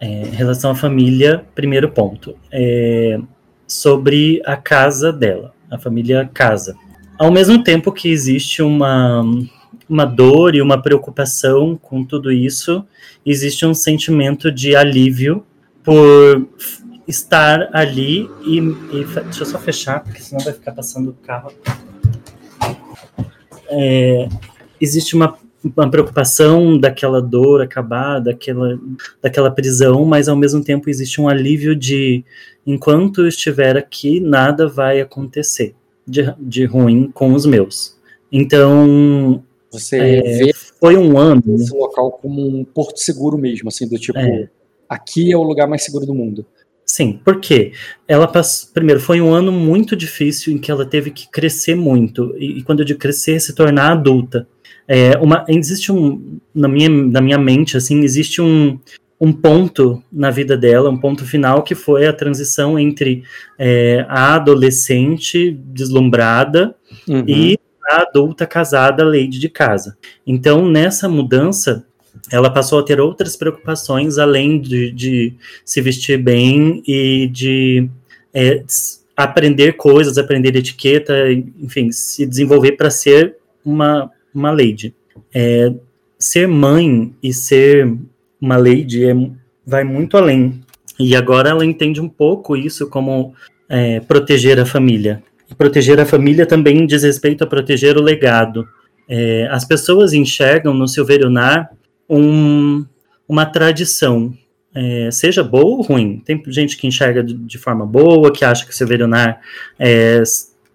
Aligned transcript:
É, 0.00 0.06
em 0.06 0.30
relação 0.30 0.70
à 0.70 0.74
família, 0.74 1.44
primeiro 1.54 1.90
ponto. 1.90 2.34
É, 2.50 3.20
sobre 3.66 4.42
a 4.44 4.56
casa 4.56 5.12
dela, 5.12 5.54
a 5.70 5.78
família 5.78 6.28
casa. 6.32 6.74
Ao 7.18 7.30
mesmo 7.30 7.62
tempo 7.62 7.92
que 7.92 8.08
existe 8.08 8.62
uma, 8.62 9.22
uma 9.88 10.04
dor 10.06 10.54
e 10.54 10.62
uma 10.62 10.80
preocupação 10.80 11.76
com 11.76 12.02
tudo 12.02 12.32
isso, 12.32 12.84
existe 13.26 13.66
um 13.66 13.74
sentimento 13.74 14.50
de 14.50 14.74
alívio 14.74 15.44
por 15.84 16.48
estar 17.06 17.68
ali 17.72 18.30
e, 18.42 18.58
e 18.58 19.04
deixa 19.24 19.42
eu 19.42 19.46
só 19.46 19.58
fechar, 19.58 20.02
porque 20.02 20.20
senão 20.20 20.42
vai 20.42 20.52
ficar 20.52 20.72
passando 20.72 21.10
o 21.10 21.14
carro. 21.14 21.52
É, 23.68 24.28
existe 24.80 25.14
uma, 25.14 25.36
uma 25.62 25.90
preocupação 25.90 26.78
daquela 26.78 27.20
dor 27.20 27.60
acabar, 27.60 28.18
daquela, 28.18 28.78
daquela 29.22 29.50
prisão, 29.50 30.04
mas 30.04 30.28
ao 30.28 30.36
mesmo 30.36 30.64
tempo 30.64 30.88
existe 30.88 31.20
um 31.20 31.28
alívio 31.28 31.76
de 31.76 32.24
enquanto 32.66 33.22
eu 33.22 33.28
estiver 33.28 33.76
aqui, 33.76 34.20
nada 34.20 34.66
vai 34.66 35.00
acontecer 35.00 35.74
de, 36.06 36.34
de 36.38 36.64
ruim 36.64 37.10
com 37.12 37.32
os 37.32 37.46
meus. 37.46 37.98
Então. 38.30 39.42
Você 39.70 39.96
é, 39.98 40.20
vê 40.38 40.52
foi 40.80 40.96
um 40.96 41.16
ano. 41.16 41.42
Esse 41.54 41.72
local 41.72 42.10
como 42.12 42.44
um 42.44 42.64
porto 42.64 42.98
seguro 42.98 43.38
mesmo, 43.38 43.68
assim, 43.68 43.86
do 43.88 43.96
tipo, 43.96 44.18
é. 44.18 44.48
aqui 44.88 45.30
é 45.30 45.36
o 45.36 45.44
lugar 45.44 45.68
mais 45.68 45.84
seguro 45.84 46.04
do 46.04 46.14
mundo. 46.14 46.44
Sim, 46.84 47.20
porque 47.24 47.72
ela 48.08 48.26
passou. 48.26 48.70
Primeiro, 48.74 49.00
foi 49.00 49.20
um 49.20 49.32
ano 49.32 49.52
muito 49.52 49.94
difícil 49.94 50.52
em 50.52 50.58
que 50.58 50.72
ela 50.72 50.84
teve 50.84 51.12
que 51.12 51.30
crescer 51.30 51.76
muito. 51.76 52.34
E, 52.36 52.58
e 52.58 52.62
quando 52.64 52.80
eu 52.80 52.84
digo 52.84 52.98
crescer, 52.98 53.38
se 53.38 53.54
tornar 53.54 53.92
adulta. 53.92 54.48
É, 54.86 55.16
uma, 55.18 55.44
existe 55.48 55.92
um. 55.92 56.38
Na 56.54 56.68
minha, 56.68 56.88
na 56.88 57.20
minha 57.20 57.38
mente, 57.38 57.76
assim, 57.76 58.02
existe 58.02 58.42
um, 58.42 58.78
um 59.20 59.32
ponto 59.32 60.02
na 60.10 60.30
vida 60.30 60.56
dela, 60.56 60.90
um 60.90 60.96
ponto 60.96 61.24
final, 61.24 61.62
que 61.62 61.74
foi 61.74 62.06
a 62.06 62.12
transição 62.12 62.78
entre 62.78 63.22
é, 63.58 64.04
a 64.08 64.34
adolescente 64.34 65.50
deslumbrada 65.50 66.74
uhum. 67.06 67.24
e 67.26 67.58
a 67.88 68.02
adulta 68.02 68.46
casada, 68.46 69.04
lady 69.04 69.38
de 69.38 69.48
casa. 69.48 69.96
Então, 70.26 70.68
nessa 70.68 71.08
mudança, 71.08 71.84
ela 72.30 72.50
passou 72.50 72.78
a 72.78 72.82
ter 72.82 73.00
outras 73.00 73.36
preocupações 73.36 74.18
além 74.18 74.60
de, 74.60 74.90
de 74.90 75.34
se 75.64 75.80
vestir 75.80 76.18
bem 76.18 76.82
e 76.86 77.28
de 77.28 77.88
é, 78.32 78.64
aprender 79.16 79.72
coisas, 79.72 80.16
aprender 80.16 80.56
etiqueta, 80.56 81.30
enfim, 81.32 81.92
se 81.92 82.24
desenvolver 82.26 82.72
para 82.72 82.90
ser 82.90 83.36
uma, 83.64 84.10
uma 84.34 84.50
lady. 84.50 84.94
É, 85.34 85.72
ser 86.18 86.46
mãe 86.46 87.14
e 87.22 87.32
ser 87.32 87.92
uma 88.40 88.56
lady 88.56 89.04
é, 89.06 89.14
vai 89.66 89.84
muito 89.84 90.16
além. 90.16 90.60
E 90.98 91.16
agora 91.16 91.50
ela 91.50 91.64
entende 91.64 92.00
um 92.00 92.08
pouco 92.08 92.56
isso 92.56 92.88
como 92.88 93.34
é, 93.68 94.00
proteger 94.00 94.60
a 94.60 94.66
família. 94.66 95.22
E 95.50 95.54
proteger 95.54 95.98
a 95.98 96.06
família 96.06 96.44
também 96.44 96.86
diz 96.86 97.02
respeito 97.02 97.42
a 97.42 97.46
proteger 97.46 97.96
o 97.96 98.02
legado. 98.02 98.68
É, 99.08 99.48
as 99.50 99.64
pessoas 99.64 100.12
enxergam 100.12 100.74
no 100.74 100.86
Silverionar 100.86 101.70
um, 102.08 102.84
uma 103.28 103.46
tradição, 103.46 104.32
é, 104.74 105.10
seja 105.10 105.42
boa 105.42 105.76
ou 105.76 105.82
ruim. 105.82 106.22
Tem 106.24 106.40
gente 106.48 106.76
que 106.76 106.86
enxerga 106.86 107.22
de, 107.22 107.34
de 107.34 107.58
forma 107.58 107.86
boa, 107.86 108.32
que 108.32 108.44
acha 108.44 108.64
que 108.64 108.72
o 108.72 108.74
Severionar 108.74 109.40
é, 109.78 110.22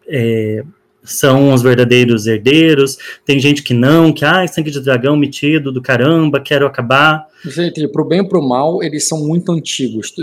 é, 0.07 0.63
são 1.05 1.53
os 1.53 1.61
verdadeiros 1.61 2.27
herdeiros. 2.27 2.97
Tem 3.25 3.39
gente 3.39 3.63
que 3.63 3.73
não, 3.73 4.11
que, 4.11 4.25
ah, 4.25 4.45
sangue 4.47 4.71
de 4.71 4.81
dragão 4.81 5.15
metido 5.15 5.71
do 5.71 5.81
caramba, 5.81 6.39
quero 6.39 6.65
acabar. 6.65 7.27
Gente, 7.45 7.87
pro 7.87 8.05
bem 8.05 8.21
e 8.21 8.27
pro 8.27 8.41
mal, 8.41 8.81
eles 8.81 9.07
são 9.07 9.19
muito 9.25 9.51
antigos. 9.51 10.13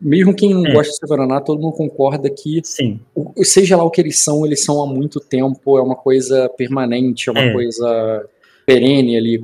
Mesmo 0.00 0.34
quem 0.34 0.54
não 0.54 0.66
é. 0.66 0.72
gosta 0.72 0.92
de 0.92 0.98
Severionar, 0.98 1.44
todo 1.44 1.60
mundo 1.60 1.74
concorda 1.74 2.30
que, 2.30 2.60
Sim. 2.64 3.00
seja 3.42 3.76
lá 3.76 3.84
o 3.84 3.90
que 3.90 4.00
eles 4.00 4.18
são, 4.18 4.46
eles 4.46 4.64
são 4.64 4.82
há 4.82 4.86
muito 4.86 5.20
tempo, 5.20 5.78
é 5.78 5.82
uma 5.82 5.96
coisa 5.96 6.48
permanente, 6.48 7.28
é 7.28 7.32
uma 7.32 7.40
é. 7.40 7.52
coisa 7.52 8.24
perene 8.66 9.16
ali, 9.16 9.40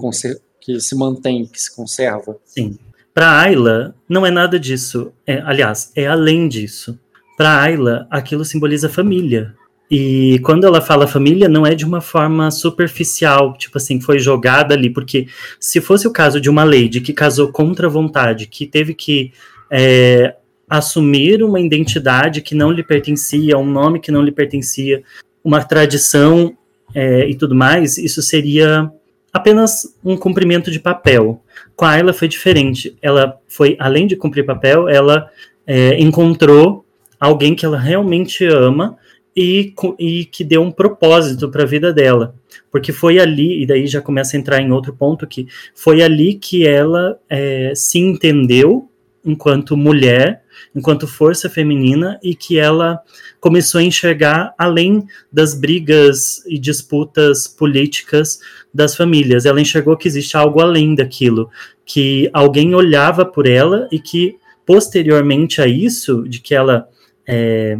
que 0.61 0.81
se 0.81 0.97
mantém, 0.97 1.47
que 1.47 1.61
se 1.61 1.75
conserva. 1.75 2.37
Sim. 2.45 2.79
Para 3.17 3.41
Ayla, 3.41 3.95
não 4.09 4.27
é 4.27 4.31
nada 4.31 4.61
disso. 4.61 5.11
É, 5.27 5.41
aliás, 5.41 5.91
é 5.97 6.07
além 6.07 6.49
disso. 6.49 6.99
Para 7.37 7.63
Ayla, 7.63 8.07
aquilo 8.11 8.45
simboliza 8.45 8.89
família. 8.89 9.55
E 9.91 10.41
quando 10.41 10.67
ela 10.67 10.81
fala 10.81 11.07
família, 11.07 11.49
não 11.49 11.65
é 11.65 11.75
de 11.75 11.85
uma 11.85 12.01
forma 12.01 12.51
superficial, 12.51 13.57
tipo 13.57 13.79
assim, 13.79 14.01
foi 14.01 14.19
jogada 14.19 14.75
ali, 14.75 14.91
porque 14.91 15.29
se 15.61 15.81
fosse 15.81 16.09
o 16.09 16.13
caso 16.13 16.41
de 16.41 16.51
uma 16.51 16.65
lady 16.65 17.01
que 17.01 17.13
casou 17.13 17.53
contra 17.53 17.87
a 17.87 17.91
vontade, 17.91 18.47
que 18.47 18.67
teve 18.67 18.95
que 18.95 19.33
é, 19.71 20.35
assumir 20.69 21.43
uma 21.43 21.61
identidade 21.61 22.43
que 22.43 22.55
não 22.55 22.73
lhe 22.73 22.83
pertencia, 22.83 23.57
um 23.57 23.71
nome 23.71 24.01
que 24.01 24.11
não 24.11 24.23
lhe 24.23 24.33
pertencia, 24.33 25.03
uma 25.45 25.63
tradição 25.63 26.57
é, 26.93 27.29
e 27.29 27.37
tudo 27.37 27.55
mais, 27.55 27.97
isso 27.97 28.21
seria 28.23 28.91
apenas 29.33 29.97
um 30.05 30.17
cumprimento 30.17 30.71
de 30.71 30.81
papel. 30.81 31.41
Com 31.77 31.85
a 31.85 31.91
Ayla 31.91 32.13
foi 32.13 32.27
diferente. 32.27 32.97
Ela 33.01 33.39
foi, 33.47 33.77
além 33.79 34.07
de 34.07 34.17
cumprir 34.17 34.45
papel, 34.45 34.89
ela 34.89 35.31
é, 35.67 36.01
encontrou 36.01 36.85
alguém 37.21 37.55
que 37.55 37.65
ela 37.65 37.79
realmente 37.79 38.45
ama 38.45 38.97
e, 39.37 39.75
e 39.99 40.25
que 40.25 40.43
deu 40.43 40.63
um 40.63 40.71
propósito 40.71 41.51
para 41.51 41.63
a 41.63 41.67
vida 41.67 41.93
dela. 41.93 42.35
Porque 42.71 42.93
foi 42.93 43.19
ali, 43.19 43.63
e 43.63 43.67
daí 43.67 43.87
já 43.87 44.01
começa 44.01 44.37
a 44.37 44.41
entrar 44.41 44.61
em 44.61 44.73
outro 44.73 44.95
ponto 44.95 45.27
que 45.27 45.47
foi 45.75 46.03
ali 46.03 46.35
que 46.35 46.67
ela 46.67 47.19
é, 47.29 47.73
se 47.75 47.99
entendeu 47.99 48.89
enquanto 49.25 49.77
mulher, 49.77 50.43
enquanto 50.75 51.07
força 51.07 51.51
feminina, 51.51 52.19
e 52.23 52.35
que 52.35 52.59
ela 52.59 53.01
começou 53.41 53.81
a 53.81 53.85
enxergar 53.85 54.55
além 54.57 55.05
das 55.33 55.53
brigas 55.53 56.45
e 56.47 56.59
disputas 56.59 57.49
políticas 57.49 58.39
das 58.73 58.97
famílias. 58.97 59.45
Ela 59.45 59.61
enxergou 59.61 59.97
que 59.97 60.07
existe 60.07 60.37
algo 60.37 60.61
além 60.61 60.95
daquilo, 60.95 61.51
que 61.85 62.31
alguém 62.33 62.75
olhava 62.75 63.25
por 63.25 63.47
ela 63.47 63.89
e 63.91 63.99
que, 63.99 64.37
posteriormente 64.65 65.61
a 65.61 65.67
isso, 65.67 66.23
de 66.29 66.41
que 66.41 66.55
ela, 66.55 66.89
é, 67.27 67.79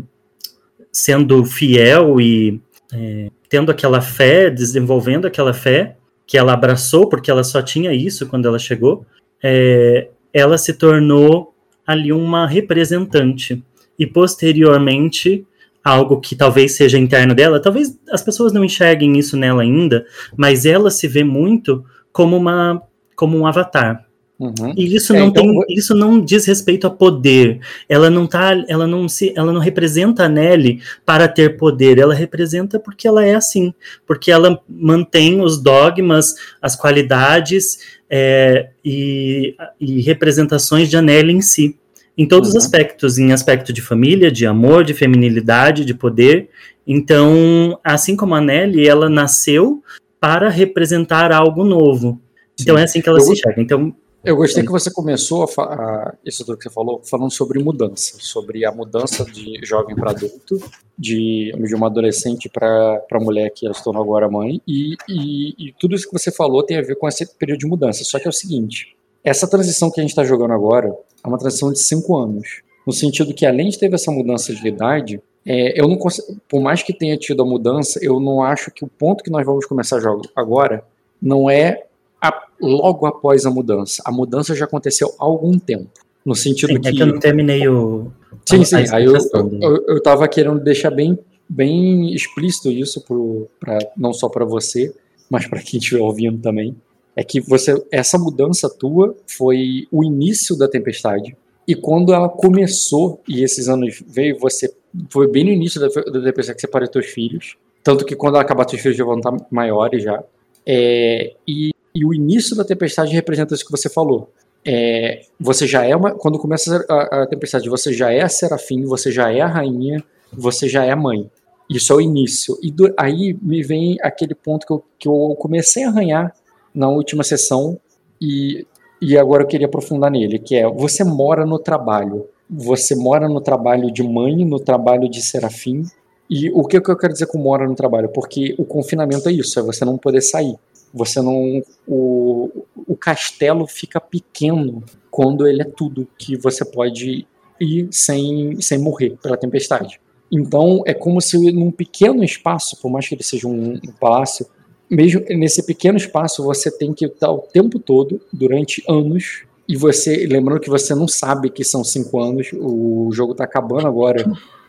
sendo 0.97 1.45
fiel 1.45 2.19
e 2.19 2.59
é, 2.91 3.31
tendo 3.51 3.71
aquela 3.71 4.01
fé, 4.01 4.49
desenvolvendo 4.49 5.27
aquela 5.27 5.53
fé, 5.53 5.99
que 6.27 6.39
ela 6.39 6.55
abraçou, 6.55 7.07
porque 7.07 7.31
ela 7.31 7.45
só 7.45 7.61
tinha 7.61 7.93
isso 7.93 8.27
quando 8.27 8.49
ela 8.49 8.59
chegou, 8.59 9.05
é, 9.43 10.09
ela 10.33 10.57
se 10.57 10.73
tornou 10.73 11.55
ali 11.87 12.15
uma 12.15 12.47
representante. 12.47 13.63
E 13.99 14.07
posteriormente, 14.07 15.47
algo 15.85 16.19
que 16.19 16.35
talvez 16.35 16.73
seja 16.77 16.99
interno 16.99 17.35
dela, 17.35 17.61
talvez 17.61 17.99
as 18.11 18.23
pessoas 18.23 18.55
não 18.55 18.65
enxerguem 18.65 19.19
isso 19.19 19.37
nela 19.37 19.61
ainda, 19.61 20.07
mas 20.35 20.65
ela 20.65 20.91
se 20.91 21.07
vê 21.07 21.23
muito 21.23 21.85
como 22.11 22.39
uma 22.39 22.83
como 23.15 23.37
um 23.37 23.47
avatar. 23.47 24.03
Uhum. 24.39 24.75
E 24.77 24.95
isso 24.95 25.15
é, 25.15 25.19
não 25.19 25.29
então... 25.29 25.43
tem, 25.43 25.65
isso 25.71 25.95
não 25.95 26.21
diz 26.21 26.45
respeito 26.45 26.87
a 26.87 26.91
poder. 26.91 27.61
Ela 27.89 28.11
não 28.11 28.27
tá, 28.27 28.53
ela 28.69 28.87
não 28.87 29.09
se, 29.09 29.33
ela 29.35 29.51
não 29.51 29.61
representa 29.61 30.25
a 30.25 30.29
Nelly 30.29 30.81
para 31.07 31.27
ter 31.27 31.57
poder. 31.57 31.99
Ela 31.99 32.15
representa 32.15 32.79
porque 32.79 33.09
ela 33.09 33.25
é 33.25 33.35
assim, 33.35 33.73
porque 34.07 34.31
ela 34.31 34.61
mantém 34.69 35.41
os 35.41 35.59
dogmas, 35.59 36.35
as 36.61 36.77
qualidades 36.77 37.79
é, 38.11 38.69
e, 38.85 39.57
e, 39.81 40.03
representações 40.03 40.91
de 40.91 40.97
Anneli 40.97 41.33
em 41.33 41.41
si, 41.41 41.79
em 42.17 42.27
todos 42.27 42.51
uhum. 42.51 42.59
os 42.59 42.65
aspectos, 42.65 43.19
em 43.19 43.33
aspecto 43.33 43.73
de 43.73 43.81
família, 43.81 44.31
de 44.31 44.47
amor, 44.47 44.85
de 44.85 44.93
feminilidade, 44.93 45.85
de 45.85 45.95
poder. 45.95 46.51
Então, 46.87 47.79
assim 47.83 48.15
como 48.15 48.35
a 48.35 48.41
Nelly, 48.41 48.87
ela 48.87 49.09
nasceu 49.09 49.83
para 50.21 50.51
representar 50.51 51.33
algo 51.33 51.65
novo. 51.65 52.21
Então 52.61 52.77
Sim. 52.77 52.81
é 52.81 52.85
assim 52.85 53.01
que 53.01 53.09
ela 53.09 53.19
eu, 53.19 53.23
se 53.23 53.33
enxerga. 53.33 53.61
Então, 53.61 53.95
eu 54.27 54.35
gostei 54.35 54.65
que 54.65 54.73
você 54.73 54.91
começou 54.91 55.45
a, 55.45 55.63
a, 55.63 56.15
isso 56.25 56.45
tudo 56.45 56.59
que 56.59 56.65
você 56.65 56.75
falou, 56.75 57.01
falando 57.09 57.31
sobre 57.31 57.63
mudança, 57.63 58.17
sobre 58.19 58.65
a 58.65 58.73
mudança 58.73 59.25
de 59.25 59.61
jovem 59.63 59.95
para 59.95 60.11
adulto, 60.11 60.59
de, 60.99 61.53
de 61.53 61.75
uma 61.77 61.87
adolescente 61.87 62.49
para 62.49 63.07
mulher 63.21 63.51
que 63.51 63.65
ela 63.65 63.75
se 63.75 63.85
tornou 63.85 64.03
agora 64.03 64.29
mãe, 64.29 64.61
e, 64.67 64.97
e, 65.09 65.69
e, 65.69 65.73
tudo 65.79 65.95
isso 65.95 66.11
que 66.11 66.19
você 66.19 66.33
falou 66.33 66.65
tem 66.65 66.77
a 66.77 66.83
ver 66.83 66.97
com 66.97 67.07
esse 67.07 67.25
período 67.39 67.61
de 67.61 67.67
mudança. 67.67 68.03
Só 68.03 68.19
que 68.19 68.27
é 68.27 68.29
o 68.29 68.33
seguinte: 68.33 68.97
essa 69.23 69.49
transição 69.49 69.93
que 69.93 70.01
a 70.01 70.03
gente 70.03 70.11
está 70.11 70.25
jogando 70.25 70.53
agora 70.53 70.89
é 71.25 71.29
uma 71.29 71.39
transição 71.39 71.73
de 71.73 71.79
cinco 71.79 72.17
anos, 72.17 72.63
no 72.85 72.93
sentido 72.93 73.33
que 73.33 73.47
além 73.47 73.69
de 73.69 73.79
ter 73.79 73.95
essa 73.95 74.11
mudança 74.11 74.53
de 74.53 74.67
idade, 74.67 75.23
é, 75.47 75.81
eu 75.81 75.87
não 75.87 75.97
consigo, 75.97 76.37
por 76.49 76.61
mais 76.61 76.83
que 76.83 76.93
tenha 76.93 77.17
tido 77.17 77.45
a 77.45 77.47
mudança, 77.47 78.01
eu 78.03 78.19
não 78.19 78.43
acho 78.43 78.73
que 78.73 78.85
o 78.85 78.89
ponto 78.89 79.23
que 79.23 79.31
nós 79.31 79.47
vamos 79.47 79.65
começar 79.67 79.99
a 79.99 80.01
jogar 80.01 80.29
agora 80.35 80.85
não 81.23 81.49
é 81.49 81.86
a, 82.21 82.47
logo 82.61 83.07
após 83.07 83.47
a 83.47 83.51
mudança. 83.51 84.03
A 84.05 84.13
mudança 84.13 84.55
já 84.55 84.65
aconteceu 84.65 85.15
há 85.19 85.25
algum 85.25 85.59
tempo. 85.59 85.91
No 86.25 86.35
sentido 86.35 86.73
sim, 86.73 86.81
que. 86.81 86.89
É 86.89 86.93
que 86.93 87.03
eu 87.03 87.07
não 87.07 87.19
terminei 87.21 87.69
o. 87.69 88.11
Sim, 88.49 88.65
sim. 88.65 88.85
Aí 88.93 89.05
eu, 89.05 89.15
eu, 89.61 89.85
eu 89.89 90.03
tava 90.03 90.27
querendo 90.27 90.59
deixar 90.61 90.91
bem, 90.91 91.19
bem 91.49 92.13
explícito 92.13 92.71
isso, 92.71 93.01
pro, 93.05 93.49
pra, 93.61 93.79
não 93.97 94.13
só 94.13 94.29
para 94.29 94.45
você, 94.45 94.93
mas 95.31 95.47
para 95.47 95.61
quem 95.61 95.79
estiver 95.79 96.01
ouvindo 96.01 96.39
também. 96.41 96.77
É 97.15 97.25
que 97.25 97.41
você 97.41 97.75
essa 97.91 98.19
mudança 98.19 98.69
tua 98.69 99.17
foi 99.27 99.87
o 99.91 100.05
início 100.05 100.57
da 100.57 100.69
tempestade. 100.69 101.37
E 101.67 101.75
quando 101.75 102.13
ela 102.13 102.29
começou, 102.29 103.21
e 103.29 103.43
esses 103.43 103.69
anos 103.69 104.03
veio, 104.07 104.39
você 104.39 104.73
foi 105.11 105.27
bem 105.27 105.45
no 105.45 105.51
início 105.51 105.81
da, 105.81 105.89
da 105.89 106.23
tempestade 106.23 106.57
que 106.57 106.61
você 106.61 106.69
parou 106.69 106.89
teus 106.89 107.07
filhos. 107.07 107.57
Tanto 107.83 108.05
que 108.05 108.15
quando 108.15 108.35
ela 108.35 108.43
acabar, 108.43 108.65
teus 108.65 108.83
filhos 108.83 108.97
já 108.97 109.05
vão 109.05 109.17
estar 109.17 109.35
maiores 109.51 110.03
já. 110.03 110.23
É, 110.67 111.35
e, 111.47 111.71
e 111.97 112.05
o 112.05 112.13
início 112.13 112.55
da 112.55 112.63
tempestade 112.63 113.11
representa 113.15 113.55
isso 113.55 113.65
que 113.65 113.71
você 113.71 113.89
falou. 113.89 114.31
É, 114.63 115.23
você 115.41 115.67
já 115.67 115.83
é 115.83 115.97
uma. 115.97 116.11
Quando 116.11 116.39
começa 116.39 116.85
a, 116.91 117.23
a, 117.23 117.27
tempestade, 117.27 117.71
você 117.71 117.91
já 117.91 118.13
é 118.13 118.21
a 118.21 118.29
serafim, 118.29 118.85
você 118.85 119.11
já 119.11 119.33
é 119.33 119.41
a 119.41 119.47
rainha, 119.47 120.05
você 120.31 120.69
já 120.69 120.85
é 120.85 120.91
a 120.91 120.97
mãe. 120.97 121.31
Isso 121.71 121.95
é 121.95 121.97
o 121.97 122.01
início. 122.01 122.59
E 122.63 122.71
do, 122.71 122.93
aí 122.99 123.35
me 123.41 123.63
vem 123.63 123.97
aquele 124.03 124.35
ponto 124.35 124.67
que 124.67 124.73
eu, 124.75 124.85
que 124.99 125.09
eu 125.09 125.35
comecei 125.39 125.85
a 125.85 125.89
arranhar 125.89 126.35
na 126.75 126.87
última 126.91 127.25
sessão 127.25 127.81
e, 128.21 128.67
e 129.01 129.17
agora 129.17 129.45
eu 129.45 129.47
queria 129.47 129.67
aprofundar 129.67 130.11
nele, 130.11 130.39
que 130.39 130.55
é 130.55 130.69
você 130.69 131.03
mora 131.03 131.47
no 131.47 131.59
trabalho. 131.59 132.27
Você 132.51 132.95
mora 132.95 133.27
no 133.27 133.41
trabalho 133.41 133.91
de 133.91 134.03
mãe, 134.03 134.45
no 134.45 134.61
trabalho 134.61 135.09
de 135.09 135.23
serafim. 135.23 135.83
E 136.29 136.51
o 136.51 136.63
que, 136.65 136.79
que 136.79 136.91
eu 136.91 136.97
quero 136.99 137.15
dizer 137.15 137.27
com 137.27 137.39
mora 137.39 137.67
no 137.67 137.75
trabalho? 137.75 138.11
Porque 138.11 138.55
o 138.59 138.67
confinamento 138.67 139.27
é 139.31 139.33
isso, 139.33 139.59
é 139.59 139.63
você 139.63 139.83
não 139.83 139.97
poder 139.97 140.21
sair. 140.21 140.57
Você 140.97 141.21
não. 141.21 141.63
O, 141.87 142.65
o 142.89 142.97
castelo 142.97 143.67
fica 143.67 144.01
pequeno 144.01 144.83
quando 145.11 145.47
ele 145.47 145.63
é 145.63 145.65
tudo 145.65 146.09
que 146.19 146.37
você 146.37 146.65
pode 146.65 147.27
ir 147.61 147.89
sem, 147.91 148.61
sem 148.61 148.79
morrer 148.79 149.17
pela 149.23 149.37
tempestade. 149.37 150.01
Então 150.33 150.83
é 150.87 150.95
como 150.95 151.21
se 151.21 151.53
num 151.53 151.71
pequeno 151.71 152.25
espaço, 152.25 152.77
por 152.81 152.91
mais 152.91 153.07
que 153.07 153.15
ele 153.15 153.23
seja 153.23 153.47
um, 153.47 153.75
um 153.75 153.93
palácio, 154.01 154.47
mesmo 154.91 155.23
nesse 155.31 155.65
pequeno 155.65 155.97
espaço 155.97 156.43
você 156.43 156.71
tem 156.71 156.93
que 156.93 157.05
estar 157.05 157.31
o 157.31 157.39
tempo 157.39 157.79
todo, 157.79 158.21
durante 158.33 158.83
anos, 158.89 159.45
e 159.69 159.77
você, 159.77 160.27
lembrando 160.27 160.61
que 160.61 160.71
você 160.71 160.95
não 160.95 161.09
sabe 161.09 161.51
que 161.51 161.65
são 161.65 161.83
cinco 161.85 162.21
anos, 162.21 162.51
o 162.53 163.11
jogo 163.13 163.33
está 163.33 163.45
acabando 163.45 163.87
agora, 163.87 164.25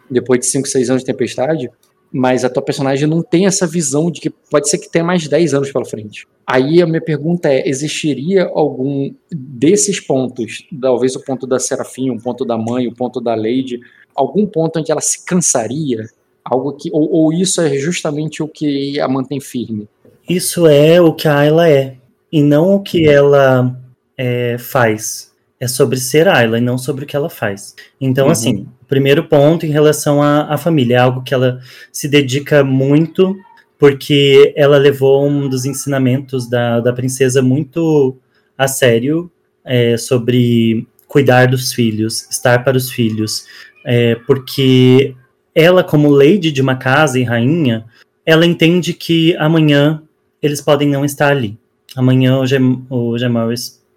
depois 0.09 0.39
de 0.39 0.47
cinco, 0.47 0.67
seis 0.67 0.89
anos 0.89 1.03
de 1.03 1.05
tempestade, 1.05 1.69
mas 2.11 2.45
a 2.45 2.49
tua 2.49 2.63
personagem 2.63 3.07
não 3.07 3.21
tem 3.21 3.45
essa 3.45 3.67
visão 3.67 4.09
de 4.09 4.21
que 4.21 4.29
pode 4.29 4.69
ser 4.69 4.77
que 4.77 4.89
tenha 4.89 5.03
mais 5.03 5.27
10 5.27 5.53
anos 5.53 5.71
pela 5.71 5.85
frente. 5.85 6.27
Aí 6.45 6.81
a 6.81 6.87
minha 6.87 7.01
pergunta 7.01 7.49
é: 7.49 7.67
existiria 7.67 8.45
algum 8.53 9.13
desses 9.31 9.99
pontos, 9.99 10.65
talvez 10.81 11.15
o 11.15 11.23
ponto 11.23 11.45
da 11.45 11.59
Serafim, 11.59 12.09
o 12.09 12.21
ponto 12.21 12.45
da 12.45 12.57
mãe, 12.57 12.87
o 12.87 12.93
ponto 12.93 13.19
da 13.19 13.35
Lady, 13.35 13.79
algum 14.15 14.45
ponto 14.45 14.79
onde 14.79 14.91
ela 14.91 15.01
se 15.01 15.25
cansaria? 15.25 16.05
Algo 16.43 16.73
que, 16.73 16.89
ou, 16.93 17.11
ou 17.11 17.33
isso 17.33 17.59
é 17.59 17.75
justamente 17.77 18.41
o 18.41 18.47
que 18.47 18.99
a 19.01 19.07
mantém 19.07 19.41
firme? 19.41 19.89
Isso 20.29 20.65
é 20.65 21.01
o 21.01 21.13
que 21.13 21.27
a 21.27 21.39
Ayla 21.39 21.69
é, 21.69 21.97
e 22.31 22.41
não 22.41 22.75
o 22.75 22.81
que 22.81 23.07
ela 23.07 23.77
é, 24.17 24.57
faz. 24.57 25.33
É 25.59 25.67
sobre 25.67 25.97
ser 25.97 26.27
Ayla 26.27 26.57
e 26.57 26.61
não 26.61 26.77
sobre 26.77 27.03
o 27.03 27.07
que 27.07 27.15
ela 27.15 27.29
faz. 27.29 27.75
Então, 27.99 28.27
uhum. 28.27 28.31
assim, 28.31 28.67
primeiro 28.87 29.23
ponto 29.23 29.65
em 29.65 29.71
relação 29.71 30.21
à, 30.21 30.53
à 30.53 30.57
família, 30.57 30.95
é 30.95 30.99
algo 30.99 31.23
que 31.23 31.33
ela 31.33 31.59
se 31.91 32.07
dedica 32.07 32.63
muito, 32.63 33.35
porque 33.77 34.53
ela 34.55 34.77
levou 34.77 35.27
um 35.27 35.47
dos 35.47 35.65
ensinamentos 35.65 36.49
da, 36.49 36.79
da 36.79 36.93
princesa 36.93 37.41
muito 37.41 38.17
a 38.57 38.67
sério, 38.67 39.29
é, 39.63 39.97
sobre 39.97 40.87
cuidar 41.07 41.47
dos 41.47 41.73
filhos, 41.73 42.27
estar 42.29 42.63
para 42.63 42.77
os 42.77 42.91
filhos, 42.91 43.45
é, 43.85 44.15
porque 44.15 45.15
ela, 45.53 45.83
como 45.83 46.09
lady 46.09 46.51
de 46.51 46.61
uma 46.61 46.75
casa 46.75 47.19
e 47.19 47.23
rainha, 47.23 47.85
ela 48.25 48.45
entende 48.45 48.93
que 48.93 49.35
amanhã 49.37 50.01
eles 50.41 50.61
podem 50.61 50.87
não 50.87 51.05
estar 51.05 51.31
ali. 51.31 51.57
Amanhã 51.95 52.37
o, 52.37 52.45
Gem 52.45 52.85
o 52.89 53.15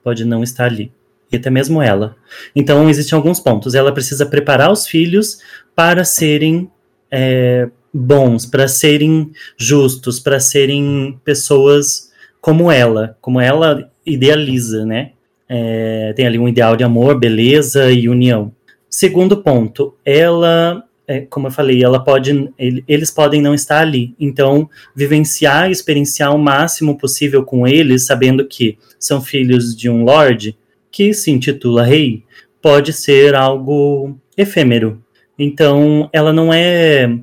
pode 0.02 0.24
não 0.24 0.42
estar 0.42 0.66
ali. 0.66 0.90
E 1.32 1.36
até 1.36 1.50
mesmo 1.50 1.80
ela. 1.80 2.16
Então, 2.54 2.88
existem 2.90 3.16
alguns 3.16 3.38
pontos. 3.38 3.74
Ela 3.74 3.92
precisa 3.92 4.26
preparar 4.26 4.72
os 4.72 4.86
filhos 4.86 5.38
para 5.74 6.04
serem 6.04 6.68
é, 7.10 7.68
bons, 7.92 8.46
para 8.46 8.68
serem 8.68 9.30
justos, 9.56 10.18
para 10.20 10.40
serem 10.40 11.18
pessoas 11.24 12.10
como 12.40 12.70
ela, 12.70 13.16
como 13.20 13.40
ela 13.40 13.90
idealiza, 14.04 14.86
né? 14.86 15.12
É, 15.48 16.12
tem 16.14 16.26
ali 16.26 16.38
um 16.38 16.48
ideal 16.48 16.76
de 16.76 16.84
amor, 16.84 17.18
beleza 17.18 17.90
e 17.90 18.08
união. 18.08 18.52
Segundo 18.88 19.42
ponto, 19.42 19.94
ela, 20.04 20.84
é, 21.06 21.20
como 21.22 21.48
eu 21.48 21.50
falei, 21.50 21.82
ela 21.82 22.02
pode, 22.02 22.52
eles 22.58 23.10
podem 23.10 23.42
não 23.42 23.54
estar 23.54 23.80
ali. 23.80 24.14
Então, 24.18 24.70
vivenciar 24.94 25.70
experienciar 25.70 26.34
o 26.34 26.38
máximo 26.38 26.96
possível 26.96 27.44
com 27.44 27.66
eles, 27.66 28.06
sabendo 28.06 28.46
que 28.46 28.78
são 28.98 29.20
filhos 29.20 29.76
de 29.76 29.90
um 29.90 30.04
lord 30.04 30.56
que 30.90 31.12
se 31.12 31.30
intitula 31.30 31.84
rei, 31.84 32.24
pode 32.60 32.92
ser 32.92 33.34
algo 33.34 34.16
efêmero. 34.36 35.02
Então, 35.38 36.08
ela 36.12 36.32
não 36.32 36.52
é 36.52 37.18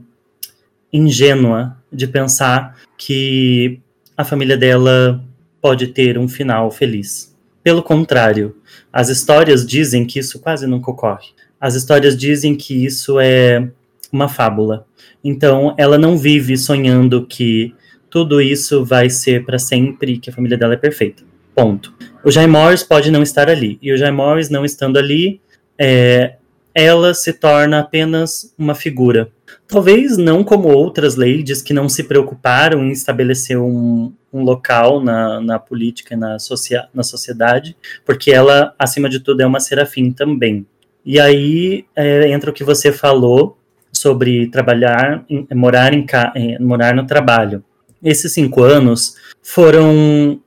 ingênua 0.92 1.78
de 1.92 2.08
pensar 2.08 2.78
que 2.98 3.80
a 4.16 4.24
família 4.24 4.58
dela 4.58 5.24
pode 5.62 5.88
ter 5.88 6.18
um 6.18 6.28
final 6.28 6.72
feliz. 6.72 7.36
Pelo 7.64 7.84
contrário, 7.84 8.56
as 8.92 9.10
histórias 9.10 9.66
dizem 9.66 10.06
que 10.06 10.20
isso 10.20 10.40
quase 10.40 10.66
nunca 10.66 10.90
ocorre 10.90 11.38
as 11.60 11.76
histórias 11.76 12.16
dizem 12.16 12.56
que 12.56 12.86
isso 12.86 13.20
é 13.20 13.68
uma 14.12 14.30
fábula. 14.30 14.86
Então, 15.24 15.76
ela 15.78 15.98
não 15.98 16.18
vive 16.18 16.56
sonhando 16.58 17.26
que 17.26 17.74
tudo 18.10 18.40
isso 18.40 18.86
vai 18.86 19.10
ser 19.10 19.44
para 19.44 19.60
sempre, 19.60 20.18
que 20.20 20.30
a 20.30 20.34
família 20.34 20.58
dela 20.58 20.76
é 20.76 20.78
perfeita. 20.78 21.24
Ponto. 21.58 21.92
O 22.24 22.30
Jay 22.30 22.46
Morris 22.46 22.84
pode 22.84 23.10
não 23.10 23.24
estar 23.24 23.50
ali. 23.50 23.80
E 23.82 23.92
o 23.92 23.98
Jay 23.98 24.12
Morris 24.12 24.48
não 24.48 24.64
estando 24.64 25.00
ali, 25.00 25.42
é, 25.76 26.36
ela 26.72 27.16
se 27.16 27.34
torna 27.34 27.80
apenas 27.80 28.54
uma 28.56 28.76
figura. 28.76 29.32
Talvez 29.68 30.18
não 30.18 30.44
como 30.44 30.68
outras 30.68 31.16
ladies 31.16 31.64
que 31.64 31.74
não 31.74 31.90
se 31.90 32.04
preocuparam 32.04 32.84
em 32.86 32.92
estabelecer 32.92 33.58
um, 33.58 34.14
um 34.32 34.44
local 34.44 35.04
na, 35.04 35.42
na 35.42 35.58
política 35.58 36.14
e 36.14 36.18
na, 36.18 36.38
socia 36.38 36.88
na 36.94 37.02
sociedade, 37.02 37.76
porque 38.06 38.32
ela, 38.32 38.76
acima 38.78 39.10
de 39.10 39.20
tudo, 39.20 39.42
é 39.42 39.46
uma 39.48 39.60
serafim 39.60 40.12
também. 40.12 40.64
E 41.04 41.20
aí 41.20 41.86
é, 41.96 42.30
entra 42.30 42.52
o 42.52 42.54
que 42.54 42.64
você 42.64 42.92
falou 42.92 43.58
sobre 43.92 44.46
trabalhar, 44.52 45.26
em, 45.28 45.48
morar, 45.56 45.92
em, 45.92 46.06
em, 46.36 46.60
morar 46.60 46.94
no 46.94 47.08
trabalho. 47.08 47.64
Esses 48.04 48.32
cinco 48.32 48.62
anos 48.62 49.16
foram 49.42 50.40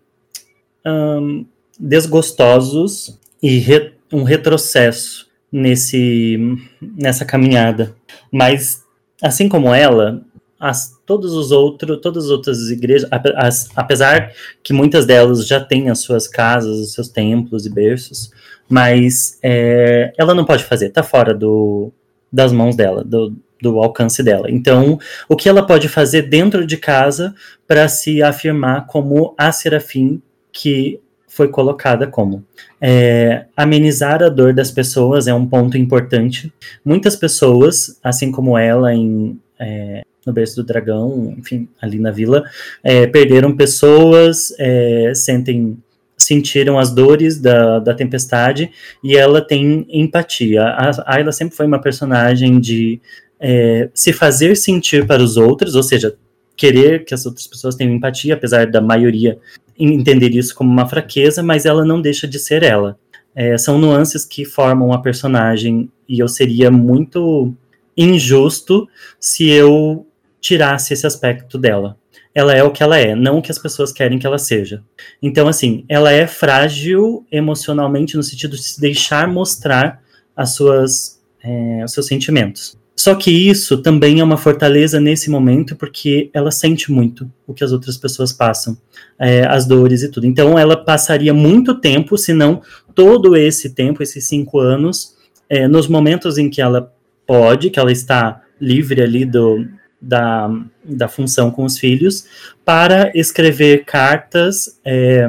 desgostosos 1.79 3.19
e 3.43 3.59
re, 3.59 3.93
um 4.13 4.23
retrocesso 4.23 5.29
nesse, 5.51 6.39
nessa 6.81 7.25
caminhada. 7.25 7.95
Mas, 8.31 8.85
assim 9.23 9.49
como 9.49 9.75
ela, 9.75 10.23
as, 10.59 10.95
todos 11.07 11.33
os 11.33 11.51
outros, 11.51 12.01
todas 12.03 12.27
as 12.27 12.31
outras 12.31 12.71
igrejas, 12.71 13.09
as, 13.37 13.69
apesar 13.75 14.33
que 14.63 14.73
muitas 14.73 15.07
delas 15.07 15.47
já 15.47 15.59
têm 15.59 15.89
as 15.89 16.01
suas 16.01 16.29
casas, 16.29 16.77
os 16.79 16.93
seus 16.93 17.09
templos 17.09 17.65
e 17.65 17.71
berços, 17.71 18.31
mas 18.69 19.39
é, 19.43 20.13
ela 20.19 20.35
não 20.35 20.45
pode 20.45 20.65
fazer, 20.65 20.91
tá 20.91 21.03
fora 21.03 21.35
do, 21.35 21.91
das 22.31 22.53
mãos 22.53 22.77
dela, 22.77 23.03
do, 23.03 23.35
do 23.61 23.79
alcance 23.79 24.23
dela. 24.23 24.51
Então, 24.51 24.99
o 25.29 25.35
que 25.35 25.49
ela 25.49 25.67
pode 25.67 25.89
fazer 25.89 26.23
dentro 26.23 26.67
de 26.67 26.77
casa 26.77 27.35
para 27.67 27.89
se 27.89 28.23
afirmar 28.23 28.87
como 28.87 29.35
a 29.37 29.51
serafim 29.51 30.23
que 30.53 31.01
foi 31.29 31.49
colocada 31.49 32.07
como. 32.07 32.45
É, 32.81 33.47
amenizar 33.57 34.23
a 34.23 34.29
dor 34.29 34.53
das 34.53 34.71
pessoas 34.71 35.29
é 35.29 35.35
um 35.35 35.47
ponto 35.47 35.79
importante. 35.79 36.53
Muitas 36.85 37.15
pessoas, 37.15 37.99
assim 38.03 38.33
como 38.33 38.59
ela 38.59 38.93
em 38.93 39.39
é, 39.59 40.03
no 40.27 40.33
berço 40.33 40.57
do 40.57 40.65
dragão, 40.65 41.35
enfim, 41.39 41.69
ali 41.81 41.99
na 41.99 42.11
vila, 42.11 42.45
é, 42.83 43.07
perderam 43.07 43.57
pessoas, 43.57 44.53
é, 44.59 45.13
sentem 45.15 45.79
sentiram 46.17 46.79
as 46.79 46.93
dores 46.93 47.41
da, 47.41 47.79
da 47.79 47.95
tempestade 47.95 48.71
e 49.03 49.17
ela 49.17 49.41
tem 49.41 49.87
empatia. 49.89 50.63
A 50.65 51.15
Ayla 51.15 51.33
sempre 51.33 51.57
foi 51.57 51.65
uma 51.65 51.81
personagem 51.81 52.61
de 52.61 53.01
é, 53.41 53.89
se 53.95 54.13
fazer 54.13 54.55
sentir 54.55 55.07
para 55.07 55.23
os 55.23 55.39
outros, 55.39 55.75
ou 55.75 55.83
seja, 55.83 56.15
querer 56.61 57.05
que 57.07 57.15
as 57.15 57.25
outras 57.25 57.47
pessoas 57.47 57.75
tenham 57.75 57.95
empatia, 57.95 58.35
apesar 58.35 58.71
da 58.71 58.81
maioria 58.81 59.39
entender 59.79 60.35
isso 60.35 60.55
como 60.55 60.71
uma 60.71 60.87
fraqueza, 60.87 61.43
mas 61.43 61.65
ela 61.65 61.85
não 61.85 62.03
deixa 62.03 62.29
de 62.29 62.39
ser 62.39 62.63
ela. 62.63 62.99
É, 63.35 63.57
são 63.57 63.79
nuances 63.79 64.27
que 64.27 64.45
formam 64.45 64.93
a 64.93 65.01
personagem 65.01 65.91
e 66.07 66.19
eu 66.19 66.29
seria 66.29 66.71
muito 66.71 67.55
injusto 67.97 68.87
se 69.19 69.49
eu 69.49 70.07
tirasse 70.41 70.93
esse 70.93 71.07
aspecto 71.07 71.57
dela 71.57 71.97
ela 72.35 72.55
é 72.55 72.63
o 72.63 72.71
que 72.71 72.83
ela 72.83 72.97
é, 72.97 73.15
não 73.15 73.39
o 73.39 73.43
que 73.43 73.51
as 73.51 73.59
pessoas 73.59 73.93
querem 73.93 74.19
que 74.19 74.27
ela 74.27 74.39
seja. 74.39 74.83
Então, 75.21 75.49
assim, 75.49 75.85
ela 75.89 76.13
é 76.13 76.27
frágil 76.27 77.27
emocionalmente 77.31 78.17
no 78.17 78.23
sentido 78.23 78.57
de 78.57 78.63
se 78.63 78.81
deixar 78.81 79.27
mostrar 79.27 80.01
as 80.37 80.55
suas, 80.55 81.21
é, 81.43 81.85
os 81.85 81.93
seus 81.93 82.07
sentimentos. 82.07 82.79
Só 83.01 83.15
que 83.15 83.31
isso 83.31 83.79
também 83.79 84.21
é 84.21 84.23
uma 84.23 84.37
fortaleza 84.37 85.01
nesse 85.01 85.31
momento, 85.31 85.75
porque 85.75 86.29
ela 86.35 86.51
sente 86.51 86.93
muito 86.93 87.33
o 87.47 87.55
que 87.55 87.65
as 87.65 87.73
outras 87.73 87.97
pessoas 87.97 88.31
passam, 88.31 88.77
é, 89.19 89.47
as 89.47 89.65
dores 89.65 90.03
e 90.03 90.11
tudo. 90.11 90.27
Então, 90.27 90.59
ela 90.59 90.77
passaria 90.77 91.33
muito 91.33 91.81
tempo, 91.81 92.19
se 92.19 92.35
não 92.35 92.61
todo 92.95 93.35
esse 93.35 93.71
tempo, 93.71 94.03
esses 94.03 94.29
cinco 94.29 94.61
anos, 94.61 95.17
é, 95.49 95.67
nos 95.67 95.89
momentos 95.89 96.37
em 96.37 96.51
que 96.51 96.61
ela 96.61 96.93
pode, 97.27 97.71
que 97.71 97.81
ela 97.81 97.91
está 97.91 98.43
livre 98.61 99.01
ali 99.01 99.25
do, 99.25 99.67
da, 99.99 100.51
da 100.85 101.09
função 101.09 101.51
com 101.51 101.65
os 101.65 101.79
filhos, 101.79 102.27
para 102.67 103.11
escrever 103.15 103.87
cartas, 103.87 104.79
é, 104.85 105.27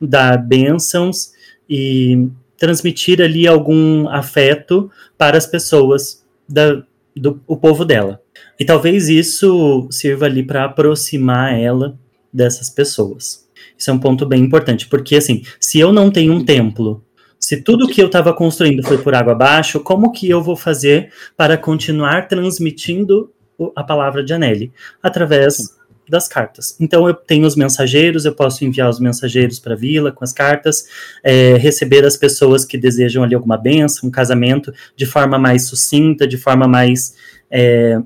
dar 0.00 0.38
bênçãos 0.38 1.30
e 1.70 2.26
transmitir 2.58 3.22
ali 3.22 3.46
algum 3.46 4.08
afeto 4.08 4.90
para 5.16 5.38
as 5.38 5.46
pessoas 5.46 6.24
da, 6.48 6.82
do 7.16 7.42
o 7.46 7.56
povo 7.56 7.84
dela. 7.84 8.20
E 8.58 8.64
talvez 8.64 9.08
isso 9.08 9.88
sirva 9.90 10.26
ali 10.26 10.42
para 10.42 10.64
aproximar 10.64 11.58
ela 11.58 11.98
dessas 12.32 12.70
pessoas. 12.70 13.48
Isso 13.76 13.90
é 13.90 13.92
um 13.92 13.98
ponto 13.98 14.24
bem 14.26 14.42
importante, 14.42 14.88
porque 14.88 15.16
assim, 15.16 15.42
se 15.60 15.78
eu 15.78 15.92
não 15.92 16.10
tenho 16.10 16.32
um 16.32 16.44
templo, 16.44 17.04
se 17.38 17.60
tudo 17.60 17.88
que 17.88 18.00
eu 18.00 18.06
estava 18.06 18.32
construindo 18.32 18.82
foi 18.82 18.98
por 18.98 19.14
água 19.14 19.32
abaixo, 19.32 19.80
como 19.80 20.12
que 20.12 20.30
eu 20.30 20.40
vou 20.40 20.56
fazer 20.56 21.12
para 21.36 21.58
continuar 21.58 22.28
transmitindo 22.28 23.32
a 23.74 23.82
palavra 23.82 24.24
de 24.24 24.32
Anelli? 24.32 24.72
Através 25.02 25.76
das 26.08 26.28
cartas. 26.28 26.76
Então 26.80 27.06
eu 27.06 27.14
tenho 27.14 27.46
os 27.46 27.56
mensageiros, 27.56 28.24
eu 28.24 28.34
posso 28.34 28.64
enviar 28.64 28.88
os 28.88 29.00
mensageiros 29.00 29.58
para 29.58 29.74
a 29.74 29.76
vila 29.76 30.12
com 30.12 30.24
as 30.24 30.32
cartas, 30.32 30.86
é, 31.22 31.54
receber 31.54 32.04
as 32.04 32.16
pessoas 32.16 32.64
que 32.64 32.76
desejam 32.76 33.22
ali 33.22 33.34
alguma 33.34 33.56
benção, 33.56 34.08
um 34.08 34.12
casamento, 34.12 34.72
de 34.96 35.06
forma 35.06 35.38
mais 35.38 35.66
sucinta, 35.66 36.26
de 36.26 36.36
forma 36.36 36.66
mais 36.66 37.14
é, 37.50 38.00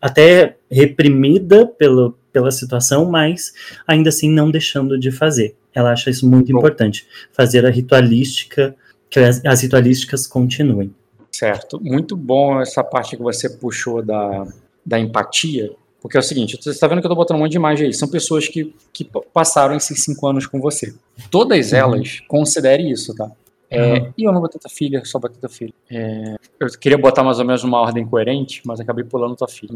até 0.00 0.56
reprimida 0.70 1.66
pelo, 1.66 2.16
pela 2.32 2.50
situação, 2.50 3.04
mas 3.06 3.52
ainda 3.86 4.08
assim 4.08 4.30
não 4.30 4.50
deixando 4.50 4.98
de 4.98 5.10
fazer. 5.10 5.56
Ela 5.72 5.92
acha 5.92 6.10
isso 6.10 6.28
muito 6.28 6.52
Bom. 6.52 6.58
importante, 6.58 7.06
fazer 7.32 7.64
a 7.66 7.70
ritualística, 7.70 8.74
que 9.10 9.18
as, 9.18 9.44
as 9.44 9.62
ritualísticas 9.62 10.26
continuem. 10.26 10.94
Certo, 11.32 11.80
muito 11.82 12.16
bom 12.16 12.60
essa 12.60 12.82
parte 12.84 13.16
que 13.16 13.22
você 13.22 13.48
puxou 13.48 14.00
da, 14.02 14.46
da 14.86 15.00
empatia, 15.00 15.72
porque 16.04 16.18
é 16.18 16.20
o 16.20 16.22
seguinte, 16.22 16.58
você 16.60 16.68
está 16.68 16.86
vendo 16.86 17.00
que 17.00 17.06
eu 17.06 17.08
estou 17.08 17.16
botando 17.16 17.38
um 17.38 17.40
monte 17.40 17.52
de 17.52 17.56
imagem 17.56 17.86
aí. 17.86 17.94
São 17.94 18.06
pessoas 18.06 18.46
que, 18.46 18.74
que 18.92 19.08
passaram 19.32 19.74
esses 19.74 20.04
cinco 20.04 20.26
anos 20.26 20.44
com 20.44 20.60
você. 20.60 20.94
Todas 21.30 21.72
uhum. 21.72 21.78
elas, 21.78 22.20
considere 22.28 22.90
isso, 22.90 23.14
tá? 23.14 23.32
É, 23.70 23.94
uhum. 23.94 24.12
E 24.18 24.24
eu 24.24 24.30
não 24.30 24.42
botei 24.42 24.60
tua 24.60 24.68
filha, 24.68 25.02
só 25.02 25.18
botei 25.18 25.40
tua 25.40 25.48
filha. 25.48 25.72
É, 25.90 26.34
eu 26.60 26.68
queria 26.78 26.98
botar 26.98 27.24
mais 27.24 27.38
ou 27.38 27.46
menos 27.46 27.64
uma 27.64 27.80
ordem 27.80 28.06
coerente, 28.06 28.60
mas 28.66 28.80
acabei 28.80 29.02
pulando 29.02 29.34
tua 29.34 29.48
filha. 29.48 29.74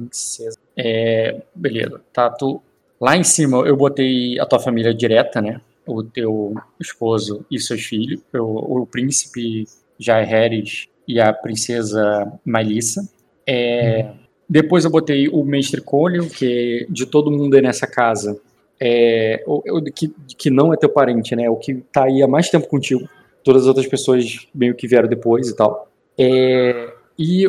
É, 0.77 1.41
beleza, 1.55 1.99
tá? 2.13 2.29
Tu, 2.29 2.61
lá 3.01 3.17
em 3.17 3.25
cima 3.25 3.67
eu 3.67 3.75
botei 3.75 4.39
a 4.39 4.45
tua 4.45 4.61
família 4.61 4.93
direta, 4.93 5.41
né? 5.41 5.63
O 5.87 6.03
teu 6.03 6.55
esposo 6.79 7.43
e 7.51 7.59
seus 7.59 7.83
filhos, 7.85 8.21
o, 8.35 8.83
o 8.83 8.87
príncipe 8.87 9.65
Jair 9.99 10.29
Harris 10.29 10.89
e 11.09 11.19
a 11.19 11.33
princesa 11.33 12.31
Melissa. 12.45 13.09
É, 13.47 14.03
uhum. 14.03 14.28
Depois 14.49 14.85
eu 14.85 14.91
botei 14.91 15.29
o 15.29 15.45
Mestre 15.45 15.81
Cônio, 15.81 16.29
que 16.29 16.87
de 16.89 17.05
todo 17.05 17.31
mundo 17.31 17.55
aí 17.55 17.63
nessa 17.63 17.87
casa, 17.87 18.41
é, 18.81 19.43
o, 19.47 19.83
que, 19.83 20.13
que 20.37 20.51
não 20.51 20.73
é 20.73 20.77
teu 20.77 20.89
parente, 20.89 21.37
né? 21.37 21.51
O 21.51 21.57
que 21.57 21.75
tá 21.93 22.05
aí 22.05 22.23
há 22.23 22.29
mais 22.29 22.49
tempo 22.49 22.67
contigo. 22.67 23.09
Todas 23.45 23.63
as 23.63 23.69
outras 23.69 23.87
pessoas 23.87 24.47
meio 24.55 24.75
que 24.75 24.87
vieram 24.87 25.09
depois 25.09 25.49
e 25.49 25.57
tal. 25.57 25.89
É, 26.17 26.93
e, 27.19 27.45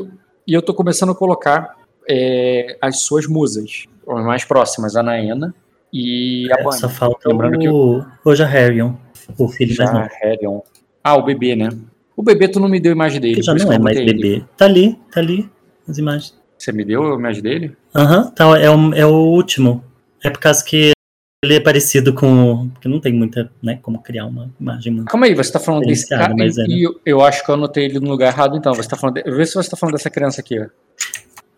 e 0.46 0.54
eu 0.54 0.62
tô 0.62 0.74
começando 0.74 1.12
a 1.12 1.16
colocar 1.16 1.78
é, 2.08 2.78
as 2.82 3.02
suas 3.02 3.28
musas, 3.28 3.86
as 4.08 4.26
mais 4.26 4.44
próximas, 4.44 4.96
a 4.96 5.04
Naena 5.04 5.54
e 5.94 6.48
a 6.52 6.62
é, 6.62 6.72
Só 6.72 6.90
falta 6.90 7.30
Lembrando 7.30 7.56
o, 7.56 7.60
que 7.60 7.68
eu... 7.68 8.06
o 8.26 8.36
Jaharion, 8.36 8.94
o 9.38 9.48
filho 9.48 9.74
Jaharion. 9.74 10.62
Ah, 11.04 11.16
o 11.16 11.24
bebê, 11.24 11.56
né? 11.56 11.70
O 12.16 12.24
bebê 12.24 12.48
tu 12.48 12.60
não 12.60 12.68
me 12.68 12.80
deu 12.80 12.92
imagem 12.92 13.22
dele. 13.22 13.36
Que 13.36 13.42
já 13.42 13.54
não 13.54 13.72
é 13.72 13.80
mais 13.80 13.98
bebê. 13.98 14.28
Ele. 14.28 14.46
Tá 14.58 14.66
ali, 14.66 15.00
tá 15.12 15.20
ali 15.20 15.50
as 15.88 15.98
imagens. 15.98 16.39
Você 16.60 16.74
me 16.74 16.84
deu 16.84 17.14
a 17.14 17.16
imagem 17.16 17.42
dele? 17.42 17.78
Aham, 17.96 18.26
uhum, 18.26 18.32
tá, 18.32 18.60
é, 18.60 18.70
o, 18.70 18.94
é 18.94 19.06
o 19.06 19.16
último. 19.16 19.84
É 20.22 20.30
por 20.30 20.40
causa 20.40 20.64
que 20.64 20.92
ele 21.42 21.56
é 21.56 21.60
parecido 21.60 22.14
com. 22.14 22.70
Porque 22.74 22.90
não 22.90 23.00
tem 23.00 23.14
muita, 23.14 23.50
né, 23.64 23.80
como 23.82 24.04
criar 24.04 24.26
uma 24.26 24.52
imagem 24.60 24.92
muito. 24.92 25.08
Calma 25.08 25.26
aí, 25.26 25.34
você 25.34 25.54
tá 25.54 25.60
falando 25.60 25.86
desse 25.86 26.08
cara. 26.10 26.36
Mas 26.36 26.58
e, 26.58 26.62
é, 26.62 26.68
né? 26.68 26.76
eu, 26.78 27.00
eu, 27.06 27.22
acho 27.22 27.46
que 27.46 27.50
eu 27.50 27.56
anotei 27.56 27.86
ele 27.86 28.00
no 28.00 28.10
lugar 28.10 28.34
errado, 28.34 28.58
então. 28.58 28.74
Você 28.74 28.90
tá 28.90 28.98
falando. 28.98 29.16
De, 29.16 29.32
vê 29.32 29.46
se 29.46 29.56
você 29.56 29.70
tá 29.70 29.78
falando 29.78 29.96
dessa 29.96 30.10
criança 30.10 30.42
aqui, 30.42 30.60
ó. 30.60 30.68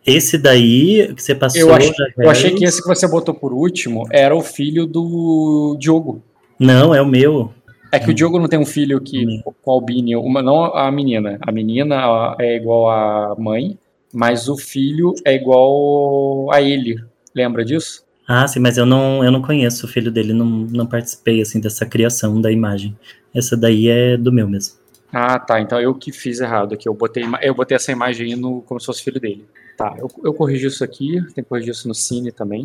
Esse 0.05 0.37
daí 0.37 1.11
que 1.15 1.21
você 1.21 1.33
passou. 1.33 1.61
Eu, 1.61 1.73
ach, 1.73 1.91
eu 2.17 2.29
achei 2.29 2.51
que 2.51 2.63
esse 2.63 2.81
que 2.81 2.87
você 2.87 3.07
botou 3.07 3.33
por 3.33 3.53
último 3.53 4.07
era 4.11 4.35
o 4.35 4.41
filho 4.41 4.85
do 4.85 5.75
Diogo. 5.79 6.23
Não, 6.59 6.93
é 6.93 7.01
o 7.01 7.07
meu. 7.07 7.51
É 7.91 7.99
que 7.99 8.07
hum. 8.07 8.11
o 8.11 8.13
Diogo 8.13 8.39
não 8.39 8.47
tem 8.47 8.59
um 8.59 8.65
filho 8.65 9.01
que 9.01 9.41
com 9.63 9.71
albínio, 9.71 10.21
uma, 10.21 10.43
não 10.43 10.65
a 10.75 10.91
menina. 10.91 11.39
A 11.41 11.51
menina 11.51 12.35
é 12.39 12.55
igual 12.55 12.89
a 12.89 13.35
mãe, 13.37 13.77
mas 14.13 14.47
o 14.47 14.57
filho 14.57 15.13
é 15.25 15.35
igual 15.35 16.51
a 16.51 16.61
ele. 16.61 17.03
Lembra 17.33 17.63
disso? 17.63 18.03
Ah, 18.27 18.47
sim, 18.47 18.59
mas 18.59 18.77
eu 18.77 18.85
não, 18.85 19.23
eu 19.23 19.31
não 19.31 19.41
conheço 19.41 19.85
o 19.85 19.89
filho 19.89 20.11
dele, 20.11 20.33
não, 20.33 20.45
não 20.45 20.85
participei 20.85 21.41
assim 21.41 21.59
dessa 21.59 21.85
criação 21.85 22.39
da 22.39 22.51
imagem. 22.51 22.97
Essa 23.33 23.57
daí 23.57 23.87
é 23.87 24.17
do 24.17 24.31
meu 24.31 24.47
mesmo. 24.47 24.75
Ah, 25.11 25.37
tá. 25.37 25.59
Então 25.59 25.79
eu 25.79 25.93
que 25.93 26.11
fiz 26.11 26.39
errado 26.39 26.73
aqui. 26.73 26.87
Eu 26.87 26.93
botei, 26.93 27.23
eu 27.41 27.53
botei 27.53 27.75
essa 27.75 27.91
imagem 27.91 28.33
aí 28.33 28.39
no, 28.39 28.61
como 28.61 28.79
se 28.79 28.85
fosse 28.85 29.03
filho 29.03 29.19
dele. 29.19 29.45
Tá, 29.77 29.95
eu, 29.97 30.09
eu 30.23 30.33
corrigi 30.33 30.67
isso 30.67 30.83
aqui. 30.83 31.21
Tem 31.33 31.43
que 31.43 31.49
corrigir 31.49 31.71
isso 31.71 31.87
no 31.87 31.93
Cine 31.93 32.31
também. 32.31 32.63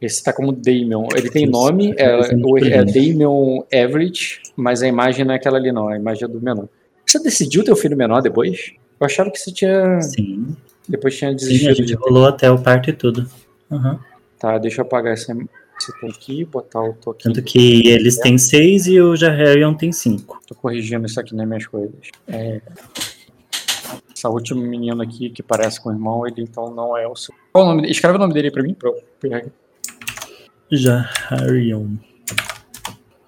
Esse 0.00 0.22
tá 0.22 0.32
como 0.32 0.52
Damon. 0.52 1.08
Ele 1.14 1.30
tem 1.30 1.46
nome, 1.46 1.94
é, 1.96 2.04
é, 2.04 2.80
é 2.80 2.84
Damon 2.84 3.64
Average, 3.72 4.40
mas 4.56 4.82
a 4.82 4.88
imagem 4.88 5.24
não 5.24 5.32
é 5.32 5.36
aquela 5.36 5.58
ali, 5.58 5.70
não. 5.70 5.88
A 5.88 5.96
imagem 5.96 6.24
é 6.24 6.28
do 6.28 6.40
menor. 6.40 6.68
Você 7.06 7.22
decidiu 7.22 7.62
ter 7.62 7.72
o 7.72 7.76
filho 7.76 7.96
menor 7.96 8.20
depois? 8.20 8.72
Eu 9.02 9.06
achava 9.06 9.32
que 9.32 9.38
você 9.38 9.50
tinha. 9.50 10.00
Sim. 10.00 10.56
Depois 10.88 11.18
tinha 11.18 11.34
desistido. 11.34 11.60
Sim, 11.64 11.70
a 11.70 11.74
gente 11.74 11.86
de 11.88 11.94
rolou 11.94 12.24
até 12.24 12.48
o 12.48 12.62
parto 12.62 12.88
e 12.88 12.92
tudo. 12.92 13.28
Uhum. 13.68 13.98
Tá, 14.38 14.58
deixa 14.58 14.80
eu 14.80 14.84
apagar 14.84 15.14
esse, 15.14 15.32
esse 15.32 16.06
aqui, 16.06 16.44
botar 16.44 16.80
o 16.80 16.92
toque. 16.92 17.24
Tanto 17.24 17.42
que 17.42 17.88
eles 17.88 18.18
têm 18.18 18.38
seis 18.38 18.86
e 18.86 19.00
o 19.00 19.16
Jaharion 19.16 19.74
tem 19.74 19.90
cinco. 19.90 20.40
Tô 20.46 20.54
corrigindo 20.54 21.04
isso 21.04 21.18
aqui 21.18 21.34
nas 21.34 21.48
minhas 21.48 21.66
coisas. 21.66 22.10
É... 22.28 22.60
Essa 24.16 24.28
última 24.28 24.62
menina 24.62 25.02
aqui 25.02 25.30
que 25.30 25.42
parece 25.42 25.80
com 25.80 25.88
o 25.88 25.92
irmão, 25.92 26.24
ele 26.24 26.42
então 26.42 26.72
não 26.72 26.96
é 26.96 27.04
o 27.08 27.16
seu. 27.16 27.34
Qual 27.52 27.64
o 27.64 27.68
nome 27.68 27.82
dele? 27.82 27.92
Escreve 27.92 28.16
o 28.16 28.20
nome 28.20 28.34
dele 28.34 28.46
aí 28.48 28.52
pra 28.52 28.62
mim, 28.62 28.74
pro. 28.74 29.02
Jaharion. 30.70 31.96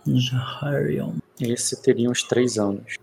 Jaharion. 0.07 1.15
Esse 1.41 1.83
teria 1.83 2.09
uns 2.09 2.23
três 2.23 2.59
anos. 2.59 2.95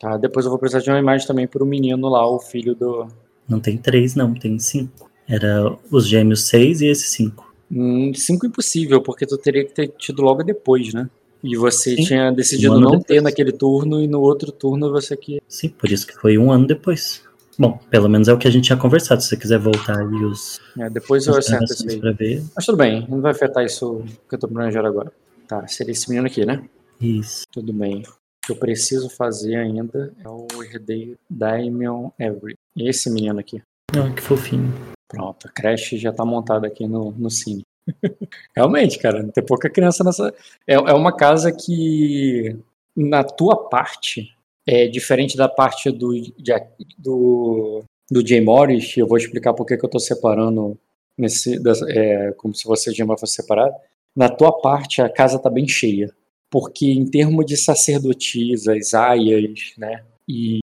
Tá, 0.00 0.16
depois 0.16 0.46
eu 0.46 0.50
vou 0.50 0.58
precisar 0.58 0.80
de 0.80 0.88
uma 0.88 0.98
imagem 0.98 1.26
também 1.26 1.46
para 1.46 1.62
o 1.62 1.66
menino 1.66 2.08
lá, 2.08 2.26
o 2.26 2.40
filho 2.40 2.74
do. 2.74 3.06
Não 3.46 3.60
tem 3.60 3.76
três, 3.76 4.14
não, 4.14 4.32
tem 4.32 4.58
cinco. 4.58 5.10
Era 5.28 5.76
os 5.90 6.08
gêmeos 6.08 6.44
seis 6.44 6.80
e 6.80 6.86
esse 6.86 7.06
cinco. 7.08 7.52
Hum, 7.70 8.10
cinco 8.14 8.46
impossível, 8.46 9.02
porque 9.02 9.26
tu 9.26 9.36
teria 9.36 9.62
que 9.62 9.74
ter 9.74 9.88
tido 9.98 10.22
logo 10.22 10.42
depois, 10.42 10.94
né? 10.94 11.08
E 11.44 11.54
você 11.54 11.94
Sim. 11.96 12.04
tinha 12.04 12.30
decidido 12.32 12.74
um 12.74 12.80
não 12.80 12.90
depois. 12.92 13.06
ter 13.06 13.20
naquele 13.20 13.52
turno 13.52 14.00
e 14.00 14.08
no 14.08 14.20
outro 14.20 14.50
turno 14.50 14.90
você 14.90 15.14
que. 15.16 15.40
Sim, 15.46 15.68
por 15.68 15.90
isso 15.90 16.06
que 16.06 16.14
foi 16.14 16.38
um 16.38 16.50
ano 16.50 16.66
depois. 16.66 17.22
Bom, 17.58 17.78
pelo 17.90 18.08
menos 18.08 18.26
é 18.26 18.32
o 18.32 18.38
que 18.38 18.48
a 18.48 18.50
gente 18.50 18.64
tinha 18.64 18.78
conversado. 18.78 19.22
Se 19.22 19.28
você 19.28 19.36
quiser 19.36 19.58
voltar 19.58 19.98
aí 19.98 20.24
os. 20.24 20.60
É, 20.78 20.88
depois 20.88 21.26
eu 21.26 21.36
acerto 21.36 21.64
isso 21.74 21.86
aí. 21.86 22.14
Ver. 22.14 22.42
Mas 22.56 22.64
tudo 22.64 22.78
bem, 22.78 23.06
não 23.06 23.20
vai 23.20 23.32
afetar 23.32 23.62
isso 23.64 24.02
que 24.26 24.34
eu 24.34 24.38
tô 24.38 24.48
planejando 24.48 24.88
agora. 24.88 25.12
Tá, 25.46 25.66
seria 25.66 25.92
esse 25.92 26.08
menino 26.08 26.26
aqui, 26.26 26.46
né? 26.46 26.62
Isso. 26.98 27.44
Tudo 27.52 27.72
bem 27.72 28.02
que 28.42 28.52
eu 28.52 28.56
preciso 28.56 29.08
fazer 29.10 29.56
ainda 29.56 30.14
é 30.24 30.28
o 30.28 30.46
herdeiro 30.62 31.18
Daimon 31.28 32.10
Avery. 32.18 32.56
Esse 32.76 33.10
menino 33.10 33.38
aqui. 33.38 33.62
Ah, 33.92 34.12
que 34.14 34.22
fofinho. 34.22 34.72
Pronto, 35.08 35.48
a 35.48 35.50
creche 35.50 35.98
já 35.98 36.12
tá 36.12 36.24
montada 36.24 36.66
aqui 36.66 36.86
no, 36.86 37.10
no 37.12 37.30
cine. 37.30 37.62
Realmente, 38.56 38.98
cara, 38.98 39.26
tem 39.28 39.44
pouca 39.44 39.68
criança 39.68 40.04
nessa. 40.04 40.32
É, 40.66 40.74
é 40.74 40.94
uma 40.94 41.14
casa 41.14 41.52
que, 41.52 42.56
na 42.96 43.24
tua 43.24 43.68
parte, 43.68 44.34
é 44.66 44.86
diferente 44.86 45.36
da 45.36 45.48
parte 45.48 45.90
do, 45.90 46.12
do, 46.96 47.82
do 48.10 48.26
Jay 48.26 48.40
Morris. 48.40 48.96
Eu 48.96 49.06
vou 49.06 49.18
explicar 49.18 49.52
por 49.52 49.66
que 49.66 49.74
eu 49.74 49.88
tô 49.88 49.98
separando 49.98 50.78
nesse, 51.18 51.60
é, 51.88 52.32
como 52.32 52.54
se 52.54 52.64
você 52.64 52.90
e 52.90 52.94
Jay 52.94 53.04
Morris 53.04 53.20
fosse 53.20 53.34
separado. 53.34 53.74
Na 54.14 54.28
tua 54.28 54.52
parte, 54.52 55.02
a 55.02 55.08
casa 55.08 55.38
tá 55.38 55.50
bem 55.50 55.66
cheia 55.66 56.14
porque 56.50 56.86
em 56.86 57.06
termos 57.08 57.46
de 57.46 57.56
sacerdotisas, 57.56 58.92
aias, 58.94 59.72
né, 59.78 60.04
e 60.28 60.58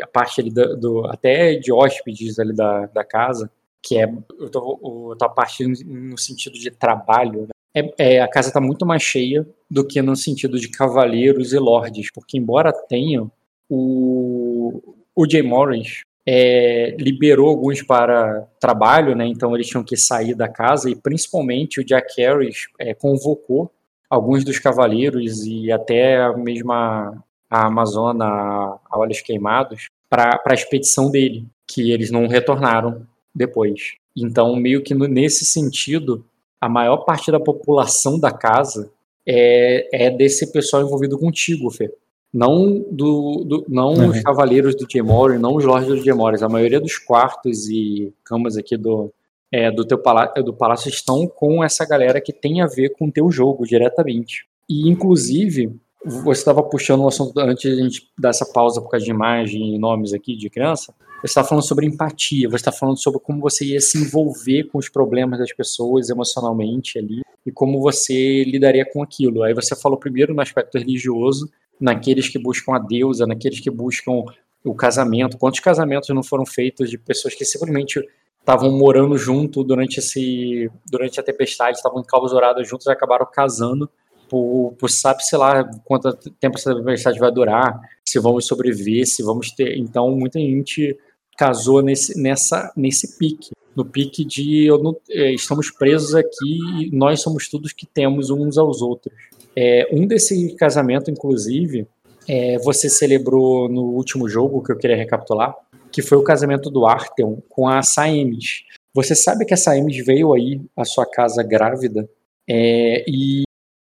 a 0.00 0.06
parte 0.06 0.40
ali 0.40 0.50
do, 0.50 0.76
do, 0.76 1.06
até 1.06 1.54
de 1.54 1.72
hóspedes 1.72 2.38
ali 2.38 2.54
da, 2.54 2.86
da 2.86 3.04
casa, 3.04 3.50
que 3.82 3.98
é 3.98 4.04
eu 4.38 4.48
tô, 4.48 5.10
eu 5.10 5.16
tô 5.16 5.24
a 5.24 5.28
parte 5.28 5.66
no 5.66 6.16
sentido 6.16 6.54
de 6.58 6.70
trabalho, 6.70 7.42
né, 7.42 7.48
é, 7.74 8.14
é, 8.16 8.20
a 8.20 8.28
casa 8.28 8.48
está 8.48 8.60
muito 8.60 8.86
mais 8.86 9.02
cheia 9.02 9.46
do 9.70 9.86
que 9.86 10.00
no 10.02 10.14
sentido 10.14 10.58
de 10.58 10.68
cavaleiros 10.68 11.52
e 11.52 11.58
lordes, 11.58 12.10
porque 12.12 12.38
embora 12.38 12.72
tenham 12.72 13.30
o 13.68 14.96
o, 15.14 15.28
Jay 15.28 15.42
Morris 15.42 16.00
é, 16.26 16.96
liberou 16.98 17.48
alguns 17.48 17.82
para 17.82 18.46
trabalho, 18.60 19.14
né? 19.14 19.26
Então 19.26 19.54
eles 19.54 19.66
tinham 19.66 19.84
que 19.84 19.96
sair 19.96 20.34
da 20.34 20.48
casa 20.48 20.90
e 20.90 20.96
principalmente 20.96 21.80
o 21.80 21.84
Jack 21.84 22.20
Harris 22.20 22.68
é, 22.78 22.94
convocou 22.94 23.70
alguns 24.12 24.44
dos 24.44 24.58
cavaleiros 24.58 25.46
e 25.46 25.72
até 25.72 26.20
a 26.20 26.36
mesma 26.36 27.24
a 27.48 27.66
Amazona 27.66 28.26
a 28.26 28.98
Olhos 28.98 29.22
Queimados 29.22 29.86
para 30.10 30.38
a 30.44 30.54
expedição 30.54 31.10
dele, 31.10 31.46
que 31.66 31.90
eles 31.90 32.10
não 32.10 32.26
retornaram 32.26 33.06
depois. 33.34 33.94
Então, 34.14 34.54
meio 34.54 34.82
que 34.82 34.94
nesse 34.94 35.46
sentido, 35.46 36.26
a 36.60 36.68
maior 36.68 36.98
parte 36.98 37.32
da 37.32 37.40
população 37.40 38.20
da 38.20 38.30
casa 38.30 38.92
é, 39.26 40.06
é 40.06 40.10
desse 40.10 40.52
pessoal 40.52 40.82
envolvido 40.82 41.18
contigo, 41.18 41.70
Fê. 41.70 41.90
Não, 42.30 42.84
do, 42.90 43.44
do 43.44 43.64
não 43.66 43.94
uhum. 43.94 44.08
os 44.10 44.22
cavaleiros 44.22 44.74
do 44.74 44.86
Gemori, 44.90 45.38
não 45.38 45.56
os 45.56 45.64
lords 45.64 45.88
do 45.88 46.02
Gemori. 46.02 46.42
A 46.44 46.48
maioria 46.50 46.80
dos 46.80 46.98
quartos 46.98 47.66
e 47.70 48.12
camas 48.24 48.58
aqui 48.58 48.76
do, 48.76 49.10
é, 49.52 49.70
do 49.70 49.84
teu 49.84 49.98
palácio, 49.98 50.42
do 50.42 50.54
palácio 50.54 50.88
estão 50.88 51.26
com 51.26 51.62
essa 51.62 51.84
galera 51.84 52.20
que 52.20 52.32
tem 52.32 52.62
a 52.62 52.66
ver 52.66 52.90
com 52.90 53.06
o 53.06 53.12
teu 53.12 53.30
jogo 53.30 53.66
diretamente. 53.66 54.46
E, 54.68 54.88
inclusive, 54.88 55.78
você 56.04 56.40
estava 56.40 56.62
puxando 56.62 57.02
um 57.02 57.08
assunto 57.08 57.38
antes 57.38 57.70
de 57.70 57.80
a 57.80 57.84
gente 57.84 58.08
dar 58.18 58.30
essa 58.30 58.46
pausa 58.46 58.80
por 58.80 58.90
causa 58.90 59.04
de 59.04 59.10
imagem 59.10 59.74
e 59.74 59.78
nomes 59.78 60.14
aqui 60.14 60.34
de 60.34 60.48
criança. 60.48 60.94
Você 61.20 61.26
está 61.26 61.44
falando 61.44 61.62
sobre 61.62 61.86
empatia, 61.86 62.48
você 62.48 62.56
está 62.56 62.72
falando 62.72 62.96
sobre 62.96 63.20
como 63.20 63.40
você 63.40 63.64
ia 63.64 63.80
se 63.80 63.98
envolver 63.98 64.64
com 64.64 64.78
os 64.78 64.88
problemas 64.88 65.38
das 65.38 65.52
pessoas 65.52 66.08
emocionalmente 66.08 66.98
ali 66.98 67.20
e 67.46 67.52
como 67.52 67.80
você 67.80 68.42
lidaria 68.44 68.84
com 68.84 69.02
aquilo. 69.02 69.42
Aí 69.44 69.54
você 69.54 69.76
falou 69.76 69.98
primeiro 69.98 70.34
no 70.34 70.40
aspecto 70.40 70.78
religioso, 70.78 71.48
naqueles 71.78 72.28
que 72.28 72.38
buscam 72.38 72.74
a 72.74 72.78
deusa, 72.78 73.26
naqueles 73.26 73.60
que 73.60 73.70
buscam 73.70 74.24
o 74.64 74.74
casamento. 74.74 75.38
Quantos 75.38 75.60
casamentos 75.60 76.08
não 76.08 76.22
foram 76.22 76.46
feitos 76.46 76.90
de 76.90 76.98
pessoas 76.98 77.34
que 77.34 77.44
simplesmente 77.44 78.00
estavam 78.42 78.72
morando 78.72 79.16
junto 79.16 79.62
durante 79.62 79.98
esse 79.98 80.70
durante 80.90 81.18
a 81.18 81.22
tempestade, 81.22 81.76
estavam 81.76 82.00
enclausuradas 82.00 82.68
juntos 82.68 82.86
e 82.86 82.90
acabaram 82.90 83.26
casando 83.32 83.88
por, 84.28 84.74
por 84.78 84.90
sabe, 84.90 85.22
sei 85.22 85.38
lá, 85.38 85.62
quanto 85.84 86.12
tempo 86.40 86.56
essa 86.56 86.74
tempestade 86.74 87.18
vai 87.18 87.30
durar, 87.30 87.78
se 88.02 88.18
vamos 88.18 88.46
sobreviver, 88.46 89.06
se 89.06 89.22
vamos 89.22 89.50
ter. 89.50 89.76
Então, 89.76 90.10
muita 90.10 90.38
gente 90.38 90.96
casou 91.36 91.82
nesse, 91.82 92.18
nessa, 92.18 92.72
nesse 92.74 93.18
pique. 93.18 93.50
No 93.76 93.84
pique 93.84 94.24
de 94.24 94.68
não, 94.82 94.96
é, 95.10 95.32
estamos 95.34 95.70
presos 95.70 96.14
aqui 96.14 96.58
e 96.80 96.90
nós 96.96 97.20
somos 97.20 97.48
todos 97.48 97.72
que 97.72 97.86
temos 97.86 98.30
uns 98.30 98.56
aos 98.56 98.80
outros. 98.80 99.14
É, 99.54 99.86
um 99.92 100.06
desse 100.06 100.54
casamento, 100.56 101.10
inclusive, 101.10 101.86
é, 102.26 102.58
você 102.58 102.88
celebrou 102.88 103.68
no 103.68 103.82
último 103.82 104.28
jogo 104.28 104.62
que 104.62 104.72
eu 104.72 104.78
queria 104.78 104.96
recapitular, 104.96 105.54
que 105.92 106.02
foi 106.02 106.18
o 106.18 106.24
casamento 106.24 106.70
do 106.70 106.86
Arteon 106.86 107.36
com 107.48 107.68
a 107.68 107.82
Saemis. 107.82 108.62
Você 108.94 109.14
sabe 109.14 109.44
que 109.44 109.54
a 109.54 109.56
Saemis 109.56 110.04
veio 110.04 110.32
aí 110.32 110.60
à 110.76 110.84
sua 110.84 111.06
casa 111.06 111.42
grávida 111.42 112.08
é, 112.48 113.04
e 113.08 113.42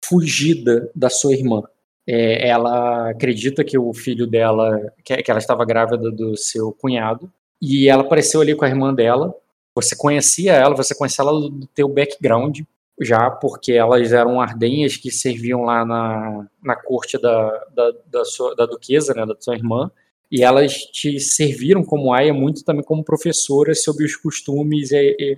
fugida 0.04 0.90
da 0.94 1.08
sua 1.08 1.32
irmã. 1.32 1.62
É, 2.06 2.48
ela 2.48 3.10
acredita 3.10 3.64
que 3.64 3.78
o 3.78 3.92
filho 3.94 4.26
dela, 4.26 4.92
que, 5.04 5.16
que 5.22 5.30
ela 5.30 5.40
estava 5.40 5.64
grávida 5.64 6.10
do 6.10 6.36
seu 6.36 6.72
cunhado, 6.72 7.32
e 7.60 7.88
ela 7.88 8.02
apareceu 8.02 8.40
ali 8.40 8.54
com 8.54 8.64
a 8.64 8.68
irmã 8.68 8.92
dela. 8.92 9.34
Você 9.74 9.96
conhecia 9.96 10.52
ela, 10.52 10.74
você 10.74 10.94
conhecia 10.94 11.22
ela 11.22 11.32
do 11.32 11.66
teu 11.68 11.88
background 11.88 12.60
já, 13.00 13.30
porque 13.30 13.72
elas 13.72 14.12
eram 14.12 14.40
ardenhas 14.40 14.96
que 14.96 15.10
serviam 15.10 15.62
lá 15.62 15.84
na, 15.84 16.46
na 16.62 16.76
corte 16.76 17.20
da, 17.20 17.64
da, 17.74 17.92
da, 18.06 18.24
sua, 18.24 18.54
da 18.54 18.66
duquesa, 18.66 19.14
né, 19.14 19.24
da 19.24 19.34
sua 19.38 19.54
irmã, 19.54 19.90
e 20.32 20.42
elas 20.42 20.72
te 20.86 21.20
serviram 21.20 21.84
como 21.84 22.12
aia 22.12 22.32
muito 22.32 22.64
também 22.64 22.82
como 22.82 23.04
professora 23.04 23.74
sobre 23.74 24.06
os 24.06 24.16
costumes 24.16 24.90
e, 24.90 25.16
e 25.20 25.36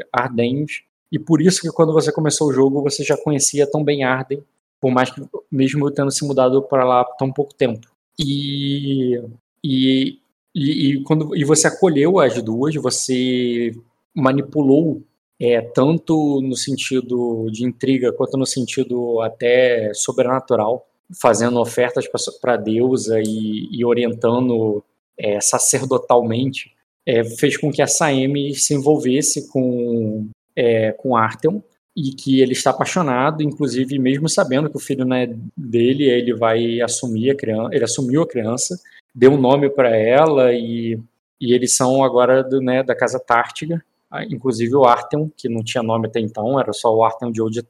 e 1.11 1.19
por 1.19 1.43
isso 1.43 1.61
que 1.61 1.69
quando 1.69 1.93
você 1.93 2.13
começou 2.13 2.49
o 2.49 2.53
jogo 2.53 2.83
você 2.83 3.03
já 3.05 3.17
conhecia 3.17 3.71
tão 3.71 3.85
bem 3.85 4.05
Arden, 4.05 4.43
por 4.81 4.91
mais 4.91 5.11
que 5.11 5.23
mesmo 5.51 5.87
eu 5.87 5.91
tendo 5.91 6.11
se 6.11 6.25
mudado 6.27 6.63
para 6.63 6.85
lá 6.85 7.05
tão 7.19 7.33
pouco 7.33 7.55
tempo. 7.55 7.89
E, 8.19 9.21
e, 9.63 10.19
e, 10.55 10.91
e, 10.91 11.03
quando, 11.05 11.37
e 11.37 11.45
você 11.45 11.67
acolheu 11.69 12.19
as 12.19 12.41
duas, 12.43 12.75
você 12.75 13.73
manipulou 14.15 15.03
é, 15.41 15.61
tanto 15.61 16.41
no 16.41 16.57
sentido 16.57 17.47
de 17.51 17.65
intriga 17.65 18.13
quanto 18.13 18.37
no 18.37 18.47
sentido 18.47 19.21
até 19.21 19.93
sobrenatural, 19.95 20.87
fazendo 21.21 21.61
ofertas 21.61 22.07
para 22.41 22.55
a 22.55 22.57
deusa 22.57 23.21
e, 23.21 23.69
e 23.71 23.85
orientando 23.85 24.83
é, 25.19 25.41
sacerdotalmente, 25.41 26.73
é, 27.07 27.25
fez 27.25 27.57
com 27.57 27.71
que 27.71 27.83
a 27.83 27.87
Saemi 27.87 28.55
se 28.55 28.75
envolvesse 28.75 29.49
com, 29.51 30.29
é, 30.57 30.93
com 30.93 31.17
Artem 31.17 31.63
e 31.97 32.11
que 32.11 32.41
ele 32.41 32.53
está 32.53 32.71
apaixonado, 32.71 33.43
inclusive 33.43 33.99
mesmo 33.99 34.29
sabendo 34.29 34.69
que 34.69 34.77
o 34.77 34.81
filho 34.81 35.05
não 35.05 35.17
é 35.17 35.33
dele, 35.57 36.05
ele 36.05 36.35
vai 36.35 36.81
assumir 36.81 37.31
a 37.31 37.37
criança, 37.37 37.75
ele 37.75 37.85
assumiu 37.85 38.23
a 38.23 38.29
criança, 38.29 38.77
deu 39.15 39.33
um 39.33 39.41
nome 39.41 39.71
para 39.71 39.97
ela 39.97 40.53
e, 40.53 40.99
e 41.41 41.53
eles 41.53 41.77
são 41.77 42.03
agora 42.03 42.43
do, 42.43 42.61
né, 42.61 42.83
da 42.83 42.97
casa 42.97 43.21
Tártiga, 43.21 43.85
inclusive 44.29 44.75
o 44.75 44.85
Artem, 44.85 45.33
que 45.37 45.49
não 45.49 45.63
tinha 45.63 45.83
nome 45.83 46.07
até 46.07 46.21
então, 46.21 46.59
era 46.59 46.73
só 46.73 46.95
o 46.95 47.05
Artem 47.05 47.33
de 47.33 47.41
Old. 47.41 47.61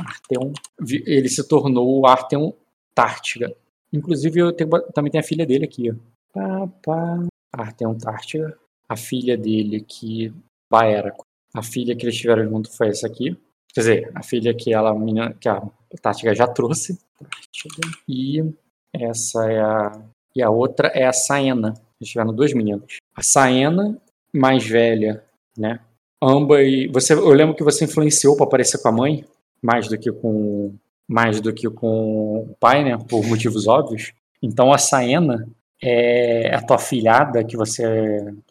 Artem, 0.00 0.52
ele 1.06 1.28
se 1.28 1.46
tornou 1.46 2.00
o 2.00 2.06
Artem 2.06 2.52
Tártiga. 2.94 3.54
Inclusive 3.92 4.40
eu 4.40 4.52
tenho, 4.52 4.70
também 4.92 5.10
tem 5.10 5.20
a 5.20 5.24
filha 5.24 5.46
dele 5.46 5.64
aqui, 5.64 5.90
ó. 5.90 5.94
Pá, 6.34 6.68
pá. 6.82 7.26
Artem 7.52 7.96
Tártiga, 7.96 8.58
a 8.88 8.96
filha 8.96 9.36
dele 9.36 9.80
que 9.80 10.34
Baera, 10.68 11.14
a 11.54 11.62
filha 11.62 11.94
que 11.94 12.04
eles 12.04 12.16
tiveram 12.16 12.48
junto 12.48 12.76
foi 12.76 12.88
essa 12.88 13.06
aqui. 13.06 13.38
Quer 13.72 13.80
dizer, 13.80 14.12
a 14.12 14.22
filha 14.22 14.52
que, 14.52 14.74
ela, 14.74 14.92
que 15.40 15.48
a 15.48 15.62
Tática 16.02 16.34
já 16.34 16.48
trouxe. 16.48 16.98
E 18.08 18.42
essa 18.92 19.50
é 19.50 19.60
a. 19.60 19.92
E 20.34 20.42
a 20.42 20.50
outra 20.50 20.88
é 20.88 21.06
a 21.06 21.12
Saena. 21.12 21.74
Eles 22.00 22.10
tiveram 22.10 22.34
dois 22.34 22.52
meninos. 22.52 22.98
A 23.14 23.22
Saena, 23.22 23.96
mais 24.32 24.66
velha, 24.66 25.24
né? 25.56 25.78
Ambas. 26.20 26.66
Você, 26.92 27.12
eu 27.12 27.32
lembro 27.32 27.54
que 27.54 27.62
você 27.62 27.84
influenciou 27.84 28.36
para 28.36 28.46
aparecer 28.46 28.82
com 28.82 28.88
a 28.88 28.92
mãe, 28.92 29.24
mais 29.62 29.88
do 29.88 29.96
que 29.96 30.10
com. 30.10 30.74
Mais 31.06 31.40
do 31.40 31.52
que 31.52 31.68
com 31.68 32.38
o 32.38 32.56
pai, 32.58 32.82
né? 32.82 32.98
Por 33.08 33.24
motivos 33.26 33.68
óbvios. 33.68 34.12
Então 34.42 34.72
a 34.72 34.78
Saena 34.78 35.46
é 35.82 36.54
a 36.54 36.62
tua 36.62 36.78
filhada 36.78 37.44
que 37.44 37.56
você 37.56 37.84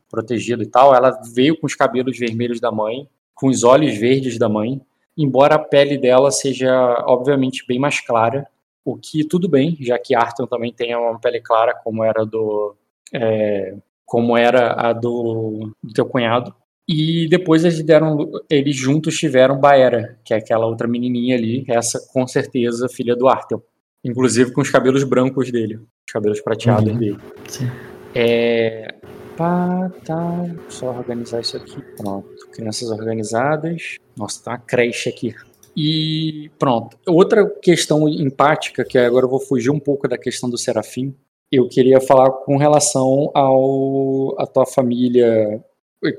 protegido 0.10 0.62
e 0.62 0.68
tal, 0.68 0.94
ela 0.94 1.20
veio 1.34 1.60
com 1.60 1.66
os 1.66 1.76
cabelos 1.76 2.18
vermelhos 2.18 2.60
da 2.60 2.72
mãe, 2.72 3.08
com 3.34 3.48
os 3.48 3.64
olhos 3.64 3.98
verdes 3.98 4.38
da 4.38 4.48
mãe, 4.48 4.80
embora 5.18 5.56
a 5.56 5.60
pele 5.60 5.98
dela 5.98 6.32
seja, 6.32 6.72
obviamente, 7.08 7.66
bem 7.68 7.80
mais 7.80 8.00
clara, 8.00 8.48
o 8.86 8.98
que 8.98 9.24
tudo 9.24 9.48
bem, 9.48 9.78
já 9.80 9.98
que 9.98 10.16
Arthur 10.16 10.48
também 10.48 10.74
tem 10.74 10.96
uma 10.96 11.20
pele 11.20 11.40
clara, 11.40 11.74
como 11.74 12.04
era 12.04 12.26
do. 12.26 12.76
É, 13.14 13.76
como 14.06 14.38
era 14.38 14.74
a 14.74 14.94
do, 14.94 15.72
do 15.82 15.94
teu 15.94 16.06
cunhado. 16.06 16.54
E 16.88 17.28
depois 17.30 17.64
eles 17.64 17.82
deram. 17.84 18.30
Eles 18.50 18.76
juntos 18.76 19.18
tiveram 19.18 19.60
Baera, 19.60 20.20
que 20.26 20.34
é 20.34 20.38
aquela 20.38 20.66
outra 20.66 20.88
menininha 20.88 21.36
ali, 21.36 21.64
essa 21.68 22.00
com 22.12 22.28
certeza 22.28 22.90
filha 22.90 23.16
do 23.16 23.28
Arthur. 23.28 23.64
Inclusive 24.04 24.52
com 24.52 24.62
os 24.62 24.70
cabelos 24.70 25.04
brancos 25.04 25.52
dele, 25.52 25.76
os 25.76 26.12
cabelos 26.12 26.42
prateados 26.42 26.92
uhum. 26.92 26.98
dele. 26.98 27.18
Sim. 27.48 27.70
É, 28.14 28.96
Pá, 29.38 29.92
tá. 30.06 30.46
Só 30.70 30.90
organizar 30.90 31.42
isso 31.42 31.58
aqui. 31.58 31.82
Pronto. 31.98 32.48
Crianças 32.52 32.90
organizadas. 32.90 33.98
Nossa, 34.16 34.44
tá 34.44 34.52
uma 34.52 34.60
creche 34.60 35.10
aqui. 35.10 35.34
E 35.76 36.52
pronto. 36.60 36.98
Outra 37.08 37.50
questão 37.62 38.08
empática, 38.08 38.86
que 38.86 38.98
agora 38.98 39.26
eu 39.26 39.30
vou 39.30 39.40
fugir 39.40 39.72
um 39.72 39.80
pouco 39.80 40.08
da 40.08 40.18
questão 40.18 40.50
do 40.50 40.58
Serafim. 40.58 41.16
Eu 41.52 41.68
queria 41.68 42.00
falar 42.00 42.30
com 42.32 42.58
relação 42.58 43.32
ao 43.34 44.40
a 44.40 44.46
tua 44.46 44.66
família, 44.66 45.64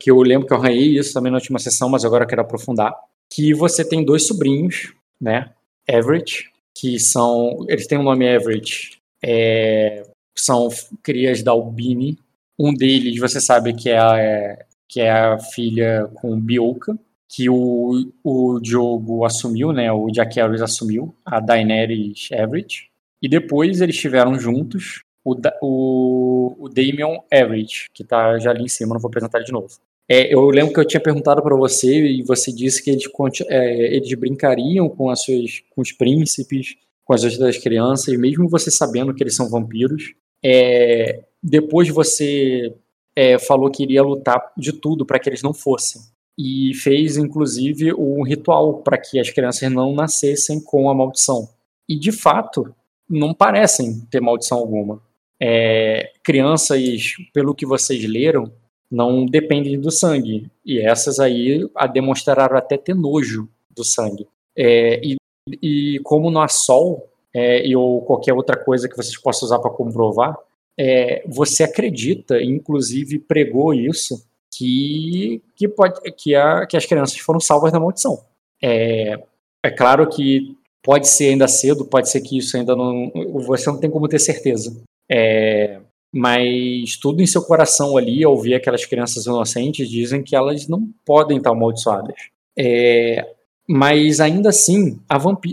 que 0.00 0.10
eu 0.10 0.20
lembro 0.20 0.46
que 0.46 0.52
eu 0.52 0.58
arranhei 0.58 0.98
isso 0.98 1.12
também 1.12 1.30
na 1.30 1.38
última 1.38 1.58
sessão, 1.58 1.88
mas 1.88 2.04
agora 2.04 2.24
eu 2.24 2.28
quero 2.28 2.42
aprofundar. 2.42 2.94
Que 3.30 3.54
você 3.54 3.84
tem 3.88 4.04
dois 4.04 4.26
sobrinhos, 4.26 4.92
né? 5.20 5.50
Everett, 5.88 6.50
que 6.74 6.98
são. 6.98 7.64
Eles 7.68 7.87
têm 7.87 7.98
um 7.98 8.02
nome 8.02 8.26
Everett. 8.26 8.98
É, 9.22 10.04
são 10.37 10.68
crias 11.02 11.42
da 11.42 11.52
Albini, 11.52 12.18
um 12.58 12.74
deles, 12.74 13.18
você 13.18 13.40
sabe 13.40 13.72
que 13.72 13.88
é 13.88 13.98
a, 13.98 14.18
é, 14.18 14.66
que 14.88 15.00
é 15.00 15.10
a 15.10 15.38
filha 15.38 16.10
com 16.14 16.38
Bioka, 16.38 16.98
que 17.28 17.48
o, 17.48 18.12
o 18.22 18.60
Diogo 18.60 19.24
assumiu, 19.24 19.72
né? 19.72 19.90
O 19.90 20.06
Harris 20.06 20.62
assumiu, 20.62 21.14
a 21.24 21.40
Daenerys 21.40 22.28
Everett. 22.30 22.90
E 23.20 23.28
depois 23.28 23.80
eles 23.80 23.96
estiveram 23.96 24.38
juntos 24.38 25.02
o, 25.24 25.34
o, 25.62 26.56
o 26.58 26.68
Damian 26.68 27.18
Everett, 27.32 27.87
que 27.92 28.04
tá 28.04 28.38
já 28.38 28.50
ali 28.50 28.64
em 28.64 28.68
cima, 28.68 28.94
não 28.94 29.00
vou 29.00 29.08
apresentar 29.08 29.38
ele 29.38 29.46
de 29.46 29.52
novo. 29.52 29.68
É, 30.08 30.34
eu 30.34 30.44
lembro 30.50 30.72
que 30.72 30.80
eu 30.80 30.86
tinha 30.86 31.00
perguntado 31.00 31.42
para 31.42 31.56
você 31.56 32.06
e 32.06 32.22
você 32.22 32.52
disse 32.52 32.82
que 32.82 32.90
eles, 32.90 33.04
é, 33.48 33.96
eles 33.96 34.12
brincariam 34.14 34.88
com, 34.88 35.08
as 35.08 35.22
suas, 35.22 35.62
com 35.70 35.80
os 35.80 35.92
príncipes, 35.92 36.76
com 37.04 37.14
as 37.14 37.24
outras 37.24 37.58
crianças, 37.58 38.16
mesmo 38.18 38.48
você 38.48 38.70
sabendo 38.70 39.14
que 39.14 39.22
eles 39.22 39.36
são 39.36 39.48
vampiros. 39.48 40.14
É, 40.42 41.24
depois 41.42 41.88
você 41.88 42.74
é, 43.16 43.38
falou 43.38 43.70
que 43.70 43.82
iria 43.82 44.02
lutar 44.02 44.52
de 44.56 44.72
tudo 44.72 45.06
para 45.06 45.18
que 45.18 45.28
eles 45.28 45.42
não 45.42 45.54
fossem. 45.54 46.02
E 46.36 46.74
fez, 46.74 47.16
inclusive, 47.16 47.94
um 47.94 48.22
ritual 48.22 48.82
para 48.82 48.98
que 48.98 49.20
as 49.20 49.30
crianças 49.30 49.70
não 49.70 49.94
nascessem 49.94 50.60
com 50.60 50.90
a 50.90 50.94
maldição. 50.94 51.48
E, 51.88 51.98
de 51.98 52.10
fato, 52.10 52.74
não 53.08 53.32
parecem 53.32 54.00
ter 54.10 54.20
maldição 54.20 54.58
alguma. 54.58 55.00
É, 55.40 56.12
crianças, 56.24 57.14
pelo 57.32 57.54
que 57.54 57.64
vocês 57.64 58.04
leram, 58.04 58.52
não 58.94 59.26
dependem 59.26 59.80
do 59.80 59.90
sangue. 59.90 60.46
E 60.64 60.80
essas 60.80 61.18
aí 61.18 61.68
a 61.74 61.87
demonstraram 61.87 62.57
até 62.57 62.76
ter 62.76 62.94
nojo 62.94 63.48
do 63.74 63.85
sangue. 63.85 64.26
É, 64.57 65.00
e, 65.04 65.16
e, 65.61 65.98
como 66.04 66.38
há 66.38 66.46
sol, 66.46 67.09
é, 67.35 67.64
ou 67.76 68.02
qualquer 68.02 68.33
outra 68.33 68.57
coisa 68.57 68.88
que 68.88 68.96
vocês 68.96 69.20
possam 69.20 69.46
usar 69.46 69.59
para 69.59 69.70
comprovar, 69.70 70.38
é, 70.78 71.24
você 71.26 71.64
acredita, 71.64 72.40
inclusive 72.40 73.18
pregou 73.18 73.74
isso, 73.74 74.24
que, 74.57 75.42
que, 75.57 75.66
pode, 75.66 76.00
que, 76.12 76.35
a, 76.37 76.64
que 76.64 76.76
as 76.76 76.87
crianças 76.87 77.18
foram 77.18 77.40
salvas 77.40 77.72
da 77.72 77.80
maldição. 77.80 78.24
É, 78.62 79.18
é 79.64 79.70
claro 79.70 80.09
que 80.09 80.57
pode 80.83 81.09
ser 81.09 81.30
ainda 81.30 81.48
cedo, 81.48 81.85
pode 81.85 82.09
ser 82.09 82.20
que 82.20 82.38
isso 82.38 82.57
ainda 82.57 82.76
não. 82.76 83.11
Você 83.46 83.68
não 83.68 83.80
tem 83.80 83.90
como 83.90 84.07
ter 84.07 84.20
certeza. 84.20 84.80
É, 85.11 85.80
mas 86.14 86.96
tudo 86.96 87.20
em 87.20 87.27
seu 87.27 87.42
coração 87.42 87.96
ali, 87.96 88.22
ao 88.22 88.40
ver 88.40 88.55
aquelas 88.55 88.87
crianças 88.87 89.27
inocentes, 89.27 89.90
dizem 89.90 90.22
que 90.22 90.37
elas 90.37 90.68
não 90.68 90.88
podem 91.05 91.38
estar 91.38 91.50
amaldiçoadas. 91.50 92.14
É, 92.57 93.35
mas 93.68 94.20
ainda 94.20 94.50
assim, 94.50 95.00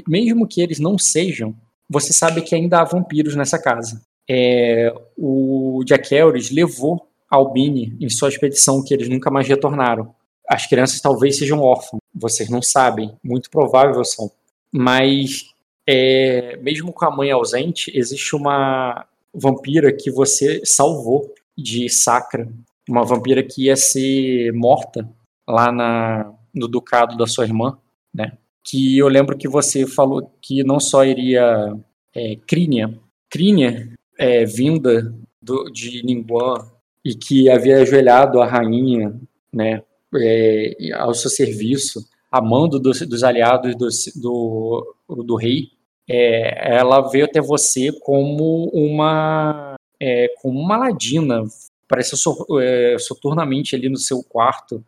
mesmo 0.07 0.47
que 0.47 0.61
eles 0.61 0.77
não 0.79 0.99
sejam, 0.99 1.55
você 1.89 2.13
sabe 2.13 2.43
que 2.43 2.53
ainda 2.53 2.79
há 2.79 2.83
vampiros 2.83 3.35
nessa 3.35 3.57
casa. 3.57 4.03
É, 4.29 4.93
o 5.17 5.81
Jack 5.83 6.13
Elris 6.13 6.51
levou 6.51 7.07
Albini 7.27 7.97
em 7.99 8.07
sua 8.07 8.29
expedição, 8.29 8.83
que 8.83 8.93
eles 8.93 9.09
nunca 9.09 9.31
mais 9.31 9.47
retornaram. 9.47 10.13
As 10.47 10.67
crianças 10.67 11.01
talvez 11.01 11.39
sejam 11.39 11.59
órfãs, 11.59 11.99
vocês 12.13 12.49
não 12.49 12.61
sabem, 12.61 13.11
muito 13.23 13.49
provável 13.49 14.05
são. 14.05 14.29
Mas, 14.71 15.45
é, 15.87 16.55
mesmo 16.57 16.93
com 16.93 17.05
a 17.05 17.09
mãe 17.09 17.31
ausente, 17.31 17.91
existe 17.95 18.35
uma 18.35 19.07
vampira 19.33 19.91
que 19.91 20.11
você 20.11 20.61
salvou 20.65 21.33
de 21.57 21.89
Sacra, 21.89 22.51
uma 22.89 23.05
vampira 23.05 23.43
que 23.43 23.65
ia 23.65 23.75
ser 23.75 24.51
morta 24.53 25.07
lá 25.47 25.71
na, 25.71 26.33
no 26.53 26.67
ducado 26.67 27.17
da 27.17 27.27
sua 27.27 27.45
irmã, 27.45 27.77
né? 28.13 28.37
Que 28.63 28.97
eu 28.97 29.07
lembro 29.07 29.37
que 29.37 29.47
você 29.47 29.87
falou 29.87 30.31
que 30.41 30.63
não 30.63 30.79
só 30.79 31.03
iria 31.03 31.75
é, 32.15 32.35
Crínia, 32.47 32.99
Crínia 33.29 33.91
é, 34.17 34.45
vinda 34.45 35.13
do, 35.41 35.71
de 35.71 36.03
Ningguan 36.05 36.55
e 37.03 37.15
que 37.15 37.49
havia 37.49 37.81
ajoelhado 37.81 38.41
a 38.41 38.45
rainha, 38.45 39.19
né, 39.51 39.81
é, 40.15 40.91
ao 40.93 41.13
seu 41.13 41.29
serviço, 41.29 42.05
amando 42.31 42.79
dos, 42.79 43.01
dos 43.07 43.23
aliados 43.23 43.75
do, 43.75 43.87
do, 44.15 45.23
do 45.23 45.35
rei, 45.35 45.70
é, 46.09 46.77
ela 46.77 47.01
veio 47.09 47.25
até 47.25 47.39
você 47.39 47.91
como 48.01 48.69
uma 48.73 49.75
é, 50.01 50.29
como 50.41 50.59
uma 50.59 50.77
ladina, 50.77 51.43
pareceu 51.87 52.17
é, 52.59 52.97
soturnamente 52.97 53.75
ali 53.75 53.87
no 53.87 53.97
seu 53.97 54.23
quarto, 54.23 54.83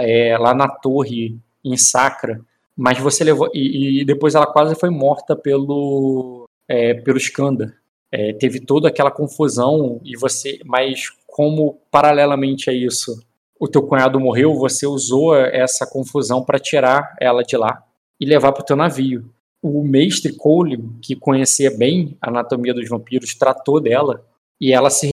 é, 0.00 0.36
lá 0.36 0.54
na 0.54 0.68
torre 0.68 1.38
em 1.64 1.76
Sacra, 1.76 2.40
mas 2.76 2.98
você 2.98 3.24
levou 3.24 3.48
e, 3.54 4.02
e 4.02 4.04
depois 4.04 4.34
ela 4.34 4.46
quase 4.46 4.74
foi 4.74 4.90
morta 4.90 5.34
pelo 5.34 6.46
é, 6.68 6.94
pelo 6.94 7.18
Skanda. 7.18 7.74
É, 8.10 8.32
teve 8.34 8.60
toda 8.60 8.88
aquela 8.88 9.10
confusão 9.10 10.00
e 10.04 10.16
você, 10.16 10.60
mas 10.64 11.10
como 11.26 11.78
paralelamente 11.90 12.70
a 12.70 12.72
isso 12.72 13.22
o 13.60 13.68
teu 13.68 13.82
cunhado 13.82 14.20
morreu, 14.20 14.54
você 14.54 14.86
usou 14.86 15.34
essa 15.34 15.86
confusão 15.86 16.44
para 16.44 16.58
tirar 16.58 17.16
ela 17.20 17.42
de 17.42 17.56
lá 17.56 17.82
e 18.20 18.24
levar 18.24 18.52
para 18.52 18.62
o 18.62 18.64
teu 18.64 18.76
navio 18.76 19.28
o 19.62 19.82
mestre 19.82 20.32
Cole, 20.32 20.82
que 21.02 21.16
conhecia 21.16 21.70
bem 21.76 22.16
a 22.20 22.28
anatomia 22.28 22.72
dos 22.72 22.88
vampiros, 22.88 23.34
tratou 23.34 23.80
dela 23.80 24.24
e 24.60 24.72
ela 24.72 24.90
se 24.90 25.08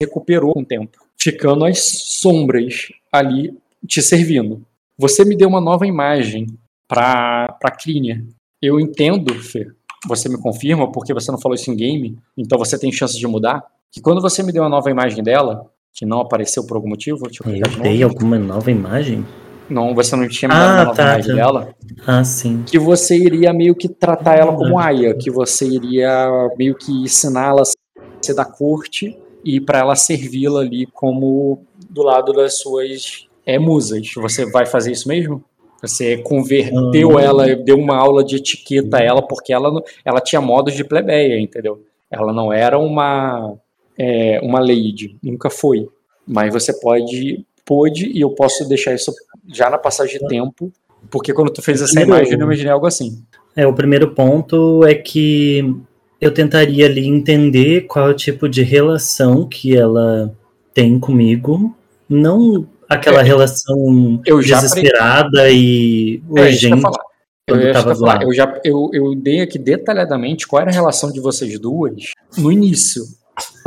recuperou 0.00 0.54
com 0.54 0.60
o 0.60 0.64
tempo, 0.64 0.98
ficando 1.20 1.64
as 1.64 1.80
sombras 2.20 2.88
ali 3.12 3.56
te 3.86 4.00
servindo. 4.00 4.64
Você 4.96 5.24
me 5.24 5.36
deu 5.36 5.48
uma 5.48 5.60
nova 5.60 5.86
imagem 5.86 6.46
para 6.88 7.56
para 7.60 7.70
Clínia. 7.70 8.24
Eu 8.62 8.80
entendo, 8.80 9.34
Fê. 9.34 9.68
Você 10.06 10.28
me 10.28 10.40
confirma 10.40 10.90
porque 10.90 11.12
você 11.12 11.30
não 11.30 11.40
falou 11.40 11.54
isso 11.54 11.70
em 11.70 11.76
game, 11.76 12.18
então 12.36 12.58
você 12.58 12.78
tem 12.78 12.92
chance 12.92 13.18
de 13.18 13.26
mudar. 13.26 13.64
Que 13.90 14.00
quando 14.00 14.20
você 14.20 14.42
me 14.42 14.52
deu 14.52 14.62
uma 14.62 14.68
nova 14.68 14.90
imagem 14.90 15.22
dela, 15.22 15.68
que 15.92 16.06
não 16.06 16.20
apareceu 16.20 16.64
por 16.66 16.76
algum 16.76 16.88
motivo, 16.88 17.26
eu, 17.26 17.54
eu 17.54 17.82
dei 17.82 18.02
alguma 18.02 18.38
nova 18.38 18.70
imagem? 18.70 19.24
Não, 19.68 19.94
você 19.94 20.16
não 20.16 20.26
tinha 20.26 20.50
ah, 20.50 20.86
tá, 20.86 20.94
tá. 20.94 21.18
dela. 21.18 21.74
Ah, 22.06 22.24
sim. 22.24 22.62
Que 22.66 22.78
você 22.78 23.16
iria 23.16 23.52
meio 23.52 23.74
que 23.74 23.88
tratar 23.88 24.36
ela 24.36 24.54
como 24.54 24.78
aia, 24.78 25.14
que 25.14 25.30
você 25.30 25.66
iria 25.66 26.50
meio 26.56 26.74
que 26.74 26.90
ensiná-la 26.90 27.62
a 27.62 28.24
ser 28.24 28.34
da 28.34 28.44
corte 28.44 29.16
e 29.44 29.60
para 29.60 29.80
ela 29.80 29.94
servi-la 29.94 30.60
ali 30.60 30.86
como 30.86 31.62
do 31.90 32.02
lado 32.02 32.32
das 32.32 32.58
suas 32.58 33.26
é, 33.44 33.58
musas. 33.58 34.10
Você 34.16 34.50
vai 34.50 34.64
fazer 34.64 34.92
isso 34.92 35.08
mesmo? 35.08 35.44
Você 35.82 36.16
converteu 36.18 37.10
hum. 37.10 37.18
ela, 37.18 37.54
deu 37.54 37.78
uma 37.78 37.96
aula 37.96 38.24
de 38.24 38.36
etiqueta 38.36 38.98
a 38.98 39.02
ela, 39.02 39.22
porque 39.22 39.52
ela, 39.52 39.70
ela 40.04 40.20
tinha 40.20 40.40
modos 40.40 40.74
de 40.74 40.82
plebeia, 40.82 41.38
entendeu? 41.40 41.82
Ela 42.10 42.32
não 42.32 42.52
era 42.52 42.78
uma, 42.78 43.54
é, 43.96 44.40
uma 44.42 44.60
lady, 44.60 45.16
nunca 45.22 45.50
foi. 45.50 45.88
Mas 46.26 46.52
você 46.52 46.72
pode 46.80 47.46
pôde 47.68 48.06
e 48.06 48.22
eu 48.22 48.30
posso 48.30 48.66
deixar 48.66 48.94
isso 48.94 49.12
já 49.52 49.70
na 49.70 49.78
passagem 49.78 50.18
de 50.18 50.28
tempo, 50.28 50.72
porque 51.10 51.32
quando 51.32 51.50
tu 51.50 51.62
fez 51.62 51.80
essa 51.80 52.00
imagem 52.00 52.34
eu 52.34 52.40
imaginei 52.40 52.72
algo 52.72 52.86
assim. 52.86 53.22
É, 53.56 53.66
o 53.66 53.72
primeiro 53.72 54.14
ponto 54.14 54.84
é 54.84 54.94
que 54.94 55.74
eu 56.20 56.32
tentaria 56.32 56.86
ali 56.86 57.06
entender 57.06 57.82
qual 57.82 58.08
é 58.08 58.10
o 58.10 58.16
tipo 58.16 58.48
de 58.48 58.62
relação 58.62 59.46
que 59.46 59.76
ela 59.76 60.34
tem 60.74 60.98
comigo, 60.98 61.74
não 62.08 62.68
aquela 62.88 63.20
é, 63.20 63.24
relação 63.24 64.20
desesperada 64.40 65.50
e 65.50 66.22
é, 66.36 66.40
urgente. 66.40 66.86
É, 66.86 67.52
eu, 67.52 67.56
eu, 67.56 67.74
falar. 67.74 68.22
eu 68.22 68.32
já 68.32 68.60
eu, 68.62 68.90
eu 68.92 69.14
dei 69.14 69.40
aqui 69.40 69.58
detalhadamente 69.58 70.46
qual 70.46 70.60
era 70.60 70.70
a 70.70 70.74
relação 70.74 71.10
de 71.10 71.18
vocês 71.20 71.58
duas 71.58 72.12
no 72.36 72.52
início, 72.52 73.02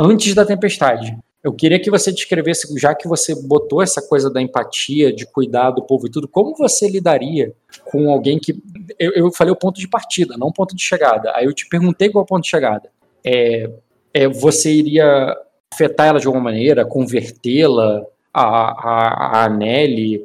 antes 0.00 0.34
da 0.34 0.44
tempestade. 0.44 1.16
Eu 1.42 1.52
queria 1.52 1.80
que 1.80 1.90
você 1.90 2.12
descrevesse, 2.12 2.72
já 2.78 2.94
que 2.94 3.08
você 3.08 3.34
botou 3.34 3.82
essa 3.82 4.00
coisa 4.00 4.30
da 4.30 4.40
empatia, 4.40 5.12
de 5.12 5.26
cuidar 5.26 5.72
do 5.72 5.82
povo 5.82 6.06
e 6.06 6.10
tudo, 6.10 6.28
como 6.28 6.54
você 6.54 6.88
lidaria 6.88 7.52
com 7.90 8.10
alguém 8.10 8.38
que. 8.38 8.62
Eu, 8.96 9.12
eu 9.12 9.32
falei 9.32 9.52
o 9.52 9.56
ponto 9.56 9.80
de 9.80 9.88
partida, 9.88 10.36
não 10.36 10.48
o 10.48 10.52
ponto 10.52 10.76
de 10.76 10.82
chegada. 10.82 11.32
Aí 11.34 11.44
eu 11.44 11.52
te 11.52 11.68
perguntei 11.68 12.10
qual 12.10 12.22
é 12.22 12.24
o 12.24 12.28
ponto 12.28 12.44
de 12.44 12.48
chegada. 12.48 12.88
É, 13.24 13.68
é, 14.14 14.28
você 14.28 14.72
iria 14.72 15.36
afetar 15.72 16.06
ela 16.06 16.20
de 16.20 16.26
alguma 16.26 16.44
maneira, 16.44 16.84
convertê-la? 16.84 18.04
A, 18.34 18.40
a, 18.42 19.44
a 19.44 19.48
Nelly, 19.50 20.24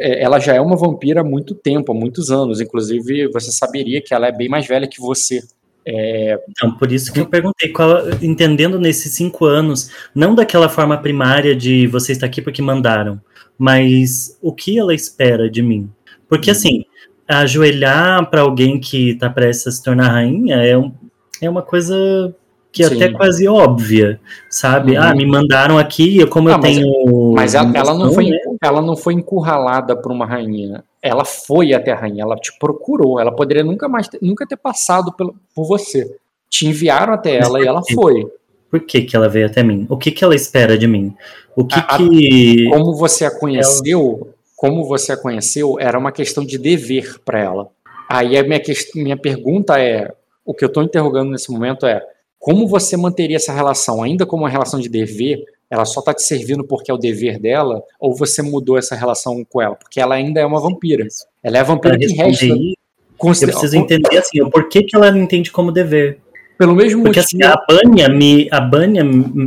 é, 0.00 0.24
ela 0.24 0.40
já 0.40 0.54
é 0.54 0.60
uma 0.60 0.74
vampira 0.74 1.20
há 1.20 1.24
muito 1.24 1.54
tempo, 1.54 1.92
há 1.92 1.94
muitos 1.94 2.28
anos. 2.28 2.60
Inclusive, 2.60 3.28
você 3.28 3.52
saberia 3.52 4.02
que 4.02 4.12
ela 4.12 4.26
é 4.26 4.32
bem 4.32 4.48
mais 4.48 4.66
velha 4.66 4.88
que 4.88 5.00
você. 5.00 5.40
É... 5.86 6.38
Então, 6.48 6.72
por 6.76 6.90
isso 6.90 7.12
que 7.12 7.20
eu 7.20 7.26
perguntei, 7.26 7.70
qual, 7.70 8.08
entendendo 8.22 8.78
nesses 8.78 9.12
cinco 9.12 9.44
anos, 9.44 9.90
não 10.14 10.34
daquela 10.34 10.68
forma 10.68 10.96
primária 10.96 11.54
de 11.54 11.86
você 11.86 12.12
está 12.12 12.26
aqui 12.26 12.40
porque 12.40 12.62
mandaram, 12.62 13.20
mas 13.58 14.38
o 14.42 14.52
que 14.52 14.78
ela 14.78 14.94
espera 14.94 15.50
de 15.50 15.62
mim? 15.62 15.90
Porque, 16.28 16.50
uhum. 16.50 16.56
assim, 16.56 16.84
ajoelhar 17.28 18.28
para 18.30 18.42
alguém 18.42 18.78
que 18.78 19.10
está 19.10 19.30
prestes 19.30 19.66
a 19.66 19.70
se 19.70 19.82
tornar 19.82 20.08
rainha 20.08 20.56
é, 20.56 20.76
um, 20.76 20.92
é 21.40 21.48
uma 21.48 21.62
coisa 21.62 22.34
que 22.74 22.82
é 22.82 22.86
até 22.86 23.08
quase 23.08 23.46
óbvia, 23.46 24.20
sabe? 24.50 24.96
Uhum. 24.96 25.02
Ah, 25.02 25.14
me 25.14 25.24
mandaram 25.24 25.78
aqui, 25.78 26.26
como 26.26 26.48
ah, 26.48 26.52
eu 26.52 26.58
mas, 26.58 26.74
tenho. 26.76 27.32
Mas 27.32 27.54
ela, 27.54 27.72
ela, 27.72 27.94
não 27.94 28.12
foi, 28.12 28.30
né? 28.30 28.38
Ela 28.64 28.80
não 28.80 28.96
foi 28.96 29.14
encurralada 29.14 29.94
por 29.94 30.10
uma 30.10 30.26
rainha. 30.26 30.82
Ela 31.02 31.24
foi 31.24 31.74
até 31.74 31.92
a 31.92 31.96
rainha, 31.96 32.22
ela 32.22 32.36
te 32.36 32.56
procurou. 32.58 33.20
Ela 33.20 33.34
poderia 33.34 33.62
nunca 33.62 33.88
mais 33.88 34.08
ter, 34.08 34.18
nunca 34.22 34.46
ter 34.46 34.56
passado 34.56 35.12
pelo, 35.12 35.34
por 35.54 35.66
você. 35.66 36.16
Te 36.48 36.66
enviaram 36.66 37.12
até 37.12 37.36
ela 37.36 37.60
e 37.60 37.66
ela 37.66 37.82
foi. 37.94 38.26
Por 38.70 38.80
que, 38.80 39.02
que 39.02 39.14
ela 39.14 39.28
veio 39.28 39.46
até 39.46 39.62
mim? 39.62 39.86
O 39.88 39.96
que, 39.96 40.10
que 40.10 40.24
ela 40.24 40.34
espera 40.34 40.78
de 40.78 40.86
mim? 40.86 41.14
O 41.54 41.64
que, 41.64 41.78
a, 41.78 41.98
que. 41.98 42.68
Como 42.70 42.94
você 42.96 43.24
a 43.24 43.30
conheceu, 43.30 44.18
ela... 44.22 44.34
como 44.56 44.84
você 44.84 45.12
a 45.12 45.16
conheceu, 45.16 45.76
era 45.78 45.98
uma 45.98 46.10
questão 46.10 46.44
de 46.44 46.56
dever 46.56 47.20
para 47.24 47.40
ela. 47.40 47.68
Aí 48.08 48.36
a 48.36 48.42
minha, 48.42 48.60
minha 48.94 49.16
pergunta 49.16 49.78
é: 49.78 50.10
o 50.44 50.54
que 50.54 50.64
eu 50.64 50.68
estou 50.68 50.82
interrogando 50.82 51.30
nesse 51.30 51.52
momento 51.52 51.86
é 51.86 52.00
como 52.38 52.66
você 52.66 52.96
manteria 52.96 53.36
essa 53.36 53.52
relação? 53.52 54.02
Ainda 54.02 54.26
como 54.26 54.42
uma 54.42 54.50
relação 54.50 54.80
de 54.80 54.88
dever, 54.88 55.44
ela 55.74 55.84
só 55.84 55.98
está 55.98 56.14
te 56.14 56.22
servindo 56.22 56.64
porque 56.64 56.90
é 56.90 56.94
o 56.94 56.98
dever 56.98 57.38
dela, 57.38 57.82
ou 57.98 58.14
você 58.14 58.40
mudou 58.42 58.78
essa 58.78 58.94
relação 58.94 59.44
com 59.44 59.60
ela? 59.60 59.74
Porque 59.74 60.00
ela 60.00 60.14
ainda 60.14 60.40
é 60.40 60.46
uma 60.46 60.60
vampira. 60.60 61.04
Ela 61.42 61.58
é 61.58 61.60
a 61.60 61.64
vampira 61.64 61.98
que 61.98 62.06
resta. 62.12 62.46
Eu 62.46 62.76
preciso 63.18 63.76
entender 63.76 64.16
assim, 64.16 64.40
o 64.40 64.50
porquê 64.50 64.84
que 64.84 64.94
ela 64.94 65.10
não 65.10 65.22
entende 65.22 65.50
como 65.50 65.72
dever. 65.72 66.20
Pelo 66.56 66.76
mesmo 66.76 67.02
porque, 67.02 67.20
motivo. 67.20 67.44
Assim, 67.44 67.52
a 67.52 67.56
Banya, 67.66 68.08
me, 68.08 68.48
a 68.52 68.60
Banya 68.60 69.02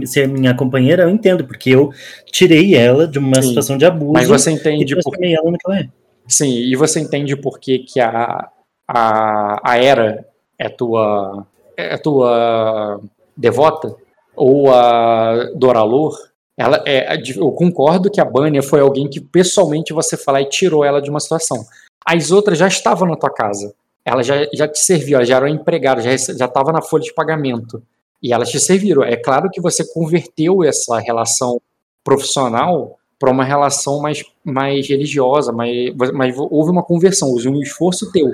ser 0.06 0.28
minha 0.28 0.54
companheira, 0.54 1.04
eu 1.04 1.10
entendo, 1.10 1.46
porque 1.46 1.70
eu 1.70 1.92
tirei 2.26 2.76
ela 2.76 3.08
de 3.08 3.18
uma 3.18 3.42
Sim, 3.42 3.50
situação 3.50 3.78
de 3.78 3.86
abuso. 3.86 4.12
Mas 4.12 4.28
você 4.28 4.52
entende 4.52 4.94
e 4.94 5.02
por... 5.02 5.14
ela 5.24 5.50
no 5.50 5.58
que 5.58 5.66
ela 5.66 5.80
é. 5.80 5.88
Sim, 6.28 6.52
e 6.52 6.76
você 6.76 7.00
entende 7.00 7.38
por 7.38 7.58
que, 7.58 7.80
que 7.80 8.02
a, 8.02 8.50
a, 8.86 9.62
a 9.64 9.78
Era 9.78 10.28
é 10.60 10.68
tua, 10.68 11.48
é 11.78 11.96
tua 11.98 13.00
devota? 13.36 13.96
Ou 14.38 14.72
a 14.72 15.50
Doralor? 15.56 16.16
Ela 16.56 16.82
é, 16.86 17.18
eu 17.36 17.52
concordo 17.52 18.10
que 18.10 18.22
a 18.22 18.26
Banya 18.26 18.64
foi 18.64 18.80
alguém 18.80 19.10
que 19.10 19.20
pessoalmente 19.20 19.94
você 19.94 20.16
falar 20.16 20.42
e 20.42 20.50
tirou 20.50 20.86
ela 20.86 21.02
de 21.02 21.10
uma 21.10 21.20
situação. 21.20 21.66
As 22.06 22.32
outras 22.32 22.58
já 22.58 22.68
estavam 22.68 23.08
na 23.08 23.18
tua 23.18 23.30
casa 23.30 23.74
ela 24.08 24.24
já, 24.24 24.48
já 24.54 24.66
te 24.70 24.80
serviu, 24.80 25.18
ela 25.18 25.26
já 25.26 25.36
era 25.36 25.50
empregada, 25.50 26.02
já 26.02 26.14
estava 26.14 26.72
na 26.72 26.82
folha 26.82 27.04
de 27.04 27.14
pagamento. 27.14 27.84
E 28.24 28.32
elas 28.32 28.50
te 28.50 28.58
serviram. 28.58 29.04
É 29.04 29.18
claro 29.18 29.50
que 29.50 29.60
você 29.60 29.84
converteu 29.94 30.64
essa 30.64 30.98
relação 30.98 31.60
profissional 32.06 32.98
para 33.20 33.30
uma 33.30 33.44
relação 33.44 34.00
mais, 34.00 34.24
mais 34.46 34.88
religiosa, 34.88 35.52
mais, 35.52 35.94
mas 36.14 36.34
houve 36.38 36.72
uma 36.72 36.84
conversão, 36.84 37.28
houve 37.28 37.50
um 37.50 37.62
esforço 37.62 38.10
teu. 38.14 38.30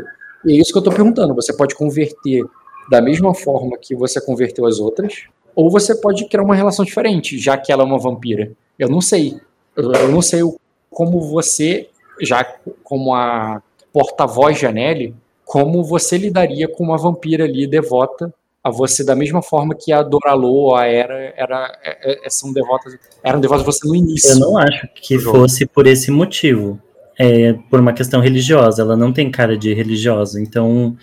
E 0.45 0.51
é 0.51 0.61
isso 0.61 0.71
que 0.71 0.77
eu 0.77 0.81
estou 0.81 0.93
perguntando. 0.93 1.33
Você 1.33 1.51
pode 1.51 1.73
converter 1.73 2.43
da 2.87 3.01
mesma 3.01 3.33
forma 3.33 3.75
que 3.75 3.95
você 3.95 4.21
converteu 4.21 4.67
as 4.67 4.77
outras, 4.79 5.23
ou 5.55 5.69
você 5.69 5.95
pode 5.95 6.25
criar 6.25 6.43
uma 6.43 6.55
relação 6.55 6.83
diferente, 6.83 7.37
já 7.37 7.57
que 7.57 7.71
ela 7.71 7.83
é 7.83 7.85
uma 7.85 7.99
vampira. 7.99 8.51
Eu 8.77 8.89
não 8.89 9.01
sei. 9.01 9.39
Eu, 9.75 10.09
não 10.09 10.21
sei 10.21 10.41
como 10.89 11.21
você, 11.21 11.89
já 12.21 12.43
como 12.83 13.13
a 13.13 13.61
porta-voz 13.91 14.57
de 14.57 14.65
Anelli, 14.65 15.15
como 15.45 15.83
você 15.83 16.17
lidaria 16.17 16.67
com 16.67 16.83
uma 16.83 16.97
vampira 16.97 17.43
ali 17.43 17.67
devota 17.67 18.33
a 18.63 18.71
você 18.71 19.03
da 19.03 19.15
mesma 19.15 19.41
forma 19.41 19.75
que 19.75 19.91
a 19.91 20.01
Doralo, 20.01 20.73
a 20.73 20.85
Era, 20.85 21.33
era, 21.35 21.79
é, 21.83 22.25
é, 22.25 22.29
são 22.29 22.53
devotas, 22.53 22.97
eram 23.21 23.41
devotas 23.41 23.63
a 23.63 23.65
você 23.65 23.85
no 23.87 23.95
início. 23.95 24.31
Eu 24.31 24.39
não 24.39 24.57
acho 24.57 24.87
que 24.95 25.19
fosse 25.19 25.65
por 25.65 25.85
esse 25.85 26.09
motivo. 26.09 26.79
É 27.19 27.53
por 27.69 27.79
uma 27.79 27.93
questão 27.93 28.21
religiosa. 28.21 28.81
Ela 28.81 28.95
não 28.95 29.11
tem 29.11 29.29
cara 29.29 29.57
de 29.57 29.73
religiosa. 29.73 30.41
Então, 30.41 30.95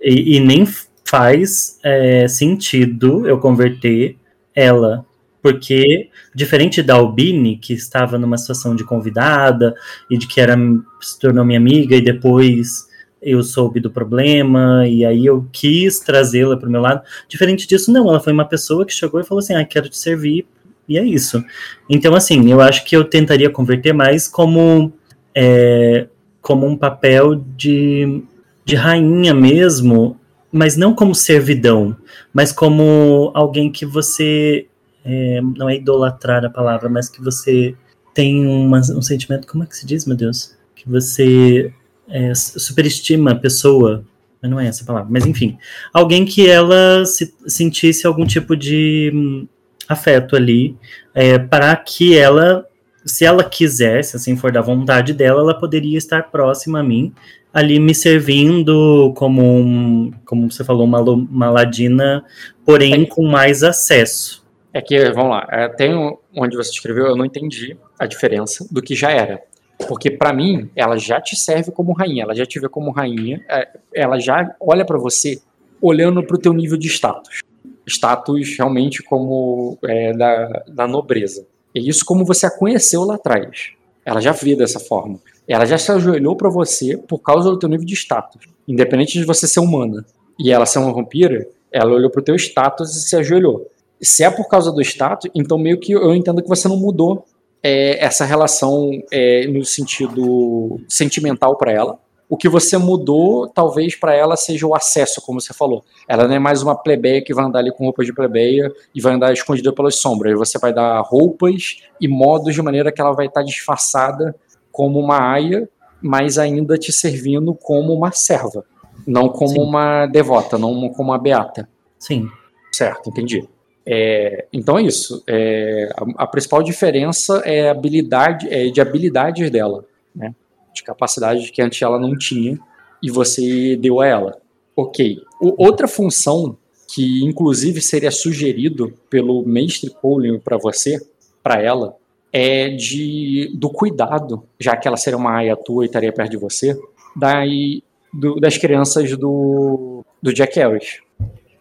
e, 0.00 0.36
e 0.36 0.40
nem 0.40 0.66
faz 1.04 1.78
é, 1.82 2.26
sentido 2.28 3.26
eu 3.26 3.38
converter 3.38 4.16
ela. 4.54 5.04
Porque, 5.42 6.08
diferente 6.34 6.82
da 6.82 6.94
Albini, 6.94 7.58
que 7.58 7.74
estava 7.74 8.18
numa 8.18 8.38
situação 8.38 8.74
de 8.74 8.82
convidada 8.82 9.74
e 10.08 10.16
de 10.16 10.26
que 10.26 10.40
era 10.40 10.56
se 11.00 11.18
tornou 11.18 11.44
minha 11.44 11.58
amiga 11.58 11.94
e 11.94 12.00
depois 12.00 12.88
eu 13.20 13.42
soube 13.42 13.80
do 13.80 13.90
problema 13.90 14.86
e 14.86 15.04
aí 15.04 15.26
eu 15.26 15.46
quis 15.52 15.98
trazê-la 16.00 16.56
para 16.56 16.68
o 16.68 16.72
meu 16.72 16.80
lado. 16.80 17.02
Diferente 17.28 17.66
disso, 17.66 17.92
não, 17.92 18.08
ela 18.08 18.20
foi 18.20 18.32
uma 18.32 18.46
pessoa 18.46 18.86
que 18.86 18.92
chegou 18.92 19.20
e 19.20 19.24
falou 19.24 19.40
assim: 19.40 19.54
ah, 19.54 19.64
quero 19.64 19.88
te 19.88 19.98
servir, 19.98 20.46
e 20.88 20.98
é 20.98 21.04
isso. 21.04 21.42
Então, 21.88 22.14
assim, 22.14 22.50
eu 22.50 22.60
acho 22.60 22.84
que 22.84 22.96
eu 22.96 23.04
tentaria 23.04 23.50
converter 23.50 23.92
mais 23.92 24.28
como, 24.28 24.92
é, 25.34 26.06
como 26.40 26.66
um 26.66 26.76
papel 26.76 27.34
de, 27.34 28.22
de 28.64 28.74
rainha 28.74 29.34
mesmo, 29.34 30.18
mas 30.54 30.76
não 30.76 30.94
como 30.94 31.16
servidão, 31.16 31.96
mas 32.32 32.52
como 32.52 33.32
alguém 33.34 33.72
que 33.72 33.84
você. 33.84 34.68
É, 35.04 35.40
não 35.40 35.68
é 35.68 35.74
idolatrar 35.74 36.44
a 36.44 36.48
palavra, 36.48 36.88
mas 36.88 37.08
que 37.08 37.20
você 37.20 37.74
tem 38.14 38.46
uma, 38.46 38.78
um 38.78 39.02
sentimento. 39.02 39.48
Como 39.48 39.64
é 39.64 39.66
que 39.66 39.76
se 39.76 39.84
diz, 39.84 40.06
meu 40.06 40.16
Deus? 40.16 40.56
Que 40.76 40.88
você 40.88 41.74
é, 42.08 42.32
superestima 42.36 43.32
a 43.32 43.34
pessoa, 43.34 44.04
mas 44.40 44.48
não 44.48 44.60
é 44.60 44.68
essa 44.68 44.84
palavra, 44.84 45.08
mas 45.10 45.26
enfim, 45.26 45.58
alguém 45.92 46.24
que 46.24 46.48
ela 46.48 47.04
se, 47.04 47.34
sentisse 47.48 48.06
algum 48.06 48.24
tipo 48.24 48.56
de 48.56 49.10
hum, 49.12 49.48
afeto 49.88 50.36
ali, 50.36 50.76
é, 51.12 51.36
para 51.36 51.74
que 51.74 52.16
ela, 52.16 52.64
se 53.04 53.24
ela 53.24 53.42
quisesse, 53.42 54.14
assim 54.14 54.36
for 54.36 54.52
da 54.52 54.60
vontade 54.60 55.12
dela, 55.12 55.40
ela 55.40 55.58
poderia 55.58 55.98
estar 55.98 56.30
próxima 56.30 56.78
a 56.78 56.82
mim, 56.82 57.12
ali 57.54 57.78
me 57.78 57.94
servindo 57.94 59.12
como, 59.14 59.40
um, 59.40 60.12
como 60.26 60.50
você 60.50 60.64
falou, 60.64 60.84
uma, 60.84 61.00
uma 61.00 61.48
ladina, 61.48 62.24
porém 62.66 63.04
é. 63.04 63.06
com 63.06 63.22
mais 63.22 63.62
acesso. 63.62 64.44
É 64.72 64.82
que, 64.82 65.12
vamos 65.12 65.30
lá, 65.30 65.46
é, 65.52 65.68
tem 65.68 65.94
onde 66.36 66.56
você 66.56 66.72
escreveu, 66.72 67.06
eu 67.06 67.16
não 67.16 67.24
entendi 67.24 67.76
a 67.96 68.06
diferença 68.06 68.66
do 68.72 68.82
que 68.82 68.96
já 68.96 69.12
era. 69.12 69.40
Porque 69.86 70.10
para 70.10 70.32
mim, 70.32 70.68
ela 70.74 70.98
já 70.98 71.20
te 71.20 71.36
serve 71.36 71.70
como 71.70 71.92
rainha, 71.92 72.24
ela 72.24 72.34
já 72.34 72.44
te 72.44 72.58
vê 72.58 72.68
como 72.68 72.90
rainha, 72.90 73.40
é, 73.48 73.68
ela 73.94 74.18
já 74.18 74.52
olha 74.60 74.84
para 74.84 74.98
você 74.98 75.40
olhando 75.80 76.24
para 76.24 76.36
o 76.36 76.40
teu 76.40 76.52
nível 76.52 76.76
de 76.76 76.88
status. 76.88 77.42
Status 77.86 78.56
realmente 78.58 79.00
como 79.00 79.78
é, 79.84 80.12
da, 80.12 80.64
da 80.66 80.88
nobreza. 80.88 81.46
E 81.72 81.88
isso 81.88 82.04
como 82.04 82.24
você 82.24 82.46
a 82.46 82.50
conheceu 82.50 83.04
lá 83.04 83.14
atrás. 83.14 83.70
Ela 84.04 84.20
já 84.20 84.32
vê 84.32 84.56
dessa 84.56 84.80
forma. 84.80 85.20
Ela 85.46 85.66
já 85.66 85.76
se 85.76 85.92
ajoelhou 85.92 86.36
para 86.36 86.48
você 86.48 86.96
por 86.96 87.18
causa 87.18 87.50
do 87.50 87.58
teu 87.58 87.68
nível 87.68 87.84
de 87.84 87.94
status. 87.94 88.46
Independente 88.66 89.18
de 89.18 89.24
você 89.24 89.46
ser 89.46 89.60
humana 89.60 90.04
e 90.38 90.50
ela 90.50 90.66
ser 90.66 90.78
uma 90.78 90.92
vampira, 90.92 91.46
ela 91.70 91.92
olhou 91.92 92.10
pro 92.10 92.22
teu 92.22 92.34
status 92.34 92.96
e 92.96 93.08
se 93.08 93.16
ajoelhou. 93.16 93.70
Se 94.00 94.24
é 94.24 94.30
por 94.30 94.48
causa 94.48 94.72
do 94.72 94.80
status, 94.80 95.30
então 95.34 95.58
meio 95.58 95.78
que 95.78 95.92
eu 95.92 96.14
entendo 96.14 96.42
que 96.42 96.48
você 96.48 96.66
não 96.68 96.76
mudou 96.76 97.24
é, 97.62 98.04
essa 98.04 98.24
relação 98.24 98.90
é, 99.10 99.46
no 99.46 99.64
sentido 99.64 100.80
sentimental 100.88 101.56
para 101.56 101.72
ela. 101.72 101.98
O 102.28 102.36
que 102.36 102.48
você 102.48 102.76
mudou, 102.78 103.48
talvez 103.48 103.94
para 103.94 104.14
ela 104.14 104.36
seja 104.36 104.66
o 104.66 104.74
acesso, 104.74 105.20
como 105.20 105.40
você 105.40 105.52
falou. 105.52 105.84
Ela 106.08 106.26
não 106.26 106.34
é 106.34 106.38
mais 106.38 106.62
uma 106.62 106.74
plebeia 106.74 107.22
que 107.22 107.34
vai 107.34 107.44
andar 107.44 107.58
ali 107.60 107.70
com 107.70 107.84
roupas 107.84 108.06
de 108.06 108.14
plebeia 108.14 108.72
e 108.94 109.00
vai 109.00 109.14
andar 109.14 109.32
escondida 109.32 109.72
pelas 109.72 109.96
sombras. 109.96 110.36
Você 110.38 110.58
vai 110.58 110.72
dar 110.72 111.00
roupas 111.00 111.76
e 112.00 112.08
modos 112.08 112.54
de 112.54 112.62
maneira 112.62 112.90
que 112.90 113.00
ela 113.00 113.12
vai 113.12 113.26
estar 113.26 113.42
disfarçada 113.42 114.34
como 114.74 114.98
uma 114.98 115.22
aia, 115.22 115.68
mas 116.02 116.36
ainda 116.36 116.76
te 116.76 116.90
servindo 116.90 117.54
como 117.54 117.94
uma 117.94 118.10
serva, 118.10 118.64
não 119.06 119.28
como 119.28 119.52
Sim. 119.52 119.60
uma 119.60 120.06
devota, 120.06 120.58
não 120.58 120.88
como 120.88 121.12
uma 121.12 121.18
beata. 121.18 121.68
Sim. 121.96 122.28
Certo, 122.72 123.08
entendi. 123.08 123.48
É, 123.86 124.46
então 124.52 124.76
é 124.76 124.82
isso. 124.82 125.22
É, 125.28 125.90
a, 125.96 126.24
a, 126.24 126.26
principal 126.26 126.60
diferença 126.60 127.40
é 127.44 127.70
habilidade, 127.70 128.52
é 128.52 128.68
de 128.68 128.80
habilidades 128.80 129.48
dela, 129.48 129.84
né? 130.12 130.34
De 130.74 130.82
capacidade 130.82 131.52
que 131.52 131.62
antes 131.62 131.80
ela 131.80 131.98
não 131.98 132.18
tinha 132.18 132.58
e 133.00 133.12
você 133.12 133.76
deu 133.76 134.00
a 134.00 134.06
ela. 134.08 134.40
Ok. 134.74 135.22
O, 135.40 135.54
outra 135.64 135.86
função 135.86 136.58
que 136.92 137.24
inclusive 137.24 137.80
seria 137.80 138.10
sugerido 138.10 138.92
pelo 139.08 139.46
mestre 139.46 139.90
Colin 139.90 140.40
para 140.40 140.56
você, 140.56 141.00
para 141.44 141.62
ela, 141.62 141.96
é 142.36 142.68
de 142.68 143.52
do 143.54 143.70
cuidado, 143.70 144.44
já 144.58 144.76
que 144.76 144.88
ela 144.88 144.96
seria 144.96 145.16
uma 145.16 145.36
aia 145.36 145.54
tua 145.54 145.84
e 145.84 145.86
estaria 145.86 146.12
perto 146.12 146.32
de 146.32 146.36
você, 146.36 146.76
daí 147.14 147.80
do, 148.12 148.40
das 148.40 148.58
crianças 148.58 149.16
do, 149.16 150.04
do 150.20 150.34
Jack 150.34 150.58
Harris 150.58 150.98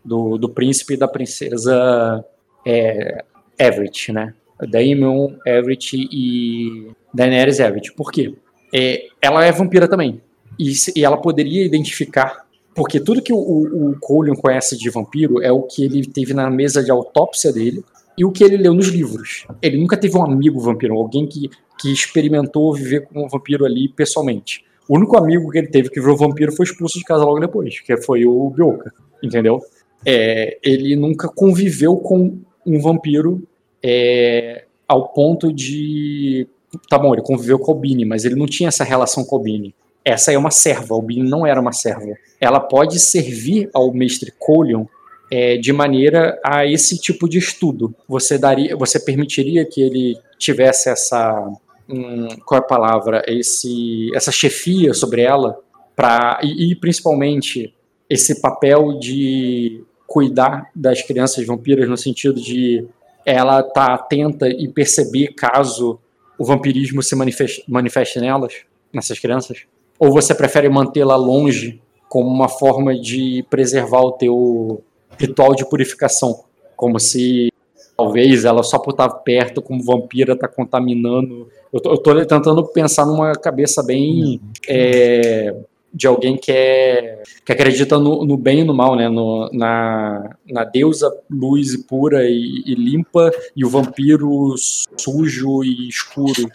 do, 0.03 0.38
do 0.38 0.49
príncipe 0.49 0.95
e 0.95 0.97
da 0.97 1.07
princesa 1.07 2.25
é, 2.65 3.23
Everett, 3.57 4.12
né? 4.12 4.33
Daemon 4.69 5.36
Everett 5.45 5.95
e 5.95 6.91
Daenerys 7.13 7.59
Everett. 7.59 7.93
Por 7.93 8.12
quê? 8.12 8.33
É, 8.73 9.05
ela 9.21 9.45
é 9.45 9.51
vampira 9.51 9.88
também. 9.88 10.21
E, 10.59 10.73
e, 10.95 11.03
ela 11.03 11.17
poderia 11.17 11.65
identificar. 11.65 12.43
Porque 12.75 12.99
tudo 12.99 13.21
que 13.21 13.31
o, 13.31 13.38
o, 13.38 13.91
o 13.91 13.99
Colin 13.99 14.36
conhece 14.36 14.77
de 14.77 14.89
vampiro 14.89 15.41
é 15.41 15.51
o 15.51 15.62
que 15.62 15.86
ele 15.86 16.05
teve 16.07 16.33
na 16.33 16.49
mesa 16.49 16.83
de 16.83 16.89
autópsia 16.89 17.51
dele 17.53 17.83
e 18.17 18.26
o 18.26 18.32
que 18.32 18.43
ele 18.43 18.58
leu 18.58 18.73
nos 18.73 18.88
livros. 18.88 19.45
Ele 19.62 19.78
nunca 19.78 19.97
teve 19.97 20.17
um 20.17 20.23
amigo 20.23 20.60
vampiro, 20.60 20.95
alguém 20.95 21.28
que, 21.28 21.49
que 21.80 21.91
experimentou 21.91 22.73
viver 22.73 23.08
como 23.08 23.26
um 23.26 23.28
vampiro 23.28 23.65
ali 23.65 23.89
pessoalmente. 23.89 24.63
O 24.88 24.97
único 24.97 25.17
amigo 25.17 25.49
que 25.49 25.58
ele 25.58 25.67
teve 25.67 25.89
que 25.89 25.99
virou 25.99 26.17
vampiro 26.17 26.52
foi 26.52 26.65
expulso 26.65 26.99
de 26.99 27.06
casa 27.06 27.23
logo 27.23 27.39
depois, 27.39 27.80
que 27.80 27.95
foi 27.97 28.26
o 28.26 28.49
Bioka, 28.49 28.91
entendeu? 29.23 29.62
é, 30.06 30.58
ele 30.63 30.95
nunca 30.95 31.28
conviveu 31.28 31.97
com 31.97 32.39
um 32.65 32.80
vampiro 32.80 33.47
é, 33.82 34.65
ao 34.88 35.10
ponto 35.10 35.52
de. 35.52 36.47
Tá 36.89 36.97
bom, 36.97 37.13
ele 37.13 37.21
conviveu 37.21 37.60
com 37.60 37.71
a 37.71 37.76
Albini, 37.76 38.04
mas 38.04 38.26
ele 38.26 38.36
não 38.36 38.45
tinha 38.45 38.69
essa 38.69 38.84
relação 38.84 39.23
com 39.23 39.36
a 39.36 39.39
Albini. 39.39 39.76
Essa 40.04 40.34
é 40.34 40.38
uma 40.38 40.52
serva, 40.52 40.93
a 40.93 40.97
Albini 40.97 41.30
não 41.30 41.45
era 41.45 41.62
uma 41.62 41.71
serva. 41.71 42.13
Ela 42.39 42.60
pode 42.60 42.99
servir 42.99 43.69
ao 43.73 43.93
mestre 43.93 44.34
Colion 44.38 44.86
é, 45.31 45.57
de 45.57 45.73
maneira 45.73 46.39
a 46.43 46.65
esse 46.65 46.99
tipo 46.99 47.27
de 47.27 47.38
estudo. 47.38 47.93
Você 48.07 48.38
daria, 48.38 48.75
você 48.75 48.99
permitiria 48.99 49.65
que 49.65 49.81
ele 49.81 50.17
tivesse 50.38 50.89
essa, 50.89 51.51
hum, 51.89 52.27
qual 52.45 52.59
é 52.59 52.63
a 52.63 52.67
palavra, 52.67 53.23
esse, 53.27 54.12
essa 54.15 54.31
chefia 54.31 54.93
sobre 54.93 55.21
ela, 55.21 55.57
para 55.95 56.39
e, 56.43 56.71
e 56.71 56.75
principalmente 56.75 57.73
esse 58.09 58.41
papel 58.41 58.99
de 58.99 59.83
cuidar 60.05 60.69
das 60.75 61.01
crianças 61.01 61.45
vampiras 61.45 61.89
no 61.89 61.97
sentido 61.97 62.39
de 62.39 62.86
ela 63.25 63.62
estar 63.62 63.88
tá 63.88 63.93
atenta 63.93 64.47
e 64.47 64.67
perceber 64.67 65.29
caso 65.29 65.99
o 66.38 66.45
vampirismo 66.45 67.01
se 67.01 67.15
manifeste, 67.15 67.63
manifeste 67.67 68.19
nelas, 68.19 68.53
nessas 68.91 69.17
crianças? 69.19 69.65
Ou 69.97 70.12
você 70.12 70.36
prefere 70.36 70.67
mantê-la 70.69 71.15
longe 71.15 71.81
como 72.09 72.29
uma 72.29 72.49
forma 72.49 72.93
de 72.99 73.45
preservar 73.49 74.01
o 74.01 74.12
teu 74.12 74.83
ritual 75.17 75.56
de 75.56 75.67
purificação, 75.67 76.43
como 76.76 76.99
se 76.99 77.52
talvez 77.95 78.45
ela 78.45 78.63
só 78.63 78.80
por 78.80 78.91
estar 78.91 79.10
perto 79.10 79.62
como 79.62 79.84
vampira 79.84 80.34
está 80.34 80.47
contaminando. 80.47 81.47
Eu 81.71 81.80
tô, 81.80 81.91
eu 81.91 81.97
tô, 81.97 82.26
tentando 82.26 82.65
pensar 82.65 83.06
numa 83.06 83.34
cabeça 83.34 83.84
bem 83.84 84.41
é, 84.67 85.56
de 85.93 86.08
alguém 86.08 86.36
que, 86.36 86.52
é, 86.52 87.21
que 87.45 87.52
acredita 87.52 87.97
no, 87.99 88.26
no 88.26 88.36
bem 88.36 88.62
e 88.62 88.63
no 88.63 88.73
mal, 88.73 88.95
né? 88.95 89.08
No, 89.08 89.49
na, 89.54 90.36
na 90.49 90.63
deusa 90.63 91.12
luz 91.30 91.73
e 91.73 91.84
pura 91.84 92.23
e, 92.26 92.63
e 92.65 92.76
limpa 92.76 93.32
e 93.56 93.63
o 93.63 93.69
vampiro 93.69 94.56
sujo 94.97 95.63
e 95.63 95.88
escuro 95.88 96.49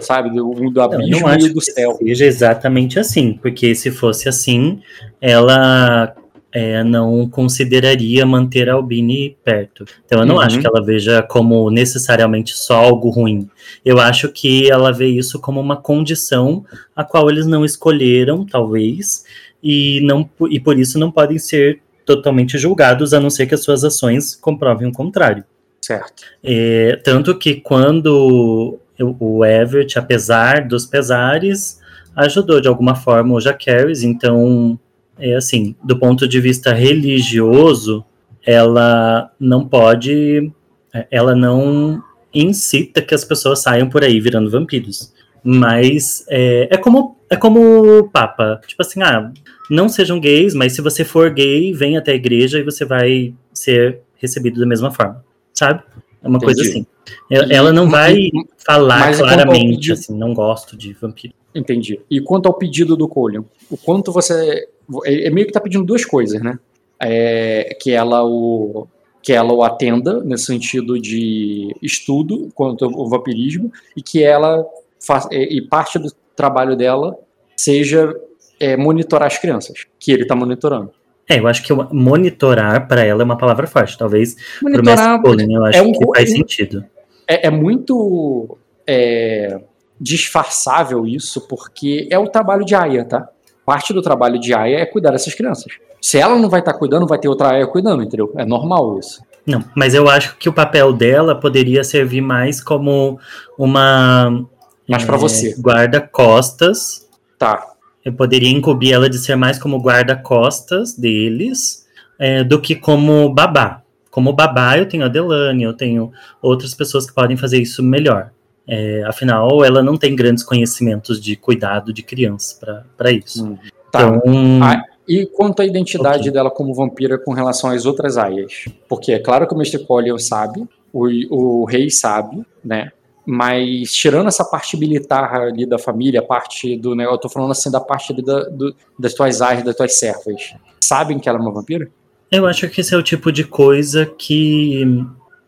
sabe? 0.00 0.30
Do, 0.30 0.70
do 0.70 0.80
abismo 0.80 1.28
e 1.30 1.48
do 1.48 1.60
céu. 1.60 1.96
seja 1.96 2.26
exatamente 2.26 2.98
assim, 2.98 3.34
porque 3.34 3.74
se 3.74 3.90
fosse 3.90 4.28
assim, 4.28 4.80
ela 5.20 6.14
é, 6.56 6.82
não 6.82 7.28
consideraria 7.28 8.24
manter 8.24 8.70
a 8.70 8.72
Albini 8.72 9.36
perto. 9.44 9.84
Então 10.06 10.20
eu 10.20 10.24
não 10.24 10.36
uhum. 10.36 10.40
acho 10.40 10.58
que 10.58 10.66
ela 10.66 10.82
veja 10.82 11.22
como 11.22 11.70
necessariamente 11.70 12.56
só 12.56 12.76
algo 12.76 13.10
ruim. 13.10 13.46
Eu 13.84 14.00
acho 14.00 14.30
que 14.30 14.70
ela 14.70 14.90
vê 14.90 15.06
isso 15.06 15.38
como 15.38 15.60
uma 15.60 15.76
condição 15.76 16.64
a 16.96 17.04
qual 17.04 17.28
eles 17.28 17.46
não 17.46 17.62
escolheram, 17.62 18.46
talvez, 18.46 19.26
e, 19.62 20.00
não, 20.00 20.26
e 20.48 20.58
por 20.58 20.78
isso 20.78 20.98
não 20.98 21.10
podem 21.10 21.36
ser 21.36 21.82
totalmente 22.06 22.56
julgados, 22.56 23.12
a 23.12 23.20
não 23.20 23.28
ser 23.28 23.46
que 23.46 23.54
as 23.54 23.62
suas 23.62 23.84
ações 23.84 24.34
comprovem 24.34 24.88
o 24.88 24.92
contrário. 24.92 25.44
Certo. 25.82 26.22
É, 26.42 26.98
tanto 27.04 27.36
que 27.36 27.56
quando 27.56 28.78
o 28.98 29.44
Everett, 29.44 29.98
apesar 29.98 30.66
dos 30.66 30.86
pesares, 30.86 31.82
ajudou 32.16 32.62
de 32.62 32.68
alguma 32.68 32.94
forma 32.94 33.34
o 33.34 33.40
Jaquaris, 33.42 34.02
então, 34.02 34.78
é 35.18 35.34
assim, 35.34 35.74
do 35.82 35.98
ponto 35.98 36.26
de 36.28 36.40
vista 36.40 36.72
religioso, 36.72 38.04
ela 38.44 39.30
não 39.40 39.66
pode, 39.66 40.52
é, 40.94 41.06
ela 41.10 41.34
não 41.34 42.02
incita 42.32 43.02
que 43.02 43.14
as 43.14 43.24
pessoas 43.24 43.60
saiam 43.60 43.88
por 43.88 44.04
aí 44.04 44.20
virando 44.20 44.50
vampiros. 44.50 45.12
Mas 45.42 46.24
é, 46.28 46.68
é 46.70 46.76
como 46.76 47.16
é 47.30 47.36
como 47.36 47.98
o 47.98 48.08
Papa, 48.08 48.60
tipo 48.66 48.82
assim, 48.82 49.02
ah, 49.02 49.32
não 49.70 49.88
sejam 49.88 50.20
gays, 50.20 50.54
mas 50.54 50.74
se 50.74 50.80
você 50.80 51.04
for 51.04 51.30
gay, 51.30 51.72
vem 51.72 51.96
até 51.96 52.12
a 52.12 52.16
igreja 52.16 52.58
e 52.58 52.62
você 52.62 52.84
vai 52.84 53.34
ser 53.52 54.00
recebido 54.16 54.60
da 54.60 54.66
mesma 54.66 54.90
forma, 54.90 55.24
sabe? 55.52 55.82
É 56.22 56.28
uma 56.28 56.36
Entendi. 56.38 56.54
coisa 56.54 56.62
assim. 56.62 56.86
Ela 57.30 57.72
não 57.72 57.88
vai 57.88 58.30
falar 58.58 59.16
claramente, 59.16 59.76
pedido... 59.76 59.92
assim, 59.92 60.16
não 60.16 60.34
gosto 60.34 60.76
de 60.76 60.92
vampiro. 60.92 61.34
Entendi. 61.56 62.00
E 62.10 62.20
quanto 62.20 62.46
ao 62.46 62.54
pedido 62.54 62.96
do 62.96 63.08
Colin, 63.08 63.44
o 63.70 63.76
quanto 63.76 64.12
você. 64.12 64.68
É, 65.04 65.26
é 65.26 65.30
meio 65.30 65.46
que 65.46 65.52
tá 65.52 65.60
pedindo 65.60 65.84
duas 65.84 66.04
coisas, 66.04 66.40
né? 66.42 66.58
É, 67.00 67.76
que 67.80 67.90
ela 67.90 68.24
o 68.24 68.86
que 69.22 69.32
ela 69.32 69.52
o 69.52 69.64
atenda 69.64 70.22
nesse 70.22 70.44
sentido 70.44 71.00
de 71.00 71.74
estudo 71.82 72.48
quanto 72.54 72.84
ao 72.84 73.08
vampirismo 73.08 73.72
e 73.96 74.00
que 74.00 74.22
ela 74.22 74.64
faz, 75.04 75.26
e 75.32 75.60
parte 75.62 75.98
do 75.98 76.12
trabalho 76.36 76.76
dela 76.76 77.18
seja 77.56 78.14
é, 78.60 78.76
monitorar 78.76 79.26
as 79.26 79.36
crianças 79.36 79.84
que 79.98 80.12
ele 80.12 80.22
está 80.22 80.36
monitorando. 80.36 80.92
É, 81.28 81.40
eu 81.40 81.48
acho 81.48 81.64
que 81.64 81.72
monitorar 81.92 82.86
para 82.86 83.04
ela 83.04 83.22
é 83.22 83.24
uma 83.24 83.36
palavra 83.36 83.66
forte. 83.66 83.98
Talvez 83.98 84.36
para 84.62 84.80
o 84.80 84.84
Mestre 84.84 85.20
Colin, 85.20 85.52
eu 85.54 85.64
acho 85.64 85.78
é 85.78 85.82
um, 85.82 85.90
que 85.90 86.06
faz 86.14 86.30
sentido. 86.30 86.84
É, 87.26 87.48
é 87.48 87.50
muito 87.50 88.56
é, 88.86 89.60
disfarçável 90.00 91.06
isso, 91.06 91.40
porque 91.48 92.08
é 92.10 92.18
o 92.18 92.28
trabalho 92.28 92.64
de 92.64 92.74
Aya, 92.74 93.04
tá? 93.04 93.28
Parte 93.64 93.92
do 93.92 94.02
trabalho 94.02 94.38
de 94.38 94.54
Aya 94.54 94.78
é 94.78 94.86
cuidar 94.86 95.10
dessas 95.10 95.34
crianças. 95.34 95.72
Se 96.00 96.18
ela 96.18 96.38
não 96.38 96.48
vai 96.48 96.60
estar 96.60 96.72
tá 96.72 96.78
cuidando, 96.78 97.06
vai 97.06 97.18
ter 97.18 97.28
outra 97.28 97.50
Aya 97.50 97.66
cuidando, 97.66 98.02
entendeu? 98.02 98.32
É 98.36 98.44
normal 98.44 98.98
isso. 98.98 99.22
Não, 99.46 99.64
mas 99.74 99.94
eu 99.94 100.08
acho 100.08 100.36
que 100.36 100.48
o 100.48 100.52
papel 100.52 100.92
dela 100.92 101.34
poderia 101.34 101.84
servir 101.84 102.20
mais 102.20 102.60
como 102.62 103.18
uma. 103.58 104.44
Mais 104.88 105.02
é, 105.02 105.06
para 105.06 105.16
você. 105.16 105.54
Guarda-costas. 105.58 107.06
Tá 107.38 107.76
eu 108.06 108.12
poderia 108.12 108.48
incubir 108.48 108.92
ela 108.92 109.10
de 109.10 109.18
ser 109.18 109.34
mais 109.34 109.58
como 109.58 109.80
guarda-costas 109.80 110.94
deles 110.94 111.84
é, 112.16 112.44
do 112.44 112.60
que 112.60 112.76
como 112.76 113.34
babá. 113.34 113.82
Como 114.12 114.32
babá, 114.32 114.78
eu 114.78 114.86
tenho 114.86 115.04
a 115.04 115.08
Delane, 115.08 115.64
eu 115.64 115.72
tenho 115.72 116.12
outras 116.40 116.72
pessoas 116.72 117.04
que 117.04 117.12
podem 117.12 117.36
fazer 117.36 117.60
isso 117.60 117.82
melhor. 117.82 118.30
É, 118.68 119.04
afinal, 119.04 119.64
ela 119.64 119.82
não 119.82 119.96
tem 119.96 120.16
grandes 120.16 120.42
conhecimentos 120.42 121.20
de 121.20 121.36
cuidado 121.36 121.92
de 121.92 122.02
criança 122.02 122.84
para 122.96 123.10
isso. 123.12 123.44
Hum, 123.44 123.58
tá. 123.92 124.02
Então, 124.02 124.22
ah, 124.62 124.82
e 125.08 125.24
quanto 125.24 125.62
à 125.62 125.64
identidade 125.64 126.22
okay. 126.22 126.32
dela 126.32 126.50
como 126.50 126.74
vampira 126.74 127.16
com 127.16 127.32
relação 127.32 127.70
às 127.70 127.86
outras 127.86 128.16
aias? 128.16 128.64
Porque 128.88 129.12
é 129.12 129.18
claro 129.18 129.46
que 129.46 129.54
o 129.54 129.56
Mr. 129.56 129.84
Collier 129.86 130.18
sabe, 130.18 130.66
o, 130.92 131.06
o 131.30 131.64
rei 131.64 131.90
sabe, 131.90 132.44
né? 132.64 132.90
Mas 133.24 133.92
tirando 133.92 134.28
essa 134.28 134.44
parte 134.44 134.76
militar 134.76 135.34
ali 135.34 135.66
da 135.66 135.78
família, 135.78 136.20
a 136.20 136.24
parte 136.24 136.76
do 136.76 136.94
negócio, 136.94 137.16
eu 137.16 137.20
tô 137.20 137.28
falando 137.28 137.50
assim 137.50 137.70
da 137.70 137.80
parte 137.80 138.12
da, 138.22 138.44
do, 138.44 138.74
das 138.98 139.14
tuas 139.14 139.40
áreas, 139.40 139.64
das 139.64 139.76
tuas 139.76 139.98
servas, 139.98 140.54
sabem 140.80 141.18
que 141.18 141.28
ela 141.28 141.38
é 141.38 141.40
uma 141.40 141.52
vampira? 141.52 141.90
Eu 142.30 142.46
acho 142.46 142.68
que 142.68 142.80
esse 142.80 142.94
é 142.94 142.96
o 142.96 143.02
tipo 143.02 143.30
de 143.32 143.44
coisa 143.44 144.06
que 144.06 144.84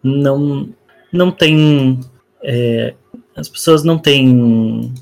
não, 0.02 0.68
não 1.12 1.30
tem. 1.30 2.00
É, 2.42 2.94
as 3.38 3.48
pessoas 3.48 3.84
não 3.84 3.98
têm. 3.98 4.92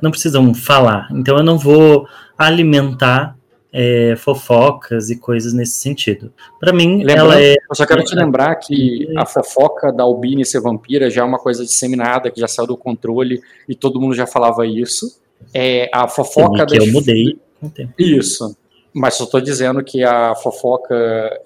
Não 0.00 0.10
precisam 0.10 0.54
falar. 0.54 1.08
Então 1.12 1.36
eu 1.36 1.42
não 1.42 1.58
vou 1.58 2.06
alimentar 2.36 3.36
é, 3.72 4.14
fofocas 4.16 5.10
e 5.10 5.16
coisas 5.16 5.52
nesse 5.52 5.78
sentido. 5.78 6.32
Para 6.58 6.72
mim, 6.72 6.98
Lembrando, 6.98 7.32
ela 7.32 7.40
é. 7.40 7.54
Eu 7.54 7.74
só 7.74 7.86
quero 7.86 8.04
te 8.04 8.14
lembrar 8.14 8.56
que 8.56 9.08
a 9.16 9.24
fofoca 9.24 9.92
da 9.92 10.02
Albini 10.02 10.44
ser 10.44 10.60
vampira 10.60 11.10
já 11.10 11.22
é 11.22 11.24
uma 11.24 11.38
coisa 11.38 11.64
disseminada, 11.64 12.30
que 12.30 12.40
já 12.40 12.48
saiu 12.48 12.68
do 12.68 12.76
controle 12.76 13.40
e 13.68 13.74
todo 13.74 14.00
mundo 14.00 14.14
já 14.14 14.26
falava 14.26 14.66
isso. 14.66 15.20
É, 15.54 15.88
a 15.92 16.06
fofoca 16.06 16.60
Sim, 16.60 16.66
que 16.66 16.78
eu 16.78 16.92
mudei. 16.92 17.38
Isso. 17.98 18.56
Mas 18.92 19.14
só 19.14 19.24
estou 19.24 19.40
dizendo 19.40 19.82
que 19.84 20.02
a 20.02 20.34
fofoca 20.34 20.94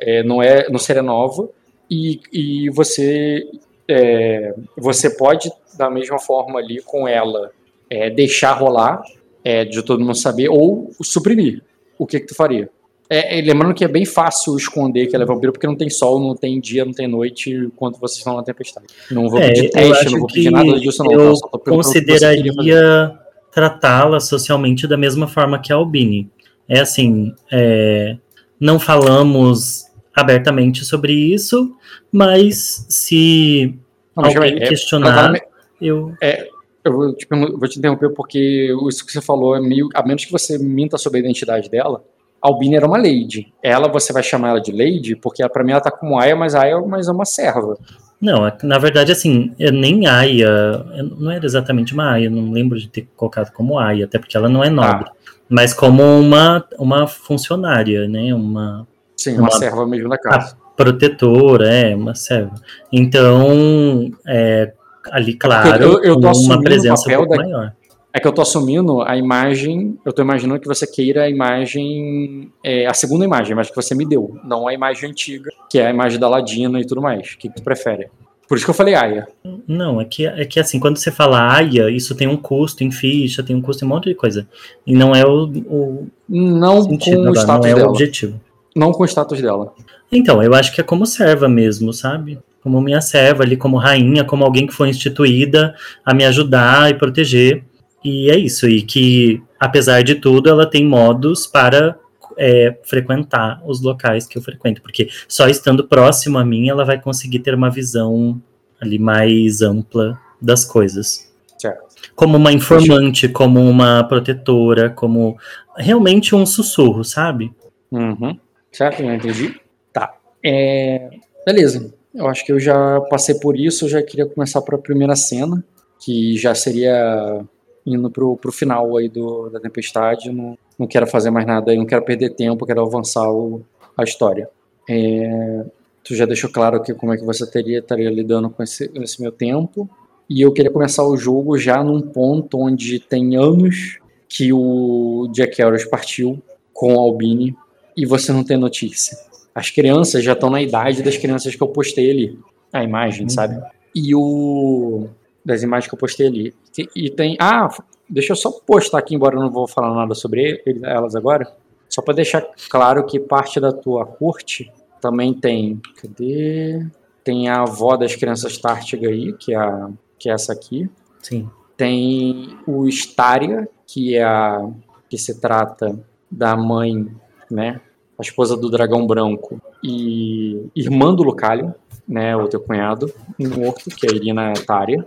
é, 0.01 0.23
não 0.23 0.43
é 0.43 0.69
não 0.71 0.79
seria 0.79 1.03
nova 1.03 1.49
e, 1.91 2.21
e 2.33 2.71
você 2.71 3.47
é, 3.89 4.55
você 4.77 5.11
pode 5.11 5.51
da 5.77 5.91
mesma 5.91 6.19
forma 6.19 6.59
ali 6.59 6.81
com 6.83 7.07
ela 7.07 7.51
é, 7.91 8.11
deixar 8.11 8.53
rolar 8.53 9.03
é, 9.45 9.65
de 9.65 9.83
todo 9.83 10.01
mundo 10.01 10.17
saber 10.17 10.49
ou 10.49 10.91
suprimir 11.03 11.63
o 11.99 12.07
que, 12.07 12.21
que 12.21 12.27
tu 12.27 12.35
faria? 12.35 12.69
É, 13.09 13.39
é, 13.39 13.43
lembrando 13.43 13.75
que 13.75 13.85
é 13.85 13.89
bem 13.89 14.05
fácil 14.05 14.57
esconder 14.57 15.07
que 15.07 15.15
ela 15.15 15.25
é 15.25 15.27
vampiro, 15.27 15.53
porque 15.53 15.67
não 15.67 15.77
tem 15.77 15.91
sol, 15.91 16.19
não 16.19 16.35
tem 16.35 16.59
dia, 16.59 16.85
não 16.85 16.93
tem 16.93 17.07
noite, 17.07 17.51
enquanto 17.51 18.01
vocês 18.01 18.19
estão 18.19 18.37
na 18.37 18.43
tempestade. 18.43 18.87
Não 19.11 19.29
vou 19.29 19.39
é, 19.39 19.49
pedir 19.49 19.71
teste, 19.71 20.11
não 20.11 20.21
vou 20.21 20.27
pedir 20.27 20.51
nada 20.51 20.81
disso, 20.81 21.05
não. 21.05 21.13
Eu 21.13 21.35
tá? 21.37 21.59
consideraria 21.59 23.13
tratá-la 23.53 24.19
socialmente 24.21 24.87
da 24.87 24.97
mesma 24.97 25.29
forma 25.29 25.61
que 25.61 25.73
a 25.73 25.77
Albini. 25.77 26.31
É 26.67 26.81
assim, 26.81 27.35
é, 27.53 28.17
não 28.59 28.81
falamos 28.81 29.85
abertamente 30.15 30.85
sobre 30.85 31.13
isso, 31.13 31.75
mas 32.13 32.87
se 32.89 33.79
não, 34.17 34.25
alguém 34.25 34.63
é, 34.63 34.69
questionar, 34.69 35.33
eu... 35.81 36.15
É, 36.23 36.49
eu 36.85 36.93
vou 36.93 37.15
te, 37.15 37.27
vou 37.27 37.69
te 37.69 37.79
interromper 37.79 38.11
porque 38.11 38.71
isso 38.89 39.07
que 39.07 39.13
você 39.13 39.23
falou 39.23 39.57
é 39.57 39.61
meio. 39.61 39.89
A 39.95 40.07
menos 40.07 40.25
que 40.25 40.31
você 40.31 40.59
minta 40.59 40.99
sobre 40.99 41.19
a 41.19 41.23
identidade 41.23 41.71
dela, 41.71 42.05
Albina 42.45 42.77
era 42.77 42.87
uma 42.87 42.99
lady. 42.99 43.55
Ela, 43.63 43.89
você 43.89 44.13
vai 44.13 44.23
chamar 44.23 44.51
ela 44.51 44.61
de 44.61 44.71
lady, 44.71 45.17
porque 45.17 45.49
para 45.49 45.65
mim 45.65 45.73
ela 45.73 45.81
tá 45.81 45.91
como 45.91 46.19
Aya, 46.19 46.37
mas 46.37 46.55
Aya 46.55 46.79
mas 46.83 47.09
é 47.09 47.11
uma 47.11 47.25
serva. 47.25 47.79
Não, 48.21 48.47
é 48.47 48.55
na 48.63 48.79
verdade, 48.79 49.11
assim, 49.11 49.55
nem 49.59 50.07
Aya, 50.07 50.85
não 51.19 51.31
era 51.31 51.45
exatamente 51.45 51.95
uma 51.95 52.13
Aya, 52.13 52.29
não 52.29 52.53
lembro 52.53 52.79
de 52.79 52.89
ter 52.89 53.09
colocado 53.17 53.51
como 53.51 53.79
Aya, 53.79 54.05
até 54.05 54.19
porque 54.19 54.37
ela 54.37 54.49
não 54.49 54.63
é 54.63 54.69
nobre, 54.69 55.09
ah. 55.09 55.13
mas 55.49 55.73
como 55.73 56.03
uma, 56.03 56.63
uma 56.79 57.07
funcionária, 57.07 58.07
né, 58.07 58.35
uma... 58.35 58.87
Sim, 59.17 59.35
uma, 59.35 59.43
uma 59.43 59.51
serva 59.53 59.87
mesmo 59.87 60.09
da 60.09 60.19
casa. 60.19 60.57
Protetora, 60.77 61.69
é, 61.69 61.95
uma 61.95 62.15
serva. 62.15 62.55
Então, 62.93 64.11
é, 64.27 64.73
ali, 65.11 65.33
é 65.33 65.37
claro, 65.37 65.85
eu, 65.85 66.03
eu 66.03 66.17
uma 66.17 66.61
presença 66.61 67.09
um 67.19 67.29
da... 67.29 67.37
maior. 67.37 67.73
É 68.13 68.21
que 68.21 68.29
eu 68.29 68.33
tô 68.33 68.43
assumindo 68.43 69.03
a 69.03 69.17
imagem, 69.17 69.99
eu 70.05 70.13
tô 70.13 70.23
imaginando 70.23 70.61
que 70.61 70.69
você 70.69 70.87
queira 70.87 71.25
a 71.25 71.29
imagem, 71.29 72.53
é, 72.63 72.87
a 72.87 72.95
segunda 72.95 73.25
imagem, 73.25 73.57
mas 73.57 73.71
que 73.71 73.75
você 73.75 73.93
me 73.93 74.07
deu, 74.07 74.39
não 74.45 74.69
a 74.69 74.73
imagem 74.73 75.11
antiga, 75.11 75.51
que 75.69 75.81
é 75.81 75.89
a 75.89 75.91
imagem 75.91 76.21
da 76.21 76.29
Ladina 76.29 76.81
e 76.81 76.87
tudo 76.87 77.03
mais. 77.03 77.33
O 77.33 77.39
que, 77.39 77.49
que 77.49 77.57
tu 77.57 77.63
prefere? 77.65 78.09
Por 78.49 78.57
isso 78.57 78.65
que 78.65 78.71
eu 78.71 78.75
falei 78.75 78.95
Aya. 78.95 79.27
Não, 79.67 80.01
é 80.01 80.05
que, 80.05 80.27
é 80.27 80.45
que 80.45 80.61
assim, 80.61 80.79
quando 80.79 80.97
você 80.97 81.11
fala 81.11 81.57
Aya, 81.57 81.91
isso 81.91 82.15
tem 82.15 82.29
um 82.29 82.37
custo 82.37 82.85
em 82.85 82.91
ficha, 82.91 83.43
tem 83.43 83.57
um 83.57 83.63
custo 83.63 83.85
em 83.85 83.89
um 83.89 83.91
monte 83.91 84.11
de 84.11 84.15
coisa. 84.15 84.47
E 84.87 84.95
não 84.95 85.13
é 85.13 85.25
o. 85.25 85.51
o 85.67 86.07
não 86.29 86.83
sentido, 86.83 87.25
com 87.25 87.31
o 87.31 87.33
status 87.33 87.67
não 87.67 87.73
é 87.73 87.75
dela. 87.75 87.89
o 87.89 87.91
objetivo. 87.91 88.41
Não 88.75 88.93
com 88.93 89.03
o 89.03 89.07
status 89.07 89.41
dela. 89.41 89.73
Então, 90.11 90.43
eu 90.43 90.55
acho 90.55 90.75
que 90.75 90.81
é 90.81 90.85
como 90.85 91.07
serva 91.07 91.49
mesmo, 91.49 91.93
sabe? 91.93 92.39
como 92.65 92.81
minha 92.81 93.03
serva 93.03 93.43
ali, 93.43 93.59
como 93.59 93.77
rainha, 93.77 94.25
como 94.25 94.43
alguém 94.43 94.67
que 94.67 94.73
foi 94.73 94.89
instituída 94.89 95.75
a 96.03 96.15
me 96.15 96.25
ajudar 96.25 96.91
e 96.91 96.95
proteger. 96.95 97.63
E 98.03 98.31
é 98.31 98.39
isso, 98.39 98.67
e 98.67 98.81
que, 98.81 99.43
apesar 99.61 100.03
de 100.03 100.15
tudo, 100.15 100.49
ela 100.49 100.65
tem 100.65 100.83
modos 100.83 101.47
para 101.47 101.95
é, 102.39 102.75
frequentar 102.85 103.63
os 103.67 103.83
locais 103.83 104.27
que 104.27 104.39
eu 104.39 104.43
frequento, 104.43 104.81
porque 104.81 105.11
só 105.29 105.47
estando 105.47 105.87
próximo 105.87 106.39
a 106.39 106.45
mim 106.45 106.71
ela 106.71 106.87
vai 106.87 106.99
conseguir 106.99 107.41
ter 107.41 107.55
uma 107.55 107.71
visão 107.71 108.41
ali 108.81 108.99
mais 108.99 109.61
ampla 109.61 110.19
das 110.41 110.65
coisas. 110.65 111.31
Certo. 111.59 111.85
Como 112.17 112.39
uma 112.39 112.53
informante, 112.53 113.29
como 113.29 113.61
uma 113.61 114.05
protetora, 114.05 114.89
como 114.89 115.37
realmente 115.77 116.35
um 116.35 116.47
sussurro, 116.47 117.05
sabe? 117.05 117.53
Uhum. 117.93 118.39
Certo, 118.75 119.03
eu 119.03 119.15
entendi. 119.15 119.55
Tá. 119.93 120.17
É... 120.45 121.11
Beleza. 121.47 121.95
Eu 122.13 122.27
acho 122.27 122.45
que 122.45 122.53
eu 122.53 122.59
já 122.59 123.01
passei 123.03 123.37
por 123.37 123.59
isso, 123.59 123.85
eu 123.85 123.89
já 123.89 124.03
queria 124.03 124.27
começar 124.27 124.61
para 124.63 124.77
a 124.77 124.81
primeira 124.81 125.17
cena, 125.17 125.65
que 125.99 126.37
já 126.37 126.55
seria 126.55 127.45
indo 127.87 128.11
pro, 128.11 128.37
pro 128.37 128.53
final 128.53 128.97
aí 128.97 129.09
do, 129.09 129.49
da 129.49 129.61
tempestade. 129.61 130.31
Não, 130.31 130.59
não 130.79 130.87
quero 130.87 131.07
fazer 131.07 131.31
mais 131.31 131.47
nada 131.47 131.71
aí, 131.71 131.77
não 131.77 131.87
quero 131.87 132.05
perder 132.05 132.31
tempo, 132.31 132.67
quero 132.67 132.83
avançar 132.83 133.31
o, 133.31 133.63
a 133.97 134.03
história. 134.03 134.49
É, 134.89 135.65
tu 136.03 136.15
já 136.15 136.27
deixou 136.27 136.51
claro 136.51 136.83
que 136.83 136.95
como 136.95 137.13
é 137.13 137.17
que 137.17 137.25
você 137.25 137.49
teria 137.49 137.79
estaria 137.79 138.11
lidando 138.11 138.51
com 138.51 138.63
esse, 138.63 138.91
esse 138.95 139.21
meu 139.21 139.33
tempo. 139.33 139.89
E 140.29 140.41
eu 140.41 140.53
queria 140.53 140.71
começar 140.71 141.05
o 141.05 141.17
jogo 141.17 141.59
já 141.59 141.83
num 141.83 142.01
ponto 142.01 142.59
onde 142.59 142.99
tem 142.99 143.37
anos 143.37 143.99
que 144.29 144.53
o 144.53 145.29
Jack 145.33 145.61
Harris 145.63 145.85
partiu 145.85 146.43
com 146.73 146.95
o 146.95 147.01
Albini 147.01 147.57
e 147.97 148.07
você 148.07 148.33
não 148.33 148.45
tem 148.45 148.57
notícia. 148.57 149.17
As 149.55 149.71
crianças 149.71 150.25
já 150.25 150.33
estão 150.33 150.51
na 150.51 150.61
idade 150.61 151.03
das 151.03 151.17
crianças 151.17 151.55
que 151.55 151.63
eu 151.63 151.69
postei 151.69 152.11
ali, 152.11 152.39
a 152.73 152.83
imagem, 152.83 153.23
uhum. 153.23 153.29
sabe? 153.29 153.61
E 153.95 154.15
o 154.15 155.09
das 155.45 155.63
imagens 155.63 155.89
que 155.89 155.95
eu 155.95 155.99
postei 155.99 156.27
ali. 156.27 156.55
E 156.97 157.11
tem. 157.11 157.37
Ah, 157.39 157.69
deixa 158.09 158.33
eu 158.33 158.37
só 158.37 158.51
postar 158.51 158.99
aqui, 158.99 159.15
embora 159.15 159.37
eu 159.37 159.41
não 159.41 159.51
vou 159.51 159.69
falar 159.69 159.95
nada 159.95 160.15
sobre 160.15 160.63
elas 160.83 161.15
agora. 161.15 161.47
Só 161.89 162.01
para 162.01 162.15
deixar 162.15 162.45
claro 162.71 163.05
que 163.05 163.21
parte 163.21 163.61
da 163.61 163.71
tua 163.71 164.07
corte 164.07 164.73
também 165.01 165.35
tem. 165.35 165.81
Cadê? 166.01 166.87
Tem 167.23 167.49
a 167.49 167.63
avó 167.63 167.97
das 167.97 168.17
crianças 168.17 168.59
Tártiga 168.59 169.09
aí, 169.09 169.33
que 169.35 169.55
é, 169.55 169.57
a, 169.57 169.91
que 170.19 170.29
é 170.29 170.33
essa 170.33 170.53
aqui. 170.53 170.91
Sim. 171.23 171.49
Tem 171.77 172.57
o 172.67 172.89
Staria, 172.89 173.69
que 173.87 174.17
é 174.17 174.25
a. 174.25 174.69
que 175.09 175.19
se 175.19 175.41
trata 175.41 175.99
da 176.31 176.57
mãe, 176.57 177.07
né? 177.55 177.81
A 178.19 178.23
esposa 178.23 178.57
do 178.57 178.71
dragão 178.71 179.07
branco 179.07 179.61
e 179.83 180.69
irmã 180.75 181.15
do 181.15 181.23
Lucalho, 181.23 181.75
né? 182.07 182.37
O 182.37 182.49
teu 182.49 182.61
cunhado, 182.61 183.13
morto, 183.39 183.91
que 183.91 184.07
é 184.07 184.11
a 184.11 184.15
Irina 184.15 184.53
Tária 184.67 185.07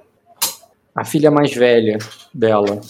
a 0.97 1.05
filha 1.05 1.29
mais 1.29 1.53
velha 1.53 1.99
dela, 2.33 2.81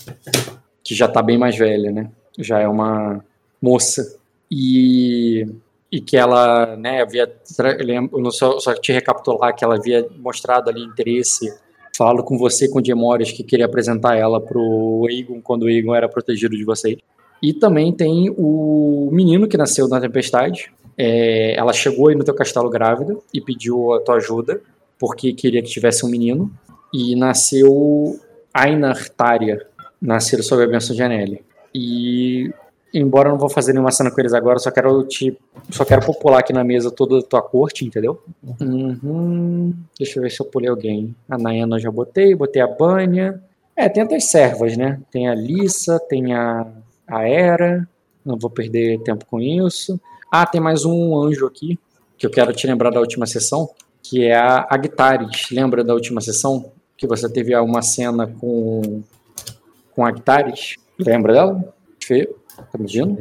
que 0.82 0.96
já 0.96 1.10
tá 1.10 1.22
bem 1.22 1.38
mais 1.38 1.58
velha, 1.58 1.92
né? 1.92 2.10
Já 2.40 2.62
é 2.62 2.68
uma 2.68 3.22
moça. 3.62 4.18
E, 4.50 5.46
e 5.92 6.00
que 6.00 6.16
ela, 6.16 6.78
né, 6.78 7.02
havia. 7.02 7.30
Eu 8.14 8.32
só, 8.32 8.60
só 8.60 8.74
te 8.74 8.94
recapitular 8.94 9.54
que 9.54 9.62
ela 9.62 9.76
havia 9.76 10.08
mostrado 10.20 10.70
ali 10.70 10.82
interesse. 10.82 11.54
Falo 11.98 12.24
com 12.24 12.38
você, 12.38 12.70
com 12.70 12.80
o 12.80 12.82
Diemores, 12.82 13.34
que 13.34 13.44
queria 13.44 13.66
apresentar 13.66 14.16
ela 14.16 14.40
pro 14.40 15.06
Egon 15.10 15.42
quando 15.42 15.64
o 15.64 15.70
Egon 15.70 15.94
era 15.94 16.08
protegido 16.08 16.56
de 16.56 16.64
vocês. 16.64 16.98
E 17.42 17.54
também 17.54 17.92
tem 17.92 18.34
o 18.38 19.10
menino 19.12 19.48
que 19.48 19.58
nasceu 19.58 19.88
na 19.88 20.00
tempestade. 20.00 20.72
É, 20.98 21.56
ela 21.56 21.74
chegou 21.74 22.10
aí 22.10 22.16
no 22.16 22.24
teu 22.24 22.34
castelo 22.34 22.70
grávida 22.70 23.16
e 23.34 23.40
pediu 23.40 23.94
a 23.94 24.00
tua 24.00 24.16
ajuda, 24.16 24.62
porque 25.00 25.34
queria 25.34 25.62
que 25.62 25.70
tivesse 25.70 26.06
um 26.06 26.10
menino 26.10 26.52
e 26.94 27.16
nasceu 27.16 28.20
Ainar 28.54 29.10
Tária, 29.10 29.68
nasceram 30.02 30.44
sob 30.44 30.64
a 30.64 30.68
bênção 30.68 30.96
de 30.96 31.04
Anelli. 31.04 31.44
E 31.74 32.52
embora 32.94 33.28
eu 33.28 33.34
não 33.34 33.40
vou 33.40 33.50
fazer 33.50 33.74
nenhuma 33.74 33.92
cena 33.92 34.10
com 34.10 34.20
eles 34.20 34.34
agora, 34.34 34.58
só 34.58 34.72
quero 34.72 35.04
te, 35.04 35.38
só 35.70 35.86
quero 35.86 36.06
popular 36.06 36.40
aqui 36.40 36.54
na 36.54 36.64
mesa 36.64 36.90
toda 36.90 37.20
a 37.20 37.22
tua 37.22 37.42
corte, 37.42 37.86
entendeu? 37.86 38.20
Uhum. 38.60 39.74
Deixa 39.98 40.18
eu 40.18 40.24
ver 40.24 40.32
se 40.32 40.42
eu 40.42 40.46
pulei 40.46 40.70
alguém. 40.70 41.16
A 41.30 41.38
Nayana 41.38 41.76
eu 41.76 41.80
já 41.80 41.92
botei, 41.92 42.34
botei 42.34 42.62
a 42.62 42.68
Banya. 42.68 43.42
É, 43.76 43.88
tem 43.88 44.02
até 44.02 44.16
as 44.16 44.26
servas, 44.26 44.76
né? 44.76 45.00
Tem 45.12 45.28
a 45.28 45.36
Lissa, 45.36 46.00
tem 46.00 46.34
a, 46.34 46.66
a 47.08 47.28
Era. 47.28 47.88
Não 48.26 48.38
vou 48.38 48.50
perder 48.50 49.00
tempo 49.04 49.26
com 49.26 49.40
isso. 49.40 50.00
Ah, 50.32 50.46
tem 50.46 50.60
mais 50.60 50.84
um 50.86 51.18
anjo 51.18 51.46
aqui, 51.46 51.80
que 52.18 52.26
eu 52.26 52.30
quero 52.30 52.52
te 52.54 52.68
lembrar 52.68 52.90
da 52.90 53.00
última 53.00 53.26
sessão, 53.26 53.70
que 54.04 54.26
é 54.26 54.36
a 54.36 54.68
Agtares. 54.70 55.50
Lembra 55.50 55.84
da 55.84 55.94
última 55.94 56.20
sessão? 56.20 56.72
que 56.98 57.06
você 57.06 57.30
teve 57.30 57.56
uma 57.56 57.82
cena 57.82 58.28
com 58.28 59.04
com 59.92 60.06
Actares. 60.06 60.76
Lembra 61.00 61.34
dela? 61.34 61.74
Fê, 62.04 62.30
tá 62.56 62.78
medindo? 62.78 63.16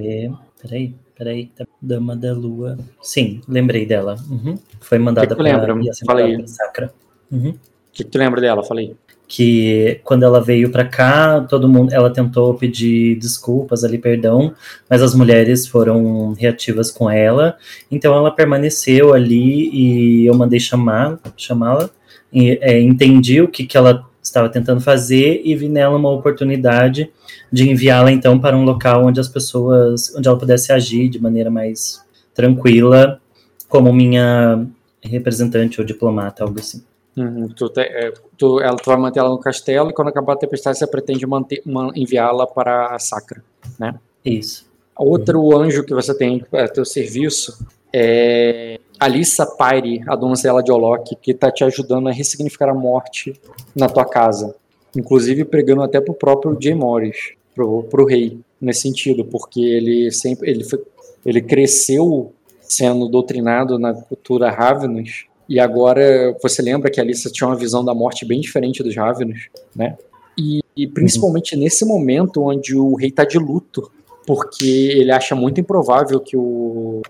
Peraí, 0.61 0.95
peraí. 1.17 1.53
Dama 1.81 2.17
da 2.17 2.33
Lua. 2.33 2.79
Sim, 3.03 3.41
lembrei 3.47 3.87
dela. 3.87 4.17
Uhum. 4.29 4.59
Foi 4.81 4.99
mandada 4.99 5.27
que 5.27 5.35
que 5.35 5.43
lembra? 5.43 5.75
Falei. 6.07 6.47
Sacra. 6.47 6.93
Uhum. 7.31 7.51
O 7.51 7.59
que, 7.93 8.05
que 8.05 8.11
tu 8.11 8.19
lembra 8.19 8.41
dela? 8.41 8.63
Falei. 8.65 8.97
Que 9.29 10.01
quando 10.05 10.23
ela 10.23 10.41
veio 10.41 10.71
para 10.71 10.85
cá, 10.85 11.41
todo 11.41 11.69
mundo, 11.69 11.93
ela 11.93 12.11
tentou 12.11 12.55
pedir 12.55 13.17
desculpas 13.17 13.83
ali, 13.83 13.99
perdão, 13.99 14.55
mas 14.89 15.03
as 15.03 15.15
mulheres 15.15 15.67
foram 15.67 16.33
reativas 16.35 16.91
com 16.91 17.11
ela. 17.11 17.57
Então 17.91 18.15
ela 18.15 18.31
permaneceu 18.31 19.13
ali 19.13 19.69
e 19.73 20.27
eu 20.27 20.35
mandei 20.35 20.61
chamar, 20.61 21.19
chamá-la 21.37 21.91
é, 22.33 22.81
entendi 22.81 23.41
o 23.41 23.49
que, 23.49 23.65
que 23.65 23.77
ela 23.77 24.05
estava 24.23 24.49
tentando 24.49 24.81
fazer 24.81 25.41
e 25.45 25.55
vi 25.55 25.69
nela 25.69 25.97
uma 25.97 26.11
oportunidade 26.11 27.11
de 27.51 27.71
enviá-la 27.71 28.11
então 28.11 28.39
para 28.39 28.57
um 28.57 28.65
local 28.65 29.07
onde 29.07 29.21
as 29.21 29.29
pessoas, 29.29 30.15
onde 30.15 30.27
ela 30.29 30.39
pudesse 30.39 30.73
agir 30.73 31.09
de 31.09 31.21
maneira 31.21 31.51
mais 31.51 32.05
tranquila, 32.35 33.21
como 33.69 33.93
minha 33.93 34.67
representante 35.03 35.81
ou 35.81 35.87
diplomata, 35.87 36.43
algo 36.43 36.59
assim. 36.59 36.83
Uhum, 37.17 37.49
tu, 37.49 37.69
te, 37.69 37.81
é, 37.81 38.13
tu, 38.37 38.61
ela, 38.61 38.77
tu 38.77 38.87
vai 38.87 38.97
manter 38.97 39.21
ela 39.21 39.31
no 39.31 39.39
castelo 39.39 39.91
e 39.91 39.93
quando 39.93 40.09
acabar 40.09 40.35
a 40.35 40.37
tempestade 40.37 40.79
você 40.79 40.87
pretende 40.87 41.25
enviá-la 41.95 42.47
para 42.47 42.95
a 42.95 42.99
Sacra, 42.99 43.43
né? 43.79 43.99
Isso. 44.25 44.67
Outro 44.99 45.41
uhum. 45.41 45.59
anjo 45.59 45.85
que 45.85 45.95
você 45.95 46.17
tem 46.17 46.45
a 46.53 46.69
teu 46.69 46.85
serviço 46.85 47.67
é 47.93 48.81
Alissa 48.99 49.47
Pyre, 49.47 50.03
a 50.07 50.17
donzela 50.17 50.63
de 50.63 50.73
Olok, 50.73 51.17
que 51.17 51.33
está 51.33 51.51
te 51.51 51.63
ajudando 51.65 52.09
a 52.09 52.13
ressignificar 52.13 52.69
a 52.69 52.75
morte 52.75 53.39
na 53.75 53.89
tua 53.89 54.05
casa. 54.05 54.55
Inclusive 54.97 55.45
pregando 55.45 55.83
até 55.83 56.01
pro 56.01 56.15
próprio 56.15 56.57
Jay 56.59 56.75
Morris, 56.75 57.35
pro, 57.55 57.83
pro 57.85 58.07
rei, 58.07 58.39
nesse 58.61 58.83
sentido, 58.83 59.25
porque 59.25 59.61
ele 59.61 60.11
sempre 60.11 60.51
ele, 60.51 60.65
foi, 60.65 60.83
ele 61.25 61.43
cresceu 61.43 62.33
sendo 62.61 63.09
doutrinado 63.09 63.79
na 63.79 63.95
cultura 63.95 64.51
Ravenous, 64.51 65.27
e 65.49 65.61
agora 65.61 66.37
você 66.43 66.61
lembra 66.63 66.91
que 66.91 67.01
a 67.01 67.03
Alissa 67.03 67.31
tinha 67.31 67.49
uma 67.49 67.57
visão 67.57 67.85
da 67.85 67.95
morte 67.95 68.25
bem 68.25 68.41
diferente 68.41 68.83
dos 68.83 68.97
Ravenous, 68.97 69.49
né? 69.75 69.97
E, 70.37 70.61
e 70.77 70.87
principalmente 70.87 71.55
uhum. 71.55 71.63
nesse 71.63 71.85
momento 71.85 72.43
onde 72.43 72.77
o 72.77 72.95
rei 72.95 73.09
está 73.09 73.25
de 73.25 73.39
luto 73.39 73.91
porque 74.27 74.67
ele 74.67 75.13
acha 75.13 75.37
muito 75.37 75.61
improvável 75.61 76.19
que 76.19 76.37
o, 76.37 77.01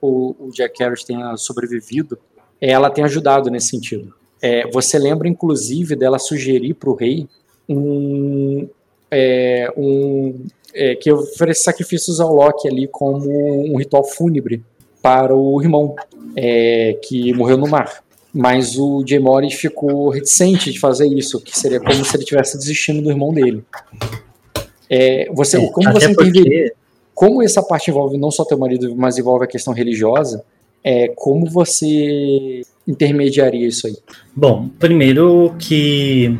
o, 0.00 0.36
o 0.38 0.50
Jack 0.52 0.78
Harris 0.82 1.02
tenha 1.02 1.34
sobrevivido, 1.36 2.18
ela 2.60 2.90
tem 2.90 3.02
ajudado 3.02 3.50
nesse 3.50 3.68
sentido. 3.68 4.14
É, 4.40 4.68
você 4.70 4.98
lembra, 4.98 5.26
inclusive, 5.26 5.96
dela 5.96 6.18
sugerir 6.18 6.74
para 6.74 6.90
o 6.90 6.94
rei 6.94 7.26
um, 7.66 8.68
é, 9.10 9.72
um 9.76 10.44
é, 10.74 10.94
que 10.94 11.10
oferece 11.10 11.62
sacrifícios 11.62 12.20
ao 12.20 12.34
Loki 12.34 12.68
ali 12.68 12.86
como 12.86 13.72
um 13.72 13.76
ritual 13.78 14.04
fúnebre 14.04 14.62
para 15.02 15.34
o 15.34 15.60
irmão 15.60 15.94
é, 16.36 16.98
que 17.02 17.34
morreu 17.34 17.58
no 17.58 17.68
mar. 17.68 18.02
Mas 18.32 18.78
o 18.78 19.04
Jay 19.06 19.18
Morris 19.18 19.54
ficou 19.54 20.08
reticente 20.08 20.72
de 20.72 20.80
fazer 20.80 21.06
isso, 21.06 21.40
que 21.40 21.58
seria 21.58 21.80
como 21.80 22.02
se 22.04 22.16
ele 22.16 22.24
tivesse 22.24 22.56
desistindo 22.56 23.02
do 23.02 23.10
irmão 23.10 23.34
dele. 23.34 23.62
É, 24.88 25.28
você, 25.32 25.58
é, 25.58 25.70
como 25.70 25.92
você 25.92 26.14
porque... 26.14 26.72
como 27.14 27.42
essa 27.42 27.62
parte 27.62 27.90
envolve 27.90 28.16
não 28.16 28.30
só 28.30 28.44
teu 28.44 28.56
marido, 28.56 28.94
mas 28.96 29.18
envolve 29.18 29.44
a 29.44 29.48
questão 29.48 29.74
religiosa, 29.74 30.42
é, 30.82 31.08
como 31.08 31.48
você 31.50 32.62
intermediaria 32.86 33.66
isso 33.66 33.86
aí? 33.86 33.96
Bom, 34.34 34.68
primeiro 34.78 35.54
que 35.58 36.36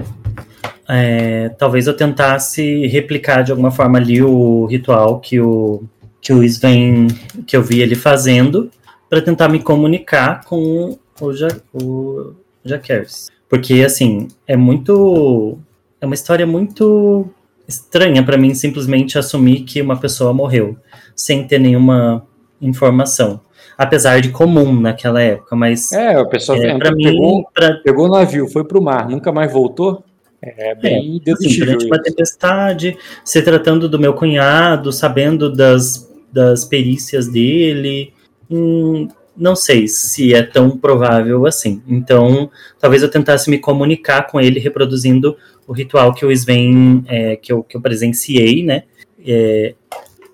é, 0.88 1.50
talvez 1.50 1.86
eu 1.86 1.96
tentasse 1.96 2.86
replicar 2.86 3.42
de 3.42 3.50
alguma 3.50 3.70
forma 3.70 3.98
ali 3.98 4.22
o 4.22 4.66
ritual 4.66 5.20
que 5.20 5.40
o 5.40 5.82
que 6.22 6.32
o 6.32 6.42
Sven, 6.44 7.08
que 7.44 7.56
eu 7.56 7.62
vi 7.62 7.82
ele 7.82 7.96
fazendo, 7.96 8.70
para 9.10 9.20
tentar 9.20 9.48
me 9.48 9.60
comunicar 9.60 10.44
com 10.44 10.96
o, 11.20 11.32
ja, 11.32 11.48
o 11.74 12.32
Jaquers. 12.64 13.28
Porque, 13.48 13.82
assim, 13.84 14.28
é 14.46 14.56
muito. 14.56 15.58
É 16.00 16.06
uma 16.06 16.14
história 16.14 16.46
muito 16.46 17.28
estranha 17.68 18.22
para 18.22 18.36
mim 18.36 18.54
simplesmente 18.54 19.18
assumir 19.18 19.62
que 19.62 19.82
uma 19.82 19.96
pessoa 19.96 20.32
morreu 20.32 20.76
sem 21.14 21.46
ter 21.46 21.58
nenhuma 21.58 22.26
informação. 22.60 23.40
Apesar 23.76 24.20
de 24.20 24.30
comum 24.30 24.80
naquela 24.80 25.20
época, 25.20 25.56
mas. 25.56 25.90
É, 25.92 26.14
a 26.14 26.24
pessoa 26.24 26.56
é, 26.58 26.70
entrou, 26.70 26.94
mim, 26.94 27.04
pegou, 27.04 27.44
pra... 27.52 27.74
pegou 27.82 28.06
o 28.06 28.10
navio, 28.10 28.48
foi 28.48 28.64
pro 28.64 28.80
mar, 28.80 29.08
nunca 29.08 29.32
mais 29.32 29.52
voltou. 29.52 30.04
É 30.40 30.74
bem 30.74 31.22
é, 31.24 31.32
assim, 31.32 31.58
durante 31.58 31.86
uma 31.86 32.02
tempestade, 32.02 32.96
se 33.24 33.42
tratando 33.42 33.88
do 33.88 33.98
meu 33.98 34.12
cunhado, 34.12 34.92
sabendo 34.92 35.52
das 35.52 36.11
das 36.32 36.64
perícias 36.64 37.28
dele. 37.28 38.12
Hum, 38.50 39.08
não 39.36 39.56
sei 39.56 39.88
se 39.88 40.34
é 40.34 40.42
tão 40.42 40.76
provável 40.76 41.46
assim. 41.46 41.82
Então, 41.86 42.50
talvez 42.78 43.02
eu 43.02 43.10
tentasse 43.10 43.50
me 43.50 43.58
comunicar 43.58 44.26
com 44.26 44.40
ele 44.40 44.60
reproduzindo 44.60 45.36
o 45.66 45.72
ritual 45.72 46.14
que 46.14 46.24
o 46.24 46.30
Sven, 46.30 47.04
é, 47.06 47.36
que, 47.36 47.52
eu, 47.52 47.62
que 47.62 47.76
eu 47.76 47.80
presenciei, 47.80 48.62
né? 48.62 48.84
É, 49.24 49.74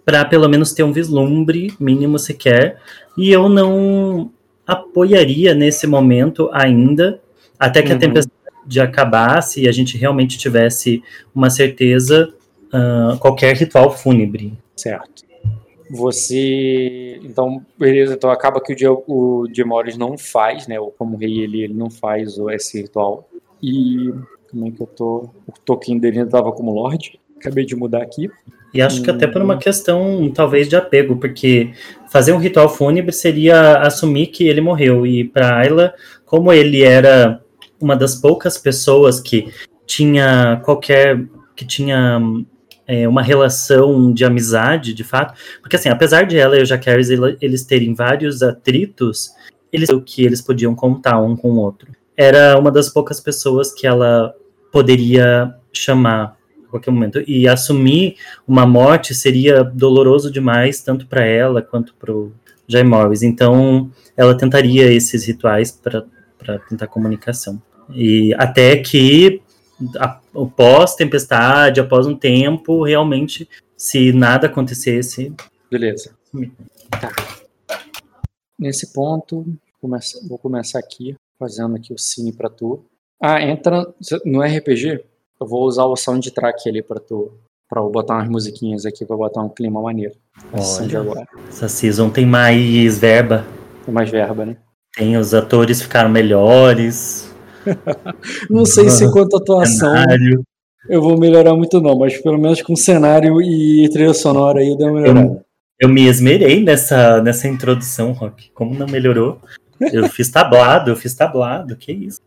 para 0.05 0.25
pelo 0.25 0.49
menos 0.49 0.73
ter 0.73 0.83
um 0.83 0.93
vislumbre 0.93 1.73
mínimo 1.79 2.19
sequer. 2.19 2.79
E 3.17 3.31
eu 3.31 3.49
não 3.49 4.31
apoiaria 4.67 5.55
nesse 5.55 5.87
momento 5.87 6.49
ainda, 6.53 7.21
até 7.59 7.83
que 7.83 7.91
uhum. 7.91 7.97
a 7.97 7.99
tempestade 7.99 8.81
acabasse 8.81 9.63
e 9.63 9.69
a 9.69 9.73
gente 9.73 9.97
realmente 9.97 10.39
tivesse 10.39 11.03
uma 11.35 11.51
certeza, 11.51 12.33
uh, 12.73 13.19
qualquer 13.19 13.57
ritual 13.57 13.91
fúnebre. 13.97 14.53
Certo. 14.77 15.28
Você. 15.91 17.21
Então, 17.23 17.65
beleza, 17.79 18.15
então 18.15 18.31
acaba 18.31 18.61
que 18.61 18.75
o, 18.87 19.05
o 19.07 19.49
Demores 19.49 19.97
não 19.97 20.17
faz, 20.19 20.67
né? 20.67 20.79
Ou 20.79 20.91
como 20.91 21.17
rei 21.17 21.41
ele, 21.41 21.63
ele 21.63 21.75
não 21.75 21.91
faz 21.91 22.37
esse 22.51 22.83
ritual. 22.83 23.29
E 23.63 24.13
como 24.51 24.69
é 24.69 24.71
que 24.71 24.81
eu 24.81 24.87
tô? 24.87 25.31
O 25.47 25.53
token 25.65 25.99
dele 25.99 26.21
ainda 26.21 26.31
tava 26.31 26.53
como 26.53 26.73
Lorde. 26.73 27.19
Acabei 27.37 27.65
de 27.65 27.77
mudar 27.77 28.03
aqui. 28.03 28.31
E 28.73 28.83
acho 28.83 29.03
que 29.03 29.11
até 29.11 29.27
por 29.27 29.41
uma 29.41 29.57
questão, 29.57 30.31
talvez, 30.35 30.69
de 30.69 30.77
apego, 30.77 31.17
porque 31.17 31.73
fazer 32.11 32.33
um 32.33 32.39
ritual 32.39 32.69
fúnebre 32.69 33.13
seria 33.13 33.79
assumir 33.79 34.27
que 34.27 34.47
ele 34.47 34.61
morreu. 34.61 35.07
E 35.07 35.25
para 35.25 35.59
Ayla, 35.59 35.95
como 36.27 36.53
ele 36.53 36.83
era 36.83 37.43
uma 37.81 37.97
das 37.97 38.17
poucas 38.17 38.59
pessoas 38.59 39.21
que 39.21 39.53
tinha 39.87 40.61
qualquer. 40.65 41.25
que 41.57 41.65
tinha 41.65 42.21
é, 42.89 43.07
uma 43.07 43.23
relação 43.23 44.11
de 44.11 44.25
amizade, 44.25 44.95
de 44.95 45.05
fato. 45.05 45.39
Porque, 45.61 45.77
assim, 45.77 45.91
apesar 45.91 46.23
de 46.23 46.39
ela 46.39 46.59
e 46.59 46.63
o 46.63 46.67
Jacaris 46.67 47.11
eles 47.11 47.65
terem 47.65 47.93
vários 47.93 48.43
atritos, 48.43 49.31
eles 49.71 49.91
o 49.91 50.01
que 50.01 50.25
eles 50.25 50.41
podiam 50.41 50.75
contar 50.75 51.21
um 51.21 51.37
com 51.37 51.51
o 51.51 51.59
outro. 51.59 51.93
Era 52.17 52.59
uma 52.59 52.73
das 52.73 52.89
poucas 52.89 53.21
pessoas 53.21 53.73
que 53.75 53.87
ela 53.87 54.35
poderia 54.73 55.55
chamar 55.71 56.37
a 56.67 56.71
qualquer 56.71 56.91
momento. 56.91 57.23
E 57.27 57.47
assumir 57.47 58.17
uma 58.47 58.67
morte 58.67 59.15
seria 59.15 59.63
doloroso 59.63 60.31
demais, 60.31 60.83
tanto 60.83 61.07
para 61.07 61.25
ela 61.25 61.61
quanto 61.61 61.95
para 61.95 62.11
o 62.11 62.33
Jay 62.67 62.83
Morris. 62.83 63.23
Então, 63.23 63.91
ela 64.17 64.35
tentaria 64.35 64.91
esses 64.91 65.27
rituais 65.27 65.71
para 65.71 66.59
tentar 66.69 66.87
comunicação. 66.87 67.61
E 67.95 68.35
até 68.39 68.77
que, 68.77 69.43
pós-tempestade, 70.57 71.81
após 71.81 72.07
um 72.07 72.17
tempo, 72.17 72.85
realmente, 72.85 73.49
se 73.77 74.13
nada 74.13 74.47
acontecesse. 74.47 75.33
Beleza. 75.71 76.17
Tá. 76.91 77.11
Nesse 78.59 78.93
ponto, 78.93 79.47
vou 79.81 80.39
começar 80.39 80.79
aqui, 80.79 81.15
fazendo 81.39 81.77
aqui 81.77 81.93
o 81.93 81.99
cine 81.99 82.33
para 82.33 82.51
tu. 82.51 82.85
Ah, 83.23 83.41
entra 83.43 83.87
no 84.25 84.43
RPG, 84.43 85.05
eu 85.41 85.47
vou 85.47 85.65
usar 85.65 85.85
o 85.85 85.97
soundtrack 85.97 86.69
ali 86.69 86.83
pra 86.83 86.99
tu. 86.99 87.33
Pra 87.69 87.83
eu 87.83 87.91
botar 87.91 88.15
umas 88.15 88.29
musiquinhas 88.29 88.87
aqui 88.87 89.05
pra 89.05 89.15
botar 89.17 89.43
um 89.43 89.49
clima 89.49 89.83
maneiro. 89.83 90.15
Assim 90.55 90.97
agora. 90.97 91.29
Essa 91.49 91.69
season 91.69 92.09
tem 92.09 92.25
mais 92.25 92.99
verba. 92.99 93.45
Tem 93.85 93.93
mais 93.93 94.11
verba, 94.11 94.47
né? 94.47 94.57
Tem, 94.97 95.17
os 95.19 95.35
atores 95.35 95.83
ficaram 95.83 96.09
melhores. 96.09 97.28
não 98.51 98.65
sei 98.65 98.89
se 98.91 99.11
quanto 99.11 99.37
atuação 99.37 99.91
cenário. 99.91 100.43
eu 100.89 101.01
vou 101.01 101.19
melhorar 101.19 101.55
muito 101.55 101.81
não, 101.81 101.99
mas 101.99 102.17
pelo 102.19 102.39
menos 102.39 102.63
com 102.63 102.77
cenário 102.77 103.41
e 103.41 103.89
trilha 103.91 104.15
sonora 104.15 104.61
aí 104.61 104.77
deu 104.77 104.89
uma 104.89 105.01
melhorada. 105.01 105.27
Eu, 105.27 105.45
eu 105.81 105.89
me 105.89 106.07
esmerei 106.07 106.63
nessa, 106.63 107.23
nessa 107.23 107.49
introdução, 107.49 108.13
Rock. 108.13 108.51
Como 108.53 108.75
não 108.75 108.87
melhorou? 108.87 109.41
Eu 109.93 110.09
fiz 110.11 110.29
tablado, 110.31 110.91
eu 110.91 110.97
fiz 110.97 111.15
tablado, 111.15 111.77
que 111.77 111.93
isso. 111.93 112.21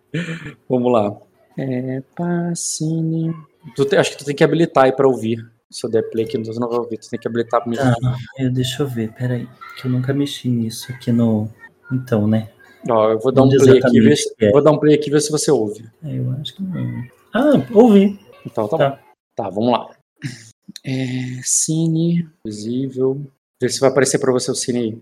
Vamos 0.70 0.92
lá. 0.92 1.16
É, 1.58 2.02
Pacini. 2.16 3.34
Te, 3.76 3.96
acho 3.96 4.12
que 4.12 4.18
tu 4.18 4.26
tem 4.26 4.36
que 4.36 4.44
habilitar 4.44 4.86
aí 4.86 4.92
pra 4.92 5.08
ouvir. 5.08 5.46
Se 5.70 5.86
eu 5.86 5.90
der 5.90 6.04
play 6.10 6.26
aqui, 6.26 6.38
não 6.38 6.70
vai 6.70 6.80
ouvir. 6.80 6.98
Tu 6.98 7.10
tem 7.10 7.20
que 7.20 7.28
habilitar 7.28 7.62
pra 7.62 7.70
mim. 7.70 7.78
Ah, 7.80 8.50
deixa 8.52 8.84
eu 8.84 8.88
ver, 8.88 9.12
peraí. 9.14 9.48
Que 9.78 9.88
eu 9.88 9.92
nunca 9.92 10.14
mexi 10.14 10.50
nisso 10.50 10.92
aqui 10.92 11.12
no. 11.12 11.50
Então, 11.92 12.28
né? 12.28 12.50
Ó, 12.90 13.12
eu 13.12 13.20
vou 13.20 13.32
dar 13.32 13.44
um 13.44 13.50
play 13.50 13.80
aqui, 13.80 14.00
ver 14.00 14.16
se, 14.16 14.34
é. 14.40 14.52
vou 14.52 14.64
dar 14.64 14.72
um 14.72 14.78
play 14.78 14.96
aqui 14.96 15.10
ver 15.10 15.22
se 15.22 15.32
você 15.32 15.52
ouve. 15.52 15.86
É, 16.04 16.18
eu 16.18 16.32
acho 16.40 16.56
que 16.56 16.64
não. 16.64 17.04
Ah, 17.34 17.66
ouvi. 17.74 18.20
Então 18.46 18.68
tá, 18.68 18.78
tá. 18.78 18.90
bom. 18.90 18.98
Tá, 19.36 19.50
vamos 19.50 19.72
lá. 19.72 19.90
É, 20.84 21.42
cine, 21.44 22.28
visível. 22.46 23.22
Vê 23.62 23.70
se 23.70 23.80
vai 23.80 23.90
aparecer 23.90 24.20
para 24.20 24.32
você 24.32 24.52
o 24.52 24.56
cine 24.56 24.80
aí. 24.80 24.98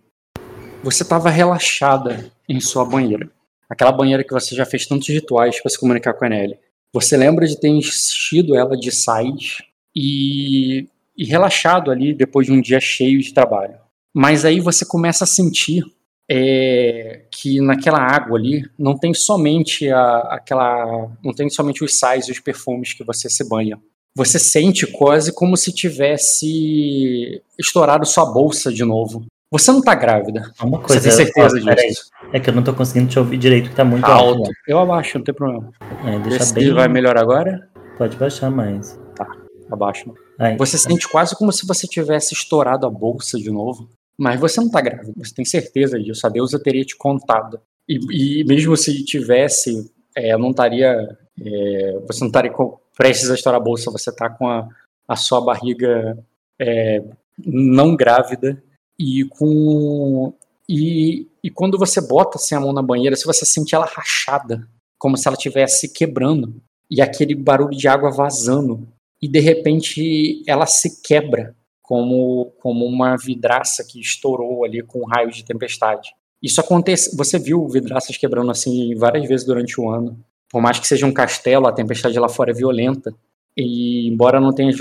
Você 0.84 1.04
estava 1.04 1.30
relaxada 1.30 2.26
em 2.48 2.60
sua 2.60 2.86
banheira 2.86 3.30
aquela 3.70 3.92
banheira 3.92 4.24
que 4.24 4.34
você 4.34 4.56
já 4.56 4.66
fez 4.66 4.88
tantos 4.88 5.08
rituais 5.08 5.62
para 5.62 5.70
se 5.70 5.80
comunicar 5.80 6.14
com 6.14 6.26
a 6.26 6.30
Nelly. 6.30 6.58
Você 6.92 7.16
lembra 7.16 7.46
de 7.46 7.60
ter 7.60 7.68
enchido 7.68 8.56
ela 8.56 8.76
de 8.76 8.92
sais 8.92 9.60
e, 9.96 10.88
e 11.16 11.24
relaxado 11.26 11.92
ali 11.92 12.14
depois 12.14 12.48
de 12.48 12.54
um 12.54 12.60
dia 12.60 12.80
cheio 12.80 13.22
de 13.22 13.32
trabalho. 13.32 13.76
Mas 14.12 14.44
aí 14.44 14.60
você 14.60 14.84
começa 14.84 15.24
a 15.24 15.28
sentir 15.28 15.84
é, 16.30 17.26
que 17.42 17.62
naquela 17.62 18.00
água 18.00 18.38
ali 18.38 18.70
não 18.78 18.98
tem 18.98 19.14
somente 19.14 19.90
a, 19.90 20.18
aquela, 20.32 21.10
não 21.24 21.34
tem 21.34 21.50
somente 21.50 21.84
os 21.84 21.98
sais 21.98 22.28
e 22.28 22.32
os 22.32 22.40
perfumes 22.40 22.94
que 22.94 23.04
você 23.04 23.30
se 23.30 23.48
banha. 23.48 23.80
Você 24.16 24.38
sente 24.38 24.86
quase 24.86 25.34
como 25.34 25.56
se 25.56 25.72
tivesse 25.72 27.42
estourado 27.58 28.06
sua 28.06 28.26
bolsa 28.26 28.74
de 28.74 28.84
novo. 28.84 29.26
Você 29.52 29.72
não 29.72 29.82
tá 29.82 29.96
grávida. 29.96 30.52
Uma 30.62 30.80
coisa, 30.80 31.00
você 31.00 31.10
tem 31.10 31.26
certeza 31.34 31.60
disso? 31.60 32.10
É 32.34 32.40
que 32.40 32.50
eu 32.50 32.54
não 32.54 32.64
tô 32.64 32.74
conseguindo 32.74 33.10
te 33.10 33.18
ouvir 33.18 33.38
direito, 33.38 33.70
que 33.70 33.76
tá 33.76 33.86
muito 33.86 34.06
alto. 34.06 34.40
alto. 34.40 34.52
Eu 34.68 34.80
abaixo, 34.80 35.18
não 35.18 35.24
tem 35.24 35.34
problema. 35.34 35.72
É, 36.06 36.20
deixa 36.20 36.54
bem... 36.54 36.74
vai 36.74 36.88
melhor 36.88 37.18
agora? 37.18 37.70
Pode 37.98 38.18
baixar 38.18 38.52
mais. 38.52 39.00
Tá, 39.16 39.28
abaixo. 39.72 40.14
Aí, 40.38 40.58
você 40.58 40.78
tá. 40.78 40.90
sente 40.90 41.08
quase 41.08 41.36
como 41.36 41.52
se 41.52 41.66
você 41.66 41.88
tivesse 41.88 42.34
estourado 42.34 42.86
a 42.86 42.90
bolsa 42.90 43.38
de 43.38 43.50
novo. 43.50 43.90
Mas 44.20 44.40
você 44.40 44.60
não 44.60 44.70
tá 44.70 44.82
grávida, 44.82 45.14
você 45.16 45.34
tem 45.34 45.46
certeza 45.46 45.98
disso. 45.98 46.28
A 46.28 46.30
deusa 46.30 46.62
teria 46.62 46.84
te 46.84 46.98
contado. 46.98 47.62
E, 47.88 48.42
e 48.42 48.44
mesmo 48.44 48.76
se 48.76 49.04
tivesse, 49.06 49.90
é, 50.14 50.38
não 50.38 50.50
estaria. 50.50 51.18
É, 51.42 52.00
você 52.06 52.20
não 52.20 52.28
estaria 52.28 52.52
prestes 52.98 53.32
a 53.32 53.36
estourar 53.36 53.62
a 53.62 53.64
bolsa, 53.64 53.90
você 53.90 54.14
tá 54.14 54.30
com 54.30 54.46
a, 54.50 54.68
a 55.08 55.16
sua 55.16 55.40
barriga 55.40 56.18
é, 56.60 57.02
não 57.38 57.96
grávida 57.96 58.62
e 59.00 59.24
com 59.24 60.34
e, 60.68 61.26
e 61.42 61.50
quando 61.50 61.80
você 61.80 62.00
bota 62.00 62.38
assim, 62.38 62.54
a 62.54 62.60
mão 62.60 62.74
na 62.74 62.82
banheira, 62.82 63.16
se 63.16 63.26
você 63.26 63.46
sente 63.46 63.74
ela 63.74 63.86
rachada, 63.86 64.68
como 65.00 65.18
se 65.18 65.28
ela 65.28 65.38
estivesse 65.38 65.92
quebrando, 65.92 66.62
e 66.92 67.02
aquele 67.02 67.34
barulho 67.34 67.76
de 67.76 67.88
água 67.88 68.12
vazando, 68.12 68.88
e 69.22 69.28
de 69.28 69.40
repente 69.40 70.44
ela 70.46 70.68
se 70.68 71.02
quebra, 71.02 71.56
como, 71.90 72.54
como 72.62 72.86
uma 72.86 73.18
vidraça 73.18 73.84
que 73.84 74.00
estourou 74.00 74.64
ali 74.64 74.84
com 74.84 75.00
um 75.00 75.06
raio 75.08 75.32
de 75.32 75.44
tempestade. 75.44 76.14
Isso 76.40 76.62
acontece, 76.62 77.18
você 77.18 77.40
viu 77.40 77.68
vidraças 77.68 78.16
quebrando 78.16 78.52
assim 78.52 78.94
várias 78.94 79.28
vezes 79.28 79.44
durante 79.44 79.82
o 79.82 79.90
ano. 79.90 80.16
Por 80.52 80.62
mais 80.62 80.80
que 80.80 80.88
seja 80.88 81.08
um 81.08 81.12
castelo, 81.12 81.66
a 81.66 81.72
tempestade 81.72 82.20
lá 82.20 82.30
fora 82.30 82.52
é 82.52 82.54
violenta. 82.54 83.12
E 83.58 84.08
embora 84.08 84.40
não 84.40 84.54
tenha 84.54 84.72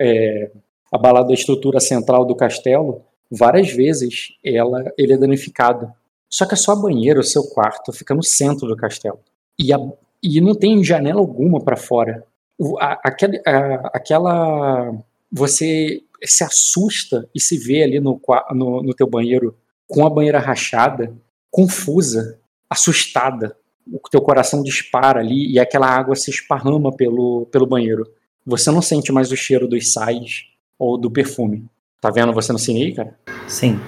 é, 0.00 0.50
abalado 0.90 1.30
a 1.30 1.34
estrutura 1.34 1.78
central 1.78 2.24
do 2.24 2.34
castelo, 2.34 3.02
várias 3.30 3.70
vezes 3.70 4.28
ela, 4.42 4.90
ele 4.96 5.12
é 5.12 5.18
danificado. 5.18 5.92
Só 6.30 6.46
que 6.46 6.54
a 6.54 6.56
sua 6.56 6.74
banheira, 6.74 7.20
o 7.20 7.22
seu 7.22 7.42
quarto, 7.42 7.92
fica 7.92 8.14
no 8.14 8.22
centro 8.22 8.66
do 8.66 8.76
castelo. 8.76 9.20
E, 9.58 9.74
a, 9.74 9.78
e 10.22 10.40
não 10.40 10.54
tem 10.54 10.82
janela 10.82 11.20
alguma 11.20 11.60
para 11.60 11.76
fora. 11.76 12.24
O, 12.58 12.78
a, 12.78 12.98
aquele, 13.04 13.42
a, 13.46 13.90
aquela. 13.92 14.90
Você 15.30 16.02
se 16.24 16.42
assusta 16.42 17.28
e 17.34 17.40
se 17.40 17.56
vê 17.58 17.82
ali 17.82 18.00
no, 18.00 18.20
no, 18.52 18.82
no 18.82 18.94
teu 18.94 19.08
banheiro 19.08 19.56
com 19.86 20.06
a 20.06 20.10
banheira 20.10 20.38
rachada, 20.38 21.14
confusa, 21.50 22.38
assustada. 22.68 23.56
O 23.90 24.08
teu 24.10 24.20
coração 24.20 24.62
dispara 24.62 25.20
ali 25.20 25.50
e 25.50 25.58
aquela 25.58 25.88
água 25.88 26.14
se 26.14 26.30
esparrama 26.30 26.94
pelo, 26.94 27.46
pelo 27.46 27.66
banheiro. 27.66 28.04
Você 28.44 28.70
não 28.70 28.82
sente 28.82 29.12
mais 29.12 29.32
o 29.32 29.36
cheiro 29.36 29.66
dos 29.66 29.92
sais 29.92 30.44
ou 30.78 30.98
do 30.98 31.10
perfume. 31.10 31.64
Tá 32.00 32.10
vendo 32.10 32.32
você 32.32 32.52
no 32.52 32.58
cine 32.58 32.84
aí, 32.84 32.94
cara? 32.94 33.18
Sim. 33.46 33.78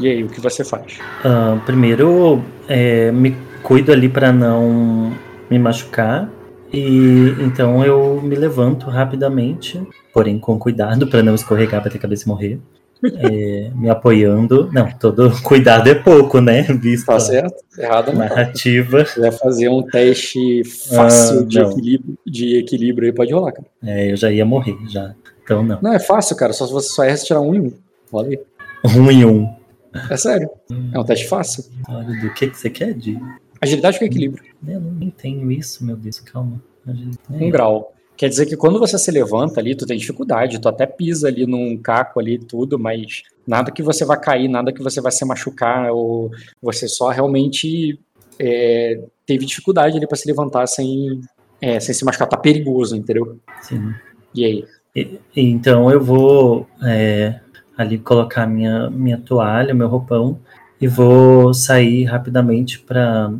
E 0.00 0.06
aí, 0.06 0.22
o 0.22 0.28
que 0.28 0.40
você 0.40 0.64
faz? 0.64 0.98
Uh, 1.24 1.60
primeiro, 1.64 2.42
é, 2.68 3.10
me 3.10 3.34
cuido 3.62 3.92
ali 3.92 4.08
para 4.08 4.32
não 4.32 5.12
me 5.50 5.58
machucar. 5.58 6.30
E 6.72 7.34
então 7.40 7.84
eu 7.84 8.20
me 8.20 8.36
levanto 8.36 8.90
rapidamente, 8.90 9.80
porém 10.12 10.38
com 10.38 10.58
cuidado 10.58 11.06
para 11.06 11.22
não 11.22 11.34
escorregar, 11.34 11.82
bater 11.82 11.98
a 11.98 12.00
cabeça 12.00 12.24
e 12.24 12.28
morrer. 12.28 12.60
É, 13.04 13.70
me 13.74 13.88
apoiando. 13.88 14.68
Não, 14.72 14.90
todo 14.90 15.30
cuidado 15.42 15.88
é 15.88 15.94
pouco, 15.94 16.40
né? 16.40 16.62
Visto 16.62 17.06
tá 17.06 17.20
certo, 17.20 17.62
errado 17.78 18.12
não. 18.12 18.18
Narrativa. 18.18 19.04
Se 19.04 19.14
quiser 19.14 19.32
fazer 19.32 19.68
um 19.68 19.82
teste 19.82 20.64
fácil 20.64 21.40
ah, 21.40 21.44
de, 21.44 21.60
equilíbrio, 21.60 22.18
de 22.26 22.58
equilíbrio 22.58 23.08
aí, 23.08 23.14
pode 23.14 23.32
rolar, 23.32 23.52
cara. 23.52 23.68
É, 23.84 24.10
eu 24.10 24.16
já 24.16 24.30
ia 24.30 24.44
morrer, 24.44 24.76
já. 24.88 25.14
Então, 25.44 25.62
não. 25.62 25.78
Não, 25.80 25.92
é 25.92 26.00
fácil, 26.00 26.36
cara. 26.36 26.52
Só 26.52 26.66
se 26.66 26.72
você 26.72 26.88
só 26.88 27.04
erra 27.04 27.16
se 27.16 27.26
tirar 27.26 27.40
um 27.40 27.54
em 27.54 27.60
um. 27.60 27.72
Aí. 28.18 28.40
Um 28.84 29.10
em 29.10 29.24
um. 29.24 29.48
É 30.10 30.16
sério. 30.16 30.50
É 30.92 30.98
um 30.98 31.04
teste 31.04 31.26
fácil. 31.26 31.64
Olha, 31.88 32.20
do 32.20 32.34
que, 32.34 32.48
que 32.48 32.58
você 32.58 32.68
quer 32.68 32.92
de. 32.92 33.18
Agilidade 33.60 33.98
com 33.98 34.04
equilíbrio. 34.04 34.44
Eu 34.66 34.80
nem 34.80 35.10
tenho 35.10 35.50
isso, 35.50 35.84
meu 35.84 35.96
Deus, 35.96 36.20
calma. 36.20 36.62
Um 37.30 37.50
grau. 37.50 37.92
Quer 38.16 38.28
dizer 38.28 38.46
que 38.46 38.56
quando 38.56 38.80
você 38.80 38.98
se 38.98 39.10
levanta 39.10 39.60
ali, 39.60 39.76
tu 39.76 39.86
tem 39.86 39.96
dificuldade, 39.96 40.60
tu 40.60 40.68
até 40.68 40.86
pisa 40.86 41.28
ali 41.28 41.46
num 41.46 41.76
caco 41.76 42.18
ali 42.18 42.36
tudo, 42.36 42.78
mas 42.78 43.22
nada 43.46 43.70
que 43.70 43.82
você 43.82 44.04
vai 44.04 44.18
cair, 44.18 44.48
nada 44.48 44.72
que 44.72 44.82
você 44.82 45.00
vai 45.00 45.12
se 45.12 45.24
machucar, 45.24 45.92
ou 45.92 46.30
você 46.60 46.88
só 46.88 47.10
realmente 47.10 47.98
é, 48.38 49.00
teve 49.24 49.46
dificuldade 49.46 49.96
ali 49.96 50.06
para 50.06 50.16
se 50.16 50.26
levantar 50.26 50.66
sem, 50.66 51.20
é, 51.60 51.78
sem 51.78 51.94
se 51.94 52.04
machucar. 52.04 52.28
Tá 52.28 52.36
perigoso, 52.36 52.96
entendeu? 52.96 53.38
Sim. 53.62 53.94
E 54.34 54.44
aí? 54.44 54.64
E- 54.96 55.20
então 55.36 55.90
eu 55.90 56.02
vou 56.02 56.66
é, 56.82 57.38
ali 57.76 57.98
colocar 57.98 58.48
minha, 58.48 58.90
minha 58.90 59.18
toalha, 59.18 59.72
meu 59.72 59.86
roupão, 59.86 60.40
e 60.80 60.88
vou 60.88 61.54
sair 61.54 62.04
rapidamente 62.04 62.80
para 62.80 63.32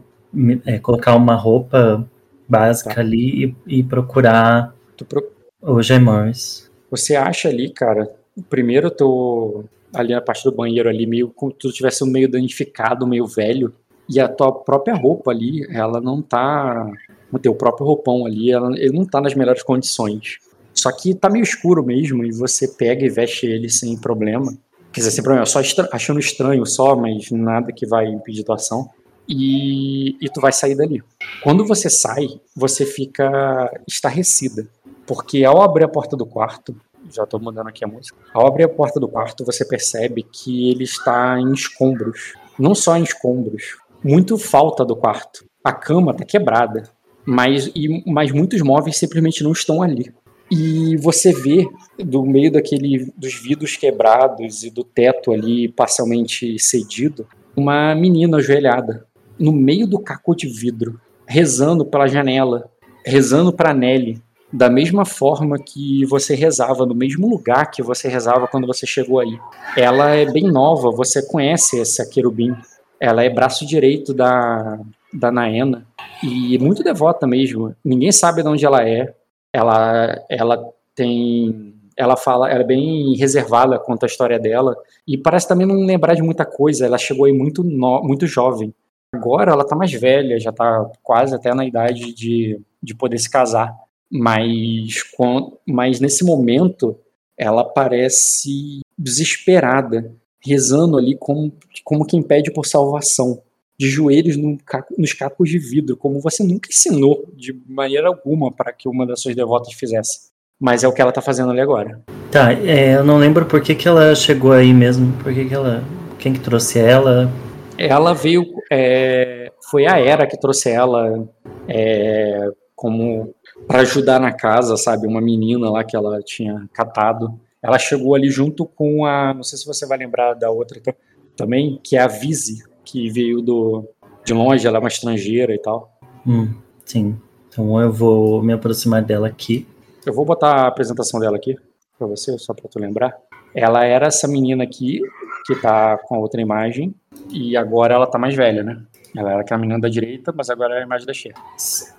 colocar 0.82 1.14
uma 1.16 1.34
roupa 1.34 2.06
básica 2.48 2.94
Tá. 2.94 3.00
ali 3.00 3.54
e, 3.66 3.78
e 3.78 3.82
procurar 3.82 4.74
pro- 5.08 5.30
o 5.60 6.00
Morris. 6.00 6.70
Você 6.90 7.14
acha 7.16 7.48
ali, 7.48 7.70
cara, 7.70 8.10
primeiro 8.48 8.86
eu 8.86 8.90
tô 8.90 9.64
ali 9.94 10.12
na 10.14 10.20
parte 10.20 10.44
do 10.44 10.52
banheiro 10.52 10.88
ali, 10.88 11.06
meio 11.06 11.28
como 11.28 11.52
se 11.52 11.58
tu 11.58 11.72
tivesse 11.72 12.02
um 12.04 12.06
meio 12.06 12.30
danificado, 12.30 13.06
meio 13.06 13.26
velho, 13.26 13.72
e 14.08 14.18
a 14.20 14.28
tua 14.28 14.52
própria 14.52 14.94
roupa 14.94 15.30
ali, 15.30 15.66
ela 15.70 16.00
não 16.00 16.22
tá, 16.22 16.90
o 17.30 17.38
teu 17.38 17.54
próprio 17.54 17.86
roupão 17.86 18.24
ali, 18.24 18.50
ela, 18.50 18.70
ele 18.78 18.96
não 18.96 19.04
tá 19.04 19.20
nas 19.20 19.34
melhores 19.34 19.62
condições. 19.62 20.38
Só 20.72 20.90
que 20.92 21.14
tá 21.14 21.28
meio 21.28 21.42
escuro 21.42 21.84
mesmo, 21.84 22.24
e 22.24 22.30
você 22.32 22.68
pega 22.68 23.04
e 23.04 23.08
veste 23.10 23.46
ele 23.46 23.68
sem 23.68 23.98
problema. 23.98 24.52
Quer 24.92 25.00
dizer, 25.00 25.10
sem 25.10 25.22
problema, 25.24 25.44
só 25.44 25.60
estra- 25.60 25.88
achando 25.92 26.20
estranho 26.20 26.64
só, 26.64 26.96
mas 26.96 27.30
nada 27.30 27.72
que 27.72 27.86
vai 27.86 28.06
impedir 28.06 28.44
tua 28.44 28.54
ação. 28.54 28.88
E, 29.28 30.16
e 30.24 30.28
tu 30.32 30.40
vai 30.40 30.52
sair 30.52 30.74
dali. 30.74 31.02
Quando 31.42 31.64
você 31.64 31.90
sai, 31.90 32.26
você 32.56 32.86
fica 32.86 33.70
estarrecida. 33.86 34.66
Porque 35.06 35.44
ao 35.44 35.62
abrir 35.62 35.84
a 35.84 35.88
porta 35.88 36.16
do 36.16 36.26
quarto, 36.26 36.74
já 37.10 37.26
tô 37.26 37.38
mudando 37.38 37.68
aqui 37.68 37.84
a 37.84 37.88
música. 37.88 38.16
Ao 38.32 38.46
abrir 38.46 38.64
a 38.64 38.68
porta 38.68 38.98
do 39.00 39.08
quarto, 39.08 39.44
você 39.44 39.64
percebe 39.64 40.22
que 40.22 40.70
ele 40.70 40.84
está 40.84 41.38
em 41.38 41.52
escombros. 41.52 42.34
Não 42.58 42.74
só 42.74 42.96
em 42.96 43.02
escombros, 43.02 43.76
muito 44.02 44.36
falta 44.38 44.84
do 44.84 44.96
quarto. 44.96 45.44
A 45.62 45.72
cama 45.72 46.14
tá 46.14 46.24
quebrada, 46.24 46.90
mas, 47.24 47.70
e, 47.74 48.02
mas 48.10 48.32
muitos 48.32 48.60
móveis 48.62 48.96
simplesmente 48.96 49.42
não 49.42 49.52
estão 49.52 49.82
ali. 49.82 50.12
E 50.50 50.96
você 50.96 51.32
vê 51.32 51.66
do 51.98 52.24
meio 52.24 52.50
daquele 52.50 53.12
dos 53.16 53.34
vidros 53.34 53.76
quebrados 53.76 54.62
e 54.62 54.70
do 54.70 54.82
teto 54.82 55.32
ali 55.32 55.68
parcialmente 55.68 56.58
cedido, 56.58 57.26
uma 57.54 57.94
menina 57.94 58.38
ajoelhada 58.38 59.06
no 59.38 59.52
meio 59.52 59.86
do 59.86 59.98
caco 59.98 60.34
de 60.34 60.48
vidro, 60.48 61.00
rezando 61.26 61.84
pela 61.84 62.06
janela, 62.06 62.70
rezando 63.04 63.52
para 63.52 63.74
Nelly, 63.74 64.20
da 64.52 64.70
mesma 64.70 65.04
forma 65.04 65.58
que 65.58 66.04
você 66.06 66.34
rezava, 66.34 66.86
no 66.86 66.94
mesmo 66.94 67.28
lugar 67.28 67.70
que 67.70 67.82
você 67.82 68.08
rezava 68.08 68.48
quando 68.48 68.66
você 68.66 68.86
chegou 68.86 69.20
aí. 69.20 69.38
Ela 69.76 70.14
é 70.14 70.24
bem 70.24 70.44
nova, 70.44 70.90
você 70.90 71.22
conhece 71.26 71.80
essa 71.80 72.08
querubim. 72.08 72.54
Ela 72.98 73.22
é 73.22 73.30
braço 73.30 73.66
direito 73.66 74.14
da, 74.14 74.80
da 75.12 75.30
Naena 75.30 75.86
e 76.22 76.58
muito 76.58 76.82
devota 76.82 77.26
mesmo. 77.26 77.74
Ninguém 77.84 78.10
sabe 78.10 78.42
de 78.42 78.48
onde 78.48 78.64
ela 78.64 78.88
é. 78.88 79.14
Ela, 79.52 80.24
ela 80.28 80.72
tem. 80.94 81.74
Ela 81.96 82.16
fala, 82.16 82.50
ela 82.50 82.62
é 82.62 82.66
bem 82.66 83.16
reservada 83.16 83.78
quanto 83.78 84.04
à 84.04 84.06
história 84.06 84.38
dela 84.38 84.76
e 85.06 85.18
parece 85.18 85.48
também 85.48 85.66
não 85.66 85.84
lembrar 85.84 86.14
de 86.14 86.22
muita 86.22 86.46
coisa. 86.46 86.86
Ela 86.86 86.96
chegou 86.96 87.26
aí 87.26 87.32
muito, 87.32 87.62
no, 87.62 88.02
muito 88.02 88.26
jovem. 88.26 88.72
Agora 89.14 89.52
ela 89.52 89.66
tá 89.66 89.74
mais 89.74 89.92
velha, 89.92 90.38
já 90.38 90.52
tá 90.52 90.90
quase 91.02 91.34
até 91.34 91.54
na 91.54 91.64
idade 91.64 92.12
de, 92.12 92.60
de 92.82 92.94
poder 92.94 93.18
se 93.18 93.30
casar. 93.30 93.74
Mas, 94.10 95.02
com, 95.16 95.56
mas 95.66 96.00
nesse 96.00 96.24
momento 96.24 96.96
ela 97.36 97.64
parece 97.64 98.80
desesperada, 98.98 100.12
rezando 100.44 100.96
ali 100.96 101.16
como, 101.16 101.52
como 101.84 102.06
quem 102.06 102.22
pede 102.22 102.52
por 102.52 102.66
salvação, 102.66 103.40
de 103.78 103.88
joelhos 103.88 104.36
no 104.36 104.58
nos 104.98 105.12
cacos 105.12 105.48
de 105.48 105.58
vidro, 105.58 105.96
como 105.96 106.20
você 106.20 106.42
nunca 106.42 106.68
ensinou 106.68 107.32
de 107.36 107.56
maneira 107.66 108.08
alguma 108.08 108.50
para 108.50 108.72
que 108.72 108.88
uma 108.88 109.06
das 109.06 109.20
suas 109.20 109.36
devotas 109.36 109.72
fizesse. 109.72 110.30
Mas 110.60 110.82
é 110.82 110.88
o 110.88 110.92
que 110.92 111.00
ela 111.00 111.12
tá 111.12 111.22
fazendo 111.22 111.52
ali 111.52 111.60
agora. 111.60 112.02
Tá, 112.32 112.52
é, 112.52 112.96
eu 112.96 113.04
não 113.04 113.18
lembro 113.18 113.46
por 113.46 113.62
que, 113.62 113.76
que 113.76 113.86
ela 113.86 114.14
chegou 114.16 114.50
aí 114.50 114.74
mesmo. 114.74 115.12
Por 115.22 115.32
que, 115.32 115.44
que 115.44 115.54
ela. 115.54 115.84
Quem 116.18 116.32
que 116.32 116.40
trouxe 116.40 116.80
ela? 116.80 117.30
Ela 117.78 118.12
veio. 118.14 118.44
é, 118.70 119.52
foi 119.70 119.86
a 119.86 119.98
Era 119.98 120.26
que 120.26 120.38
trouxe 120.38 120.70
ela 120.70 121.28
é, 121.68 122.50
como 122.74 123.34
para 123.66 123.80
ajudar 123.80 124.18
na 124.20 124.32
casa, 124.32 124.76
sabe? 124.76 125.06
Uma 125.06 125.20
menina 125.20 125.70
lá 125.70 125.84
que 125.84 125.96
ela 125.96 126.20
tinha 126.22 126.68
catado. 126.72 127.38
Ela 127.62 127.78
chegou 127.78 128.14
ali 128.14 128.30
junto 128.30 128.64
com 128.66 129.04
a. 129.04 129.32
Não 129.34 129.42
sei 129.42 129.58
se 129.58 129.66
você 129.66 129.86
vai 129.86 129.98
lembrar 129.98 130.34
da 130.34 130.50
outra 130.50 130.80
ta- 130.80 130.94
também, 131.36 131.78
que 131.82 131.96
é 131.96 132.00
a 132.00 132.06
Vise, 132.06 132.62
que 132.84 133.08
veio 133.10 133.40
do 133.40 133.84
de 134.24 134.34
longe, 134.34 134.66
ela 134.66 134.76
é 134.76 134.80
uma 134.80 134.88
estrangeira 134.88 135.54
e 135.54 135.58
tal. 135.58 135.98
Hum, 136.26 136.48
sim. 136.84 137.16
Então 137.48 137.80
eu 137.80 137.90
vou 137.92 138.42
me 138.42 138.52
aproximar 138.52 139.02
dela 139.02 139.26
aqui. 139.26 139.66
Eu 140.06 140.12
vou 140.12 140.24
botar 140.24 140.52
a 140.64 140.66
apresentação 140.68 141.18
dela 141.18 141.36
aqui 141.36 141.56
para 141.98 142.06
você, 142.06 142.36
só 142.38 142.52
para 142.54 142.68
tu 142.68 142.78
lembrar. 142.78 143.16
Ela 143.54 143.84
era 143.84 144.06
essa 144.06 144.28
menina 144.28 144.64
aqui, 144.64 145.00
que 145.46 145.54
tá 145.56 145.98
com 145.98 146.14
a 146.14 146.18
outra 146.18 146.40
imagem, 146.40 146.94
e 147.30 147.56
agora 147.56 147.94
ela 147.94 148.06
tá 148.06 148.18
mais 148.18 148.34
velha, 148.34 148.62
né? 148.62 148.80
Ela 149.16 149.32
era 149.32 149.40
aquela 149.40 149.60
menina 149.60 149.80
da 149.80 149.88
direita, 149.88 150.32
mas 150.36 150.50
agora 150.50 150.74
é 150.74 150.80
a 150.80 150.84
imagem 150.84 151.06
da 151.06 151.12
Cher. 151.14 151.34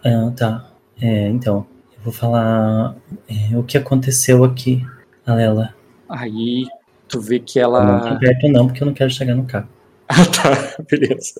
Ah, 0.05 0.31
tá. 0.37 0.71
É, 1.01 1.27
então, 1.27 1.65
eu 1.97 2.03
vou 2.03 2.13
falar 2.13 2.95
é, 3.27 3.57
o 3.57 3.63
que 3.63 3.77
aconteceu 3.77 4.43
aqui, 4.43 4.85
Alela. 5.25 5.73
Aí 6.07 6.65
tu 7.07 7.19
vê 7.19 7.39
que 7.39 7.59
Não 7.59 7.75
ela. 7.75 8.13
tô 8.13 8.19
perto 8.19 8.47
não, 8.47 8.67
porque 8.67 8.83
eu 8.83 8.87
não 8.87 8.93
quero 8.93 9.09
chegar 9.09 9.35
no 9.35 9.45
carro. 9.45 9.67
Ah, 10.11 10.25
tá, 10.25 10.83
beleza. 10.89 11.39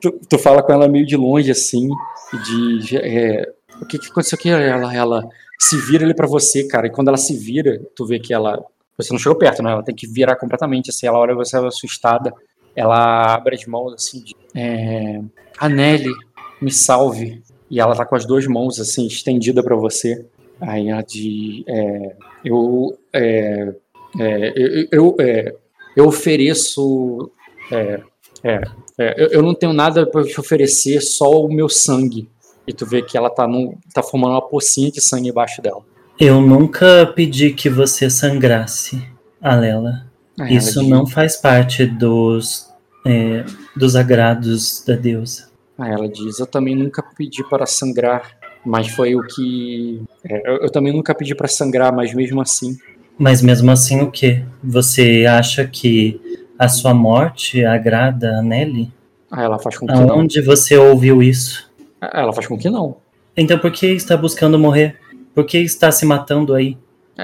Tu, 0.00 0.18
tu 0.26 0.38
fala 0.38 0.62
com 0.62 0.72
ela 0.72 0.88
meio 0.88 1.04
de 1.04 1.18
longe 1.18 1.50
assim, 1.50 1.86
e 2.32 2.80
de. 2.80 2.96
é, 2.96 3.46
o 3.78 3.84
que, 3.84 3.98
que 3.98 4.06
aconteceu 4.10 4.36
aqui? 4.38 4.48
Ela, 4.48 4.94
ela 4.94 5.28
se 5.60 5.76
vira 5.76 6.02
ali 6.02 6.14
pra 6.14 6.26
você, 6.26 6.66
cara, 6.66 6.86
e 6.86 6.90
quando 6.90 7.08
ela 7.08 7.18
se 7.18 7.36
vira, 7.36 7.78
tu 7.94 8.06
vê 8.06 8.18
que 8.18 8.32
ela. 8.32 8.64
Você 8.96 9.12
não 9.12 9.18
chegou 9.18 9.36
perto, 9.36 9.62
né? 9.62 9.72
Ela 9.72 9.82
tem 9.82 9.94
que 9.94 10.06
virar 10.06 10.36
completamente, 10.36 10.90
assim, 10.90 11.06
ela 11.06 11.18
olha 11.18 11.34
você 11.34 11.56
assustada, 11.56 12.32
ela 12.76 13.34
abre 13.34 13.56
as 13.56 13.66
mãos 13.66 13.92
assim, 13.94 14.22
de, 14.22 14.34
é, 14.54 15.20
a 15.58 15.68
Nelly, 15.68 16.12
me 16.60 16.70
salve. 16.70 17.42
E 17.70 17.80
ela 17.80 17.94
tá 17.94 18.04
com 18.04 18.14
as 18.14 18.24
duas 18.24 18.46
mãos 18.46 18.78
assim, 18.78 19.06
estendida 19.06 19.62
pra 19.62 19.74
você. 19.74 20.24
Aí 20.60 20.88
ela 20.88 21.02
de. 21.02 21.64
é, 21.66 22.16
eu, 22.44 22.98
é, 23.12 23.74
é, 24.20 24.52
eu, 24.54 24.88
eu, 24.92 25.16
é, 25.20 25.54
eu 25.96 26.06
ofereço. 26.06 27.30
É, 27.72 28.00
é, 28.42 28.60
é, 28.98 29.22
eu, 29.22 29.28
eu 29.28 29.42
não 29.42 29.54
tenho 29.54 29.72
nada 29.72 30.06
pra 30.06 30.22
te 30.22 30.38
oferecer, 30.38 31.00
só 31.00 31.30
o 31.30 31.52
meu 31.52 31.68
sangue. 31.68 32.28
E 32.66 32.72
tu 32.72 32.86
vê 32.86 33.02
que 33.02 33.16
ela 33.16 33.28
tá, 33.28 33.46
num, 33.46 33.76
tá 33.92 34.02
formando 34.02 34.32
uma 34.32 34.48
pocinha 34.48 34.90
de 34.90 35.00
sangue 35.00 35.28
embaixo 35.28 35.60
dela. 35.60 35.84
Eu 36.18 36.40
nunca 36.40 37.06
pedi 37.06 37.50
que 37.50 37.68
você 37.68 38.08
sangrasse, 38.08 39.02
Alela. 39.42 40.06
Ela 40.38 40.52
Isso 40.52 40.82
não 40.82 41.06
faz 41.06 41.36
parte 41.36 41.86
dos, 41.86 42.68
é, 43.04 43.44
dos 43.76 43.96
agrados 43.96 44.84
da 44.86 44.94
deusa. 44.94 45.48
Aí 45.78 45.92
ela 45.92 46.08
diz: 46.08 46.38
Eu 46.38 46.46
também 46.46 46.74
nunca 46.74 47.02
pedi 47.02 47.42
para 47.48 47.66
sangrar, 47.66 48.36
mas 48.64 48.88
foi 48.88 49.14
o 49.14 49.22
que. 49.22 50.02
é, 50.24 50.48
eu, 50.48 50.56
eu 50.58 50.70
também 50.70 50.92
nunca 50.92 51.14
pedi 51.14 51.34
para 51.34 51.48
sangrar, 51.48 51.94
mas 51.94 52.14
mesmo 52.14 52.40
assim. 52.40 52.78
Mas 53.18 53.42
mesmo 53.42 53.70
assim, 53.70 54.00
o 54.00 54.10
que? 54.10 54.44
Você 54.62 55.26
acha 55.26 55.64
que 55.66 56.20
a 56.58 56.68
sua 56.68 56.94
morte 56.94 57.64
agrada 57.64 58.38
a 58.38 58.42
Nelly? 58.42 58.92
Aí 59.30 59.44
ela 59.44 59.58
faz 59.58 59.78
com 59.78 59.86
que 59.86 59.92
não. 59.92 60.10
Aonde 60.10 60.40
você 60.40 60.76
ouviu 60.76 61.22
isso? 61.22 61.68
Aí 62.00 62.22
Ela 62.22 62.32
faz 62.32 62.46
com 62.46 62.56
que 62.56 62.70
não. 62.70 62.96
Então 63.36 63.58
por 63.58 63.70
que 63.72 63.86
está 63.86 64.16
buscando 64.16 64.58
morrer? 64.58 64.96
Por 65.34 65.44
que 65.44 65.58
está 65.58 65.90
se 65.90 66.06
matando 66.06 66.54
aí? 66.54 66.76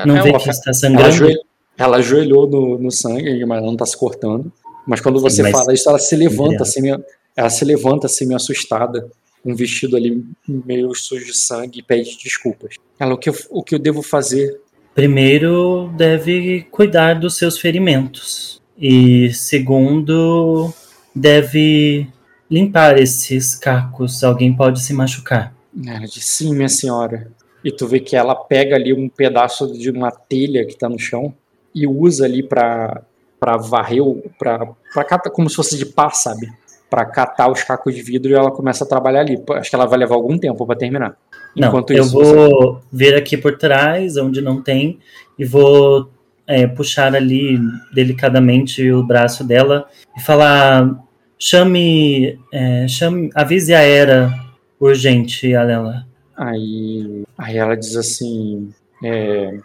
Não 0.06 0.16
ela, 0.16 0.24
vê 0.24 0.32
que 0.38 0.50
está 0.50 0.70
ela, 0.70 0.74
sangrando? 0.74 1.08
ajoelhou, 1.08 1.44
ela 1.76 1.96
ajoelhou 1.98 2.46
no, 2.48 2.78
no 2.78 2.90
sangue, 2.90 3.44
mas 3.44 3.58
ela 3.58 3.66
não 3.66 3.76
tá 3.76 3.86
se 3.86 3.96
cortando. 3.96 4.52
Mas 4.86 5.00
quando 5.00 5.20
você 5.20 5.42
Mas- 5.42 5.52
fala 5.52 5.72
isso, 5.72 5.88
ela 5.88 5.98
se 5.98 6.16
levanta 6.16 6.62
assim, 6.62 6.80
meio, 6.82 7.02
ela 7.36 7.50
se 7.50 7.64
levanta 7.64 8.06
assim, 8.06 8.26
meio 8.26 8.36
assustada, 8.36 9.08
um 9.44 9.54
vestido 9.54 9.96
ali 9.96 10.24
meio 10.46 10.94
sujo 10.94 11.24
de 11.24 11.36
sangue 11.36 11.78
e 11.80 11.82
pede 11.82 12.16
desculpas. 12.22 12.74
Ela, 12.98 13.14
o 13.14 13.18
que 13.18 13.30
eu, 13.30 13.34
o 13.50 13.62
que 13.62 13.74
eu 13.74 13.78
devo 13.78 14.02
fazer? 14.02 14.60
Primeiro, 14.94 15.90
deve 15.96 16.66
cuidar 16.70 17.14
dos 17.18 17.36
seus 17.36 17.58
ferimentos. 17.58 18.60
E 18.76 19.32
segundo, 19.32 20.72
deve 21.14 22.08
limpar 22.50 22.98
esses 22.98 23.54
cacos. 23.54 24.22
Alguém 24.24 24.54
pode 24.54 24.80
se 24.82 24.92
machucar. 24.92 25.54
Ela 25.86 26.06
diz, 26.06 26.24
sim, 26.24 26.54
minha 26.54 26.68
senhora. 26.68 27.30
E 27.64 27.70
tu 27.70 27.86
vê 27.86 28.00
que 28.00 28.16
ela 28.16 28.34
pega 28.34 28.76
ali 28.76 28.92
um 28.92 29.08
pedaço 29.08 29.72
de 29.72 29.90
uma 29.90 30.10
telha 30.10 30.64
que 30.64 30.76
tá 30.76 30.88
no 30.88 30.98
chão 30.98 31.34
e 31.74 31.86
usa 31.86 32.24
ali 32.24 32.42
pra 32.42 33.02
para 33.40 33.56
varrer, 33.56 34.02
para 34.38 35.04
catar, 35.04 35.30
como 35.30 35.48
se 35.48 35.56
fosse 35.56 35.78
de 35.78 35.86
pá, 35.86 36.10
sabe? 36.10 36.46
Para 36.90 37.06
catar 37.06 37.50
os 37.50 37.62
cacos 37.62 37.94
de 37.94 38.02
vidro 38.02 38.30
e 38.30 38.34
ela 38.34 38.50
começa 38.50 38.84
a 38.84 38.86
trabalhar 38.86 39.20
ali. 39.20 39.42
Acho 39.52 39.70
que 39.70 39.74
ela 39.74 39.86
vai 39.86 39.98
levar 39.98 40.14
algum 40.14 40.36
tempo 40.36 40.66
para 40.66 40.76
terminar. 40.76 41.16
Não, 41.56 41.68
Enquanto 41.68 41.92
eu 41.92 42.02
isso, 42.02 42.12
vou 42.12 42.74
você... 42.74 42.80
vir 42.92 43.14
aqui 43.14 43.38
por 43.38 43.56
trás, 43.56 44.18
onde 44.18 44.42
não 44.42 44.60
tem, 44.60 44.98
e 45.38 45.44
vou 45.44 46.10
é, 46.46 46.66
puxar 46.66 47.14
ali 47.14 47.58
delicadamente 47.94 48.90
o 48.90 49.02
braço 49.02 49.42
dela 49.42 49.88
e 50.14 50.20
falar: 50.20 51.02
chame, 51.38 52.38
é, 52.52 52.86
chame, 52.86 53.30
avise 53.34 53.72
a 53.72 53.80
Era 53.80 54.30
urgente, 54.78 55.54
Alela. 55.54 56.09
Aí, 56.42 57.22
aí 57.36 57.58
ela 57.58 57.76
diz 57.76 57.94
assim, 57.96 58.72
é, 59.04 59.58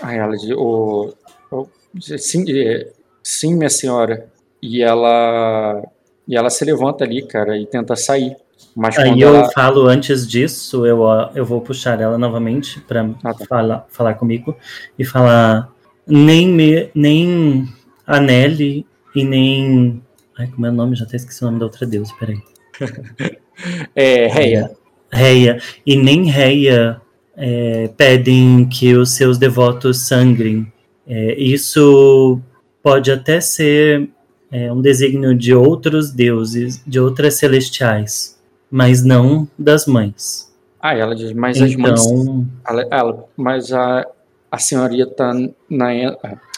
aí 0.00 0.16
ela 0.16 0.36
diz, 0.36 0.52
oh, 0.56 1.12
oh, 1.50 1.66
sim, 2.00 2.44
é, 2.56 2.88
sim, 3.20 3.56
minha 3.56 3.68
senhora. 3.68 4.28
E 4.62 4.80
ela, 4.80 5.82
e 6.28 6.36
ela 6.36 6.50
se 6.50 6.64
levanta 6.64 7.02
ali, 7.02 7.26
cara, 7.26 7.58
e 7.58 7.66
tenta 7.66 7.96
sair. 7.96 8.36
Mas 8.76 8.96
Aí 8.96 9.20
eu 9.20 9.34
ela... 9.34 9.50
falo 9.50 9.88
antes 9.88 10.24
disso, 10.24 10.86
eu, 10.86 11.02
eu 11.34 11.44
vou 11.44 11.60
puxar 11.60 12.00
ela 12.00 12.16
novamente 12.16 12.80
para 12.80 13.10
ah, 13.24 13.34
tá. 13.34 13.44
falar, 13.46 13.86
falar 13.88 14.14
comigo 14.14 14.56
e 14.96 15.04
falar 15.04 15.68
nem 16.06 16.48
me, 16.48 16.90
nem 16.94 17.68
a 18.06 18.20
Nelly 18.20 18.86
e 19.16 19.24
nem 19.24 20.02
ai 20.38 20.48
como 20.48 20.66
é 20.66 20.70
o 20.70 20.72
nome 20.72 20.96
já 20.96 21.04
até 21.04 21.16
esqueci 21.16 21.42
o 21.42 21.46
nome 21.46 21.60
da 21.60 21.66
outra 21.66 21.86
deusa 21.86 22.12
peraí 22.18 22.42
é 23.94 24.26
Reia 24.26 24.76
Reia 25.14 25.60
e 25.86 25.96
nem 25.96 26.24
Reia 26.24 27.00
é, 27.36 27.88
pedem 27.96 28.68
que 28.68 28.94
os 28.94 29.10
seus 29.12 29.38
devotos 29.38 30.06
sangrem 30.06 30.72
é, 31.06 31.34
isso 31.34 32.40
pode 32.82 33.10
até 33.10 33.40
ser 33.40 34.08
é, 34.50 34.72
um 34.72 34.80
desígnio 34.80 35.34
de 35.34 35.54
outros 35.54 36.10
deuses 36.10 36.82
de 36.86 37.00
outras 37.00 37.34
celestiais 37.34 38.34
mas 38.74 39.04
não 39.04 39.46
das 39.56 39.86
mães. 39.86 40.52
Ah, 40.80 40.96
ela 40.96 41.14
diz, 41.14 41.32
mas 41.32 41.58
então... 41.58 41.68
as 41.68 41.76
mães. 41.76 42.06
Então- 42.06 42.48
ela, 42.66 42.88
ela, 42.90 43.24
mas 43.36 43.72
a, 43.72 44.04
a 44.50 44.58
senhorita 44.58 45.32
na 45.70 45.90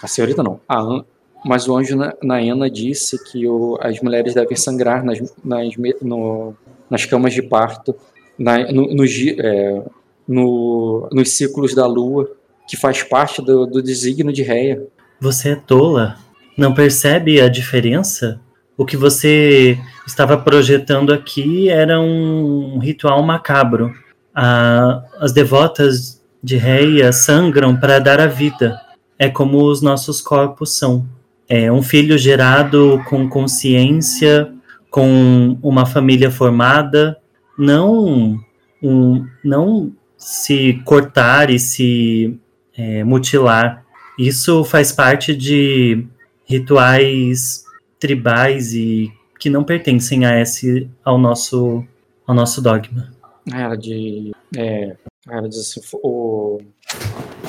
a 0.03 0.09
senhorita 0.09 0.43
não, 0.43 0.59
a, 0.67 1.05
mas 1.45 1.69
o 1.69 1.77
anjo 1.77 1.95
Naena 2.23 2.71
disse 2.71 3.23
que 3.31 3.47
o, 3.47 3.79
as 3.83 4.01
mulheres 4.01 4.33
devem 4.33 4.57
sangrar 4.57 5.05
nas, 5.05 5.19
nas, 5.45 5.69
no, 6.01 6.55
nas 6.89 7.05
camas 7.05 7.35
de 7.35 7.43
parto, 7.43 7.95
na, 8.39 8.71
no, 8.71 8.95
no, 8.95 9.05
é, 9.05 9.83
no, 10.27 11.09
nos 11.13 11.31
ciclos 11.31 11.75
da 11.75 11.87
lua, 11.87 12.31
que 12.69 12.77
faz 12.77 13.03
parte 13.03 13.41
do, 13.41 13.67
do 13.67 13.83
desígnio 13.83 14.33
de 14.33 14.43
Reia. 14.43 14.83
Você 15.21 15.51
é 15.51 15.57
tola? 15.57 16.17
Não 16.57 16.75
percebe 16.75 17.41
a 17.41 17.49
diferença? 17.49 18.41
O 18.77 18.85
que 18.85 18.97
você 18.97 19.79
estava 20.07 20.37
projetando 20.37 21.13
aqui 21.13 21.71
era 21.71 22.01
um 22.01 22.79
ritual 22.79 23.23
macabro. 23.23 23.95
Ah, 24.35 25.03
as 25.19 25.33
devotas 25.33 26.23
de 26.43 26.57
Reia 26.57 27.13
sangram 27.13 27.77
para 27.77 27.99
dar 27.99 28.21
a 28.21 28.27
vida. 28.27 28.79
É 29.19 29.31
como 29.31 29.65
os 29.65 29.81
nossos 29.81 30.21
corpos 30.21 30.77
são. 30.77 31.07
É 31.49 31.73
um 31.73 31.83
filho 31.83 32.19
gerado 32.19 33.03
com 33.09 33.29
consciência, 33.29 34.53
com 34.91 35.57
uma 35.63 35.87
família 35.87 36.31
formada, 36.31 37.17
não 37.59 38.39
um, 38.83 39.27
não 39.45 39.93
se 40.17 40.81
cortar 40.85 41.51
e 41.51 41.59
se 41.59 42.39
é, 42.77 43.05
mutilar. 43.05 43.85
Isso 44.19 44.65
faz 44.65 44.93
parte 44.93 45.35
de 45.35 46.07
rituais 46.45 47.65
tribais 47.99 48.73
e 48.73 49.13
que 49.39 49.51
não 49.51 49.65
pertencem 49.65 50.25
a 50.25 50.41
esse 50.41 50.89
ao 51.05 51.19
nosso 51.19 51.85
ao 52.27 52.35
nosso 52.35 52.63
dogma. 52.63 53.13
Ela 53.53 53.77
de 53.77 54.33
é, 54.57 54.97
ela 55.29 55.49
diz 55.49 55.59
assim, 55.59 55.81
o, 56.03 56.61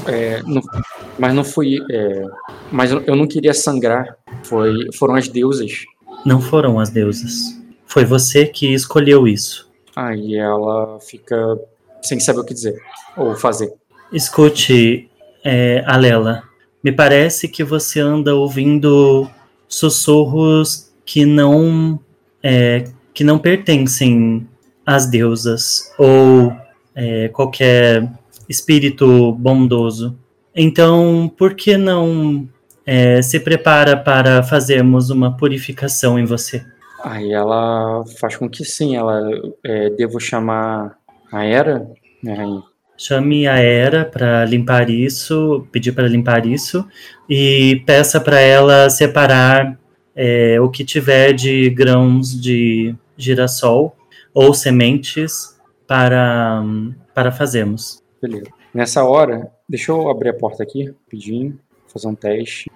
é, 0.07 0.41
não, 0.43 0.61
mas 1.19 1.33
não 1.33 1.43
fui, 1.43 1.77
é, 1.91 2.23
mas 2.71 2.91
eu 2.91 3.15
não 3.15 3.27
queria 3.27 3.53
sangrar. 3.53 4.17
Foi, 4.43 4.73
foram 4.93 5.15
as 5.15 5.27
deusas. 5.27 5.85
Não 6.25 6.41
foram 6.41 6.79
as 6.79 6.89
deusas. 6.89 7.59
Foi 7.85 8.05
você 8.05 8.45
que 8.45 8.73
escolheu 8.73 9.27
isso. 9.27 9.66
Aí 9.97 10.35
ela 10.35 10.99
fica 10.99 11.59
sem 12.03 12.19
saber 12.19 12.41
o 12.41 12.43
que 12.43 12.53
dizer 12.53 12.79
ou 13.17 13.35
fazer. 13.35 13.73
Escute, 14.13 15.09
é, 15.43 15.83
Alela. 15.87 16.43
Me 16.83 16.91
parece 16.91 17.47
que 17.47 17.63
você 17.63 17.99
anda 17.99 18.35
ouvindo 18.35 19.27
sussurros 19.67 20.93
que 21.03 21.25
não 21.25 21.99
é, 22.43 22.83
que 23.11 23.23
não 23.23 23.39
pertencem 23.39 24.47
às 24.85 25.07
deusas 25.07 25.91
ou 25.97 26.53
é, 26.93 27.29
qualquer 27.29 28.07
espírito 28.47 29.31
bondoso. 29.31 30.15
Então, 30.55 31.33
por 31.35 31.55
que 31.55 31.75
não 31.75 32.47
é, 32.85 33.19
se 33.23 33.39
prepara 33.39 33.97
para 33.97 34.43
fazermos 34.43 35.09
uma 35.09 35.35
purificação 35.35 36.19
em 36.19 36.25
você? 36.25 36.63
Aí 37.03 37.31
ela 37.31 38.03
faz 38.19 38.35
com 38.35 38.49
que 38.49 38.65
sim, 38.65 38.95
ela 38.95 39.21
é, 39.63 39.89
devo 39.91 40.19
chamar 40.19 40.97
a 41.31 41.43
Era, 41.43 41.89
né, 42.23 42.61
Chame 42.97 43.47
a 43.47 43.59
Era 43.59 44.03
para 44.05 44.43
limpar 44.45 44.89
isso, 44.89 45.67
pedir 45.71 45.91
para 45.91 46.07
limpar 46.07 46.47
isso 46.47 46.87
e 47.29 47.83
peça 47.85 48.19
para 48.19 48.39
ela 48.39 48.89
separar 48.89 49.79
é, 50.15 50.59
o 50.59 50.69
que 50.69 50.83
tiver 50.83 51.33
de 51.33 51.69
grãos 51.69 52.39
de 52.41 52.95
girassol 53.15 53.95
ou 54.33 54.51
sementes 54.53 55.59
para, 55.85 56.63
para 57.13 57.31
fazermos. 57.31 58.03
Beleza. 58.19 58.47
Nessa 58.73 59.03
hora, 59.03 59.51
deixa 59.69 59.91
eu 59.91 60.09
abrir 60.09 60.29
a 60.29 60.33
porta 60.33 60.63
aqui, 60.63 60.85
rapidinho, 60.85 61.59
fazer 61.87 62.07
um 62.07 62.15
teste. 62.15 62.69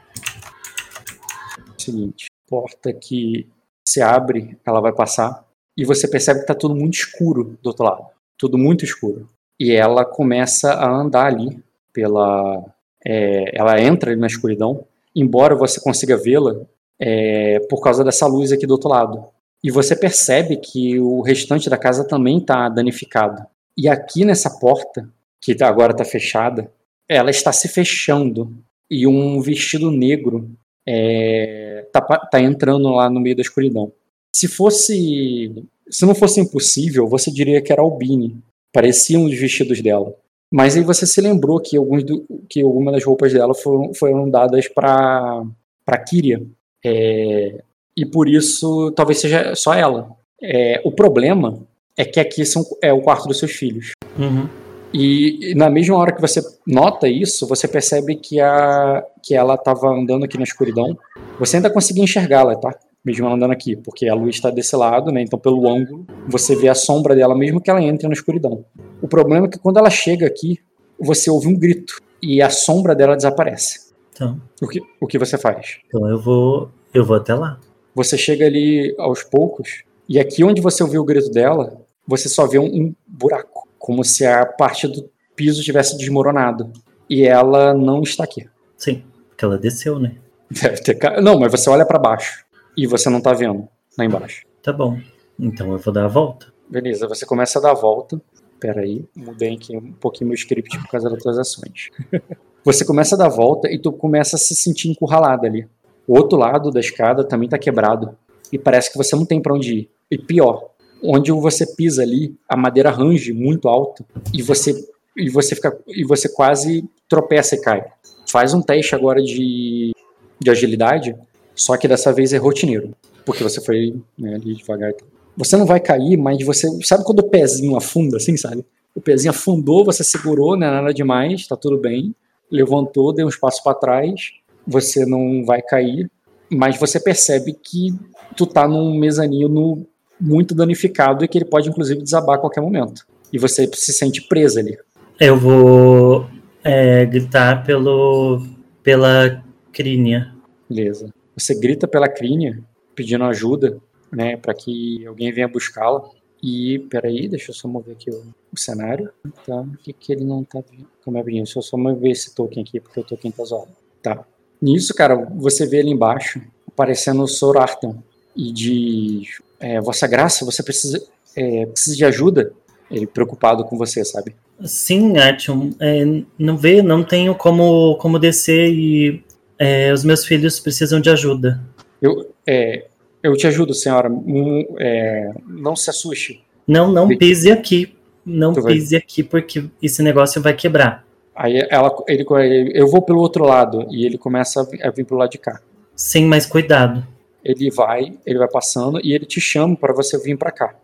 Seguinte, 1.78 2.28
porta 2.47 2.93
que 2.93 3.47
se 3.88 4.01
abre, 4.01 4.57
ela 4.65 4.79
vai 4.79 4.93
passar 4.93 5.45
e 5.77 5.86
você 5.86 6.07
percebe 6.07 6.39
que 6.39 6.43
está 6.43 6.55
tudo 6.55 6.75
muito 6.75 6.95
escuro 6.95 7.57
do 7.61 7.67
outro 7.67 7.86
lado. 7.86 8.05
Tudo 8.38 8.57
muito 8.57 8.84
escuro 8.84 9.27
e 9.61 9.71
ela 9.73 10.03
começa 10.03 10.73
a 10.73 10.89
andar 10.89 11.27
ali 11.27 11.63
pela. 11.93 12.65
É, 13.05 13.55
ela 13.55 13.79
entra 13.79 14.09
ali 14.09 14.19
na 14.19 14.25
escuridão, 14.25 14.84
embora 15.15 15.53
você 15.53 15.79
consiga 15.79 16.17
vê-la 16.17 16.55
é, 16.99 17.59
por 17.69 17.79
causa 17.79 18.03
dessa 18.03 18.25
luz 18.25 18.51
aqui 18.51 18.65
do 18.65 18.71
outro 18.71 18.89
lado. 18.89 19.23
E 19.63 19.69
você 19.69 19.95
percebe 19.95 20.57
que 20.57 20.99
o 20.99 21.21
restante 21.21 21.69
da 21.69 21.77
casa 21.77 22.07
também 22.07 22.39
está 22.39 22.67
danificado. 22.69 23.45
E 23.77 23.88
aqui 23.88 24.25
nessa 24.25 24.49
porta, 24.49 25.07
que 25.39 25.55
agora 25.63 25.91
está 25.91 26.03
fechada, 26.03 26.71
ela 27.07 27.29
está 27.29 27.51
se 27.51 27.67
fechando 27.67 28.57
e 28.89 29.05
um 29.05 29.39
vestido 29.41 29.91
negro 29.91 30.49
é, 30.88 31.88
tá, 31.91 32.01
tá 32.01 32.41
entrando 32.41 32.89
lá 32.89 33.09
no 33.09 33.19
meio 33.19 33.36
da 33.36 33.41
escuridão. 33.41 33.91
Se 34.36 34.47
fosse, 34.47 35.65
se 35.89 36.05
não 36.05 36.15
fosse 36.15 36.39
impossível, 36.39 37.07
você 37.07 37.32
diria 37.32 37.61
que 37.61 37.71
era 37.71 37.82
Albini, 37.82 38.38
pareciam 38.73 39.25
os 39.25 39.38
vestidos 39.38 39.82
dela. 39.82 40.13
Mas 40.53 40.75
aí 40.75 40.84
você 40.84 41.05
se 41.05 41.21
lembrou 41.21 41.59
que, 41.61 41.77
alguns 41.77 42.03
do, 42.03 42.25
que 42.49 42.61
algumas 42.61 42.93
das 42.93 43.03
roupas 43.03 43.32
dela 43.32 43.53
foram, 43.53 43.93
foram 43.93 44.29
dadas 44.29 44.67
para 44.67 45.43
para 45.86 45.97
Kyria. 45.97 46.41
É, 46.86 47.63
e 47.95 48.05
por 48.05 48.27
isso 48.27 48.91
talvez 48.91 49.19
seja 49.19 49.55
só 49.55 49.73
ela. 49.73 50.15
É, 50.41 50.82
o 50.84 50.91
problema 50.91 51.59
é 51.97 52.05
que 52.05 52.19
aqui 52.19 52.45
são, 52.45 52.63
é 52.82 52.91
o 52.93 53.01
quarto 53.01 53.27
dos 53.27 53.39
seus 53.39 53.51
filhos. 53.51 53.91
Uhum. 54.17 54.47
E, 54.94 55.52
e, 55.52 55.56
na 55.56 55.70
mesma 55.70 55.98
hora 55.98 56.14
que 56.14 56.22
você 56.22 56.42
nota 56.68 57.08
isso, 57.08 57.48
você 57.48 57.68
percebe 57.68 58.16
que, 58.16 58.39
a, 58.39 59.04
que 59.24 59.34
ela 59.34 59.56
estava 59.56 59.88
andando 59.89 60.26
aqui 60.26 60.38
na 60.38 60.44
escuridão. 60.44 60.98
Você 61.39 61.58
ainda 61.58 61.70
conseguia 61.70 62.04
enxergá-la, 62.04 62.56
tá? 62.56 62.78
mesmo 63.04 63.26
ela 63.26 63.36
andando 63.36 63.52
aqui, 63.52 63.76
porque 63.76 64.08
a 64.08 64.14
luz 64.14 64.36
está 64.36 64.50
desse 64.50 64.76
lado, 64.76 65.12
né? 65.12 65.22
Então, 65.22 65.39
pelo 65.39 65.68
ângulo, 65.68 66.06
você 66.28 66.56
vê 66.56 66.70
a 66.70 66.76
sombra 66.76 67.16
dela, 67.16 67.36
mesmo 67.36 67.60
que 67.60 67.70
ela 67.70 67.82
entre 67.82 68.08
na 68.08 68.14
escuridão. 68.14 68.64
O 69.02 69.08
problema 69.08 69.48
é 69.48 69.50
que 69.50 69.60
quando 69.60 69.78
ela 69.78 69.89
chega 69.89 70.28
aqui, 70.28 70.60
você 71.00 71.30
ouve 71.30 71.48
um 71.48 71.58
grito 71.58 71.98
e 72.22 72.42
a 72.42 72.50
sombra 72.50 72.96
dela 72.96 73.16
desaparece. 73.16 73.92
Então, 74.14 74.39
o 74.62 74.68
que, 74.68 74.80
o 75.00 75.08
que 75.08 75.18
você 75.18 75.38
faz? 75.38 75.80
Então 75.88 76.08
eu 76.08 76.20
vou, 76.20 76.70
eu 76.94 77.04
vou 77.04 77.16
até 77.16 77.34
lá. 77.34 77.60
Você 77.96 78.18
chega 78.18 78.46
ali 78.46 78.94
aos 79.00 79.24
poucos 79.24 79.84
e 80.08 80.20
aqui 80.20 80.44
onde 80.44 80.62
você 80.62 80.84
ouviu 80.84 81.02
o 81.02 81.06
grito 81.06 81.32
dela, 81.32 81.82
você 82.08 82.30
só 82.30 82.46
vê 82.46 82.60
um, 82.60 82.66
um 82.66 82.96
buraco, 83.08 83.51
como 83.82 84.03
se 84.03 84.25
a 84.25 84.45
parte 84.45 84.88
do 84.88 85.09
piso 85.36 85.63
tivesse 85.63 85.97
desmoronado. 85.97 86.71
E 87.09 87.23
ela 87.23 87.73
não 87.73 88.03
está 88.03 88.23
aqui. 88.23 88.47
Sim, 88.77 89.03
porque 89.27 89.43
ela 89.43 89.57
desceu, 89.57 89.99
né? 89.99 90.15
Deve 90.49 90.82
ter. 90.82 91.21
Não, 91.21 91.39
mas 91.39 91.51
você 91.51 91.69
olha 91.69 91.86
para 91.86 91.99
baixo 91.99 92.45
e 92.77 92.86
você 92.86 93.09
não 93.09 93.19
tá 93.19 93.34
vendo 93.34 93.67
lá 93.97 94.05
embaixo. 94.05 94.45
Tá 94.61 94.71
bom. 94.71 94.97
Então 95.38 95.71
eu 95.71 95.79
vou 95.79 95.91
dar 95.91 96.05
a 96.05 96.07
volta. 96.07 96.53
Beleza, 96.69 97.07
você 97.07 97.25
começa 97.25 97.59
a 97.59 97.61
dar 97.61 97.71
a 97.71 97.73
volta. 97.73 98.21
Pera 98.59 98.82
aí, 98.82 99.03
mudei 99.15 99.55
aqui 99.55 99.75
um 99.75 99.91
pouquinho 99.93 100.29
meu 100.29 100.36
script 100.36 100.77
por 100.77 100.88
causa 100.88 101.09
das 101.09 101.21
tuas 101.21 101.39
ações. 101.39 101.89
você 102.63 102.86
começa 102.86 103.15
a 103.15 103.17
dar 103.17 103.25
a 103.25 103.29
volta 103.29 103.67
e 103.69 103.79
tu 103.79 103.91
começa 103.91 104.36
a 104.36 104.39
se 104.39 104.55
sentir 104.55 104.89
encurralada 104.89 105.47
ali. 105.47 105.67
O 106.07 106.15
outro 106.15 106.38
lado 106.38 106.69
da 106.69 106.79
escada 106.79 107.23
também 107.23 107.47
está 107.47 107.57
quebrado 107.57 108.15
e 108.53 108.59
parece 108.59 108.91
que 108.91 108.97
você 108.97 109.15
não 109.15 109.25
tem 109.25 109.41
para 109.41 109.55
onde 109.55 109.73
ir. 109.73 109.89
E 110.11 110.17
pior, 110.17 110.70
onde 111.04 111.32
você 111.32 111.66
pisa 111.66 112.02
ali, 112.02 112.36
a 112.47 112.56
madeira 112.56 112.91
range 112.91 113.34
muito 113.34 113.68
alto 113.68 114.06
e 114.34 114.41
você 114.41 114.88
e 115.18 115.30
você 115.30 115.56
fica 115.56 115.78
e 115.88 116.04
você 116.06 116.30
quase 116.30 116.86
tropeça 117.10 117.56
e 117.56 117.62
cai. 117.62 117.84
Faz 118.28 118.54
um 118.54 118.62
teste 118.62 118.95
agora 118.95 119.22
de, 119.22 119.91
de 120.39 120.49
agilidade, 120.49 121.16
só 121.54 121.76
que 121.76 121.88
dessa 121.88 122.14
vez 122.14 122.32
é 122.32 122.38
rotineiro, 122.38 122.95
porque 123.26 123.43
você 123.43 123.60
foi 123.60 123.95
né, 124.18 124.36
ali 124.36 124.56
devagar. 124.56 124.93
Você 125.36 125.58
não 125.58 125.66
vai 125.66 125.80
cair, 125.80 126.18
mas 126.18 126.43
você 126.45 126.68
sabe 126.84 127.04
quando 127.04 127.20
o 127.20 127.30
pezinho 127.30 127.76
afunda, 127.76 128.18
assim, 128.18 128.38
sabe? 128.38 128.66
O 128.95 129.02
pezinho 129.02 129.32
afundou, 129.32 129.84
você 129.84 130.04
segurou, 130.04 130.58
não 130.58 130.68
é 130.68 130.72
nada 130.72 130.93
demais, 130.93 131.47
tá 131.47 131.56
tudo 131.56 131.78
bem. 131.78 132.14
Levantou, 132.49 133.14
deu 133.14 133.26
um 133.26 133.30
espaço 133.30 133.64
para 133.64 133.74
trás, 133.74 134.32
você 134.68 135.06
não 135.06 135.45
vai 135.45 135.62
cair, 135.62 136.10
mas 136.49 136.78
você 136.78 136.99
percebe 136.99 137.54
que 137.54 137.93
tu 138.36 138.45
tá 138.45 138.68
num 138.68 138.97
mezanino 138.97 139.86
muito 140.22 140.53
danificado 140.53 141.26
e 141.26 141.28
que 141.28 141.38
ele 141.38 141.45
pode 141.45 141.69
inclusive 141.69 142.01
desabar 142.01 142.36
a 142.36 142.39
qualquer 142.39 142.61
momento. 142.61 143.05
E 143.34 143.39
você 143.39 143.69
se 143.74 143.91
sente 143.91 144.22
presa 144.28 144.59
ali. 144.59 144.78
Eu 145.19 145.38
vou 145.38 146.28
é, 146.63 147.05
gritar 147.05 147.63
pelo 147.63 148.45
pela 148.84 149.43
crínia. 149.72 150.34
Beleza. 150.69 151.13
Você 151.36 151.59
grita 151.59 151.88
pela 151.88 152.07
crínia, 152.07 152.59
pedindo 152.95 153.24
ajuda, 153.24 153.78
né, 154.11 154.38
para 154.38 154.53
que 154.53 155.05
alguém 155.05 155.32
venha 155.32 155.47
buscá-la. 155.47 156.09
E, 156.43 156.80
peraí, 156.89 157.28
deixa 157.28 157.51
eu 157.51 157.55
só 157.55 157.67
mover 157.67 157.93
aqui 157.93 158.09
o, 158.09 158.24
o 158.51 158.59
cenário. 158.59 159.11
Tá, 159.45 159.61
o 159.61 159.78
que, 159.78 159.93
que 159.93 160.11
ele 160.11 160.24
não 160.24 160.43
tá 160.43 160.59
vendo? 160.59 160.88
Como 161.05 161.17
é? 161.17 161.24
Deixa 161.24 161.59
eu 161.59 161.63
só 161.63 161.78
mover 161.78 162.11
esse 162.11 162.34
token 162.34 162.63
aqui, 162.63 162.80
porque 162.80 162.99
o 162.99 163.03
token 163.03 163.32
tá 163.32 163.43
zoado. 163.43 163.72
Tá. 164.01 164.26
Nisso, 164.59 164.93
cara, 164.93 165.15
você 165.15 165.67
vê 165.67 165.80
ali 165.80 165.91
embaixo, 165.91 166.41
aparecendo 166.67 167.22
o 167.22 167.28
Sorarton. 167.28 168.01
E 168.36 168.51
de 168.51 169.23
é, 169.59 169.79
Vossa 169.82 170.07
Graça, 170.07 170.45
você 170.45 170.63
precisa, 170.63 171.03
é, 171.36 171.65
precisa 171.65 171.95
de 171.95 172.05
ajuda. 172.05 172.51
Ele 172.89 173.07
preocupado 173.07 173.63
com 173.63 173.77
você, 173.77 174.03
sabe? 174.03 174.36
Sim, 174.63 175.17
Artyom. 175.17 175.71
É, 175.79 176.03
não 176.38 176.57
vê, 176.57 176.82
não 176.82 177.03
tenho 177.03 177.34
como, 177.36 177.95
como 177.97 178.19
descer 178.19 178.69
e 178.69 179.23
é, 179.57 179.93
os 179.93 180.03
meus 180.03 180.25
filhos 180.25 180.59
precisam 180.59 180.99
de 180.99 181.09
ajuda. 181.09 181.61
Eu, 182.01 182.34
é, 182.45 182.86
eu 183.23 183.36
te 183.38 183.47
ajudo, 183.47 183.73
senhora. 183.73 184.09
Não, 184.09 184.65
é, 184.79 185.32
não 185.47 185.75
se 185.75 185.89
assuste. 185.89 186.43
Não, 186.67 186.91
não 186.91 187.07
pise 187.07 187.51
aqui. 187.51 187.95
Não 188.25 188.53
tu 188.53 188.63
pise 188.63 188.91
vai... 188.91 188.99
aqui, 188.99 189.23
porque 189.23 189.65
esse 189.82 190.01
negócio 190.03 190.41
vai 190.41 190.53
quebrar. 190.53 191.05
Aí 191.36 191.65
ela, 191.69 191.95
ele, 192.07 192.25
eu 192.73 192.88
vou 192.88 193.01
pelo 193.01 193.19
outro 193.19 193.43
lado 193.45 193.88
e 193.89 194.05
ele 194.05 194.17
começa 194.17 194.67
a 194.84 194.89
vir 194.89 195.05
pelo 195.05 195.19
lado 195.19 195.32
de 195.32 195.38
cá. 195.38 195.61
Sim, 195.95 196.25
mas 196.25 196.45
cuidado. 196.45 197.05
Ele 197.44 197.70
vai, 197.72 198.14
ele 198.26 198.38
vai 198.38 198.48
passando 198.48 199.00
e 199.04 199.14
ele 199.14 199.26
te 199.26 199.42
chama 199.42 199.76
para 199.76 199.94
você 199.94 200.18
vir 200.18 200.38
para 200.38 200.52
cá. 200.52 200.76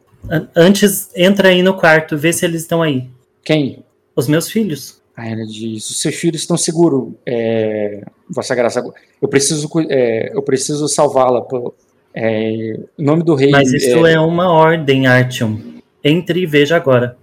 Antes, 0.55 1.09
entra 1.15 1.49
aí 1.49 1.61
no 1.61 1.75
quarto, 1.75 2.17
vê 2.17 2.33
se 2.33 2.45
eles 2.45 2.61
estão 2.61 2.81
aí. 2.81 3.07
Quem? 3.43 3.83
Os 4.15 4.27
meus 4.27 4.49
filhos. 4.49 5.01
Aí 5.15 5.31
ela 5.31 5.45
diz: 5.45 5.89
os 5.89 5.99
seus 5.99 6.15
filhos 6.15 6.41
estão 6.41 6.57
seguros, 6.57 7.13
é, 7.25 8.03
Vossa 8.29 8.53
Graça. 8.53 8.83
Eu 9.21 9.27
preciso, 9.27 9.69
é, 9.89 10.35
eu 10.35 10.41
preciso 10.41 10.87
salvá-la. 10.87 11.45
É, 12.13 12.77
em 12.97 13.03
nome 13.03 13.23
do 13.23 13.35
rei. 13.35 13.51
Mas 13.51 13.71
isso 13.71 14.05
é, 14.05 14.13
é 14.13 14.19
uma 14.19 14.51
ordem, 14.51 15.07
Artyom. 15.07 15.57
Entre 16.03 16.41
e 16.41 16.45
veja 16.45 16.75
agora. 16.75 17.17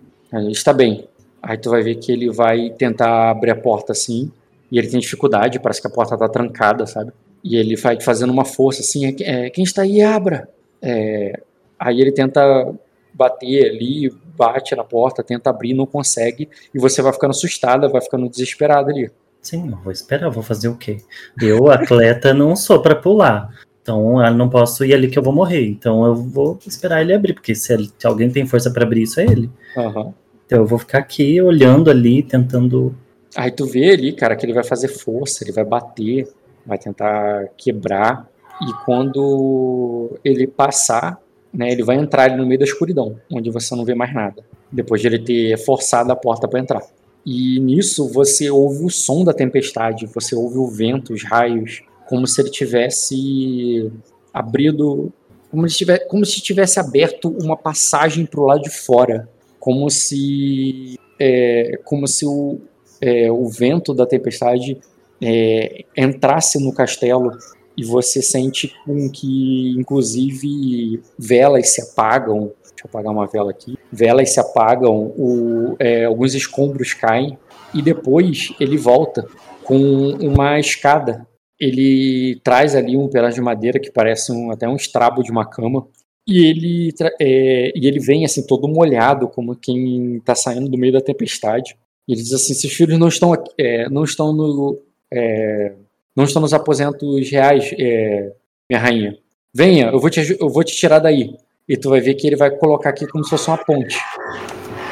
Está 0.51 0.73
bem. 0.73 1.07
Aí 1.43 1.59
tu 1.59 1.71
vai 1.71 1.83
ver 1.83 1.97
que 1.97 2.11
ele 2.11 2.31
vai 2.31 2.71
tentar 2.71 3.31
abrir 3.31 3.51
a 3.51 3.57
porta 3.57 3.93
assim. 3.93 4.31
E 4.73 4.79
ele 4.79 4.89
tem 4.89 4.99
dificuldade, 4.99 5.61
parece 5.61 5.81
que 5.81 5.87
a 5.87 5.91
porta 5.91 6.15
está 6.15 6.29
trancada, 6.29 6.87
sabe? 6.87 7.13
E 7.45 7.57
ele 7.57 7.77
vai 7.77 8.01
fazendo 8.01 8.33
uma 8.33 8.45
força 8.45 8.81
assim: 8.81 9.15
é, 9.21 9.51
quem 9.51 9.63
está 9.63 9.83
aí, 9.83 10.01
abra. 10.01 10.49
É, 10.81 11.41
aí 11.79 12.01
ele 12.01 12.11
tenta 12.11 12.75
bater 13.13 13.71
ali, 13.71 14.11
bate 14.37 14.75
na 14.75 14.83
porta, 14.83 15.23
tenta 15.23 15.51
abrir, 15.51 15.75
não 15.75 15.87
consegue, 15.87 16.49
e 16.75 16.79
você 16.79 17.01
vai 17.01 17.13
ficando 17.13 17.31
assustada, 17.31 17.89
vai 17.89 18.01
ficando 18.01 18.29
desesperada 18.29 18.91
ali. 18.91 19.11
Sim, 19.41 19.71
eu 19.71 19.77
vou 19.77 19.93
esperar, 19.93 20.31
vou 20.31 20.43
fazer 20.43 20.69
o 20.69 20.77
quê? 20.77 20.97
Eu, 21.41 21.71
atleta, 21.71 22.33
não 22.33 22.57
sou 22.57 22.81
para 22.81 22.97
pular. 22.97 23.51
Então, 23.83 24.25
eu 24.25 24.35
não 24.35 24.49
posso 24.49 24.83
ir 24.87 24.95
ali 24.95 25.09
que 25.09 25.19
eu 25.19 25.23
vou 25.23 25.35
morrer. 25.35 25.67
Então, 25.67 26.07
eu 26.07 26.15
vou 26.15 26.59
esperar 26.67 27.03
ele 27.03 27.13
abrir, 27.13 27.35
porque 27.35 27.55
se, 27.55 27.71
ele, 27.71 27.91
se 27.99 28.07
alguém 28.07 28.31
tem 28.31 28.47
força 28.47 28.71
para 28.71 28.85
abrir, 28.85 29.03
isso 29.03 29.21
é 29.21 29.25
ele. 29.25 29.51
Uhum. 29.77 30.15
Então, 30.47 30.61
eu 30.61 30.67
vou 30.67 30.79
ficar 30.79 30.99
aqui 30.99 31.41
olhando 31.43 31.91
ali, 31.91 32.23
tentando. 32.23 32.95
Aí 33.37 33.51
tu 33.51 33.67
vê 33.67 33.91
ali, 33.91 34.13
cara, 34.15 34.35
que 34.35 34.47
ele 34.47 34.55
vai 34.55 34.65
fazer 34.65 34.89
força, 34.89 35.45
ele 35.45 35.53
vai 35.53 35.65
bater, 35.65 36.27
vai 36.67 36.79
tentar 36.79 37.49
quebrar. 37.57 38.29
E 38.63 38.73
quando 38.85 40.19
ele 40.25 40.47
passar, 40.47 41.21
né, 41.53 41.71
ele 41.71 41.83
vai 41.83 41.97
entrar 41.97 42.25
ali 42.25 42.37
no 42.37 42.47
meio 42.47 42.59
da 42.59 42.65
escuridão, 42.65 43.17
onde 43.31 43.51
você 43.51 43.75
não 43.75 43.85
vê 43.85 43.95
mais 43.95 44.13
nada, 44.15 44.45
depois 44.71 45.01
de 45.01 45.07
ele 45.07 45.19
ter 45.19 45.59
forçado 45.59 46.11
a 46.13 46.17
porta 46.17 46.49
para 46.49 46.61
entrar. 46.61 46.83
E 47.25 47.59
nisso 47.61 48.09
você 48.09 48.51
ouve 48.51 48.85
o 48.85 48.91
som 48.91 49.25
da 49.25 49.33
tempestade, 49.33 50.07
você 50.07 50.35
ouve 50.35 50.59
o 50.59 50.67
vento, 50.67 51.15
os 51.15 51.25
raios, 51.25 51.83
como 52.07 52.27
se 52.27 52.41
ele 52.41 52.51
tivesse 52.51 53.91
abrido, 54.33 55.13
como 55.51 55.69
se 55.69 55.77
tivesse, 55.77 56.07
como 56.07 56.27
se 56.27 56.43
tivesse 56.43 56.79
aberto 56.79 57.29
uma 57.29 57.57
passagem 57.57 58.27
para 58.27 58.41
o 58.41 58.47
lado 58.47 58.63
de 58.63 58.71
fora, 58.71 59.29
como 59.59 59.89
se, 59.89 60.99
é, 61.19 61.79
como 61.85 62.07
se 62.07 62.27
o, 62.27 62.59
é, 63.01 63.33
o 63.33 63.49
vento 63.49 63.95
da 63.95 64.05
tempestade 64.05 64.79
é, 65.25 65.85
entrasse 65.97 66.63
no 66.63 66.73
castelo 66.73 67.31
e 67.77 67.83
você 67.83 68.21
sente 68.21 68.73
com 68.85 69.11
que, 69.11 69.75
inclusive, 69.79 71.01
velas 71.19 71.71
se 71.71 71.81
apagam. 71.81 72.53
Deixa 72.63 72.85
eu 72.85 72.89
apagar 72.89 73.11
uma 73.11 73.27
vela 73.27 73.51
aqui. 73.51 73.79
Velas 73.91 74.31
se 74.31 74.39
apagam, 74.39 75.07
o, 75.17 75.77
é, 75.79 76.05
alguns 76.05 76.35
escombros 76.35 76.93
caem 76.93 77.39
e 77.73 77.81
depois 77.81 78.55
ele 78.61 78.77
volta 78.77 79.27
com 79.65 79.77
uma 80.21 80.61
escada. 80.61 81.27
Ele 81.59 82.39
traz 82.45 82.77
ali 82.77 82.95
um 82.97 83.09
pedaço 83.09 83.37
de 83.37 83.41
madeira 83.41 83.81
que 83.81 83.91
parece 83.91 84.31
um, 84.31 84.51
até 84.51 84.69
um 84.69 84.77
estrabo 84.77 85.23
de 85.23 85.31
uma 85.31 85.49
cama. 85.49 85.87
E 86.27 86.47
ele, 86.47 86.95
é, 87.21 87.73
e 87.75 87.87
ele 87.87 87.99
vem 87.99 88.25
assim 88.25 88.47
todo 88.47 88.69
molhado, 88.69 89.29
como 89.29 89.57
quem 89.57 90.17
está 90.17 90.35
saindo 90.35 90.69
do 90.69 90.79
meio 90.79 90.93
da 90.93 91.01
tempestade. 91.01 91.77
E 92.07 92.13
ele 92.13 92.23
diz 92.23 92.33
assim: 92.33 92.55
seus 92.55 92.73
filhos 92.73 92.99
não 92.99 93.09
estão, 93.09 93.33
aqui, 93.33 93.51
é, 93.59 93.89
não 93.89 94.05
estão 94.05 94.33
no, 94.33 94.79
é, 95.15 95.73
não 96.17 96.25
estão 96.25 96.43
nos 96.43 96.53
aposentos 96.53 97.31
reais, 97.31 97.75
é, 97.79 98.33
minha 98.69 98.81
rainha. 98.81 99.19
Venha, 99.53 99.87
eu 99.87 100.01
vou, 100.01 100.11
te, 100.11 100.37
eu 100.39 100.49
vou 100.49 100.65
te 100.65 100.75
tirar 100.75 100.99
daí. 100.99 101.37
E 101.69 101.77
tu 101.77 101.91
vai 101.91 102.01
ver 102.01 102.15
que 102.15 102.27
ele 102.27 102.37
vai 102.37 102.51
colocar 102.51 102.91
aqui 102.91 103.07
como 103.07 103.25
se 103.25 103.31
fosse 103.31 103.49
uma 103.49 103.57
ponte 103.57 103.99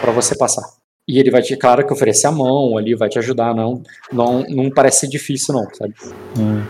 para 0.01 0.13
você 0.13 0.37
passar. 0.37 0.63
E 1.07 1.19
ele 1.19 1.31
vai 1.31 1.43
te, 1.43 1.57
claro, 1.57 1.85
que 1.85 1.93
oferecer 1.93 2.29
a 2.29 2.33
mão 2.33 2.79
ali, 2.79 2.95
vai 2.95 3.09
te 3.09 3.19
ajudar, 3.19 3.55
não, 3.55 3.83
não, 4.13 4.43
não 4.45 4.71
parece 4.71 5.01
ser 5.01 5.09
difícil 5.09 5.55
não, 5.55 5.67
sabe? 5.75 5.95
Hum, 6.39 6.63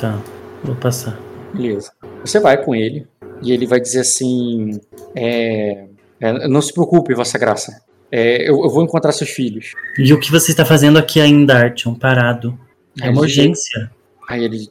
tá, 0.00 0.22
vou 0.62 0.76
passar. 0.76 1.18
Beleza. 1.52 1.92
Você 2.24 2.38
vai 2.38 2.62
com 2.62 2.74
ele 2.74 3.06
e 3.42 3.52
ele 3.52 3.66
vai 3.66 3.80
dizer 3.80 4.00
assim, 4.00 4.80
é, 5.14 5.86
é, 6.20 6.48
não 6.48 6.62
se 6.62 6.72
preocupe, 6.72 7.14
vossa 7.14 7.36
graça, 7.36 7.82
é, 8.12 8.48
eu, 8.48 8.62
eu, 8.62 8.70
vou 8.70 8.82
encontrar 8.82 9.12
seus 9.12 9.30
filhos. 9.30 9.72
E 9.98 10.12
o 10.12 10.20
que 10.20 10.30
você 10.30 10.50
está 10.50 10.64
fazendo 10.64 10.98
aqui 10.98 11.20
ainda, 11.20 11.54
Artyom, 11.54 11.94
parado? 11.94 12.58
É 13.00 13.10
uma 13.10 13.20
urgência. 13.20 13.90
Aí 14.28 14.44
ele, 14.44 14.68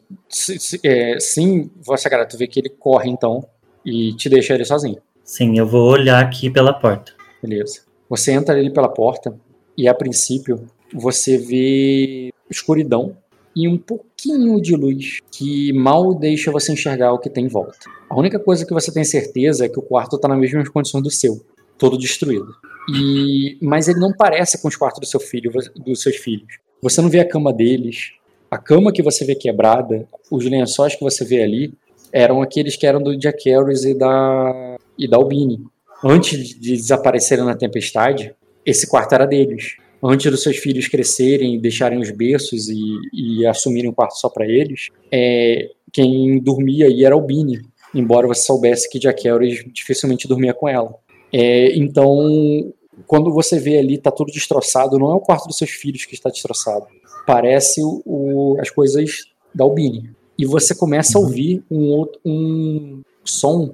é, 0.83 1.19
sim, 1.19 1.69
Vossa 1.81 2.09
Graça, 2.09 2.29
tu 2.29 2.37
vê 2.37 2.47
que 2.47 2.59
ele 2.59 2.69
corre 2.69 3.09
então 3.09 3.45
e 3.85 4.13
te 4.13 4.29
deixa 4.29 4.53
ele 4.53 4.63
sozinho. 4.63 5.01
Sim, 5.23 5.57
eu 5.57 5.67
vou 5.67 5.91
olhar 5.91 6.23
aqui 6.23 6.49
pela 6.49 6.73
porta. 6.73 7.13
Beleza. 7.41 7.81
Você 8.09 8.31
entra 8.31 8.55
ali 8.55 8.71
pela 8.71 8.89
porta 8.89 9.37
e 9.77 9.87
a 9.87 9.93
princípio 9.93 10.67
você 10.93 11.37
vê 11.37 12.33
escuridão 12.49 13.15
e 13.55 13.67
um 13.67 13.77
pouquinho 13.77 14.61
de 14.61 14.75
luz 14.75 15.19
que 15.31 15.71
mal 15.73 16.13
deixa 16.13 16.51
você 16.51 16.71
enxergar 16.71 17.13
o 17.13 17.19
que 17.19 17.29
tem 17.29 17.45
em 17.45 17.49
volta. 17.49 17.77
A 18.09 18.17
única 18.17 18.39
coisa 18.39 18.65
que 18.65 18.73
você 18.73 18.91
tem 18.91 19.03
certeza 19.03 19.65
é 19.65 19.69
que 19.69 19.79
o 19.79 19.83
quarto 19.83 20.15
está 20.15 20.27
nas 20.27 20.39
mesmas 20.39 20.69
condições 20.69 21.03
do 21.03 21.11
seu, 21.11 21.45
todo 21.77 21.97
destruído. 21.97 22.55
E 22.89 23.57
mas 23.61 23.87
ele 23.87 23.99
não 23.99 24.13
parece 24.13 24.61
com 24.61 24.67
os 24.67 24.75
quartos 24.75 24.99
do 24.99 25.05
seu 25.05 25.19
filho, 25.19 25.51
dos 25.75 26.01
seus 26.01 26.15
filhos. 26.15 26.57
Você 26.81 27.01
não 27.01 27.09
vê 27.09 27.19
a 27.19 27.27
cama 27.27 27.51
deles, 27.51 28.13
a 28.49 28.57
cama 28.57 28.91
que 28.91 29.03
você 29.03 29.25
vê 29.25 29.35
quebrada, 29.35 30.07
os 30.31 30.45
lençóis 30.45 30.95
que 30.95 31.03
você 31.03 31.25
vê 31.25 31.43
ali, 31.43 31.73
eram 32.11 32.41
aqueles 32.41 32.75
que 32.75 32.87
eram 32.87 33.01
do 33.01 33.15
Jack 33.17 33.49
Harris 33.49 33.83
e 33.83 33.93
da, 33.93 34.77
e 34.97 35.07
da 35.07 35.17
Albini. 35.17 35.59
Antes 36.03 36.59
de 36.59 36.75
desaparecerem 36.75 37.45
na 37.45 37.55
tempestade, 37.55 38.33
esse 38.65 38.89
quarto 38.89 39.13
era 39.13 39.25
deles. 39.25 39.75
Antes 40.01 40.31
dos 40.31 40.41
seus 40.41 40.57
filhos 40.57 40.87
crescerem, 40.87 41.59
deixarem 41.59 41.99
os 41.99 42.09
berços 42.09 42.69
e, 42.69 42.79
e 43.13 43.45
assumirem 43.45 43.89
um 43.89 43.93
quarto 43.93 44.17
só 44.17 44.29
para 44.29 44.47
eles, 44.47 44.87
é, 45.11 45.69
quem 45.91 46.39
dormia 46.39 46.85
aí 46.85 47.03
era 47.03 47.15
Albini, 47.15 47.59
embora 47.93 48.27
você 48.27 48.43
soubesse 48.43 48.89
que 48.89 48.97
Jack 48.97 49.27
Harris 49.27 49.63
dificilmente 49.73 50.27
dormia 50.27 50.53
com 50.53 50.69
ela. 50.69 50.95
É, 51.33 51.75
então, 51.77 52.73
quando 53.07 53.31
você 53.31 53.59
vê 53.59 53.77
ali, 53.77 53.97
tá 53.97 54.11
tudo 54.11 54.31
destroçado, 54.31 54.97
não 54.97 55.11
é 55.11 55.13
o 55.13 55.19
quarto 55.19 55.47
dos 55.47 55.57
seus 55.57 55.71
filhos 55.71 56.05
que 56.05 56.13
está 56.13 56.29
destroçado. 56.29 56.85
Parece 57.25 57.81
o, 57.83 58.57
as 58.59 58.69
coisas 58.69 59.25
da 59.53 59.63
Albini. 59.63 60.11
e 60.37 60.45
você 60.45 60.73
começa 60.75 61.17
a 61.17 61.21
ouvir 61.21 61.63
um, 61.69 61.89
outro, 61.89 62.19
um 62.25 63.01
som 63.23 63.73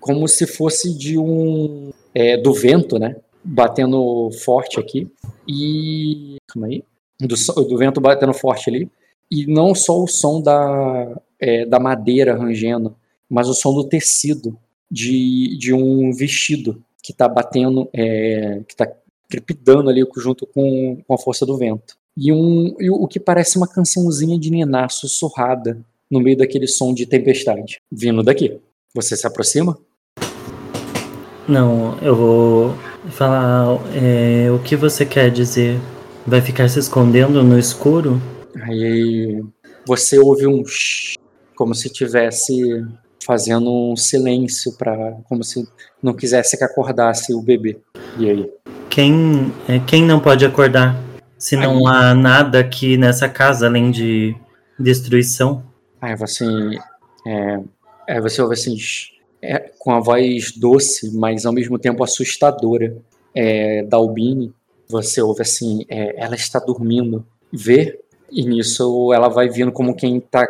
como 0.00 0.26
se 0.26 0.46
fosse 0.46 0.92
de 0.92 1.18
um 1.18 1.90
é, 2.14 2.36
do 2.36 2.52
vento, 2.52 2.98
né? 2.98 3.16
Batendo 3.44 4.30
forte 4.44 4.78
aqui. 4.78 5.08
E 5.46 6.36
calma 6.48 6.68
aí, 6.68 6.84
do, 7.20 7.36
do 7.64 7.78
vento 7.78 8.00
batendo 8.00 8.34
forte 8.34 8.68
ali. 8.68 8.90
E 9.30 9.46
não 9.46 9.74
só 9.74 10.02
o 10.02 10.06
som 10.06 10.40
da, 10.40 11.20
é, 11.40 11.64
da 11.64 11.78
madeira 11.78 12.36
rangendo, 12.36 12.94
mas 13.28 13.48
o 13.48 13.54
som 13.54 13.72
do 13.72 13.84
tecido 13.84 14.58
de, 14.90 15.56
de 15.56 15.72
um 15.72 16.12
vestido 16.12 16.82
que 17.02 17.12
está 17.12 17.28
batendo, 17.28 17.88
é, 17.92 18.60
que 18.66 18.74
está 18.74 18.90
crepidando 19.28 19.90
ali 19.90 20.06
junto 20.16 20.46
com, 20.46 21.02
com 21.06 21.14
a 21.14 21.18
força 21.18 21.44
do 21.44 21.56
vento. 21.56 21.96
E, 22.16 22.32
um, 22.32 22.76
e 22.78 22.90
o 22.90 23.08
que 23.08 23.18
parece 23.18 23.56
uma 23.56 23.66
cançãozinha 23.66 24.38
de 24.38 24.50
ninar 24.50 24.90
sussurrada 24.90 25.78
no 26.10 26.20
meio 26.20 26.36
daquele 26.36 26.68
som 26.68 26.92
de 26.92 27.06
tempestade, 27.06 27.80
vindo 27.90 28.22
daqui. 28.22 28.60
Você 28.94 29.16
se 29.16 29.26
aproxima? 29.26 29.78
Não, 31.48 31.98
eu 32.02 32.14
vou 32.14 32.74
falar 33.10 33.78
é, 33.96 34.50
o 34.50 34.58
que 34.58 34.76
você 34.76 35.06
quer 35.06 35.30
dizer. 35.30 35.80
Vai 36.26 36.40
ficar 36.40 36.68
se 36.68 36.78
escondendo 36.78 37.42
no 37.42 37.58
escuro? 37.58 38.20
Aí 38.62 39.42
você 39.86 40.18
ouve 40.18 40.46
um 40.46 40.64
shh, 40.64 41.16
como 41.56 41.74
se 41.74 41.90
tivesse 41.90 42.84
fazendo 43.24 43.70
um 43.70 43.96
silêncio 43.96 44.72
para 44.76 45.16
como 45.28 45.42
se 45.42 45.68
não 46.02 46.12
quisesse 46.12 46.56
que 46.56 46.64
acordasse 46.64 47.34
o 47.34 47.40
bebê. 47.40 47.78
E 48.18 48.28
aí? 48.28 48.50
Quem 48.90 49.52
é, 49.68 49.78
quem 49.80 50.04
não 50.04 50.20
pode 50.20 50.44
acordar? 50.44 51.00
Se 51.38 51.56
não 51.56 51.86
aí, 51.86 51.94
há 51.94 52.14
nada 52.14 52.60
aqui 52.60 52.96
nessa 52.96 53.28
casa 53.28 53.66
além 53.66 53.90
de 53.90 54.34
destruição. 54.78 55.62
Aí 56.00 56.14
você 56.16 56.44
é, 57.26 57.60
é 58.06 58.20
você 58.20 58.42
ouve 58.42 58.54
assim 58.54 58.76
é, 59.40 59.70
com 59.78 59.92
a 59.92 60.00
voz 60.00 60.52
doce, 60.52 61.16
mas 61.16 61.44
ao 61.44 61.52
mesmo 61.52 61.78
tempo 61.78 62.04
assustadora 62.04 62.96
é, 63.34 63.82
da 63.82 63.96
Albine. 63.96 64.52
Você 64.88 65.22
ouve 65.22 65.42
assim, 65.42 65.84
é, 65.88 66.22
ela 66.22 66.34
está 66.34 66.58
dormindo. 66.58 67.24
Vê 67.52 67.98
e 68.30 68.44
nisso 68.44 69.12
ela 69.12 69.28
vai 69.28 69.48
vindo 69.48 69.72
como 69.72 69.94
quem 69.94 70.18
está 70.18 70.46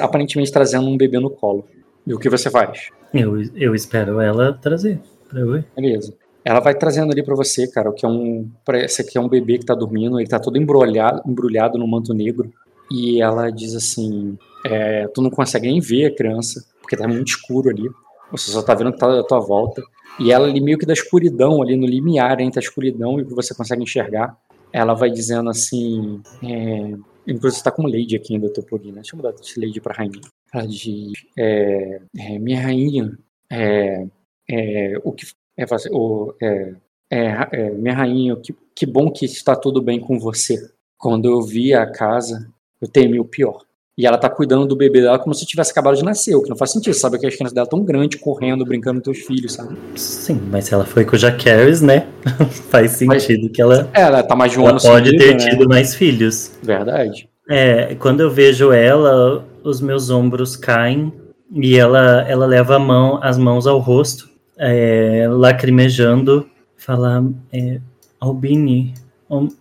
aparentemente 0.00 0.52
trazendo 0.52 0.88
um 0.88 0.96
bebê 0.96 1.18
no 1.18 1.30
colo. 1.30 1.64
E 2.06 2.12
o 2.12 2.18
que 2.18 2.28
você 2.28 2.50
faz? 2.50 2.88
Eu, 3.12 3.40
eu 3.54 3.74
espero 3.74 4.20
ela 4.20 4.52
trazer 4.52 5.00
pra 5.28 5.40
eu 5.40 5.52
ver. 5.52 5.66
Beleza. 5.74 6.14
Ela 6.44 6.60
vai 6.60 6.74
trazendo 6.74 7.10
ali 7.10 7.22
para 7.22 7.34
você, 7.34 7.66
cara, 7.66 7.88
o 7.88 7.92
que 7.94 8.04
é 8.04 8.08
um. 8.08 8.50
Parece 8.64 9.02
que 9.04 9.16
é 9.16 9.20
um 9.20 9.28
bebê 9.28 9.58
que 9.58 9.64
tá 9.64 9.74
dormindo, 9.74 10.20
ele 10.20 10.28
tá 10.28 10.38
todo 10.38 10.58
embrulhado, 10.58 11.22
embrulhado 11.26 11.78
no 11.78 11.88
manto 11.88 12.12
negro. 12.12 12.52
E 12.90 13.22
ela 13.22 13.50
diz 13.50 13.74
assim: 13.74 14.36
é, 14.66 15.08
Tu 15.08 15.22
não 15.22 15.30
consegue 15.30 15.66
nem 15.66 15.80
ver 15.80 16.06
a 16.06 16.14
criança, 16.14 16.62
porque 16.82 16.96
tá 16.96 17.08
muito 17.08 17.28
escuro 17.28 17.70
ali. 17.70 17.88
Você 18.30 18.50
só 18.50 18.62
tá 18.62 18.74
vendo 18.74 18.92
que 18.92 18.98
tá 18.98 19.20
à 19.20 19.24
tua 19.24 19.40
volta. 19.40 19.82
E 20.20 20.30
ela 20.30 20.46
ali 20.46 20.60
meio 20.60 20.78
que 20.78 20.84
da 20.84 20.92
escuridão, 20.92 21.62
ali 21.62 21.76
no 21.76 21.86
limiar 21.86 22.38
entre 22.40 22.60
a 22.60 22.62
escuridão 22.62 23.18
e 23.18 23.22
o 23.22 23.26
que 23.26 23.34
você 23.34 23.54
consegue 23.54 23.82
enxergar, 23.82 24.36
ela 24.70 24.92
vai 24.92 25.10
dizendo 25.10 25.48
assim. 25.48 26.20
É, 26.42 26.92
inclusive 27.26 27.58
você 27.58 27.64
tá 27.64 27.70
com 27.70 27.86
Lady 27.86 28.16
aqui 28.16 28.34
ainda, 28.34 28.52
teu 28.52 28.62
plugin, 28.62 28.88
né? 28.88 28.96
Deixa 28.96 29.14
eu 29.14 29.16
mudar 29.16 29.32
de 29.32 29.60
Lady 29.60 29.80
pra 29.80 29.94
rainha. 29.94 30.20
Ela 30.54 30.66
diz: 30.68 31.12
é, 31.36 32.00
é, 32.16 32.38
Minha 32.38 32.62
rainha, 32.62 33.18
é, 33.50 34.06
é, 34.48 34.94
o 35.02 35.12
que. 35.12 35.26
É, 35.56 35.64
o, 35.90 36.34
é, 36.40 36.74
é, 37.10 37.48
é, 37.52 37.70
minha 37.70 37.94
rainha, 37.94 38.36
que, 38.36 38.54
que 38.74 38.86
bom 38.86 39.10
que 39.10 39.24
está 39.24 39.54
tudo 39.56 39.82
bem 39.82 40.00
com 40.00 40.18
você. 40.18 40.56
Quando 40.96 41.26
eu 41.26 41.42
vi 41.42 41.74
a 41.74 41.86
casa, 41.86 42.48
eu 42.80 42.88
temi 42.88 43.20
o 43.20 43.24
pior. 43.24 43.62
E 43.96 44.06
ela 44.06 44.18
tá 44.18 44.28
cuidando 44.28 44.66
do 44.66 44.74
bebê 44.74 45.00
dela 45.00 45.20
como 45.20 45.34
se 45.34 45.46
tivesse 45.46 45.70
acabado 45.70 45.96
de 45.96 46.02
nascer, 46.02 46.34
o 46.34 46.42
que 46.42 46.50
não 46.50 46.56
faz 46.56 46.72
sentido, 46.72 46.94
sabe? 46.94 47.16
Que 47.16 47.26
as 47.26 47.34
crianças 47.34 47.54
dela 47.54 47.68
tão 47.68 47.84
grandes, 47.84 48.20
correndo, 48.20 48.64
brincando 48.64 49.00
com 49.00 49.04
teus 49.04 49.18
filhos, 49.24 49.52
sabe? 49.52 49.76
Sim, 49.94 50.40
mas 50.50 50.64
se 50.64 50.74
ela 50.74 50.84
foi 50.84 51.04
com 51.04 51.14
o 51.14 51.18
Jacaris, 51.18 51.80
né? 51.80 52.08
faz 52.70 52.92
sentido 52.92 53.44
mas, 53.44 53.52
que 53.52 53.62
ela. 53.62 53.88
Ela 53.92 54.22
tá 54.24 54.34
mais 54.34 54.50
de 54.50 54.58
um 54.58 54.66
ano 54.66 54.80
pode 54.80 55.10
seguido, 55.10 55.24
ter 55.24 55.34
né? 55.34 55.50
tido 55.50 55.68
mais 55.68 55.94
filhos. 55.94 56.50
Verdade. 56.60 57.28
É, 57.48 57.94
quando 57.96 58.20
eu 58.20 58.30
vejo 58.30 58.72
ela, 58.72 59.46
os 59.64 59.80
meus 59.80 60.10
ombros 60.10 60.54
caem 60.54 61.12
e 61.50 61.76
ela, 61.76 62.22
ela 62.28 62.46
leva 62.46 62.76
a 62.76 62.78
mão, 62.78 63.18
as 63.22 63.38
mãos 63.38 63.66
ao 63.66 63.78
rosto, 63.78 64.28
é, 64.58 65.26
lacrimejando, 65.28 66.48
fala: 66.76 67.24
é, 67.52 67.80
Albini, 68.20 68.94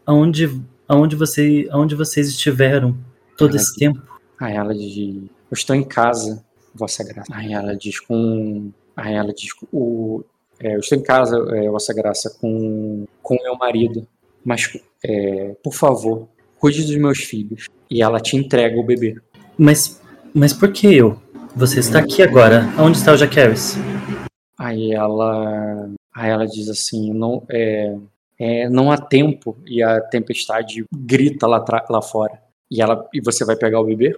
aonde, 0.06 0.62
aonde, 0.88 1.16
você, 1.16 1.68
aonde 1.72 1.96
vocês 1.96 2.28
estiveram 2.28 2.96
todo 3.38 3.56
esse 3.56 3.76
tempo? 3.76 4.02
Aí 4.40 4.56
ela 4.56 4.74
diz: 4.74 4.98
Eu 4.98 5.30
estou 5.54 5.76
em 5.76 5.84
casa, 5.84 6.44
Vossa 6.74 7.04
Graça. 7.04 7.32
Aí 7.34 7.54
ela 7.54 7.76
diz 7.76 8.00
com. 8.00 8.72
Aí 8.96 9.14
ela 9.14 9.34
diz: 9.34 9.50
o, 9.72 10.24
é, 10.60 10.76
Eu 10.76 10.80
estou 10.80 10.98
em 10.98 11.04
casa, 11.04 11.38
é, 11.56 11.70
Vossa 11.70 11.94
Graça, 11.94 12.36
com, 12.42 13.06
com 13.22 13.36
meu 13.42 13.56
marido. 13.56 14.08
Mas, 14.44 14.78
é, 15.06 15.56
por 15.64 15.74
favor, 15.74 16.28
cuide 16.60 16.84
dos 16.84 16.98
meus 16.98 17.20
filhos. 17.20 17.68
E 17.90 18.02
ela 18.02 18.20
te 18.20 18.36
entrega 18.36 18.78
o 18.78 18.84
bebê. 18.84 19.16
Mas, 19.58 20.02
mas 20.34 20.54
por 20.54 20.72
que 20.72 20.94
eu? 20.94 21.22
Você 21.56 21.80
está 21.80 22.00
aqui 22.00 22.24
agora. 22.24 22.68
Onde 22.80 22.98
está 22.98 23.14
o 23.14 23.18
Jacaris? 23.18 23.78
Aí 24.58 24.92
ela, 24.92 25.90
aí 26.16 26.32
ela 26.32 26.48
diz 26.48 26.70
assim, 26.70 27.14
não, 27.14 27.44
é, 27.50 27.96
é, 28.40 28.70
não 28.70 28.92
há 28.92 28.98
tempo 28.98 29.58
e 29.66 29.84
a 29.84 30.02
tempestade 30.02 30.86
grita 30.92 31.46
lá, 31.46 31.64
lá 31.90 32.02
fora. 32.02 32.42
E 32.72 32.82
ela 32.82 33.08
e 33.14 33.22
você 33.22 33.46
vai 33.46 33.56
pegar 33.56 33.80
o 33.80 33.86
bebê? 33.86 34.18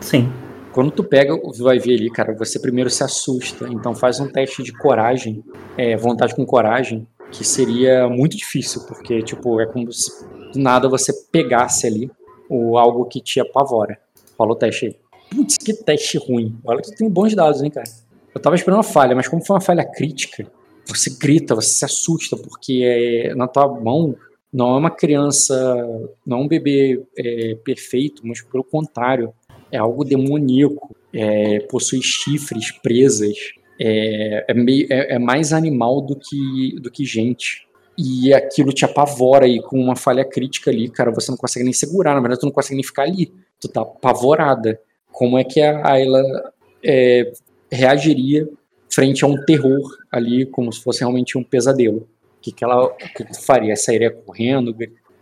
Sim. 0.00 0.30
Quando 0.72 0.92
tu 0.92 1.02
pega, 1.02 1.36
vai 1.58 1.80
ver 1.80 1.94
ali, 1.98 2.10
cara, 2.10 2.32
você 2.34 2.60
primeiro 2.60 2.88
se 2.88 3.02
assusta. 3.02 3.68
Então 3.68 3.94
faz 3.94 4.20
um 4.20 4.28
teste 4.28 4.62
de 4.62 4.72
coragem, 4.72 5.42
é, 5.76 5.96
vontade 5.96 6.34
com 6.36 6.46
coragem, 6.46 7.06
que 7.32 7.44
seria 7.44 8.08
muito 8.08 8.36
difícil, 8.36 8.82
porque 8.86 9.22
tipo 9.22 9.60
é 9.60 9.66
como 9.66 9.92
se 9.92 10.24
do 10.52 10.58
nada 10.58 10.88
você 10.88 11.12
pegasse 11.32 11.86
ali 11.86 12.10
o 12.48 12.78
algo 12.78 13.04
que 13.06 13.20
te 13.20 13.40
apavora. 13.40 13.98
Fala 14.40 14.52
o 14.52 14.56
teste 14.56 14.86
aí. 14.86 14.96
Putz, 15.30 15.58
que 15.58 15.74
teste 15.74 16.16
ruim. 16.16 16.58
Olha 16.64 16.80
que 16.80 16.96
tem 16.96 17.10
bons 17.10 17.34
dados, 17.34 17.62
hein, 17.62 17.70
cara. 17.70 17.86
Eu 18.34 18.40
tava 18.40 18.56
esperando 18.56 18.78
uma 18.78 18.82
falha, 18.82 19.14
mas 19.14 19.28
como 19.28 19.44
foi 19.44 19.54
uma 19.54 19.60
falha 19.60 19.84
crítica, 19.84 20.50
você 20.86 21.14
grita, 21.20 21.54
você 21.54 21.68
se 21.68 21.84
assusta, 21.84 22.38
porque 22.38 22.80
é, 22.82 23.34
na 23.34 23.46
tua 23.46 23.68
mão 23.68 24.16
não 24.50 24.76
é 24.76 24.78
uma 24.78 24.90
criança, 24.90 25.54
não 26.26 26.38
é 26.38 26.40
um 26.40 26.48
bebê 26.48 27.04
é, 27.18 27.54
perfeito, 27.56 28.22
mas 28.24 28.40
pelo 28.40 28.64
contrário, 28.64 29.30
é 29.70 29.76
algo 29.76 30.06
demoníaco, 30.06 30.96
é, 31.12 31.60
possui 31.68 32.00
chifres, 32.02 32.70
presas, 32.82 33.36
é, 33.78 34.46
é, 34.48 34.54
meio, 34.54 34.86
é, 34.88 35.16
é 35.16 35.18
mais 35.18 35.52
animal 35.52 36.00
do 36.00 36.16
que, 36.16 36.80
do 36.80 36.90
que 36.90 37.04
gente. 37.04 37.68
E 38.02 38.32
aquilo 38.32 38.72
te 38.72 38.82
apavora 38.82 39.46
e 39.46 39.60
com 39.60 39.78
uma 39.78 39.94
falha 39.94 40.24
crítica 40.24 40.70
ali, 40.70 40.88
cara, 40.88 41.10
você 41.10 41.30
não 41.30 41.36
consegue 41.36 41.64
nem 41.64 41.72
segurar, 41.74 42.14
na 42.14 42.20
verdade 42.20 42.40
tu 42.40 42.46
não 42.46 42.52
consegue 42.52 42.76
nem 42.76 42.82
ficar 42.84 43.02
ali, 43.02 43.30
tu 43.60 43.68
tá 43.68 43.82
apavorada. 43.82 44.80
Como 45.12 45.36
é 45.38 45.44
que 45.44 45.60
a 45.60 45.86
Ayla 45.86 46.22
é, 46.82 47.30
reagiria 47.70 48.48
frente 48.90 49.22
a 49.22 49.28
um 49.28 49.36
terror 49.44 49.82
ali, 50.10 50.46
como 50.46 50.72
se 50.72 50.82
fosse 50.82 51.00
realmente 51.00 51.36
um 51.36 51.44
pesadelo? 51.44 51.98
O 52.38 52.40
que, 52.40 52.52
que 52.52 52.64
ela 52.64 52.86
o 52.86 52.96
que 52.96 53.44
faria? 53.44 53.76
Sairia 53.76 54.10
correndo, 54.10 54.74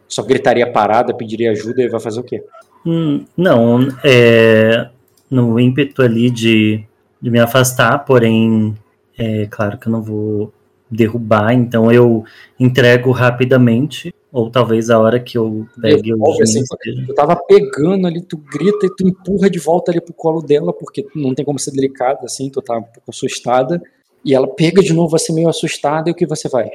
só 0.07 0.22
gritaria 0.22 0.70
parada, 0.70 1.12
pediria 1.12 1.51
ajuda 1.51 1.83
e 1.83 1.89
vai 1.89 1.99
fazer 1.99 2.20
o 2.20 2.24
quê? 2.24 2.45
Hum, 2.87 3.24
não, 3.37 3.89
é, 4.05 4.89
no 5.29 5.59
ímpeto 5.59 6.01
ali 6.01 6.31
de, 6.31 6.85
de 7.20 7.29
me 7.29 7.41
afastar, 7.41 8.05
porém, 8.05 8.76
é 9.18 9.47
claro 9.47 9.76
que 9.79 9.89
eu 9.89 9.93
não 9.93 10.01
vou 10.01 10.53
derrubar, 10.91 11.53
então 11.53 11.93
eu 11.93 12.24
entrego 12.59 13.11
rapidamente, 13.11 14.14
ou 14.32 14.51
talvez 14.51 14.91
a 14.91 14.99
hora 14.99 15.20
que 15.20 15.36
eu 15.36 15.66
pegue 15.80 16.14
o 16.14 16.43
assim, 16.43 16.62
Tu 17.07 17.14
tava 17.14 17.36
pegando 17.36 18.07
ali, 18.07 18.22
tu 18.22 18.36
grita 18.36 18.86
e 18.86 18.95
tu 18.95 19.07
empurra 19.07 19.51
de 19.51 19.59
volta 19.59 19.91
ali 19.91 20.01
pro 20.01 20.14
colo 20.14 20.43
dela, 20.43 20.72
porque 20.72 21.07
não 21.14 21.34
tem 21.34 21.45
como 21.45 21.59
ser 21.59 21.72
delicada, 21.72 22.20
assim, 22.24 22.51
tu 22.51 22.62
tá 22.62 22.78
um 22.78 22.82
pouco 22.82 23.11
assustada, 23.11 23.80
e 24.24 24.34
ela 24.34 24.49
pega 24.49 24.82
de 24.82 24.93
novo 24.93 25.14
assim 25.14 25.34
meio 25.34 25.49
assustada, 25.49 26.09
e 26.09 26.12
o 26.12 26.14
que 26.14 26.26
você 26.26 26.49
faz? 26.49 26.70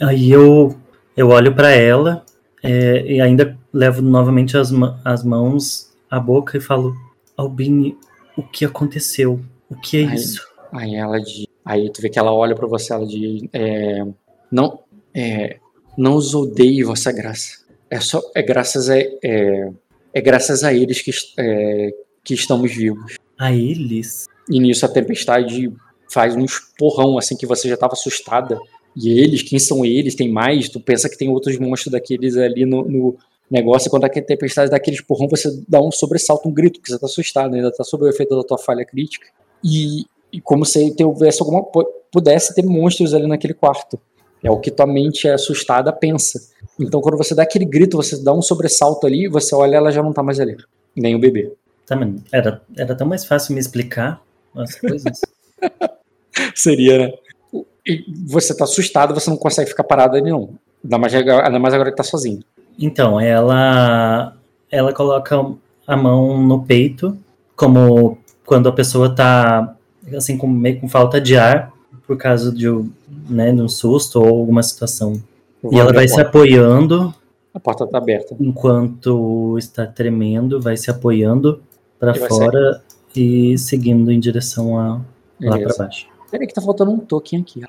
Aí 0.00 0.30
eu, 0.30 0.76
eu 1.16 1.28
olho 1.28 1.54
para 1.54 1.70
ela 1.70 2.24
é, 2.62 3.04
e 3.06 3.20
ainda 3.20 3.58
levo 3.72 4.02
novamente 4.02 4.56
as, 4.56 4.70
as 5.04 5.24
mãos 5.24 5.90
à 6.10 6.20
boca 6.20 6.56
e 6.56 6.60
falo, 6.60 6.94
Albini, 7.36 7.96
o 8.36 8.42
que 8.42 8.64
aconteceu? 8.64 9.40
O 9.68 9.76
que 9.76 9.98
é 9.98 10.06
aí, 10.06 10.14
isso? 10.14 10.46
Aí 10.72 10.94
ela 10.94 11.18
diz, 11.18 11.46
Aí 11.64 11.90
tu 11.90 12.02
vê 12.02 12.08
que 12.08 12.18
ela 12.18 12.32
olha 12.32 12.54
para 12.54 12.66
você, 12.66 12.92
ela 12.92 13.06
diz: 13.06 13.42
é, 13.52 14.04
não, 14.50 14.80
é, 15.14 15.58
não 15.96 16.14
os 16.16 16.34
odeie, 16.34 16.82
vossa 16.82 17.12
graça. 17.12 17.62
É 17.90 18.00
só, 18.00 18.20
é 18.34 18.42
graças 18.42 18.88
a, 18.88 18.98
é, 18.98 19.70
é 20.14 20.20
graças 20.20 20.64
a 20.64 20.72
eles 20.72 21.00
que, 21.02 21.10
é, 21.38 21.90
que 22.24 22.34
estamos 22.34 22.74
vivos. 22.74 23.16
A 23.38 23.52
eles? 23.52 24.26
E 24.50 24.58
nisso 24.58 24.84
a 24.84 24.88
tempestade 24.88 25.72
faz 26.10 26.34
um 26.34 26.44
esporrão 26.44 27.18
assim 27.18 27.36
que 27.36 27.46
você 27.46 27.68
já 27.68 27.74
estava 27.74 27.92
assustada. 27.92 28.58
E 28.94 29.18
eles, 29.18 29.42
quem 29.42 29.58
são 29.58 29.84
eles? 29.84 30.14
Tem 30.14 30.28
mais? 30.28 30.68
Tu 30.68 30.78
pensa 30.78 31.08
que 31.08 31.16
tem 31.16 31.30
outros 31.30 31.58
monstros 31.58 31.92
daqueles 31.92 32.36
ali 32.36 32.66
no, 32.66 32.82
no, 32.86 33.16
negócio, 33.52 33.90
quando 33.90 34.04
a 34.04 34.08
tempestade 34.08 34.70
dá 34.70 34.78
aquele 34.78 34.96
empurrão, 34.96 35.28
você 35.28 35.50
dá 35.68 35.80
um 35.80 35.92
sobressalto, 35.92 36.48
um 36.48 36.52
grito, 36.52 36.80
porque 36.80 36.90
você 36.90 36.98
tá 36.98 37.04
assustado, 37.04 37.54
ainda 37.54 37.70
tá 37.70 37.84
sob 37.84 38.04
o 38.04 38.08
efeito 38.08 38.34
da 38.34 38.42
tua 38.42 38.56
falha 38.56 38.84
crítica. 38.84 39.26
E, 39.62 40.06
e 40.32 40.40
como 40.40 40.64
se 40.64 40.94
tivesse 40.94 41.42
alguma, 41.42 41.64
pudesse 42.10 42.54
ter 42.54 42.64
monstros 42.64 43.12
ali 43.14 43.26
naquele 43.26 43.54
quarto. 43.54 44.00
É 44.42 44.50
o 44.50 44.58
que 44.58 44.70
tua 44.70 44.86
mente 44.86 45.28
é 45.28 45.34
assustada 45.34 45.92
pensa. 45.92 46.40
Então, 46.80 47.00
quando 47.00 47.16
você 47.16 47.34
dá 47.34 47.42
aquele 47.42 47.64
grito, 47.64 47.96
você 47.96 48.22
dá 48.22 48.32
um 48.32 48.42
sobressalto 48.42 49.06
ali, 49.06 49.28
você 49.28 49.54
olha, 49.54 49.76
ela 49.76 49.92
já 49.92 50.02
não 50.02 50.12
tá 50.12 50.22
mais 50.22 50.40
ali. 50.40 50.56
Nem 50.96 51.14
o 51.14 51.18
bebê. 51.18 51.52
Tá, 51.86 51.94
mano. 51.94 52.22
Era, 52.32 52.60
era 52.76 52.94
tão 52.94 53.06
mais 53.06 53.24
fácil 53.24 53.54
me 53.54 53.60
explicar 53.60 54.20
as 54.56 54.74
coisas. 54.74 55.20
Seria, 56.56 56.98
né? 56.98 57.12
E 57.86 58.04
você 58.26 58.56
tá 58.56 58.64
assustado, 58.64 59.14
você 59.14 59.30
não 59.30 59.36
consegue 59.36 59.70
ficar 59.70 59.84
parado 59.84 60.16
ali, 60.16 60.30
não. 60.30 60.50
Ainda 60.82 60.98
mais, 60.98 61.14
ainda 61.14 61.58
mais 61.58 61.74
agora 61.74 61.90
que 61.90 61.96
tá 61.96 62.02
sozinho. 62.02 62.42
Então, 62.78 63.20
ela 63.20 64.36
ela 64.70 64.92
coloca 64.92 65.36
a 65.86 65.96
mão 65.96 66.42
no 66.42 66.64
peito, 66.64 67.16
como 67.54 68.18
quando 68.46 68.68
a 68.68 68.72
pessoa 68.72 69.14
tá 69.14 69.76
assim 70.14 70.36
com 70.36 70.46
meio 70.46 70.80
com 70.80 70.88
falta 70.88 71.20
de 71.20 71.36
ar 71.36 71.72
por 72.06 72.16
causa 72.16 72.52
de, 72.52 72.66
né, 73.28 73.52
de 73.52 73.60
um 73.60 73.68
susto 73.68 74.20
ou 74.20 74.28
alguma 74.28 74.62
situação. 74.62 75.22
e 75.70 75.78
ela 75.78 75.92
vai 75.92 76.08
se 76.08 76.20
apoiando. 76.20 77.14
A 77.54 77.60
porta 77.60 77.86
tá 77.86 77.98
aberta. 77.98 78.34
Enquanto 78.40 79.56
está 79.58 79.86
tremendo, 79.86 80.60
vai 80.60 80.76
se 80.76 80.90
apoiando 80.90 81.62
para 81.98 82.14
fora 82.14 82.82
e 83.14 83.56
seguindo 83.58 84.10
em 84.10 84.18
direção 84.18 84.78
a 84.78 85.00
lá 85.40 85.58
para 85.58 85.76
baixo. 85.76 86.08
Peraí 86.30 86.46
que 86.46 86.54
tá 86.54 86.62
faltando 86.62 86.90
um 86.90 86.98
token 86.98 87.40
aqui. 87.40 87.60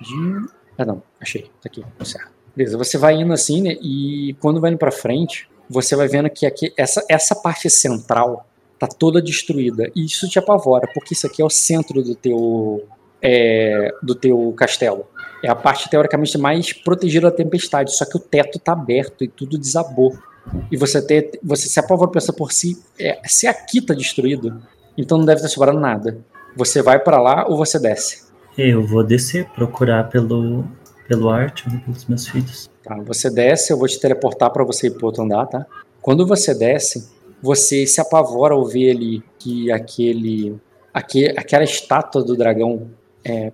Ah, 0.77 0.85
não, 0.85 1.03
achei. 1.19 1.43
Tá 1.61 1.65
aqui, 1.65 1.83
tá 1.97 2.05
certo. 2.05 2.31
Beleza, 2.55 2.77
você 2.77 2.97
vai 2.97 3.15
indo 3.15 3.33
assim, 3.33 3.61
né? 3.61 3.77
E 3.81 4.35
quando 4.39 4.61
vai 4.61 4.71
indo 4.71 4.77
pra 4.77 4.91
frente, 4.91 5.49
você 5.69 5.95
vai 5.95 6.07
vendo 6.07 6.29
que 6.29 6.45
aqui, 6.45 6.71
essa, 6.77 7.03
essa 7.09 7.35
parte 7.35 7.69
central 7.69 8.45
tá 8.83 8.87
toda 8.87 9.21
destruída. 9.21 9.89
E 9.95 10.05
isso 10.05 10.27
te 10.27 10.37
apavora, 10.37 10.87
porque 10.93 11.13
isso 11.13 11.25
aqui 11.25 11.41
é 11.41 11.45
o 11.45 11.49
centro 11.49 12.03
do 12.03 12.15
teu, 12.15 12.85
é, 13.21 13.93
do 14.01 14.13
teu 14.13 14.53
castelo. 14.57 15.05
É 15.41 15.49
a 15.49 15.55
parte 15.55 15.89
teoricamente 15.89 16.37
mais 16.37 16.73
protegida 16.73 17.29
da 17.29 17.35
tempestade, 17.35 17.95
só 17.95 18.05
que 18.05 18.17
o 18.17 18.19
teto 18.19 18.59
tá 18.59 18.73
aberto 18.73 19.23
e 19.23 19.27
tudo 19.27 19.57
desabou. 19.57 20.17
E 20.69 20.75
você, 20.75 21.01
ter, 21.01 21.39
você 21.41 21.67
se 21.67 21.79
apavora 21.79 22.11
pensa 22.11 22.33
por 22.33 22.51
si, 22.51 22.77
é, 22.99 23.21
se 23.25 23.47
aqui 23.47 23.81
tá 23.81 23.93
destruído, 23.93 24.61
então 24.97 25.17
não 25.17 25.25
deve 25.25 25.41
ter 25.41 25.47
sobrado 25.47 25.79
nada. 25.79 26.17
Você 26.55 26.81
vai 26.81 26.99
para 26.99 27.19
lá 27.19 27.45
ou 27.47 27.57
você 27.57 27.79
desce? 27.79 28.23
Eu 28.57 28.85
vou 28.85 29.03
descer, 29.03 29.47
procurar 29.55 30.09
pelo, 30.09 30.65
pelo 31.07 31.29
arte, 31.29 31.63
pelos 31.63 32.05
meus 32.05 32.27
filhos. 32.27 32.69
Tá, 32.83 32.95
você 32.97 33.29
desce, 33.29 33.71
eu 33.71 33.77
vou 33.77 33.87
te 33.87 33.99
teleportar 33.99 34.51
para 34.51 34.63
você 34.63 34.87
ir 34.87 34.91
pro 34.91 35.07
outro 35.07 35.23
andar, 35.23 35.47
tá? 35.47 35.65
Quando 36.01 36.27
você 36.27 36.53
desce, 36.53 37.12
você 37.43 37.85
se 37.85 37.99
apavora 37.99 38.53
ao 38.53 38.65
ver 38.65 38.91
ali 38.91 39.21
que 39.37 39.69
aquele, 39.69 40.55
aquele 40.93 41.37
aquela 41.37 41.65
estátua 41.65 42.23
do 42.23 42.37
dragão. 42.37 42.87
É, 43.25 43.51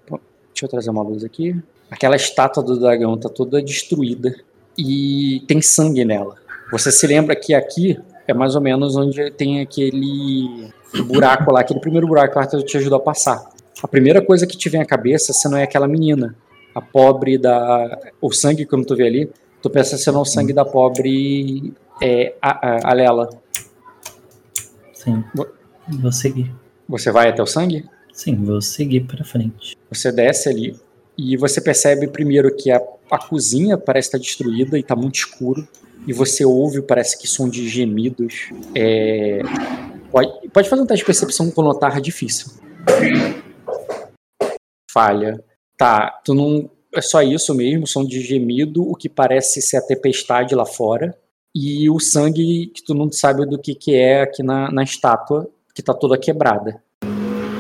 deixa 0.53 0.65
eu 0.65 0.69
trazer 0.69 0.91
uma 0.91 1.01
luz 1.01 1.23
aqui. 1.23 1.55
Aquela 1.89 2.15
estátua 2.15 2.61
do 2.61 2.79
dragão 2.79 3.17
tá 3.17 3.27
toda 3.27 3.59
destruída 3.59 4.35
e 4.77 5.43
tem 5.47 5.59
sangue 5.59 6.05
nela. 6.05 6.35
Você 6.71 6.91
se 6.91 7.07
lembra 7.07 7.35
que 7.35 7.51
aqui 7.55 7.99
é 8.27 8.33
mais 8.33 8.55
ou 8.55 8.61
menos 8.61 8.95
onde 8.95 9.31
tem 9.31 9.59
aquele 9.59 10.69
buraco 11.07 11.51
lá, 11.51 11.61
aquele 11.61 11.79
primeiro 11.79 12.05
buraco 12.05 12.33
que 12.33 12.37
o 12.37 12.41
Arthur 12.41 12.61
te 12.61 12.77
ajudou 12.77 12.97
a 12.97 13.01
passar. 13.01 13.49
A 13.81 13.87
primeira 13.87 14.21
coisa 14.23 14.45
que 14.45 14.55
te 14.55 14.69
vem 14.69 14.81
à 14.81 14.85
cabeça, 14.85 15.33
se 15.33 15.49
não 15.49 15.57
é 15.57 15.63
aquela 15.63 15.87
menina, 15.87 16.35
a 16.75 16.81
pobre 16.81 17.39
da. 17.39 17.97
O 18.21 18.31
sangue, 18.31 18.67
como 18.67 18.85
tu 18.85 18.95
vê 18.95 19.07
ali, 19.07 19.31
tu 19.63 19.69
pensa 19.69 19.97
se 19.97 20.11
não 20.11 20.19
é 20.19 20.21
o 20.21 20.25
sangue 20.25 20.53
da 20.53 20.63
pobre 20.63 21.73
é, 21.99 22.35
a, 22.39 22.67
a, 22.67 22.91
a 22.91 22.93
Lela. 22.93 23.29
Sim. 25.03 25.23
Vou 25.87 26.11
seguir. 26.11 26.53
Você 26.87 27.11
vai 27.11 27.29
até 27.29 27.41
o 27.41 27.45
sangue? 27.45 27.89
Sim, 28.13 28.35
vou 28.35 28.61
seguir 28.61 29.01
para 29.01 29.23
frente. 29.23 29.75
Você 29.89 30.11
desce 30.11 30.49
ali 30.49 30.79
e 31.17 31.37
você 31.37 31.61
percebe 31.61 32.07
primeiro 32.07 32.55
que 32.55 32.71
a, 32.71 32.81
a 33.09 33.17
cozinha 33.17 33.77
parece 33.77 34.09
estar 34.09 34.17
destruída 34.17 34.77
e 34.77 34.81
está 34.81 34.95
muito 34.95 35.15
escuro. 35.15 35.67
E 36.07 36.13
você 36.13 36.45
ouve, 36.45 36.81
parece 36.81 37.17
que 37.17 37.27
som 37.27 37.49
de 37.49 37.67
gemidos. 37.67 38.49
É... 38.75 39.41
Pode, 40.11 40.49
pode 40.49 40.69
fazer 40.69 40.81
um 40.81 40.85
teste 40.85 41.03
de 41.03 41.05
percepção 41.05 41.51
com 41.51 41.61
notar 41.61 41.99
difícil 42.01 42.51
falha. 44.91 45.43
Tá, 45.77 46.19
tu 46.25 46.33
não. 46.33 46.69
É 46.93 47.01
só 47.01 47.21
isso 47.21 47.53
mesmo, 47.53 47.85
som 47.85 48.03
de 48.03 48.19
gemido, 48.21 48.81
o 48.81 48.95
que 48.95 49.07
parece 49.07 49.61
ser 49.61 49.77
a 49.77 49.81
tempestade 49.81 50.55
lá 50.55 50.65
fora. 50.65 51.15
E 51.55 51.89
o 51.89 51.99
sangue 51.99 52.67
que 52.67 52.83
tu 52.83 52.93
não 52.93 53.11
sabe 53.11 53.45
do 53.45 53.57
que, 53.57 53.73
que 53.73 53.95
é 53.95 54.21
aqui 54.21 54.43
na, 54.43 54.71
na 54.71 54.83
estátua, 54.83 55.49
que 55.73 55.81
tá 55.81 55.93
toda 55.93 56.17
quebrada. 56.17 56.81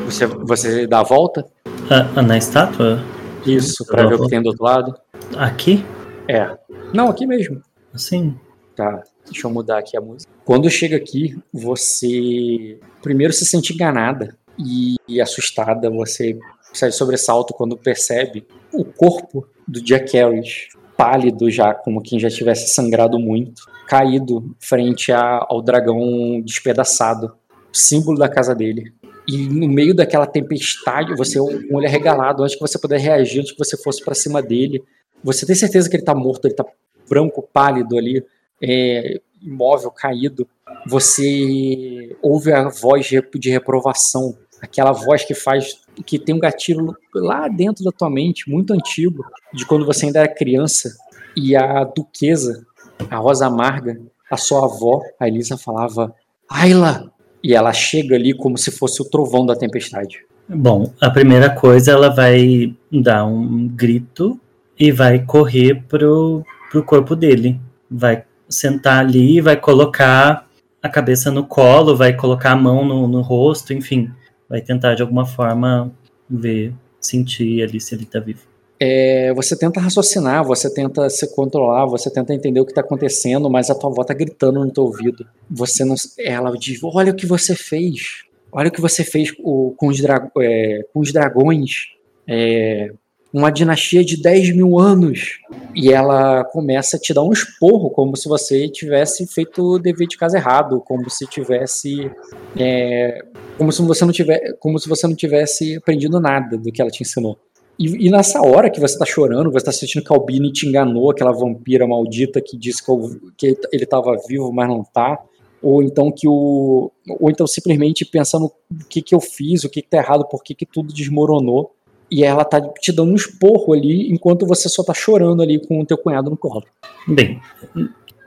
Você, 0.05 0.25
você 0.25 0.87
dá 0.87 0.99
a 0.99 1.03
volta? 1.03 1.45
Ah, 1.89 2.21
na 2.21 2.37
estátua? 2.37 3.03
Isso, 3.45 3.85
pra 3.85 4.05
ver 4.05 4.15
o 4.15 4.23
que 4.23 4.29
tem 4.29 4.41
do 4.41 4.49
outro 4.49 4.63
lado. 4.63 4.95
Aqui? 5.37 5.83
É. 6.27 6.55
Não, 6.93 7.09
aqui 7.09 7.25
mesmo. 7.25 7.61
Sim. 7.95 8.35
Tá, 8.75 9.03
deixa 9.25 9.47
eu 9.47 9.51
mudar 9.51 9.79
aqui 9.79 9.97
a 9.97 10.01
música. 10.01 10.31
Quando 10.45 10.69
chega 10.69 10.95
aqui, 10.95 11.37
você 11.51 12.79
primeiro 13.01 13.33
se 13.33 13.45
sente 13.45 13.73
enganada 13.73 14.37
e 14.57 15.19
assustada. 15.19 15.89
Você 15.89 16.37
sai 16.73 16.89
de 16.89 16.95
sobressalto 16.95 17.53
quando 17.53 17.77
percebe 17.77 18.45
o 18.71 18.85
corpo 18.85 19.47
do 19.67 19.81
Jack 19.81 20.15
Harris, 20.15 20.69
pálido 20.95 21.49
já, 21.49 21.73
como 21.73 22.01
quem 22.01 22.19
já 22.19 22.29
tivesse 22.29 22.73
sangrado 22.73 23.19
muito, 23.19 23.63
caído 23.89 24.55
frente 24.59 25.11
a, 25.11 25.43
ao 25.49 25.63
dragão 25.63 26.39
despedaçado, 26.45 27.33
símbolo 27.73 28.19
da 28.19 28.29
casa 28.29 28.53
dele. 28.53 28.93
E 29.27 29.49
no 29.49 29.67
meio 29.67 29.95
daquela 29.95 30.27
tempestade, 30.27 31.15
você 31.15 31.39
com 31.39 31.73
um 31.73 31.75
olho 31.77 31.87
arregalado, 31.87 32.43
antes 32.43 32.55
que 32.55 32.61
você 32.61 32.77
puder 32.77 32.99
reagir, 32.99 33.39
antes 33.39 33.51
que 33.51 33.57
você 33.57 33.75
fosse 33.75 34.05
para 34.05 34.13
cima 34.13 34.43
dele, 34.43 34.83
você 35.23 35.43
tem 35.43 35.55
certeza 35.55 35.89
que 35.89 35.95
ele 35.95 36.03
tá 36.03 36.13
morto, 36.13 36.45
ele 36.45 36.53
tá 36.53 36.63
branco, 37.09 37.49
pálido 37.51 37.97
ali, 37.97 38.23
é, 38.61 39.19
imóvel, 39.41 39.89
caído. 39.89 40.47
Você 40.85 42.15
ouve 42.21 42.53
a 42.53 42.69
voz 42.69 43.07
de 43.07 43.49
reprovação 43.49 44.37
aquela 44.61 44.91
voz 44.91 45.23
que 45.23 45.33
faz 45.33 45.79
que 46.05 46.19
tem 46.19 46.35
um 46.35 46.39
gatilho 46.39 46.95
lá 47.13 47.47
dentro 47.47 47.83
da 47.83 47.91
tua 47.91 48.09
mente, 48.09 48.49
muito 48.49 48.73
antigo, 48.73 49.23
de 49.53 49.65
quando 49.65 49.85
você 49.85 50.05
ainda 50.05 50.19
era 50.19 50.33
criança, 50.33 50.95
e 51.35 51.55
a 51.55 51.83
duquesa, 51.83 52.65
a 53.09 53.17
Rosa 53.17 53.47
Amarga, 53.47 53.99
a 54.29 54.37
sua 54.37 54.65
avó, 54.65 55.01
a 55.19 55.27
Elisa 55.27 55.57
falava, 55.57 56.13
Ayla! 56.49 57.11
E 57.43 57.53
ela 57.53 57.71
chega 57.71 58.15
ali 58.15 58.33
como 58.33 58.57
se 58.57 58.71
fosse 58.71 59.01
o 59.01 59.05
trovão 59.05 59.45
da 59.45 59.55
tempestade. 59.55 60.25
Bom, 60.47 60.91
a 60.99 61.09
primeira 61.09 61.49
coisa, 61.49 61.91
ela 61.91 62.09
vai 62.09 62.75
dar 62.91 63.25
um 63.25 63.67
grito 63.67 64.39
e 64.77 64.91
vai 64.91 65.19
correr 65.19 65.83
pro, 65.87 66.43
pro 66.69 66.83
corpo 66.83 67.15
dele. 67.15 67.59
Vai 67.89 68.23
sentar 68.49 68.99
ali, 68.99 69.39
vai 69.39 69.55
colocar 69.55 70.47
a 70.81 70.89
cabeça 70.89 71.31
no 71.31 71.45
colo, 71.45 71.95
vai 71.95 72.13
colocar 72.13 72.51
a 72.51 72.55
mão 72.55 72.83
no, 72.83 73.07
no 73.07 73.21
rosto, 73.21 73.73
enfim 73.73 74.11
vai 74.49 74.61
tentar 74.61 74.95
de 74.95 75.03
alguma 75.03 75.25
forma 75.25 75.91
ver, 76.27 76.73
sentir 76.99 77.61
ali 77.61 77.79
se 77.79 77.93
ele 77.93 78.03
está 78.03 78.19
vivo. 78.19 78.48
É, 78.79 79.33
você 79.33 79.57
tenta 79.57 79.81
raciocinar, 79.81 80.43
você 80.43 80.73
tenta 80.73 81.09
se 81.09 81.35
controlar, 81.35 81.85
você 81.85 82.09
tenta 82.09 82.33
entender 82.33 82.61
o 82.61 82.65
que 82.65 82.71
está 82.71 82.81
acontecendo, 82.81 83.49
mas 83.49 83.69
a 83.69 83.75
tua 83.75 83.89
avó 83.89 84.01
está 84.01 84.13
gritando 84.13 84.63
no 84.63 84.71
teu 84.71 84.85
ouvido. 84.85 85.27
Você 85.49 85.83
não, 85.83 85.95
ela 86.17 86.51
diz: 86.57 86.79
olha 86.83 87.11
o 87.11 87.15
que 87.15 87.25
você 87.25 87.55
fez, 87.55 88.23
olha 88.51 88.69
o 88.69 88.71
que 88.71 88.79
você 88.79 89.03
fez 89.03 89.31
com, 89.31 89.75
os, 89.81 89.99
dra 89.99 90.31
é, 90.39 90.85
com 90.93 91.01
os 91.01 91.11
dragões. 91.11 91.87
É, 92.25 92.91
uma 93.33 93.51
dinastia 93.51 94.03
de 94.03 94.21
10 94.21 94.55
mil 94.55 94.79
anos. 94.79 95.39
E 95.75 95.91
ela 95.91 96.43
começa 96.45 96.97
a 96.97 96.99
te 96.99 97.13
dar 97.13 97.23
um 97.23 97.31
esporro, 97.31 97.91
como 97.91 98.17
se 98.17 98.27
você 98.27 98.67
tivesse 98.67 99.27
feito 99.27 99.61
o 99.61 99.79
dever 99.79 100.07
de 100.07 100.17
casa 100.17 100.37
errado, 100.37 100.81
como 100.81 101.09
se 101.09 101.27
tivesse. 101.27 102.11
É, 102.57 103.23
como 103.57 103.71
se 103.71 103.81
você 103.81 104.05
não 104.05 104.11
tivesse, 104.11 104.55
como 104.59 104.79
se 104.79 104.89
você 104.89 105.05
não 105.05 105.15
tivesse 105.15 105.75
aprendido 105.75 106.19
nada 106.19 106.57
do 106.57 106.71
que 106.71 106.81
ela 106.81 106.89
te 106.89 107.03
ensinou. 107.03 107.37
E, 107.79 108.07
e 108.07 108.11
nessa 108.11 108.41
hora 108.41 108.69
que 108.69 108.79
você 108.79 108.97
tá 108.97 109.05
chorando, 109.05 109.49
você 109.49 109.65
tá 109.65 109.71
sentindo 109.71 110.03
que 110.03 110.11
Albini 110.11 110.51
te 110.51 110.67
enganou, 110.67 111.09
aquela 111.09 111.31
vampira 111.31 111.87
maldita 111.87 112.41
que 112.41 112.57
disse 112.57 112.83
que, 112.83 112.91
eu, 112.91 113.17
que 113.37 113.57
ele 113.71 113.83
estava 113.85 114.17
vivo, 114.27 114.51
mas 114.51 114.67
não 114.67 114.83
tá. 114.83 115.17
Ou 115.61 115.81
então 115.81 116.11
que 116.11 116.27
o. 116.27 116.91
Ou 117.19 117.29
então 117.29 117.47
simplesmente 117.47 118.03
pensando 118.05 118.45
o 118.45 118.53
que, 118.89 119.01
que 119.01 119.15
eu 119.15 119.21
fiz, 119.21 119.63
o 119.63 119.69
que, 119.69 119.81
que 119.81 119.89
tá 119.89 119.97
errado, 119.97 120.25
por 120.25 120.43
que, 120.43 120.53
que 120.53 120.65
tudo 120.65 120.93
desmoronou 120.93 121.71
e 122.11 122.23
ela 122.23 122.43
tá 122.43 122.59
te 122.59 122.91
dando 122.91 123.11
um 123.11 123.15
esporro 123.15 123.73
ali, 123.73 124.11
enquanto 124.11 124.45
você 124.45 124.67
só 124.67 124.83
tá 124.83 124.93
chorando 124.93 125.41
ali 125.41 125.59
com 125.65 125.79
o 125.79 125.85
teu 125.85 125.97
cunhado 125.97 126.29
no 126.29 126.37
colo. 126.37 126.63
Bem, 127.07 127.39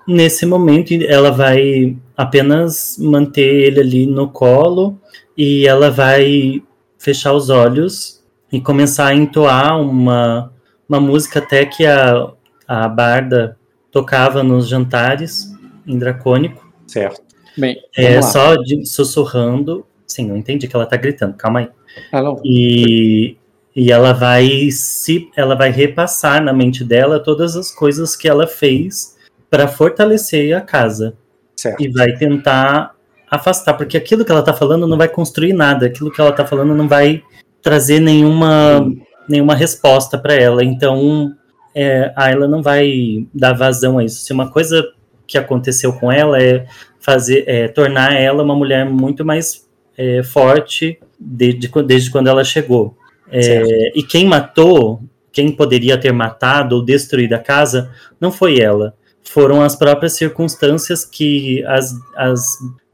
nesse 0.06 0.46
momento 0.46 0.94
ela 0.94 1.30
vai 1.30 1.96
apenas 2.16 2.96
manter 2.98 3.66
ele 3.66 3.80
ali 3.80 4.06
no 4.06 4.28
colo 4.30 4.98
e 5.36 5.66
ela 5.66 5.90
vai 5.90 6.62
fechar 6.96 7.32
os 7.32 7.50
olhos 7.50 8.21
e 8.52 8.60
começar 8.60 9.06
a 9.06 9.14
entoar 9.14 9.80
uma, 9.80 10.52
uma 10.88 11.00
música 11.00 11.38
até 11.38 11.64
que 11.64 11.86
a, 11.86 12.28
a 12.68 12.86
Barda 12.86 13.56
tocava 13.90 14.42
nos 14.42 14.68
jantares, 14.68 15.50
em 15.86 15.98
dracônico. 15.98 16.70
Certo. 16.86 17.22
Bem, 17.56 17.76
É 17.96 18.20
só 18.20 18.54
de, 18.56 18.86
sussurrando. 18.86 19.86
Sim, 20.06 20.30
eu 20.30 20.36
entendi 20.36 20.68
que 20.68 20.76
ela 20.76 20.86
tá 20.86 20.96
gritando, 20.96 21.34
calma 21.34 21.60
aí. 21.60 21.68
Não. 22.12 22.40
E, 22.44 23.36
e 23.74 23.90
ela 23.90 24.12
vai 24.12 24.70
se 24.70 25.30
ela 25.36 25.54
vai 25.54 25.70
repassar 25.70 26.42
na 26.42 26.52
mente 26.52 26.84
dela 26.84 27.18
todas 27.20 27.56
as 27.56 27.70
coisas 27.70 28.14
que 28.14 28.28
ela 28.28 28.46
fez 28.46 29.16
para 29.50 29.68
fortalecer 29.68 30.54
a 30.56 30.60
casa 30.60 31.14
Certo. 31.56 31.82
e 31.82 31.88
vai 31.88 32.12
tentar 32.16 32.94
afastar, 33.30 33.74
porque 33.74 33.96
aquilo 33.96 34.24
que 34.24 34.32
ela 34.32 34.42
tá 34.42 34.52
falando 34.52 34.86
não 34.86 34.98
vai 34.98 35.08
construir 35.08 35.54
nada, 35.54 35.86
aquilo 35.86 36.10
que 36.10 36.20
ela 36.20 36.32
tá 36.32 36.46
falando 36.46 36.74
não 36.74 36.86
vai 36.86 37.22
trazer 37.62 38.00
nenhuma 38.00 38.90
nenhuma 39.28 39.54
resposta 39.54 40.18
para 40.18 40.34
ela. 40.34 40.64
Então, 40.64 41.34
é, 41.74 42.12
a 42.16 42.24
Ayla 42.24 42.46
não 42.48 42.62
vai 42.62 43.26
dar 43.32 43.52
vazão 43.52 43.98
a 43.98 44.04
isso. 44.04 44.22
Se 44.22 44.32
uma 44.32 44.50
coisa 44.50 44.84
que 45.26 45.38
aconteceu 45.38 45.92
com 45.94 46.10
ela 46.10 46.42
é 46.42 46.66
fazer 47.00 47.44
é, 47.46 47.68
tornar 47.68 48.14
ela 48.14 48.42
uma 48.42 48.54
mulher 48.54 48.84
muito 48.84 49.24
mais 49.24 49.66
é, 49.96 50.22
forte 50.22 50.98
desde, 51.18 51.70
desde 51.86 52.10
quando 52.10 52.28
ela 52.28 52.44
chegou. 52.44 52.96
É, 53.30 53.98
e 53.98 54.02
quem 54.02 54.26
matou, 54.26 55.00
quem 55.32 55.50
poderia 55.50 55.96
ter 55.96 56.12
matado 56.12 56.76
ou 56.76 56.84
destruído 56.84 57.32
a 57.32 57.38
casa, 57.38 57.90
não 58.20 58.30
foi 58.30 58.60
ela. 58.60 58.94
Foram 59.22 59.62
as 59.62 59.74
próprias 59.74 60.12
circunstâncias 60.12 61.04
que 61.04 61.64
as, 61.64 61.94
as 62.14 62.44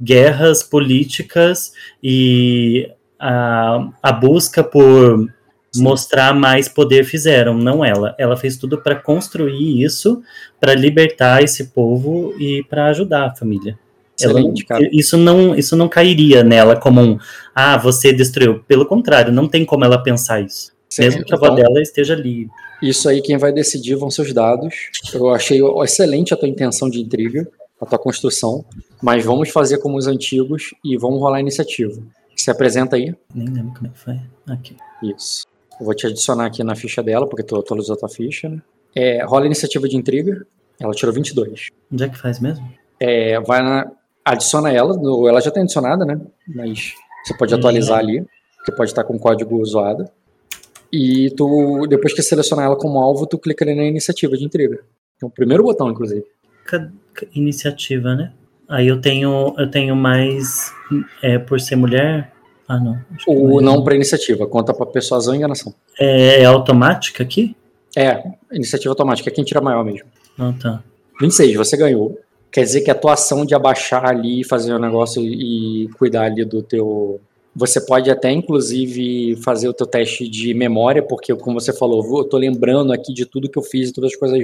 guerras 0.01 0.62
políticas 0.62 1.73
e 2.03 2.89
a, 3.19 3.89
a 4.03 4.12
busca 4.12 4.62
por 4.62 5.28
Sim. 5.73 5.82
mostrar 5.82 6.35
mais 6.35 6.69
poder 6.69 7.05
fizeram, 7.05 7.55
não 7.57 7.85
ela. 7.85 8.15
Ela 8.19 8.36
fez 8.36 8.57
tudo 8.57 8.78
para 8.78 8.95
construir 8.95 9.82
isso, 9.82 10.23
para 10.61 10.74
libertar 10.74 11.43
esse 11.43 11.69
povo 11.69 12.35
e 12.39 12.62
para 12.65 12.86
ajudar 12.86 13.27
a 13.27 13.35
família. 13.35 13.78
Ela, 14.20 14.40
isso 14.93 15.16
não 15.16 15.55
isso 15.55 15.77
não 15.77 15.89
cairia 15.89 16.43
nela 16.43 16.74
como 16.74 17.01
um 17.01 17.19
ah 17.55 17.77
você 17.77 18.12
destruiu. 18.12 18.61
Pelo 18.66 18.85
contrário, 18.85 19.32
não 19.32 19.47
tem 19.47 19.65
como 19.65 19.85
ela 19.85 20.03
pensar 20.03 20.40
isso. 20.40 20.73
Mesmo 20.99 21.24
que 21.24 21.32
a 21.32 21.36
avó 21.36 21.47
Então, 21.47 21.57
dela 21.57 21.81
esteja 21.81 22.15
ali. 22.15 22.49
Isso 22.82 23.09
aí 23.09 23.23
quem 23.23 23.36
vai 23.36 23.53
decidir 23.53 23.95
vão 23.95 24.11
ser 24.11 24.23
os 24.23 24.32
dados. 24.32 24.74
Eu 25.15 25.28
achei 25.28 25.61
excelente 25.85 26.35
a 26.35 26.36
tua 26.36 26.49
intenção 26.49 26.90
de 26.90 27.01
intriga, 27.01 27.47
a 27.81 27.86
tua 27.86 27.99
construção, 27.99 28.65
mas 29.01 29.24
vamos 29.24 29.51
fazer 29.51 29.78
como 29.78 29.97
os 29.97 30.07
antigos 30.09 30.74
e 30.85 30.97
vamos 30.97 31.20
rolar 31.20 31.36
a 31.36 31.40
iniciativa. 31.40 32.03
Se 32.39 32.51
apresenta 32.51 32.97
aí. 32.97 33.15
Nem 33.35 33.48
lembro 33.48 33.74
como 33.74 33.89
é 33.89 33.90
que 33.90 33.98
foi. 33.98 34.20
Aqui. 34.48 34.77
Isso. 35.02 35.44
Eu 35.78 35.85
vou 35.86 35.94
te 35.94 36.06
adicionar 36.06 36.47
aqui 36.47 36.62
na 36.62 36.74
ficha 36.74 37.02
dela, 37.02 37.28
porque 37.28 37.43
tu 37.43 37.56
atualizou 37.56 37.94
a 37.94 37.98
tua 37.98 38.09
ficha, 38.09 38.48
né? 38.48 38.62
É, 38.94 39.24
rola 39.24 39.44
a 39.44 39.47
iniciativa 39.47 39.89
de 39.89 39.97
intriga. 39.97 40.47
Ela 40.81 40.93
tirou 40.93 41.12
22. 41.12 41.69
Onde 41.93 42.05
é 42.05 42.09
que 42.09 42.16
faz 42.19 42.39
mesmo? 42.40 42.69
É, 43.01 43.40
vai 43.40 43.62
na, 43.62 43.90
adiciona 44.24 44.73
ela, 44.73 44.94
ela 45.28 45.40
já 45.40 45.51
tem 45.51 45.62
adicionada, 45.65 46.05
né? 46.05 46.20
Mas 46.47 46.94
você 47.24 47.36
pode 47.36 47.52
Uhum. 47.52 47.59
atualizar 47.59 47.98
ali, 47.98 48.24
que 48.65 48.73
pode 48.73 48.90
estar 48.90 49.05
com 49.05 49.15
o 49.15 49.19
código 49.20 49.65
zoado. 49.65 50.09
E 50.93 51.31
tu, 51.36 51.86
depois 51.89 52.15
que 52.15 52.23
selecionar 52.23 52.66
ela 52.66 52.77
como 52.77 52.98
alvo, 53.01 53.27
tu 53.27 53.36
clica 53.39 53.65
ali 53.65 53.74
na 53.74 53.85
iniciativa 53.85 54.36
de 54.36 54.44
intriga. 54.44 54.78
É 55.23 55.27
o 55.27 55.31
primeiro 55.31 55.62
botão, 55.62 55.90
inclusive. 55.90 56.24
Iniciativa, 57.35 58.15
né? 58.15 58.32
Aí 58.69 58.86
eu 58.86 59.01
tenho 59.01 59.55
eu 59.57 59.70
tenho 59.70 59.97
mais 59.97 60.73
é, 61.23 61.39
por 61.39 61.61
ser 61.61 61.77
mulher. 61.77 62.32
Ah 62.69 62.78
não. 62.78 62.99
O 63.27 63.61
não 63.61 63.82
para 63.82 63.95
iniciativa, 63.95 64.47
conta 64.47 64.74
para 64.74 64.85
persuasão 64.86 65.35
e 65.35 65.39
enganação. 65.39 65.74
É, 65.99 66.43
é 66.43 66.45
automática 66.45 67.23
aqui? 67.23 67.57
É, 67.97 68.23
iniciativa 68.53 68.93
automática, 68.93 69.31
é 69.31 69.32
quem 69.32 69.45
tira 69.45 69.61
maior 69.61 69.85
mesmo. 69.85 70.07
Não 70.36 70.53
tá. 70.53 70.82
26, 71.20 71.57
você 71.57 71.77
ganhou. 71.77 72.19
Quer 72.51 72.62
dizer 72.62 72.81
que 72.82 72.90
a 72.90 72.95
tua 72.95 73.15
ação 73.15 73.45
de 73.45 73.55
abaixar 73.55 74.07
ali, 74.07 74.45
fazer 74.45 74.73
o 74.73 74.78
negócio 74.78 75.23
e 75.23 75.89
cuidar 75.99 76.24
ali 76.24 76.45
do 76.45 76.62
teu. 76.62 77.20
Você 77.55 77.81
pode 77.81 78.11
até, 78.11 78.31
inclusive, 78.31 79.36
fazer 79.43 79.69
o 79.69 79.73
teu 79.73 79.86
teste 79.86 80.28
de 80.28 80.55
memória, 80.55 81.03
porque, 81.03 81.35
como 81.35 81.61
você 81.61 81.73
falou, 81.73 82.19
eu 82.19 82.24
tô 82.24 82.36
lembrando 82.36 82.93
aqui 82.93 83.12
de 83.12 83.27
tudo 83.27 83.51
que 83.51 83.59
eu 83.59 83.62
fiz, 83.62 83.90
todas 83.90 84.12
as 84.12 84.16
coisas 84.16 84.40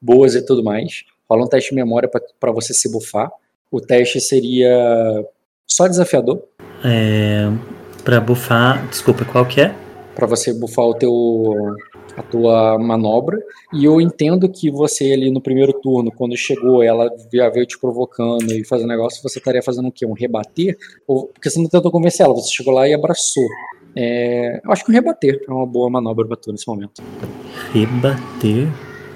boas 0.00 0.34
e 0.34 0.44
tudo 0.44 0.64
mais. 0.64 1.04
Rola 1.30 1.44
um 1.44 1.48
teste 1.48 1.70
de 1.70 1.76
memória 1.76 2.10
para 2.40 2.52
você 2.52 2.74
se 2.74 2.90
bufar. 2.90 3.30
O 3.70 3.80
teste 3.80 4.20
seria 4.20 5.24
só 5.66 5.86
desafiador, 5.88 6.42
É, 6.84 7.50
para 8.04 8.20
bufar, 8.20 8.86
desculpa, 8.88 9.24
qual 9.24 9.44
que 9.46 9.60
é? 9.60 9.74
para 10.14 10.26
você 10.26 10.52
bufar 10.54 10.86
o 10.86 10.94
teu 10.94 11.76
a 12.16 12.22
tua 12.22 12.78
manobra. 12.78 13.38
E 13.74 13.84
eu 13.84 14.00
entendo 14.00 14.48
que 14.48 14.70
você 14.70 15.12
ali 15.12 15.30
no 15.30 15.42
primeiro 15.42 15.74
turno, 15.74 16.10
quando 16.10 16.34
chegou, 16.34 16.82
ela 16.82 17.10
já 17.30 17.50
veio 17.50 17.66
te 17.66 17.78
provocando 17.78 18.50
e 18.50 18.64
fazendo 18.64 18.88
negócio, 18.88 19.22
você 19.22 19.38
estaria 19.38 19.62
fazendo 19.62 19.88
o 19.88 19.92
quê? 19.92 20.06
Um 20.06 20.14
rebater? 20.14 20.78
Ou, 21.06 21.26
porque 21.26 21.50
você 21.50 21.60
não 21.60 21.68
tentou 21.68 21.90
convencer 21.90 22.24
ela, 22.24 22.34
você 22.34 22.50
chegou 22.50 22.72
lá 22.72 22.88
e 22.88 22.94
abraçou. 22.94 23.44
É, 23.94 24.60
eu 24.64 24.72
acho 24.72 24.82
que 24.82 24.90
um 24.90 24.94
rebater 24.94 25.44
é 25.46 25.52
uma 25.52 25.66
boa 25.66 25.90
manobra 25.90 26.26
pra 26.26 26.36
tu 26.36 26.50
nesse 26.50 26.66
momento. 26.66 27.02
Rebater? 27.74 28.68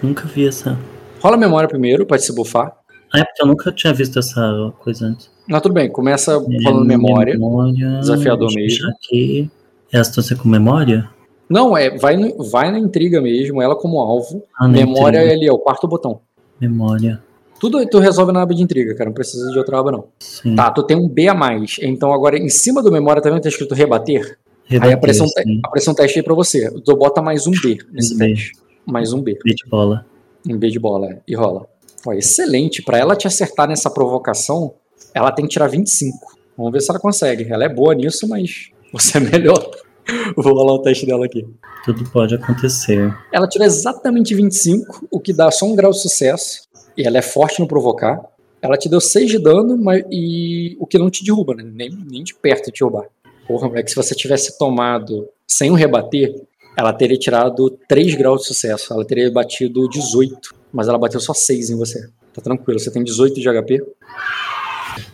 Nunca 0.02 0.27
vi 0.27 0.47
essa. 0.47 0.78
Rola 1.20 1.36
a 1.36 1.39
memória 1.39 1.68
primeiro, 1.68 2.05
pode 2.05 2.22
se 2.22 2.35
bufar. 2.35 2.80
Ah, 3.12 3.19
é 3.20 3.24
porque 3.24 3.43
eu 3.43 3.47
nunca 3.47 3.73
tinha 3.73 3.93
visto 3.93 4.19
essa 4.19 4.73
coisa 4.78 5.07
antes. 5.07 5.31
Não, 5.49 5.61
tudo 5.61 5.73
bem, 5.74 5.91
começa 5.91 6.32
É, 6.32 6.62
falando 6.62 6.85
memória. 6.87 7.35
memória 7.35 7.99
desafiador 8.01 8.53
mesmo. 8.55 8.89
Aqui. 8.91 9.51
É 9.93 9.99
astúcia 9.99 10.37
com 10.37 10.49
memória? 10.49 11.09
Não, 11.49 11.77
é, 11.77 11.97
vai, 11.99 12.16
no- 12.16 12.45
vai 12.51 12.70
na 12.70 12.78
intriga 12.78 13.20
mesmo, 13.20 13.61
ela 13.61 13.74
como 13.74 13.99
alvo. 14.01 14.45
Ah, 14.57 14.69
memória 14.69 15.19
é 15.19 15.32
ali, 15.32 15.47
é 15.49 15.53
o 15.53 15.59
quarto 15.59 15.89
botão. 15.89 16.20
Memória. 16.61 17.20
Tudo 17.59 17.85
tu 17.89 17.99
resolve 17.99 18.32
na 18.32 18.43
aba 18.43 18.55
de 18.55 18.62
intriga, 18.62 18.95
cara. 18.95 19.11
Não 19.11 19.15
precisa 19.15 19.51
de 19.51 19.59
outra 19.59 19.78
aba, 19.81 19.91
não. 19.91 20.05
Sim. 20.20 20.55
Tá, 20.55 20.70
tu 20.70 20.82
tem 20.85 20.97
um 20.97 21.09
B 21.09 21.27
a 21.28 21.35
mais. 21.35 21.77
Então 21.82 22.12
agora 22.12 22.39
em 22.39 22.49
cima 22.49 22.82
do 22.82 22.91
memória 22.93 23.20
também 23.20 23.41
tá 23.41 23.49
escrito 23.49 23.74
rebater. 23.74 24.39
aí 24.70 24.74
Rebater, 24.78 24.95
aparece 24.97 25.23
um, 25.23 25.27
sim. 25.27 25.61
aparece 25.65 25.91
um 25.91 25.95
teste 25.95 26.19
aí 26.20 26.24
pra 26.24 26.35
você. 26.35 26.70
Tu 26.82 26.97
bota 26.97 27.20
mais 27.20 27.47
um 27.47 27.51
B 27.51 27.77
nesse 27.93 28.16
B. 28.16 28.28
teste. 28.28 28.53
Mais 28.87 29.12
um 29.12 29.20
B. 29.20 29.37
B 29.45 29.51
de 29.55 29.69
bola. 29.69 30.07
Um 30.49 30.57
B 30.57 30.70
de 30.70 30.78
bola. 30.78 31.11
é, 31.11 31.19
E 31.28 31.35
rola. 31.35 31.66
Ó, 32.06 32.12
excelente. 32.12 32.82
Pra 32.82 32.98
ela 32.98 33.16
te 33.16 33.27
acertar 33.27 33.68
nessa 33.68 33.90
provocação, 33.90 34.74
ela 35.14 35.32
tem 35.32 35.44
que 35.47 35.52
tirar 35.52 35.68
25. 35.68 36.18
Vamos 36.56 36.72
ver 36.72 36.81
se 36.81 36.90
ela 36.90 37.01
consegue. 37.01 37.51
Ela 37.51 37.64
é 37.64 37.68
boa 37.68 37.94
nisso, 37.94 38.28
mas 38.28 38.70
você 38.93 39.18
é 39.18 39.20
melhor. 39.20 39.70
Vou 40.36 40.55
rolar 40.55 40.74
o 40.74 40.82
teste 40.82 41.06
dela 41.06 41.24
aqui. 41.24 41.47
Tudo 41.85 42.09
pode 42.10 42.35
acontecer. 42.35 43.14
Ela 43.32 43.48
tirou 43.48 43.66
exatamente 43.66 44.35
25, 44.35 45.09
o 45.10 45.20
que 45.20 45.32
dá 45.32 45.51
só 45.51 45.66
um 45.66 45.74
grau 45.74 45.90
de 45.90 46.01
sucesso. 46.01 46.68
E 46.97 47.06
ela 47.06 47.18
é 47.18 47.22
forte 47.22 47.60
no 47.60 47.66
provocar. 47.66 48.20
Ela 48.60 48.77
te 48.77 48.89
deu 48.89 49.01
6 49.01 49.31
de 49.31 49.39
dano, 49.39 49.77
mas, 49.78 50.05
e 50.10 50.77
o 50.78 50.86
que 50.86 50.98
não 50.98 51.09
te 51.09 51.24
derruba, 51.24 51.55
né? 51.55 51.62
nem, 51.64 51.90
nem 51.90 52.22
de 52.22 52.35
perto 52.35 52.70
te 52.70 52.81
derrubar. 52.81 53.06
Porra, 53.47 53.68
moleque, 53.68 53.90
se 53.90 53.97
você 53.97 54.14
tivesse 54.14 54.59
tomado 54.59 55.28
sem 55.47 55.70
o 55.70 55.74
rebater, 55.74 56.35
ela 56.77 56.93
teria 56.93 57.18
tirado 57.18 57.70
3 57.89 58.14
graus 58.16 58.43
de 58.43 58.48
sucesso. 58.48 58.93
Ela 58.93 59.05
teria 59.05 59.31
batido 59.31 59.89
18, 59.89 60.55
mas 60.72 60.88
ela 60.88 60.98
bateu 60.98 61.20
só 61.20 61.32
6 61.34 61.70
em 61.70 61.76
você. 61.76 62.09
Tá 62.32 62.40
tranquilo, 62.40 62.78
você 62.78 62.90
tem 62.90 63.02
18 63.02 63.40
de 63.40 63.48
HP. 63.48 63.82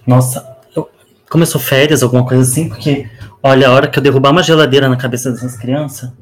Nossa, 0.06 0.56
eu, 0.74 0.88
começou 1.30 1.60
férias, 1.60 2.02
alguma 2.02 2.24
coisa 2.26 2.42
assim, 2.42 2.68
porque 2.68 3.08
olha, 3.42 3.68
a 3.68 3.72
hora 3.72 3.88
que 3.88 3.98
eu 3.98 4.02
derrubar 4.02 4.30
uma 4.30 4.42
geladeira 4.42 4.88
na 4.88 4.96
cabeça 4.96 5.30
dessas 5.30 5.56
crianças. 5.56 6.10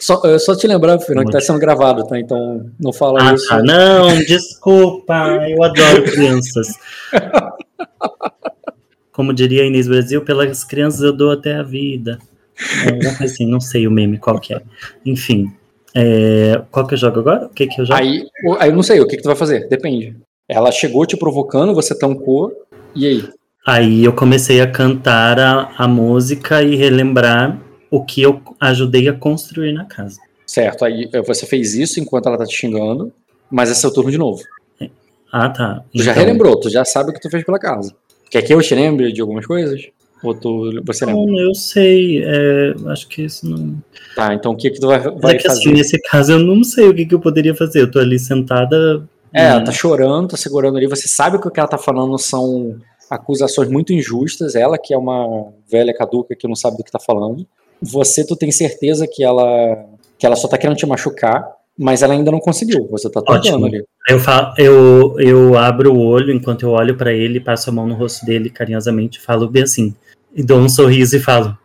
Só, 0.00 0.20
eh, 0.24 0.38
só 0.38 0.54
te 0.56 0.66
lembrar, 0.66 0.98
Fernando, 0.98 1.26
que 1.26 1.32
tá 1.32 1.40
sendo 1.40 1.58
gravado, 1.58 2.06
tá? 2.06 2.18
Então 2.18 2.70
não 2.78 2.92
fala 2.92 3.30
Ah, 3.30 3.34
isso. 3.34 3.48
tá. 3.48 3.62
Não, 3.62 4.08
desculpa, 4.24 5.14
eu 5.48 5.62
adoro 5.62 6.02
crianças. 6.04 6.68
Como 9.12 9.32
diria 9.32 9.62
a 9.62 9.66
Inês 9.66 9.86
Brasil, 9.86 10.22
pelas 10.22 10.64
crianças 10.64 11.00
eu 11.00 11.12
dou 11.12 11.30
até 11.30 11.54
a 11.56 11.62
vida. 11.62 12.18
É, 12.84 13.24
assim, 13.24 13.46
não 13.46 13.60
sei 13.60 13.86
o 13.86 13.90
meme 13.90 14.18
qual 14.18 14.38
que 14.40 14.52
é. 14.52 14.62
Enfim, 15.06 15.50
é, 15.94 16.62
qual 16.70 16.86
que 16.86 16.94
eu 16.94 16.98
jogo 16.98 17.20
agora? 17.20 17.46
O 17.46 17.50
que 17.50 17.66
que 17.66 17.80
eu 17.80 17.86
jogo? 17.86 17.98
Aí, 17.98 18.26
aí 18.58 18.70
eu 18.70 18.74
não 18.74 18.82
sei, 18.82 19.00
o 19.00 19.06
que, 19.06 19.16
que 19.16 19.22
tu 19.22 19.26
vai 19.26 19.36
fazer? 19.36 19.68
Depende. 19.68 20.16
Ela 20.48 20.72
chegou 20.72 21.06
te 21.06 21.16
provocando, 21.16 21.74
você 21.74 21.96
tancou, 21.96 22.52
e 22.94 23.06
aí? 23.06 23.28
Aí 23.66 24.04
eu 24.04 24.12
comecei 24.12 24.60
a 24.60 24.70
cantar 24.70 25.38
a, 25.40 25.70
a 25.78 25.88
música 25.88 26.62
e 26.62 26.76
relembrar 26.76 27.58
o 27.90 28.04
que 28.04 28.20
eu 28.20 28.42
ajudei 28.60 29.08
a 29.08 29.12
construir 29.14 29.72
na 29.72 29.86
casa. 29.86 30.20
Certo, 30.46 30.84
aí 30.84 31.08
eh, 31.12 31.22
você 31.22 31.46
fez 31.46 31.74
isso 31.74 31.98
enquanto 31.98 32.26
ela 32.26 32.36
tá 32.36 32.44
te 32.44 32.54
xingando, 32.54 33.10
mas 33.50 33.70
é 33.70 33.74
seu 33.74 33.90
turno 33.90 34.10
de 34.10 34.18
novo. 34.18 34.42
Ah, 35.32 35.48
tá. 35.48 35.82
Tu 35.92 36.02
já 36.02 36.12
Então, 36.12 36.24
relembrou, 36.24 36.60
tu 36.60 36.68
já 36.68 36.84
sabe 36.84 37.10
o 37.10 37.12
que 37.12 37.20
tu 37.20 37.30
fez 37.30 37.42
pela 37.42 37.58
casa. 37.58 37.94
Quer 38.30 38.42
que 38.42 38.52
eu 38.52 38.60
te 38.60 38.74
lembre 38.74 39.12
de 39.12 39.20
algumas 39.20 39.46
coisas? 39.46 39.88
Ou 40.24 40.34
tu, 40.34 40.82
você 40.84 41.04
lembra? 41.04 41.22
Não, 41.26 41.40
eu 41.40 41.54
sei. 41.54 42.22
é, 42.24 42.74
acho 42.86 43.08
que 43.08 43.22
isso 43.22 43.48
não. 43.48 43.76
Tá, 44.16 44.34
então 44.34 44.52
o 44.52 44.56
que 44.56 44.70
que 44.70 44.80
tu 44.80 44.86
vai, 44.86 44.98
Mas 44.98 45.20
vai 45.20 45.34
é 45.34 45.36
que 45.36 45.46
fazer? 45.46 45.60
assim, 45.60 45.72
nesse 45.72 46.00
caso 46.00 46.32
eu 46.32 46.38
não 46.38 46.64
sei 46.64 46.88
o 46.88 46.94
que, 46.94 47.06
que 47.06 47.14
eu 47.14 47.20
poderia 47.20 47.54
fazer. 47.54 47.82
Eu 47.82 47.90
tô 47.90 47.98
ali 47.98 48.18
sentada. 48.18 49.06
É, 49.32 49.46
ela 49.46 49.64
tá 49.64 49.72
chorando, 49.72 50.28
tá 50.28 50.36
segurando 50.36 50.76
ali, 50.76 50.86
você 50.86 51.08
sabe 51.08 51.40
que 51.40 51.48
o 51.48 51.50
que 51.50 51.58
ela 51.58 51.68
tá 51.68 51.76
falando 51.78 52.16
são 52.18 52.76
acusações 53.10 53.68
muito 53.68 53.92
injustas, 53.92 54.54
ela 54.54 54.78
que 54.78 54.94
é 54.94 54.98
uma 54.98 55.52
velha 55.70 55.92
caduca 55.92 56.36
que 56.36 56.46
não 56.46 56.54
sabe 56.54 56.76
do 56.76 56.84
que 56.84 56.90
tá 56.90 57.00
falando. 57.00 57.44
Você, 57.82 58.24
tu 58.24 58.36
tem 58.36 58.50
certeza 58.52 59.06
que 59.06 59.24
ela 59.24 59.84
que 60.16 60.24
ela 60.24 60.36
só 60.36 60.46
tá 60.46 60.56
querendo 60.56 60.76
te 60.76 60.86
machucar, 60.86 61.44
mas 61.76 62.02
ela 62.02 62.14
ainda 62.14 62.30
não 62.30 62.38
conseguiu. 62.38 62.86
Você 62.90 63.10
tá 63.10 63.20
tentando 63.20 63.66
ali. 63.66 63.84
Eu, 64.08 64.20
falo, 64.20 64.54
eu, 64.56 65.16
eu 65.18 65.58
abro 65.58 65.92
o 65.92 66.00
olho 66.00 66.32
enquanto 66.32 66.62
eu 66.62 66.70
olho 66.70 66.96
para 66.96 67.12
ele, 67.12 67.40
passo 67.40 67.70
a 67.70 67.72
mão 67.72 67.86
no 67.86 67.94
rosto 67.94 68.24
dele 68.24 68.48
carinhosamente, 68.48 69.20
falo 69.20 69.48
bem 69.48 69.64
assim, 69.64 69.94
e 70.34 70.42
dou 70.42 70.58
um 70.58 70.68
sorriso 70.68 71.16
e 71.16 71.20
falo: 71.20 71.56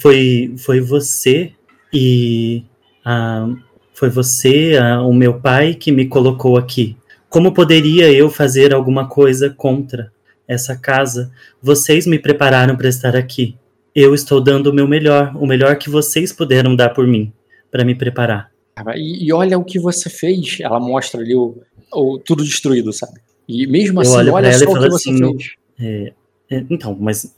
Foi, 0.00 0.54
foi 0.58 0.80
você 0.80 1.52
e. 1.92 2.64
Ah, 3.04 3.48
foi 3.94 4.08
você, 4.08 4.76
ah, 4.80 5.02
o 5.02 5.12
meu 5.12 5.40
pai, 5.40 5.74
que 5.74 5.92
me 5.92 6.06
colocou 6.06 6.56
aqui. 6.56 6.96
Como 7.28 7.52
poderia 7.52 8.12
eu 8.12 8.28
fazer 8.28 8.74
alguma 8.74 9.08
coisa 9.08 9.48
contra 9.50 10.12
essa 10.46 10.76
casa? 10.76 11.32
Vocês 11.62 12.06
me 12.06 12.18
prepararam 12.18 12.76
para 12.76 12.88
estar 12.88 13.14
aqui. 13.16 13.56
Eu 13.94 14.14
estou 14.14 14.40
dando 14.40 14.68
o 14.68 14.72
meu 14.72 14.88
melhor, 14.88 15.34
o 15.36 15.46
melhor 15.46 15.76
que 15.76 15.90
vocês 15.90 16.32
puderam 16.32 16.74
dar 16.74 16.90
por 16.90 17.06
mim, 17.06 17.32
para 17.70 17.84
me 17.84 17.94
preparar. 17.94 18.50
E, 18.96 19.26
e, 19.26 19.32
olha 19.32 19.58
o 19.58 19.64
que 19.64 19.78
você 19.78 20.08
fez. 20.08 20.58
Ela 20.60 20.80
mostra 20.80 21.20
ali 21.20 21.34
o, 21.34 21.62
o 21.92 22.18
tudo 22.18 22.42
destruído, 22.42 22.92
sabe? 22.92 23.20
E 23.48 23.66
mesmo 23.66 24.00
assim, 24.00 24.30
olha 24.30 24.52
só 24.52 24.64
o 24.64 24.74
que 24.74 24.88
você 24.88 25.10
assim, 25.10 25.18
fez. 25.18 25.52
É, 25.80 26.12
é, 26.50 26.64
então, 26.70 26.96
mas 26.98 27.34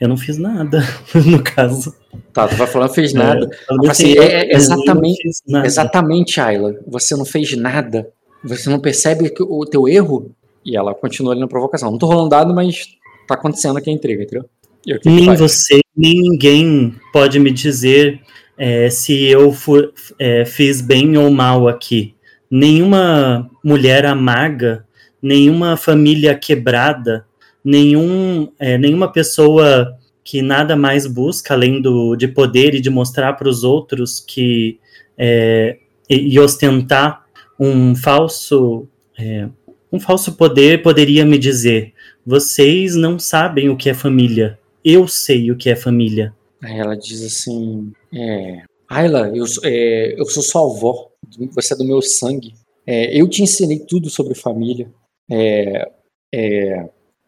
eu 0.00 0.08
não 0.08 0.16
fiz 0.16 0.38
nada, 0.38 0.82
no 1.26 1.42
caso. 1.42 1.94
Tá, 2.32 2.46
tu 2.46 2.56
vai 2.56 2.66
falando 2.66 2.94
fez 2.94 3.14
é, 3.14 3.18
nada. 3.18 3.50
É, 3.84 3.90
assim, 3.90 4.18
é, 4.18 4.54
exatamente, 4.54 5.28
exatamente, 5.64 6.40
Ayla. 6.40 6.76
Você 6.86 7.16
não 7.16 7.24
fez 7.24 7.56
nada. 7.56 8.08
Você 8.44 8.70
não 8.70 8.78
percebe 8.78 9.32
o 9.40 9.66
teu 9.66 9.88
erro? 9.88 10.30
E 10.64 10.76
ela 10.76 10.94
continua 10.94 11.32
ali 11.32 11.40
na 11.40 11.48
provocação. 11.48 11.90
Não 11.90 11.98
tô 11.98 12.06
rolando 12.06 12.28
dado, 12.28 12.54
mas 12.54 12.86
tá 13.26 13.34
acontecendo 13.34 13.76
aqui 13.76 13.90
a 13.90 13.92
intriga, 13.92 14.22
entendeu? 14.22 14.48
nem 15.04 15.34
você, 15.34 15.80
nem 15.96 16.14
ninguém 16.14 16.94
pode 17.12 17.38
me 17.38 17.50
dizer 17.50 18.20
é, 18.56 18.88
se 18.90 19.24
eu 19.24 19.52
for, 19.52 19.92
é, 20.18 20.44
fiz 20.44 20.80
bem 20.80 21.16
ou 21.16 21.30
mal 21.30 21.68
aqui. 21.68 22.14
Nenhuma 22.50 23.50
mulher 23.62 24.06
amarga, 24.06 24.84
nenhuma 25.22 25.76
família 25.76 26.34
quebrada, 26.34 27.26
nenhum, 27.64 28.50
é, 28.58 28.78
nenhuma 28.78 29.10
pessoa 29.12 29.96
que 30.24 30.42
nada 30.42 30.76
mais 30.76 31.06
busca 31.06 31.54
além 31.54 31.80
do, 31.80 32.16
de 32.16 32.28
poder 32.28 32.74
e 32.74 32.80
de 32.80 32.90
mostrar 32.90 33.32
para 33.34 33.48
os 33.48 33.64
outros 33.64 34.20
que 34.20 34.78
é, 35.16 35.78
e, 36.08 36.34
e, 36.34 36.38
ostentar 36.38 37.24
um 37.58 37.94
falso 37.94 38.86
é, 39.18 39.48
um 39.90 39.98
falso 39.98 40.32
poder 40.36 40.82
poderia 40.82 41.24
me 41.24 41.38
dizer 41.38 41.92
vocês 42.24 42.94
não 42.94 43.18
sabem 43.18 43.68
o 43.68 43.76
que 43.76 43.88
é 43.88 43.94
família 43.94 44.58
eu 44.84 45.08
sei 45.08 45.50
o 45.50 45.56
que 45.56 45.70
é 45.70 45.74
família 45.74 46.32
Aí 46.62 46.78
ela 46.78 46.96
diz 46.96 47.24
assim: 47.24 47.92
é, 48.12 48.62
Ayla, 48.88 49.30
eu, 49.34 49.44
é, 49.64 50.20
eu 50.20 50.24
sou 50.26 50.42
sua 50.42 50.62
avó, 50.62 51.10
você 51.52 51.74
é 51.74 51.76
do 51.76 51.84
meu 51.84 52.02
sangue. 52.02 52.54
É, 52.86 53.18
eu 53.18 53.28
te 53.28 53.42
ensinei 53.42 53.80
tudo 53.80 54.10
sobre 54.10 54.34
família. 54.34 54.90
É, 55.30 55.88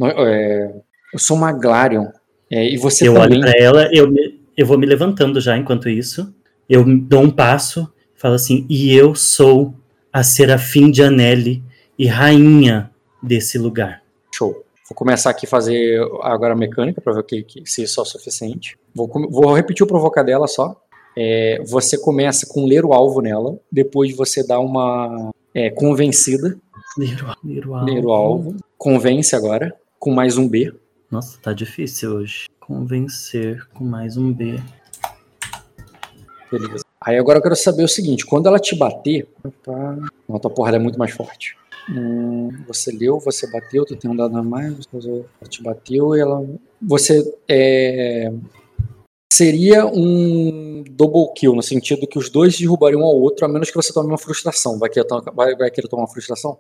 é, 0.09 0.73
eu 1.13 1.19
sou 1.19 1.37
uma 1.37 1.53
Glarion. 1.53 2.07
É, 2.51 2.69
e 2.69 2.77
você 2.77 3.09
eu 3.09 3.15
também. 3.15 3.39
olho 3.39 3.41
para 3.41 3.53
ela, 3.59 3.89
eu, 3.93 4.11
me, 4.11 4.41
eu 4.57 4.67
vou 4.67 4.79
me 4.79 4.87
levantando 4.87 5.41
já 5.41 5.57
enquanto 5.57 5.89
isso. 5.89 6.35
Eu 6.69 6.85
dou 6.85 7.23
um 7.23 7.31
passo, 7.31 7.93
falo 8.17 8.35
assim: 8.35 8.67
e 8.69 8.95
eu 8.95 9.15
sou 9.15 9.75
a 10.13 10.23
Serafim 10.23 10.91
de 10.91 11.03
Anelli 11.03 11.63
e 11.99 12.07
rainha 12.07 12.91
desse 13.23 13.59
lugar. 13.59 14.03
Show. 14.35 14.65
Vou 14.89 14.97
começar 14.97 15.31
aqui 15.31 15.47
a 15.47 15.49
fazer 15.49 16.01
agora 16.23 16.53
a 16.53 16.57
mecânica 16.57 17.01
para 17.01 17.13
ver 17.13 17.23
que, 17.23 17.43
que, 17.45 17.63
se 17.65 17.83
isso 17.83 18.01
é 18.01 18.03
o 18.03 18.07
suficiente. 18.07 18.77
Vou, 18.93 19.09
vou 19.31 19.55
repetir 19.55 19.85
o 19.85 19.87
provocar 19.87 20.25
dela 20.25 20.49
só. 20.49 20.75
É, 21.17 21.63
você 21.65 21.99
começa 21.99 22.47
com 22.49 22.65
ler 22.65 22.85
o 22.85 22.93
alvo 22.93 23.21
nela, 23.21 23.59
depois 23.71 24.17
você 24.17 24.45
dá 24.45 24.59
uma 24.59 25.31
é, 25.55 25.71
convencida. 25.71 26.59
Ler, 26.99 27.17
ler, 27.45 27.67
o 27.67 27.75
alvo. 27.75 27.87
ler 27.87 28.05
o 28.05 28.11
alvo. 28.11 28.57
Convence 28.77 29.37
agora, 29.37 29.75
com 30.01 30.11
mais 30.11 30.39
um 30.39 30.49
B. 30.49 30.75
Nossa, 31.11 31.39
tá 31.41 31.53
difícil 31.53 32.17
hoje. 32.17 32.49
Convencer 32.59 33.69
com 33.75 33.85
mais 33.85 34.17
um 34.17 34.33
B. 34.33 34.59
Beleza. 36.51 36.85
Aí 37.01 37.19
agora 37.19 37.39
eu 37.39 37.43
quero 37.43 37.55
saber 37.55 37.85
o 37.85 37.89
seguinte: 37.89 38.25
quando 38.25 38.47
ela 38.47 38.59
te 38.59 38.75
bater. 38.75 39.29
Opa, 39.45 39.99
a 40.33 40.39
tua 40.39 40.51
porrada 40.51 40.79
é 40.79 40.81
muito 40.81 40.99
mais 40.99 41.13
forte. 41.13 41.55
Hum, 41.89 42.51
você 42.67 42.91
leu, 42.91 43.21
você 43.21 43.51
bateu, 43.51 43.85
tu 43.85 43.95
tem 43.95 44.11
um 44.11 44.17
dado 44.17 44.37
a 44.37 44.43
mais, 44.43 44.87
você 44.91 45.25
te 45.49 45.63
bateu 45.63 46.17
e 46.17 46.21
ela. 46.21 46.47
Você 46.81 47.35
é, 47.49 48.33
seria 49.31 49.87
um 49.87 50.83
double 50.91 51.33
kill, 51.35 51.55
no 51.55 51.63
sentido 51.63 52.07
que 52.07 52.19
os 52.19 52.31
dois 52.31 52.59
derrubariam 52.59 53.03
um 53.03 53.05
ao 53.05 53.19
outro, 53.19 53.45
a 53.45 53.49
menos 53.49 53.71
que 53.71 53.77
você 53.77 53.93
tome 53.93 54.09
uma 54.09 54.19
frustração. 54.19 54.79
Vai 54.79 54.89
querer, 54.89 55.07
vai, 55.35 55.55
vai 55.57 55.71
querer 55.71 55.89
tomar 55.89 56.05
uma 56.05 56.11
frustração? 56.11 56.59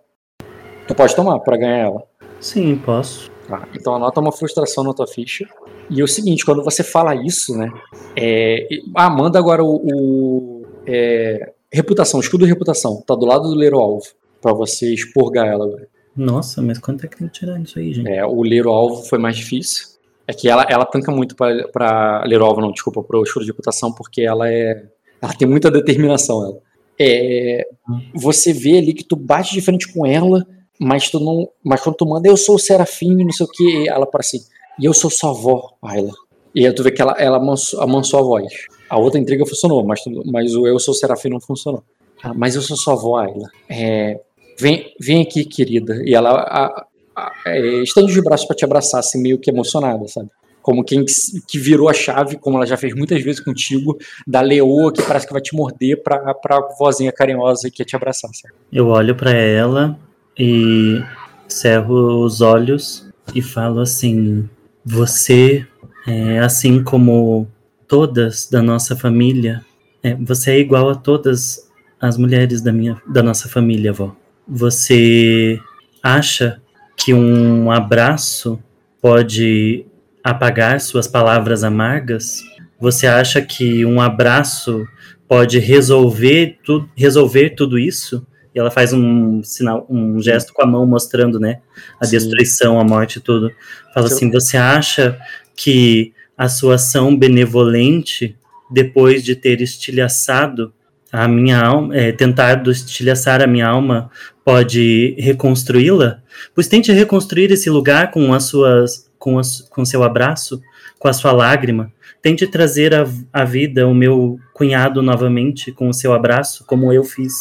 Tu 0.87 0.95
pode 0.95 1.15
tomar 1.15 1.39
para 1.41 1.57
ganhar 1.57 1.79
ela. 1.79 2.05
Sim, 2.41 2.77
posso. 2.77 3.31
Tá, 3.47 3.69
então 3.75 3.95
anota 3.95 4.21
uma 4.21 4.33
frustração 4.33 4.85
na 4.85 4.95
tua 4.95 5.07
ficha. 5.07 5.49
E 5.91 6.01
é 6.01 6.05
o 6.05 6.09
seguinte, 6.09 6.45
quando 6.45 6.63
você 6.63 6.85
fala 6.85 7.15
isso, 7.15 7.57
né? 7.57 7.71
É, 8.17 8.67
ah, 8.95 9.11
manda 9.11 9.39
agora 9.39 9.63
o. 9.63 9.81
o 9.85 10.67
é, 10.87 11.53
reputação, 11.73 12.21
escudo 12.21 12.45
de 12.45 12.51
reputação. 12.51 13.03
Tá 13.07 13.15
do 13.15 13.27
lado 13.27 13.49
do 13.49 13.55
leiro 13.55 13.79
alvo 13.79 14.07
para 14.41 14.53
você 14.53 14.93
expurgar 14.95 15.47
ela 15.47 15.65
agora. 15.65 15.89
Nossa, 16.17 16.61
mas 16.63 16.79
quanto 16.79 17.05
é 17.05 17.09
que 17.09 17.17
tem 17.17 17.29
que 17.29 17.33
tirar 17.33 17.61
isso 17.61 17.79
aí, 17.79 17.93
gente? 17.93 18.09
É, 18.09 18.25
o 18.25 18.43
ler 18.43 18.67
o 18.67 18.71
alvo 18.71 19.03
foi 19.05 19.19
mais 19.19 19.37
difícil. 19.37 19.89
É 20.27 20.33
que 20.33 20.49
ela, 20.49 20.65
ela 20.69 20.85
tanca 20.85 21.11
muito 21.11 21.35
para 21.35 22.23
ler 22.25 22.41
o 22.41 22.45
alvo, 22.45 22.61
não, 22.61 22.73
desculpa, 22.73 23.03
para 23.03 23.19
o 23.19 23.23
escudo 23.23 23.45
de 23.45 23.51
reputação, 23.51 23.93
porque 23.93 24.23
ela 24.23 24.49
é. 24.49 24.85
Ela 25.21 25.35
tem 25.35 25.47
muita 25.47 25.71
determinação, 25.71 26.45
ela. 26.45 26.59
É, 26.99 27.67
você 28.15 28.53
vê 28.53 28.79
ali 28.79 28.93
que 28.93 29.05
tu 29.05 29.17
bate 29.17 29.55
de 29.55 29.61
frente 29.61 29.93
com 29.93 30.07
ela, 30.07 30.47
mas 30.81 31.11
tu 31.11 31.21
não. 31.21 31.47
Mas 31.63 31.83
quando 31.83 31.97
tu 31.97 32.07
manda, 32.07 32.27
eu 32.27 32.37
sou 32.37 32.55
o 32.55 32.59
Serafim, 32.59 33.15
não 33.17 33.31
sei 33.31 33.45
o 33.45 33.49
que, 33.51 33.89
ela 33.89 34.07
para 34.07 34.21
assim, 34.21 34.41
e 34.79 34.87
eu 34.87 34.95
sou 34.95 35.11
sua 35.11 35.31
avó, 35.31 35.75
Ayla. 35.83 36.13
E 36.55 36.67
aí 36.67 36.73
tu 36.73 36.83
vê 36.83 36.91
que 36.91 37.03
ela, 37.03 37.13
ela 37.19 37.37
amansou, 37.37 38.19
a 38.19 38.23
voz. 38.23 38.53
A 38.89 38.99
outra 38.99 39.21
intriga 39.21 39.47
funcionou, 39.47 39.85
mas, 39.85 40.01
mas 40.25 40.57
o 40.57 40.67
eu 40.67 40.79
sou 40.81 40.93
o 40.93 40.97
Serafim 40.97 41.29
não 41.29 41.41
funcionou. 41.41 41.85
Ah, 42.23 42.33
mas 42.35 42.57
eu 42.57 42.63
sou 42.63 42.77
sua 42.77 42.95
avó, 42.95 43.19
Ayla. 43.19 43.49
É, 43.69 44.19
vem, 44.59 44.93
vem 44.99 45.23
aqui, 45.23 45.45
querida. 45.45 46.03
E 46.05 46.15
ela 46.15 46.31
a, 46.31 46.87
a, 47.15 47.33
é, 47.47 47.83
estende 47.83 48.11
os 48.11 48.25
braços 48.25 48.47
para 48.47 48.57
te 48.57 48.65
abraçar, 48.65 49.01
assim, 49.01 49.23
meio 49.23 49.39
que 49.39 49.51
emocionada, 49.51 50.09
sabe? 50.09 50.29
Como 50.63 50.85
quem 50.85 51.05
que 51.47 51.59
virou 51.59 51.89
a 51.89 51.95
chave, 51.95 52.37
como 52.37 52.57
ela 52.57 52.67
já 52.67 52.77
fez 52.77 52.95
muitas 52.95 53.23
vezes 53.23 53.41
contigo, 53.41 53.97
da 54.27 54.41
leoa 54.41 54.93
que 54.93 55.03
parece 55.03 55.27
que 55.27 55.33
vai 55.33 55.41
te 55.41 55.55
morder 55.55 56.03
pra, 56.03 56.35
pra 56.35 56.61
vozinha 56.79 57.13
carinhosa 57.13 57.71
que 57.71 57.77
quer 57.77 57.85
te 57.85 57.97
abraçar, 57.97 58.31
sabe? 58.35 58.55
Eu 58.71 58.89
olho 58.89 59.15
para 59.15 59.33
ela 59.33 59.99
e 60.39 61.03
cerro 61.49 62.25
os 62.25 62.41
olhos 62.41 63.09
e 63.35 63.43
falo 63.43 63.81
assim: 63.81 64.49
Você, 64.85 65.67
é, 66.07 66.39
assim 66.39 66.83
como 66.83 67.49
todas 67.87 68.49
da 68.49 68.63
nossa 68.63 68.97
família, 68.97 69.65
é, 70.03 70.15
você 70.15 70.53
é 70.53 70.59
igual 70.59 70.89
a 70.91 70.95
todas 70.95 71.69
as 72.01 72.17
mulheres 72.17 72.63
da 72.63 72.73
minha 72.73 73.01
da 73.07 73.23
nossa 73.23 73.49
família, 73.49 73.91
avó. 73.91 74.17
Você 74.49 75.61
acha 76.03 76.61
que 76.97 77.13
um 77.13 77.71
abraço 77.71 78.59
pode 79.01 79.85
apagar 80.25 80.81
suas 80.81 81.07
palavras 81.07 81.63
amargas? 81.63 82.43
Você 82.79 83.07
acha 83.07 83.43
que 83.43 83.85
um 83.85 84.01
abraço 84.01 84.87
pode 85.29 85.59
resolver, 85.59 86.59
tu, 86.65 86.89
resolver 86.97 87.51
tudo 87.51 87.79
isso? 87.79 88.27
E 88.55 88.59
ela 88.59 88.71
faz 88.71 88.93
um 88.93 89.43
sinal, 89.43 89.87
um 89.89 90.21
gesto 90.21 90.53
com 90.53 90.63
a 90.63 90.67
mão 90.67 90.87
mostrando, 90.87 91.39
né, 91.39 91.61
a 92.01 92.05
Sim. 92.05 92.13
destruição, 92.13 92.81
a 92.81 92.85
morte 92.85 93.17
e 93.17 93.21
tudo. 93.21 93.51
Fala 93.95 94.09
Sim. 94.09 94.15
assim: 94.15 94.31
você 94.31 94.57
acha 94.57 95.19
que 95.57 96.13
a 96.37 96.49
sua 96.49 96.77
ação 96.77 97.17
benevolente, 97.17 98.37
depois 98.71 99.23
de 99.23 99.37
ter 99.37 99.61
estilhaçado 99.61 100.73
a 101.13 101.29
minha 101.29 101.61
alma, 101.61 101.97
é, 101.97 102.13
tentar 102.13 102.67
estilhaçar 102.69 103.43
a 103.43 103.47
minha 103.47 103.67
alma 103.67 104.11
pode 104.45 105.15
reconstruí-la? 105.19 106.23
Pois 106.55 106.67
tente 106.67 106.93
reconstruir 106.93 107.51
esse 107.51 107.69
lugar 107.69 108.11
com 108.11 108.33
as 108.33 108.45
suas, 108.45 109.11
com, 109.19 109.39
as, 109.39 109.61
com 109.71 109.85
seu 109.85 110.03
abraço, 110.03 110.61
com 110.99 111.09
a 111.09 111.13
sua 111.13 111.33
lágrima. 111.33 111.93
Tente 112.23 112.47
trazer 112.47 112.93
à 113.33 113.45
vida 113.45 113.87
o 113.87 113.95
meu 113.95 114.39
cunhado 114.53 115.03
novamente 115.03 115.73
com 115.73 115.89
o 115.89 115.95
seu 115.95 116.13
abraço, 116.13 116.65
como 116.67 116.93
eu 116.93 117.05
fiz 117.05 117.33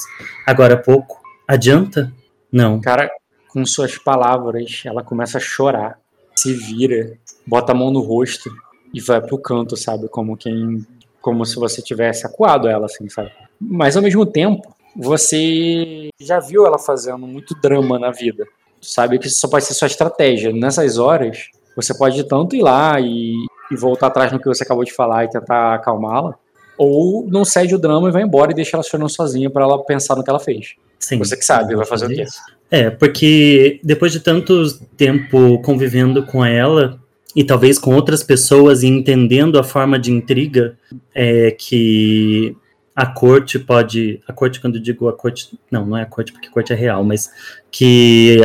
agora 0.46 0.76
há 0.76 0.78
pouco. 0.78 1.22
Adianta? 1.48 2.12
Não. 2.52 2.80
Cara, 2.80 3.10
com 3.50 3.66
suas 3.66 3.98
palavras, 3.98 4.84
ela 4.86 5.04
começa 5.04 5.38
a 5.38 5.41
chorar, 5.41 6.00
se 6.36 6.54
vira, 6.54 7.18
bota 7.46 7.72
a 7.72 7.76
mão 7.76 7.91
no 7.91 8.00
rosto 8.00 8.50
e 8.94 9.02
vai 9.02 9.22
pro 9.22 9.38
canto, 9.38 9.76
sabe? 9.76 10.08
Como 10.08 10.38
quem. 10.38 10.86
Como 11.22 11.46
se 11.46 11.56
você 11.56 11.82
tivesse 11.82 12.26
acuado 12.26 12.68
ela, 12.68 12.86
assim, 12.86 13.10
sabe? 13.10 13.32
Mas 13.60 13.98
ao 13.98 14.02
mesmo 14.02 14.26
tempo, 14.26 14.74
você 14.96 16.10
já 16.20 16.40
viu 16.40 16.66
ela 16.66 16.80
fazendo 16.80 17.28
muito 17.28 17.54
drama 17.62 18.00
na 18.00 18.12
vida. 18.12 18.48
Sabe 18.82 19.20
que 19.20 19.28
isso 19.28 19.40
só 19.40 19.50
pode 19.50 19.66
ser 19.66 19.74
sua 19.74 19.88
estratégia. 19.88 20.54
Nessas 20.54 20.98
horas, 20.98 21.50
você 21.76 21.98
pode 21.98 22.24
tanto 22.24 22.56
ir 22.56 22.62
lá 22.62 23.00
e, 23.02 23.34
e 23.72 23.76
voltar 23.76 24.08
atrás 24.08 24.32
no 24.32 24.40
que 24.40 24.48
você 24.48 24.64
acabou 24.64 24.84
de 24.84 24.94
falar 24.94 25.26
e 25.26 25.30
tentar 25.30 25.76
acalmá-la, 25.76 26.36
ou 26.78 27.28
não 27.28 27.44
cede 27.44 27.76
o 27.76 27.80
drama 27.80 28.10
e 28.10 28.12
vai 28.12 28.24
embora 28.24 28.52
e 28.52 28.56
deixa 28.56 28.78
ela 28.78 28.84
chorando 28.84 29.10
sozinha 29.10 29.50
para 29.50 29.64
ela 29.64 29.84
pensar 29.84 30.16
no 30.16 30.24
que 30.24 30.30
ela 30.30 30.40
fez. 30.40 30.76
Sim. 30.98 31.18
Você 31.18 31.36
que 31.36 31.46
sabe, 31.46 31.76
vai 31.76 31.86
fazer 31.86 32.06
o 32.06 32.10
quê? 32.10 32.26
É, 32.72 32.90
porque 32.90 33.80
depois 33.84 34.12
de 34.12 34.20
tanto 34.20 34.64
tempo 34.96 35.60
convivendo 35.62 36.24
com 36.26 36.44
ela, 36.44 37.00
e 37.36 37.44
talvez 37.44 37.78
com 37.78 37.94
outras 37.94 38.24
pessoas 38.24 38.84
e 38.84 38.88
entendendo 38.88 39.60
a 39.60 39.64
forma 39.64 40.00
de 40.00 40.12
intriga 40.12 40.78
é, 41.14 41.52
que 41.52 42.56
a 42.96 43.06
corte 43.06 43.60
pode. 43.60 44.22
A 44.28 44.34
corte, 44.34 44.60
quando 44.60 44.76
eu 44.76 44.82
digo 44.82 45.08
a 45.08 45.14
corte. 45.14 45.58
Não, 45.72 45.86
não 45.86 45.98
é 45.98 46.02
a 46.02 46.06
corte, 46.06 46.34
porque 46.34 46.48
a 46.48 46.52
corte 46.52 46.74
é 46.74 46.76
real, 46.76 47.04
mas 47.04 47.32
que 47.72 48.41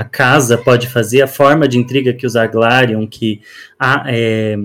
a 0.00 0.04
casa 0.04 0.56
pode 0.56 0.88
fazer, 0.88 1.20
a 1.20 1.26
forma 1.26 1.68
de 1.68 1.76
intriga 1.76 2.14
que 2.14 2.26
os 2.26 2.34
Arglarion, 2.34 3.06
que. 3.06 3.42
A, 3.78 4.04
é, 4.06 4.56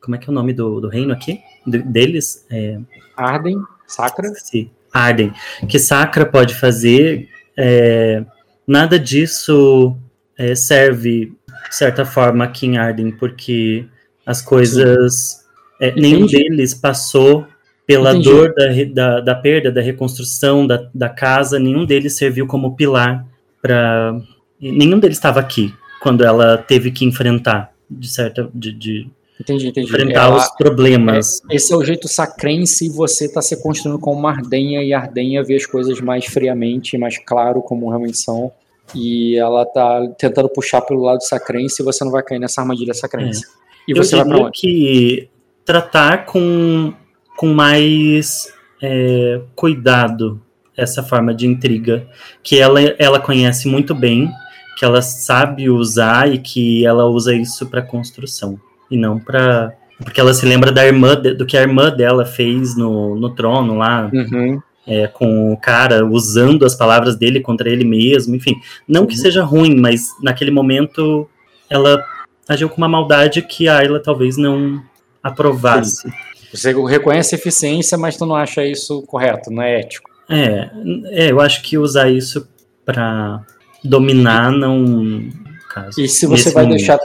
como 0.00 0.16
é 0.16 0.18
que 0.18 0.28
é 0.28 0.32
o 0.32 0.34
nome 0.34 0.52
do, 0.52 0.80
do 0.80 0.88
reino 0.88 1.12
aqui? 1.12 1.40
deles? 1.64 2.44
É, 2.50 2.76
Arden, 3.16 3.62
Sacra? 3.86 4.28
Sim, 4.34 4.68
Arden. 4.92 5.32
Que 5.68 5.78
Sacra 5.78 6.26
pode 6.26 6.56
fazer. 6.56 7.28
É, 7.56 8.24
nada 8.66 8.98
disso 8.98 9.96
é, 10.36 10.56
serve 10.56 11.32
de 11.68 11.76
certa 11.76 12.04
forma, 12.04 12.42
aqui 12.42 12.66
em 12.66 12.78
Arden, 12.78 13.12
porque 13.12 13.86
as 14.26 14.42
coisas. 14.42 15.46
É, 15.80 15.92
nenhum 15.92 16.26
deles 16.26 16.74
passou 16.74 17.46
pela 17.86 18.10
Entendi. 18.10 18.28
dor 18.28 18.52
da, 18.54 18.66
da, 18.92 19.20
da, 19.20 19.34
perda, 19.36 19.70
da 19.70 19.80
reconstrução 19.80 20.66
da, 20.66 20.90
da 20.92 21.08
casa, 21.08 21.60
nenhum 21.60 21.84
deles 21.86 22.16
serviu 22.16 22.48
como 22.48 22.74
pilar 22.74 23.24
para. 23.62 24.20
Nenhum 24.60 24.98
deles 24.98 25.16
estava 25.16 25.40
aqui 25.40 25.72
quando 26.00 26.24
ela 26.24 26.58
teve 26.58 26.90
que 26.90 27.04
enfrentar, 27.04 27.72
de 27.88 28.08
certa. 28.08 28.50
De, 28.52 28.72
de 28.72 29.10
entendi, 29.40 29.68
entendi. 29.68 29.86
Enfrentar 29.86 30.26
ela, 30.26 30.36
os 30.36 30.48
problemas. 30.56 31.40
É, 31.48 31.56
esse 31.56 31.72
é 31.72 31.76
o 31.76 31.84
jeito 31.84 32.08
sacrense 32.08 32.86
e 32.86 32.90
você 32.90 33.26
está 33.26 33.40
se 33.40 33.62
construindo 33.62 33.98
como 33.98 34.18
uma 34.18 34.32
Ardenha, 34.32 34.82
e 34.82 34.92
a 34.92 34.98
Ardenha 34.98 35.42
vê 35.42 35.56
as 35.56 35.64
coisas 35.64 36.00
mais 36.00 36.26
friamente, 36.26 36.98
mais 36.98 37.16
claro 37.18 37.62
como 37.62 37.88
realmente 37.88 38.18
são 38.18 38.52
e 38.94 39.36
ela 39.36 39.64
tá 39.64 40.06
tentando 40.18 40.48
puxar 40.48 40.82
pelo 40.82 41.02
lado 41.02 41.22
sacrense 41.22 41.82
e 41.82 41.84
você 41.84 42.04
não 42.04 42.12
vai 42.12 42.22
cair 42.22 42.38
nessa 42.38 42.60
armadilha 42.60 42.94
sacrense. 42.94 43.44
É. 43.46 43.48
E 43.88 43.94
você 43.94 44.14
Eu 44.14 44.18
vai 44.20 44.28
pra 44.28 44.46
onde? 44.46 44.60
que 44.60 45.28
tratar 45.64 46.26
com, 46.26 46.92
com 47.36 47.52
mais 47.52 48.52
é, 48.82 49.40
cuidado 49.54 50.40
essa 50.76 51.02
forma 51.02 51.34
de 51.34 51.46
intriga, 51.46 52.06
que 52.42 52.58
ela, 52.58 52.80
ela 52.98 53.20
conhece 53.20 53.68
muito 53.68 53.94
bem, 53.94 54.30
que 54.78 54.84
ela 54.84 55.02
sabe 55.02 55.68
usar 55.68 56.32
e 56.32 56.38
que 56.38 56.86
ela 56.86 57.06
usa 57.06 57.34
isso 57.34 57.66
para 57.66 57.82
construção, 57.82 58.58
e 58.90 58.96
não 58.96 59.18
para 59.18 59.74
porque 59.98 60.20
ela 60.20 60.34
se 60.34 60.44
lembra 60.44 60.72
da 60.72 60.84
irmã 60.84 61.14
do 61.14 61.46
que 61.46 61.56
a 61.56 61.60
irmã 61.60 61.88
dela 61.88 62.24
fez 62.24 62.76
no, 62.76 63.14
no 63.14 63.30
trono 63.30 63.76
lá. 63.76 64.10
Uhum 64.12 64.60
é, 64.86 65.06
com 65.06 65.52
o 65.52 65.56
cara 65.56 66.04
usando 66.04 66.64
as 66.64 66.74
palavras 66.74 67.16
dele 67.16 67.40
contra 67.40 67.68
ele 67.68 67.84
mesmo, 67.84 68.34
enfim. 68.34 68.60
Não 68.86 69.06
que 69.06 69.14
uhum. 69.14 69.20
seja 69.20 69.44
ruim, 69.44 69.76
mas 69.76 70.08
naquele 70.22 70.50
momento 70.50 71.28
ela 71.70 72.04
agiu 72.48 72.68
com 72.68 72.76
uma 72.78 72.88
maldade 72.88 73.42
que 73.42 73.68
a 73.68 73.78
Ayla 73.78 74.00
talvez 74.00 74.36
não 74.36 74.82
aprovasse. 75.22 76.02
Sim. 76.02 76.12
Você 76.52 76.74
reconhece 76.86 77.34
a 77.34 77.38
eficiência, 77.38 77.96
mas 77.96 78.16
tu 78.16 78.26
não 78.26 78.36
acha 78.36 78.64
isso 78.64 79.02
correto, 79.02 79.50
não 79.50 79.62
é 79.62 79.80
ético. 79.80 80.10
É, 80.28 80.70
é 81.06 81.30
eu 81.30 81.40
acho 81.40 81.62
que 81.62 81.76
usar 81.76 82.10
isso 82.10 82.48
para 82.84 83.40
dominar 83.84 84.50
não. 84.50 85.28
Caso, 85.68 86.00
e 86.00 86.08
se 86.08 86.26
você 86.26 86.50
vai 86.50 86.64
momento. 86.64 86.78
deixar 86.78 86.98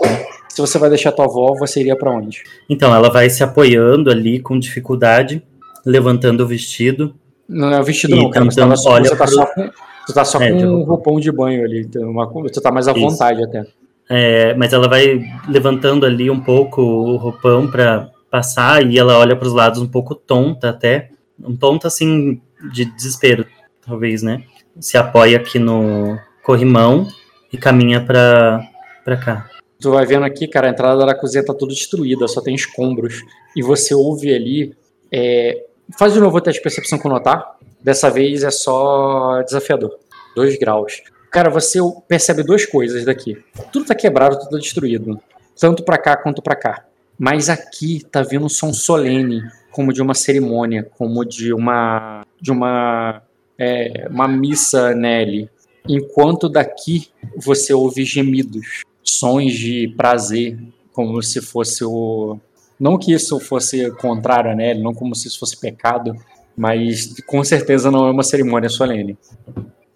se 0.50 0.62
você 0.62 0.78
vai 0.80 0.90
deixar 0.90 1.12
tua 1.12 1.26
avó, 1.26 1.56
você 1.58 1.80
iria 1.80 1.96
para 1.96 2.12
onde? 2.12 2.44
Então, 2.68 2.94
ela 2.94 3.12
vai 3.12 3.30
se 3.30 3.44
apoiando 3.44 4.10
ali 4.10 4.40
com 4.40 4.58
dificuldade, 4.58 5.44
levantando 5.86 6.44
o 6.44 6.48
vestido 6.48 7.14
não 7.48 7.72
é 7.72 7.80
o 7.80 7.84
vestido, 7.84 8.16
não, 8.16 8.30
cara. 8.30 8.46
Você, 8.46 8.76
só, 8.76 8.92
olha 8.92 9.10
você 9.10 9.16
tá 9.16 9.28
só 9.28 9.46
com, 9.46 9.70
você 10.06 10.14
tá 10.14 10.26
só 10.26 10.42
é, 10.42 10.52
com 10.52 10.58
um 10.66 10.84
roupão 10.84 11.20
de 11.20 11.32
banho 11.32 11.64
ali. 11.64 11.90
Uma, 11.96 12.26
você 12.26 12.60
tá 12.60 12.72
mais 12.72 12.88
à 12.88 12.92
Isso. 12.92 13.02
vontade 13.02 13.44
até. 13.44 13.66
É, 14.10 14.54
mas 14.56 14.74
ela 14.74 14.88
vai 14.88 15.22
levantando 15.48 16.06
ali 16.06 16.30
um 16.30 16.40
pouco 16.40 16.82
o 16.82 17.18
roupão 17.18 17.70
para 17.70 18.10
passar 18.30 18.86
e 18.86 18.98
ela 18.98 19.18
olha 19.18 19.36
para 19.36 19.48
os 19.48 19.54
lados 19.54 19.82
um 19.82 19.88
pouco 19.88 20.14
tonta 20.14 20.70
até. 20.70 21.10
Um 21.42 21.56
tonta 21.56 21.88
assim 21.88 22.42
de 22.72 22.86
desespero, 22.86 23.46
talvez, 23.86 24.22
né? 24.22 24.44
Se 24.80 24.98
apoia 24.98 25.38
aqui 25.38 25.60
no 25.60 26.18
corrimão 26.44 27.08
e 27.52 27.58
caminha 27.58 28.02
para 28.02 29.18
cá. 29.18 29.50
Tu 29.80 29.92
vai 29.92 30.06
vendo 30.06 30.26
aqui, 30.26 30.48
cara, 30.48 30.68
a 30.68 30.72
entrada 30.72 31.06
da 31.06 31.16
cozinha 31.16 31.46
tá 31.46 31.54
toda 31.54 31.74
destruída, 31.74 32.28
só 32.28 32.42
tem 32.42 32.56
escombros. 32.56 33.22
E 33.56 33.62
você 33.62 33.94
ouve 33.94 34.34
ali 34.34 34.76
é, 35.12 35.68
Faz 35.96 36.14
de 36.14 36.20
novo 36.20 36.38
o 36.38 36.42
teste 36.42 36.60
de 36.60 36.64
percepção 36.64 37.00
com 37.00 37.08
notar. 37.08 37.58
Dessa 37.82 38.10
vez 38.10 38.44
é 38.44 38.52
só 38.52 39.42
desafiador. 39.44 39.98
Dois 40.36 40.58
graus. 40.58 41.02
Cara, 41.32 41.50
você 41.50 41.80
percebe 42.08 42.44
duas 42.44 42.66
coisas 42.66 43.06
daqui. 43.06 43.38
Tudo 43.72 43.86
tá 43.86 43.96
quebrado, 43.96 44.38
tudo 44.38 44.52
tá 44.52 44.58
destruído. 44.58 45.20
Tanto 45.58 45.84
para 45.84 45.98
cá 45.98 46.18
quanto 46.18 46.42
para 46.42 46.56
cá. 46.56 46.86
Mas 47.18 47.50
aqui 47.50 48.04
tá 48.12 48.22
vindo 48.22 48.46
um 48.46 48.50
som 48.50 48.74
solene, 48.74 49.42
como 49.78 49.94
de 49.94 50.02
uma 50.02 50.16
cerimônia, 50.16 50.90
como 50.98 51.24
de 51.24 51.54
uma 51.54 52.26
de 52.42 52.52
uma 52.52 53.22
é, 53.60 54.08
uma 54.10 54.28
missa 54.28 54.96
Nelly. 54.96 55.48
Enquanto 55.88 56.50
daqui 56.50 57.10
você 57.36 57.76
ouve 57.76 58.04
gemidos, 58.04 58.82
sons 59.04 59.54
de 59.54 59.94
prazer, 59.96 60.58
como 60.92 61.22
se 61.22 61.42
fosse 61.42 61.86
o 61.86 62.40
não 62.80 62.98
que 62.98 63.14
isso 63.14 63.40
fosse 63.40 63.92
contrário 63.92 64.50
a 64.50 64.56
Nelly, 64.56 64.82
não 64.82 64.96
como 64.96 65.14
se 65.14 65.28
isso 65.28 65.38
fosse 65.38 65.60
pecado, 65.60 66.16
mas 66.56 67.14
com 67.28 67.44
certeza 67.44 67.92
não 67.92 68.08
é 68.08 68.12
uma 68.12 68.24
cerimônia 68.24 68.70
solene. 68.70 69.16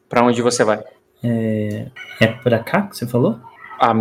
Para 0.08 0.24
onde 0.24 0.44
você 0.44 0.64
vai? 0.64 0.84
É, 1.24 1.88
é 2.20 2.28
para 2.28 2.60
cá 2.60 2.84
que 2.84 2.96
você 2.96 3.08
falou? 3.08 3.40
A, 3.80 3.94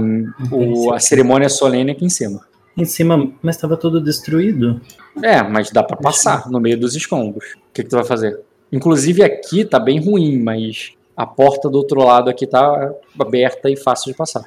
o, 0.52 0.92
a 0.92 1.00
cerimônia 1.00 1.48
solene 1.48 1.92
é 1.92 1.94
aqui 1.94 2.04
em 2.04 2.10
cima. 2.10 2.49
Em 2.80 2.84
cima, 2.86 3.30
mas 3.42 3.56
estava 3.56 3.76
tudo 3.76 4.00
destruído. 4.00 4.80
É, 5.22 5.42
mas 5.42 5.70
dá 5.70 5.82
para 5.82 5.98
passar 5.98 6.48
no 6.48 6.58
meio 6.58 6.80
dos 6.80 6.96
escombros. 6.96 7.52
O 7.52 7.74
que, 7.74 7.82
que 7.82 7.90
tu 7.90 7.96
vai 7.96 8.06
fazer? 8.06 8.40
Inclusive 8.72 9.22
aqui 9.22 9.66
tá 9.66 9.78
bem 9.78 10.02
ruim, 10.02 10.42
mas 10.42 10.92
a 11.14 11.26
porta 11.26 11.68
do 11.68 11.76
outro 11.76 12.02
lado 12.02 12.30
aqui 12.30 12.46
tá 12.46 12.90
aberta 13.18 13.68
e 13.68 13.76
fácil 13.76 14.12
de 14.12 14.16
passar. 14.16 14.44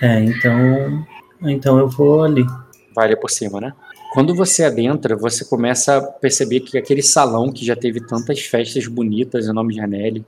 É, 0.00 0.20
então 0.20 1.06
então 1.42 1.78
eu 1.78 1.86
vou 1.86 2.22
ali. 2.22 2.46
Vai 2.94 3.08
ali 3.08 3.16
por 3.16 3.28
cima, 3.28 3.60
né? 3.60 3.74
Quando 4.14 4.34
você 4.34 4.64
adentra, 4.64 5.14
você 5.14 5.44
começa 5.44 5.98
a 5.98 6.02
perceber 6.02 6.60
que 6.60 6.78
aquele 6.78 7.02
salão 7.02 7.52
que 7.52 7.62
já 7.62 7.76
teve 7.76 8.00
tantas 8.00 8.40
festas 8.40 8.86
bonitas 8.86 9.46
em 9.46 9.52
nome 9.52 9.74
de 9.74 9.80
Anelli, 9.80 10.24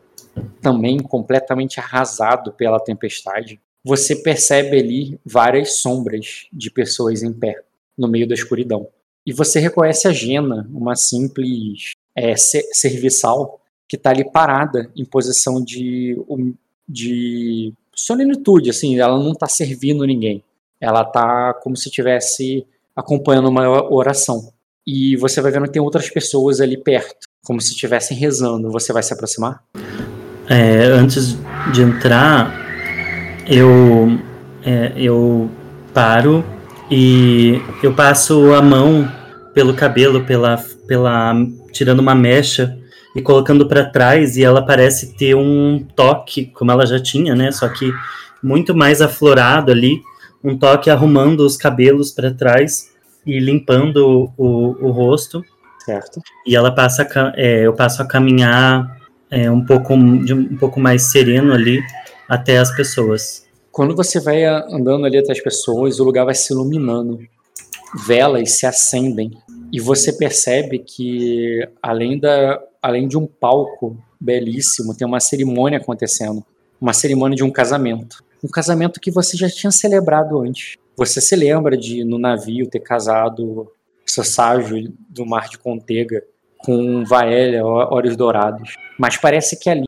também 0.60 0.98
completamente 0.98 1.80
arrasado 1.80 2.52
pela 2.52 2.78
tempestade, 2.78 3.58
você 3.84 4.16
percebe 4.16 4.78
ali 4.78 5.20
várias 5.24 5.80
sombras 5.80 6.46
de 6.52 6.70
pessoas 6.70 7.22
em 7.22 7.32
pé, 7.32 7.62
no 7.96 8.08
meio 8.08 8.28
da 8.28 8.34
escuridão. 8.34 8.88
E 9.26 9.32
você 9.32 9.58
reconhece 9.60 10.08
a 10.08 10.12
Gena, 10.12 10.68
uma 10.72 10.96
simples 10.96 11.92
é, 12.16 12.34
serviçal, 12.36 13.60
que 13.88 13.96
está 13.96 14.10
ali 14.10 14.24
parada 14.30 14.90
em 14.96 15.04
posição 15.04 15.62
de, 15.62 16.16
de 16.88 17.72
solenitude, 17.94 18.70
assim, 18.70 18.98
ela 18.98 19.18
não 19.18 19.32
está 19.32 19.48
servindo 19.48 20.06
ninguém 20.06 20.42
ela 20.80 21.04
tá 21.04 21.52
como 21.62 21.76
se 21.76 21.88
estivesse 21.88 22.66
acompanhando 22.96 23.48
uma 23.48 23.92
oração. 23.92 24.52
E 24.86 25.14
você 25.16 25.40
vai 25.40 25.52
vendo 25.52 25.66
que 25.66 25.72
tem 25.72 25.82
outras 25.82 26.08
pessoas 26.08 26.60
ali 26.60 26.76
perto, 26.76 27.28
como 27.44 27.60
se 27.60 27.72
estivessem 27.72 28.16
rezando. 28.16 28.70
Você 28.70 28.92
vai 28.92 29.02
se 29.02 29.12
aproximar? 29.12 29.62
É, 30.48 30.84
antes 30.86 31.36
de 31.72 31.82
entrar, 31.82 32.59
eu, 33.46 34.18
é, 34.64 34.92
eu 34.96 35.50
paro 35.92 36.44
e 36.90 37.60
eu 37.82 37.92
passo 37.92 38.52
a 38.52 38.62
mão 38.62 39.10
pelo 39.54 39.74
cabelo, 39.74 40.24
pela, 40.24 40.56
pela 40.86 41.34
tirando 41.72 42.00
uma 42.00 42.14
mecha 42.14 42.76
e 43.14 43.22
colocando 43.22 43.66
para 43.66 43.84
trás 43.84 44.36
e 44.36 44.44
ela 44.44 44.64
parece 44.64 45.16
ter 45.16 45.34
um 45.34 45.84
toque, 45.96 46.46
como 46.46 46.70
ela 46.70 46.86
já 46.86 47.00
tinha, 47.00 47.34
né? 47.34 47.50
Só 47.50 47.68
que 47.68 47.92
muito 48.42 48.74
mais 48.74 49.02
aflorado 49.02 49.72
ali 49.72 50.00
um 50.42 50.56
toque 50.56 50.88
arrumando 50.88 51.40
os 51.40 51.56
cabelos 51.56 52.10
para 52.10 52.32
trás 52.32 52.90
e 53.26 53.38
limpando 53.38 54.32
o, 54.36 54.76
o, 54.80 54.90
rosto. 54.90 55.44
Certo. 55.84 56.20
E 56.46 56.56
ela 56.56 56.72
passa, 56.72 57.06
é, 57.36 57.66
eu 57.66 57.74
passo 57.74 58.02
a 58.02 58.06
caminhar 58.06 58.96
é, 59.30 59.50
um 59.50 59.64
pouco 59.64 59.96
de 60.24 60.32
um 60.32 60.56
pouco 60.56 60.80
mais 60.80 61.10
sereno 61.10 61.52
ali 61.52 61.82
até 62.30 62.58
as 62.58 62.74
pessoas. 62.74 63.44
Quando 63.72 63.94
você 63.94 64.20
vai 64.20 64.44
andando 64.44 65.04
ali 65.04 65.18
até 65.18 65.32
as 65.32 65.40
pessoas, 65.40 65.98
o 66.00 66.04
lugar 66.04 66.24
vai 66.24 66.34
se 66.34 66.52
iluminando, 66.52 67.18
velas 68.06 68.52
se 68.52 68.66
acendem 68.66 69.30
e 69.72 69.80
você 69.80 70.12
percebe 70.12 70.78
que 70.78 71.68
além 71.82 72.18
da 72.18 72.60
além 72.82 73.06
de 73.06 73.18
um 73.18 73.26
palco 73.26 73.98
belíssimo, 74.18 74.96
tem 74.96 75.06
uma 75.06 75.20
cerimônia 75.20 75.78
acontecendo, 75.78 76.42
uma 76.80 76.94
cerimônia 76.94 77.36
de 77.36 77.44
um 77.44 77.50
casamento 77.50 78.24
um 78.42 78.48
casamento 78.48 79.00
que 79.00 79.10
você 79.10 79.36
já 79.36 79.48
tinha 79.48 79.70
celebrado 79.70 80.40
antes. 80.40 80.76
Você 80.96 81.20
se 81.20 81.36
lembra 81.36 81.76
de 81.76 82.04
no 82.04 82.18
navio 82.18 82.68
ter 82.68 82.80
casado 82.80 83.70
Sasságio 84.04 84.92
do 85.08 85.26
Mar 85.26 85.48
de 85.48 85.58
Contega 85.58 86.24
com 86.58 87.04
Vaélia, 87.04 87.64
Olhos 87.64 88.16
Dourados. 88.16 88.74
Mas 88.98 89.16
parece 89.16 89.58
que 89.58 89.68
ali 89.68 89.84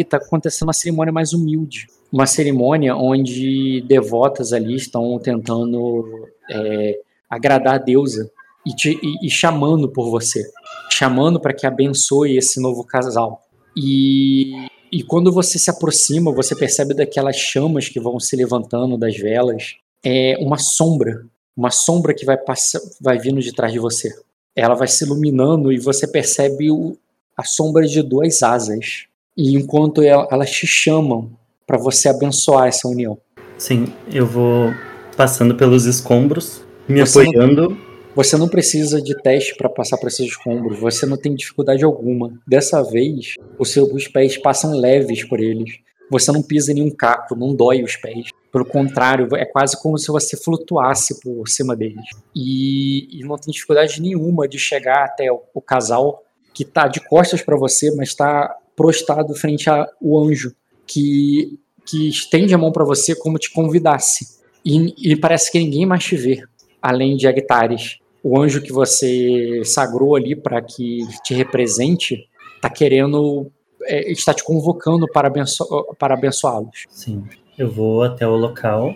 está 0.00 0.16
acontecendo 0.16 0.68
uma 0.68 0.72
cerimônia 0.72 1.12
mais 1.12 1.32
humilde. 1.32 1.86
Uma 2.10 2.26
cerimônia 2.26 2.96
onde 2.96 3.82
devotas 3.86 4.52
ali 4.52 4.76
estão 4.76 5.18
tentando 5.18 6.28
é, 6.50 7.00
agradar 7.28 7.74
a 7.74 7.78
deusa 7.78 8.30
e, 8.66 8.74
te, 8.74 8.98
e, 9.02 9.26
e 9.26 9.30
chamando 9.30 9.88
por 9.88 10.10
você. 10.10 10.42
Chamando 10.90 11.40
para 11.40 11.54
que 11.54 11.66
abençoe 11.66 12.36
esse 12.36 12.60
novo 12.60 12.84
casal. 12.84 13.42
E, 13.76 14.66
e 14.90 15.02
quando 15.02 15.32
você 15.32 15.58
se 15.58 15.70
aproxima, 15.70 16.32
você 16.32 16.54
percebe 16.54 16.94
daquelas 16.94 17.36
chamas 17.36 17.88
que 17.88 18.00
vão 18.00 18.18
se 18.18 18.34
levantando 18.36 18.96
das 18.96 19.16
velas. 19.16 19.76
É 20.04 20.36
uma 20.40 20.58
sombra. 20.58 21.24
Uma 21.56 21.70
sombra 21.70 22.14
que 22.14 22.24
vai, 22.24 22.36
passar, 22.36 22.80
vai 23.00 23.18
vindo 23.18 23.40
de 23.40 23.52
trás 23.52 23.72
de 23.72 23.78
você 23.78 24.12
ela 24.54 24.74
vai 24.74 24.88
se 24.88 25.04
iluminando 25.04 25.72
e 25.72 25.78
você 25.78 26.06
percebe 26.06 26.70
o, 26.70 26.96
a 27.36 27.44
sombra 27.44 27.86
de 27.86 28.02
duas 28.02 28.42
asas. 28.42 29.06
E 29.36 29.56
enquanto 29.56 30.02
elas 30.02 30.50
te 30.50 30.66
chamam 30.66 31.30
para 31.66 31.78
você 31.78 32.08
abençoar 32.08 32.68
essa 32.68 32.86
união. 32.86 33.18
Sim, 33.56 33.86
eu 34.12 34.26
vou 34.26 34.72
passando 35.16 35.54
pelos 35.54 35.86
escombros, 35.86 36.64
me 36.88 37.00
você 37.00 37.20
apoiando. 37.20 37.70
Não, 37.70 37.92
você 38.14 38.36
não 38.36 38.48
precisa 38.48 39.00
de 39.00 39.16
teste 39.22 39.54
para 39.56 39.68
passar 39.68 39.96
por 39.96 40.08
esses 40.08 40.26
escombros, 40.26 40.78
você 40.78 41.06
não 41.06 41.16
tem 41.16 41.34
dificuldade 41.34 41.82
alguma. 41.82 42.32
Dessa 42.46 42.82
vez, 42.82 43.34
os 43.58 43.70
seus 43.70 44.06
pés 44.08 44.36
passam 44.36 44.72
leves 44.72 45.24
por 45.24 45.40
eles. 45.40 45.78
Você 46.10 46.30
não 46.30 46.42
pisa 46.42 46.72
em 46.72 46.74
nenhum 46.74 46.90
caco, 46.90 47.34
não 47.34 47.54
dói 47.54 47.82
os 47.82 47.96
pés. 47.96 48.28
Pelo 48.52 48.66
contrário, 48.66 49.34
é 49.34 49.46
quase 49.46 49.80
como 49.80 49.96
se 49.96 50.08
você 50.08 50.36
flutuasse 50.36 51.18
por 51.20 51.48
cima 51.48 51.74
deles. 51.74 52.04
E, 52.36 53.18
e 53.18 53.24
não 53.24 53.38
tem 53.38 53.50
dificuldade 53.50 54.02
nenhuma 54.02 54.46
de 54.46 54.58
chegar 54.58 55.04
até 55.04 55.32
o, 55.32 55.40
o 55.54 55.60
casal 55.62 56.22
que 56.52 56.64
está 56.64 56.86
de 56.86 57.00
costas 57.00 57.40
para 57.40 57.56
você, 57.56 57.90
mas 57.96 58.08
está 58.08 58.54
prostrado 58.82 59.32
frente 59.36 59.70
ao 59.70 59.86
anjo, 60.26 60.52
que, 60.84 61.56
que 61.86 62.08
estende 62.08 62.52
a 62.52 62.58
mão 62.58 62.72
para 62.72 62.84
você 62.84 63.14
como 63.14 63.38
te 63.38 63.48
convidasse. 63.52 64.40
E, 64.64 65.12
e, 65.12 65.16
parece 65.16 65.52
que 65.52 65.58
ninguém 65.60 65.86
mais 65.86 66.02
te 66.02 66.16
vê, 66.16 66.42
além 66.80 67.16
de 67.16 67.28
Agtares. 67.28 67.98
O 68.24 68.40
anjo 68.40 68.60
que 68.60 68.72
você 68.72 69.62
sagrou 69.64 70.16
ali 70.16 70.34
para 70.34 70.60
que 70.60 70.98
te 71.22 71.32
represente 71.32 72.28
está 72.56 72.68
querendo, 72.68 73.46
é, 73.84 74.10
está 74.10 74.34
te 74.34 74.42
convocando 74.42 75.06
para, 75.06 75.28
abenço 75.28 75.64
para 75.96 76.14
abençoá-los. 76.14 76.86
Sim. 76.90 77.22
Eu 77.56 77.70
vou 77.70 78.02
até 78.02 78.26
o 78.26 78.34
local. 78.34 78.92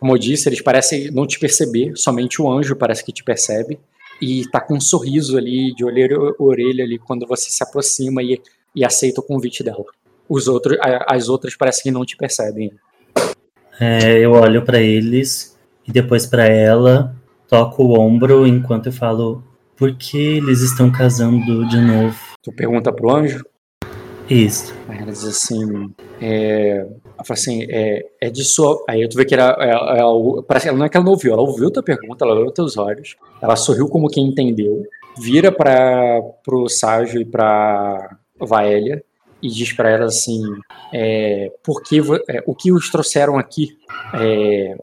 Como 0.00 0.14
eu 0.14 0.18
disse, 0.18 0.48
eles 0.48 0.62
parecem 0.62 1.10
não 1.10 1.26
te 1.26 1.38
perceber, 1.38 1.92
somente 1.94 2.40
o 2.40 2.50
anjo 2.50 2.74
parece 2.74 3.04
que 3.04 3.12
te 3.12 3.22
percebe. 3.22 3.78
E 4.22 4.48
tá 4.50 4.60
com 4.60 4.76
um 4.76 4.80
sorriso 4.80 5.36
ali, 5.36 5.74
de 5.74 5.84
orelha 5.84 6.16
orelha 6.38 6.84
ali, 6.84 6.98
quando 6.98 7.26
você 7.26 7.50
se 7.50 7.62
aproxima 7.62 8.22
e, 8.22 8.40
e 8.74 8.84
aceita 8.84 9.20
o 9.20 9.24
convite 9.24 9.62
dela. 9.62 9.84
Os 10.28 10.48
outros, 10.48 10.78
as 11.06 11.28
outras 11.28 11.56
parecem 11.56 11.84
que 11.84 11.90
não 11.90 12.04
te 12.04 12.16
percebem. 12.16 12.72
É, 13.80 14.18
eu 14.18 14.32
olho 14.32 14.64
para 14.64 14.80
eles 14.80 15.56
e 15.86 15.92
depois 15.92 16.26
para 16.26 16.46
ela, 16.46 17.14
toco 17.48 17.82
o 17.82 17.98
ombro 17.98 18.46
enquanto 18.46 18.86
eu 18.86 18.92
falo: 18.92 19.42
por 19.76 19.94
que 19.96 20.38
eles 20.38 20.60
estão 20.60 20.90
casando 20.90 21.66
de 21.68 21.80
novo? 21.80 22.18
Tu 22.42 22.52
pergunta 22.52 22.92
pro 22.92 23.14
anjo? 23.14 23.44
Isso. 24.28 24.74
Aí 24.88 24.98
ela 24.98 25.12
diz 25.12 25.24
assim: 25.24 25.92
é, 26.20 26.78
ela 26.78 27.24
fala 27.24 27.38
assim, 27.38 27.66
é, 27.68 28.04
é 28.20 28.30
de 28.30 28.44
sua. 28.44 28.82
Aí 28.88 29.06
tu 29.08 29.16
vê 29.16 29.24
que 29.24 29.34
era, 29.34 29.56
é, 29.60 30.42
parece, 30.46 30.68
ela 30.68 30.78
não 30.78 30.86
é 30.86 30.88
que 30.88 30.96
ela 30.96 31.04
não 31.04 31.12
ouviu, 31.12 31.32
ela 31.32 31.42
ouviu 31.42 31.70
tua 31.70 31.82
pergunta, 31.82 32.24
ela 32.24 32.34
olhou 32.34 32.50
teus 32.50 32.76
olhos, 32.76 33.16
ela 33.40 33.56
sorriu 33.56 33.88
como 33.88 34.08
quem 34.08 34.26
entendeu, 34.26 34.84
vira 35.18 35.52
para 35.52 36.20
pro 36.42 36.68
Ságio 36.68 37.20
e 37.20 37.24
para 37.24 38.16
Vaélia 38.38 39.04
e 39.44 39.48
diz 39.48 39.72
para 39.72 39.90
ela 39.90 40.06
assim: 40.06 40.42
é, 40.92 41.52
porque, 41.62 42.00
é, 42.28 42.42
o 42.46 42.54
que 42.54 42.72
os 42.72 42.90
trouxeram 42.90 43.38
aqui, 43.38 43.76
é, 44.14 44.76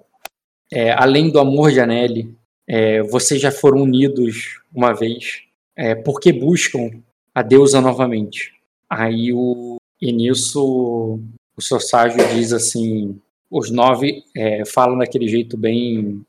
é, 0.72 0.92
além 0.92 1.32
do 1.32 1.40
amor 1.40 1.72
de 1.72 1.80
Anelli, 1.80 2.36
é, 2.68 3.02
vocês 3.02 3.42
já 3.42 3.52
foram 3.52 3.82
unidos 3.82 4.60
uma 4.74 4.94
vez, 4.94 5.42
é, 5.76 5.96
porque 5.96 6.32
buscam 6.32 6.92
a 7.34 7.42
deusa 7.42 7.82
novamente. 7.82 8.54
Aí 8.88 9.34
o, 9.34 9.78
e 10.00 10.12
nisso 10.12 11.20
o 11.58 11.62
Soságio 11.62 12.20
diz 12.36 12.54
assim, 12.54 13.20
os 13.50 13.72
nove 13.72 14.24
é, 14.36 14.64
falam 14.64 14.98
daquele 14.98 15.28
jeito 15.28 15.58
bem 15.58 16.24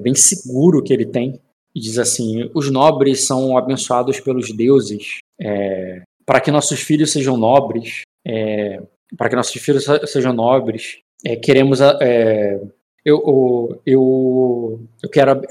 bem 0.00 0.14
seguro 0.14 0.82
que 0.82 0.92
ele 0.92 1.06
tem 1.06 1.40
e 1.76 1.80
diz 1.80 1.98
assim, 1.98 2.50
os 2.54 2.70
nobres 2.70 3.26
são 3.26 3.58
abençoados 3.58 4.18
pelos 4.18 4.50
deuses 4.50 5.18
é, 5.38 6.02
para 6.24 6.40
que 6.40 6.50
nossos 6.50 6.80
filhos 6.80 7.12
sejam 7.12 7.36
nobres, 7.36 8.02
é, 8.26 8.82
para 9.16 9.28
que 9.28 9.36
nossos 9.36 9.60
filhos 9.60 9.84
sejam 10.06 10.32
nobres, 10.32 11.00
é, 11.22 11.36
queremos 11.36 11.80
eu, 13.04 13.80
eu, 13.84 14.80
eu 15.02 15.10
quero 15.10 15.42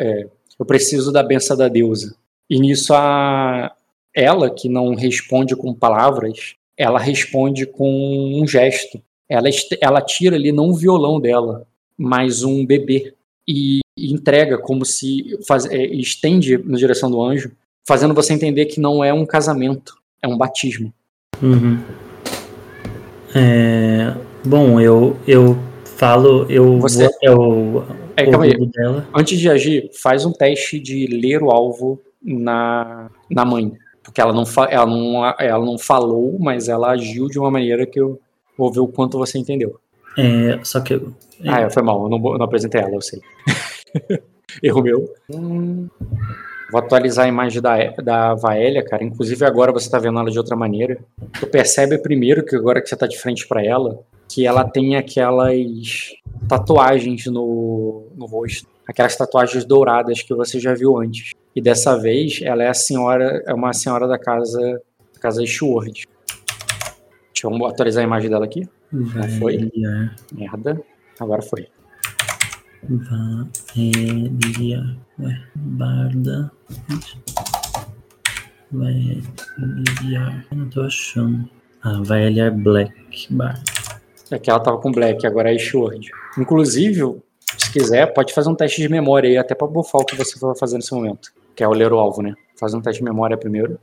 eu 0.59 0.65
preciso 0.65 1.11
da 1.11 1.21
benção 1.21 1.55
da 1.55 1.67
deusa 1.67 2.15
e 2.49 2.59
nisso 2.59 2.93
a 2.93 3.71
ela 4.13 4.49
que 4.49 4.67
não 4.67 4.95
responde 4.95 5.55
com 5.55 5.73
palavras 5.73 6.55
ela 6.77 6.99
responde 6.99 7.65
com 7.65 8.41
um 8.41 8.47
gesto. 8.47 9.01
Ela, 9.29 9.49
ela 9.81 10.01
tira 10.01 10.35
ali 10.35 10.51
não 10.51 10.69
um 10.69 10.73
violão 10.73 11.19
dela, 11.19 11.67
mas 11.97 12.43
um 12.43 12.65
bebê 12.65 13.13
e 13.47 13.79
entrega 13.97 14.57
como 14.57 14.85
se 14.85 15.37
faz, 15.47 15.65
é, 15.65 15.85
estende 15.85 16.57
na 16.57 16.77
direção 16.77 17.09
do 17.09 17.21
anjo, 17.21 17.51
fazendo 17.87 18.13
você 18.13 18.33
entender 18.33 18.65
que 18.65 18.79
não 18.79 19.03
é 19.03 19.13
um 19.13 19.25
casamento, 19.25 19.97
é 20.21 20.27
um 20.27 20.37
batismo. 20.37 20.93
Uhum. 21.41 21.79
É, 23.33 24.13
bom, 24.45 24.79
eu 24.79 25.17
eu 25.27 25.57
falo, 25.97 26.45
eu 26.49 26.79
você, 26.79 27.07
vou 27.07 27.15
até 27.15 27.31
o, 27.31 27.83
é, 28.17 28.29
calma 28.29 28.45
aí. 28.45 28.65
dela. 28.67 29.07
Antes 29.13 29.39
de 29.39 29.49
agir, 29.49 29.89
faz 29.93 30.25
um 30.25 30.31
teste 30.31 30.79
de 30.79 31.07
ler 31.07 31.41
o 31.43 31.51
alvo 31.51 32.01
na, 32.21 33.09
na 33.29 33.45
mãe 33.45 33.77
porque 34.05 34.21
ela 34.21 34.31
não, 34.31 34.43
ela, 34.69 34.85
não, 34.85 35.25
ela 35.39 35.65
não 35.65 35.79
falou, 35.79 36.37
mas 36.39 36.69
ela 36.69 36.91
agiu 36.91 37.27
de 37.27 37.39
uma 37.39 37.49
maneira 37.49 37.87
que 37.87 37.99
eu 37.99 38.21
vou 38.55 38.71
ver 38.71 38.79
o 38.79 38.87
quanto 38.87 39.17
você 39.17 39.39
entendeu. 39.39 39.79
É, 40.15 40.59
só 40.63 40.79
que. 40.79 40.93
Eu, 40.93 41.11
é... 41.43 41.49
Ah, 41.49 41.69
foi 41.71 41.81
mal, 41.81 42.03
eu 42.03 42.09
não, 42.09 42.33
eu 42.33 42.37
não 42.37 42.45
apresentei 42.45 42.79
ela, 42.79 42.93
eu 42.93 43.01
sei. 43.01 43.19
Erro 44.61 44.81
meu. 44.81 45.13
Hum, 45.29 45.87
vou 46.71 46.79
atualizar 46.79 47.25
a 47.25 47.29
imagem 47.29 47.61
da, 47.61 47.77
da 48.03 48.33
Vaélia, 48.35 48.83
cara. 48.83 49.03
Inclusive 49.03 49.45
agora 49.45 49.71
você 49.71 49.89
tá 49.89 49.99
vendo 49.99 50.19
ela 50.19 50.31
de 50.31 50.37
outra 50.37 50.55
maneira. 50.55 50.97
Tu 51.39 51.47
percebe 51.47 51.97
primeiro 51.97 52.45
que 52.45 52.55
agora 52.55 52.81
que 52.81 52.87
você 52.87 52.95
tá 52.95 53.07
de 53.07 53.17
frente 53.17 53.47
para 53.47 53.63
ela, 53.63 53.99
que 54.29 54.45
ela 54.45 54.63
tem 54.63 54.95
aquelas 54.95 56.13
tatuagens 56.47 57.25
no, 57.25 58.07
no 58.15 58.25
rosto. 58.25 58.67
Aquelas 58.87 59.15
tatuagens 59.15 59.65
douradas 59.65 60.21
que 60.21 60.33
você 60.33 60.59
já 60.59 60.73
viu 60.73 60.97
antes. 60.97 61.31
E 61.55 61.61
dessa 61.61 61.97
vez 61.97 62.39
ela 62.43 62.63
é 62.63 62.67
a 62.67 62.73
senhora, 62.73 63.41
é 63.47 63.53
uma 63.53 63.73
senhora 63.73 64.07
da 64.07 64.19
casa, 64.19 64.59
da 65.13 65.19
casa 65.19 65.43
Ishward. 65.43 66.07
Deixa 67.33 67.47
eu 67.47 67.65
atualizar 67.65 68.03
a 68.03 68.07
imagem 68.07 68.29
dela 68.29 68.45
aqui. 68.45 68.67
Já 69.13 69.27
foi. 69.39 69.71
Merda. 70.31 70.79
Agora 71.19 71.41
foi. 71.41 71.67
Vaelia. 73.75 74.97
Ué, 75.19 75.43
Barda. 75.55 76.51
Eu 80.51 80.57
não 80.57 80.69
tô 80.69 80.81
achando. 80.81 81.49
Ah, 81.81 82.01
Vaelia 82.03 82.51
Black 82.51 82.93
Bard. 83.29 83.63
É 84.31 84.39
que 84.39 84.49
ela 84.49 84.59
tava 84.59 84.77
com 84.79 84.91
Black, 84.91 85.25
agora 85.25 85.51
é 85.51 85.55
Ishward. 85.55 86.09
Inclusive, 86.37 87.17
se 87.57 87.71
quiser, 87.71 88.13
pode 88.13 88.33
fazer 88.33 88.49
um 88.49 88.55
teste 88.55 88.81
de 88.81 88.89
memória 88.89 89.29
aí, 89.29 89.37
até 89.37 89.53
pra 89.53 89.67
bufar 89.67 90.01
o 90.01 90.05
que 90.05 90.15
você 90.15 90.37
for 90.39 90.57
fazer 90.57 90.77
nesse 90.77 90.93
momento 90.93 91.31
que 91.55 91.63
é 91.63 91.67
o 91.67 91.71
ler 91.71 91.93
o 91.93 91.97
alvo, 91.97 92.21
né? 92.21 92.35
Faz 92.59 92.73
um 92.73 92.81
teste 92.81 92.99
de 92.99 93.05
memória 93.05 93.37
primeiro. 93.37 93.79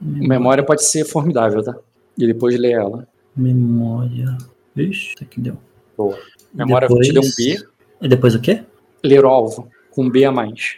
Memória 0.00 0.64
pode 0.64 0.84
ser 0.84 1.04
formidável, 1.04 1.62
tá? 1.62 1.74
E 2.18 2.26
depois 2.26 2.58
ler 2.58 2.72
ela. 2.72 3.06
Memória. 3.36 4.36
Ixi, 4.76 5.14
isso 5.14 5.22
aqui 5.22 5.40
deu. 5.40 5.56
Boa. 5.96 6.18
Memória 6.52 6.88
depois... 6.88 7.06
te 7.06 7.12
deu 7.12 7.22
um 7.22 7.30
B. 7.36 7.73
E 8.04 8.08
depois 8.08 8.34
o 8.34 8.40
quê? 8.40 8.62
Ler 9.02 9.24
o 9.24 9.28
alvo, 9.28 9.66
com 9.90 10.10
B 10.10 10.26
a 10.26 10.30
mais. 10.30 10.76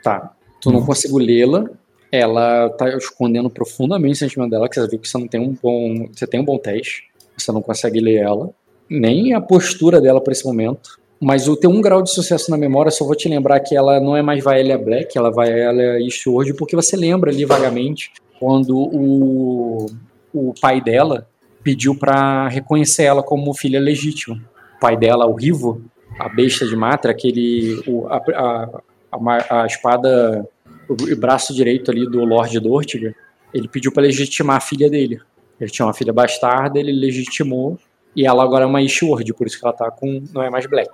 Tá. 0.00 0.32
Tu 0.60 0.70
não 0.70 0.78
hum. 0.78 0.86
conseguiu 0.86 1.18
lê-la. 1.18 1.68
Ela 2.12 2.70
tá 2.70 2.88
escondendo 2.96 3.50
profundamente 3.50 4.14
o 4.14 4.18
sentimento 4.18 4.50
dela, 4.50 4.68
que 4.68 4.80
você 4.80 4.88
viu 4.88 5.00
que 5.00 5.08
você 5.08 5.18
não 5.18 5.26
tem 5.26 5.40
um 5.40 5.56
bom. 5.60 6.08
Você 6.12 6.24
tem 6.24 6.38
um 6.38 6.44
bom 6.44 6.56
teste. 6.56 7.02
Você 7.36 7.50
não 7.50 7.60
consegue 7.60 7.98
ler 7.98 8.22
ela. 8.22 8.50
Nem 8.88 9.34
a 9.34 9.40
postura 9.40 10.00
dela 10.00 10.20
para 10.20 10.32
esse 10.32 10.44
momento. 10.44 11.00
Mas 11.20 11.48
o 11.48 11.56
ter 11.56 11.66
um 11.66 11.80
grau 11.80 12.00
de 12.00 12.10
sucesso 12.10 12.48
na 12.48 12.56
memória, 12.56 12.92
só 12.92 13.04
vou 13.04 13.16
te 13.16 13.28
lembrar 13.28 13.58
que 13.58 13.74
ela 13.74 13.98
não 13.98 14.16
é 14.16 14.22
mais 14.22 14.44
Vaelia 14.44 14.78
Black, 14.78 15.18
ela 15.18 15.32
vai 15.32 15.50
ela 15.50 16.00
Eastward, 16.00 16.54
porque 16.54 16.76
você 16.76 16.94
lembra 16.94 17.32
ali 17.32 17.44
vagamente 17.44 18.12
quando 18.38 18.76
o, 18.76 19.86
o 20.32 20.54
pai 20.60 20.80
dela 20.80 21.26
pediu 21.64 21.96
para 21.96 22.46
reconhecer 22.48 23.04
ela 23.04 23.22
como 23.22 23.52
filha 23.54 23.80
legítima. 23.80 24.40
Pai 24.86 24.96
dela, 24.96 25.26
o 25.26 25.34
Rivo, 25.34 25.82
a 26.16 26.28
besta 26.28 26.64
de 26.64 26.76
Matra, 26.76 27.10
aquele. 27.10 27.82
O, 27.88 28.06
a, 28.06 28.18
a, 28.18 28.80
a, 29.10 29.62
a 29.62 29.66
espada. 29.66 30.48
O 30.88 31.16
braço 31.16 31.52
direito 31.52 31.90
ali 31.90 32.08
do 32.08 32.24
Lord 32.24 32.60
Dortiga, 32.60 33.12
ele 33.52 33.66
pediu 33.66 33.90
para 33.90 34.04
legitimar 34.04 34.58
a 34.58 34.60
filha 34.60 34.88
dele. 34.88 35.20
Ele 35.60 35.68
tinha 35.68 35.84
uma 35.84 35.92
filha 35.92 36.12
bastarda, 36.12 36.78
ele 36.78 36.92
legitimou, 36.92 37.76
e 38.14 38.24
ela 38.24 38.44
agora 38.44 38.62
é 38.62 38.66
uma 38.68 38.80
Ishword, 38.80 39.34
por 39.34 39.48
isso 39.48 39.58
que 39.58 39.66
ela 39.66 39.74
tá 39.74 39.90
com. 39.90 40.22
não 40.32 40.40
é 40.40 40.48
mais 40.48 40.66
Black. 40.66 40.88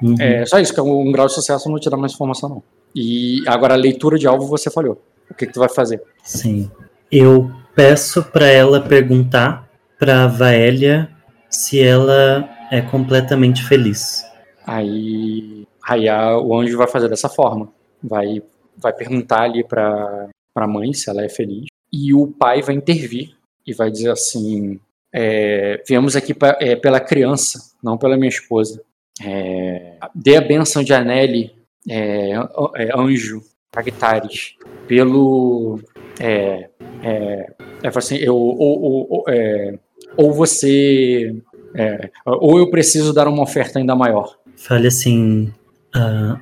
Uhum. 0.00 0.14
É 0.20 0.46
só 0.46 0.60
isso, 0.60 0.72
que 0.72 0.78
é 0.78 0.82
um, 0.84 1.08
um 1.08 1.10
grau 1.10 1.26
de 1.26 1.34
sucesso 1.34 1.68
não 1.68 1.80
te 1.80 1.90
dá 1.90 1.96
mais 1.96 2.12
informação, 2.12 2.48
não. 2.48 2.62
E 2.94 3.42
agora 3.48 3.74
a 3.74 3.76
leitura 3.76 4.16
de 4.16 4.28
alvo 4.28 4.46
você 4.46 4.70
falhou. 4.70 5.02
O 5.28 5.34
que, 5.34 5.46
que 5.46 5.52
tu 5.52 5.58
vai 5.58 5.68
fazer? 5.68 6.00
Sim. 6.22 6.70
Eu 7.10 7.50
peço 7.74 8.22
para 8.22 8.46
ela 8.46 8.80
perguntar 8.80 9.68
para 9.98 10.28
Vaélia 10.28 11.10
se 11.50 11.82
ela 11.82 12.48
é 12.72 12.80
completamente 12.80 13.62
feliz. 13.62 14.24
Aí, 14.66 15.66
aí 15.84 16.08
a, 16.08 16.38
o 16.38 16.58
anjo 16.58 16.78
vai 16.78 16.88
fazer 16.88 17.06
dessa 17.06 17.28
forma. 17.28 17.70
Vai, 18.02 18.42
vai 18.78 18.94
perguntar 18.94 19.42
ali 19.42 19.62
para 19.62 20.30
a 20.56 20.66
mãe 20.66 20.94
se 20.94 21.10
ela 21.10 21.22
é 21.22 21.28
feliz. 21.28 21.66
E 21.92 22.14
o 22.14 22.26
pai 22.26 22.62
vai 22.62 22.74
intervir 22.74 23.36
e 23.66 23.74
vai 23.74 23.90
dizer 23.90 24.10
assim: 24.10 24.80
é, 25.12 25.82
viemos 25.86 26.16
aqui 26.16 26.32
pra, 26.32 26.56
é, 26.58 26.74
pela 26.74 26.98
criança, 26.98 27.60
não 27.84 27.98
pela 27.98 28.16
minha 28.16 28.30
esposa. 28.30 28.82
É, 29.22 29.98
dê 30.14 30.36
a 30.36 30.40
benção 30.40 30.82
de 30.82 30.94
Anelli, 30.94 31.54
é, 31.86 32.30
é, 32.76 32.98
anjo, 32.98 33.42
Agtares, 33.76 34.54
pelo. 34.88 35.78
É, 36.18 36.70
é, 37.02 37.52
é 37.82 37.88
assim, 37.94 38.16
eu, 38.16 38.34
ou, 38.34 39.08
ou, 39.10 39.24
é, 39.28 39.78
ou 40.16 40.32
você. 40.32 41.34
É, 41.74 42.10
ou 42.26 42.58
eu 42.58 42.70
preciso 42.70 43.12
dar 43.12 43.28
uma 43.28 43.42
oferta 43.42 43.78
ainda 43.78 43.94
maior. 43.94 44.36
Fale 44.56 44.88
assim: 44.88 45.52
uh, 45.94 46.38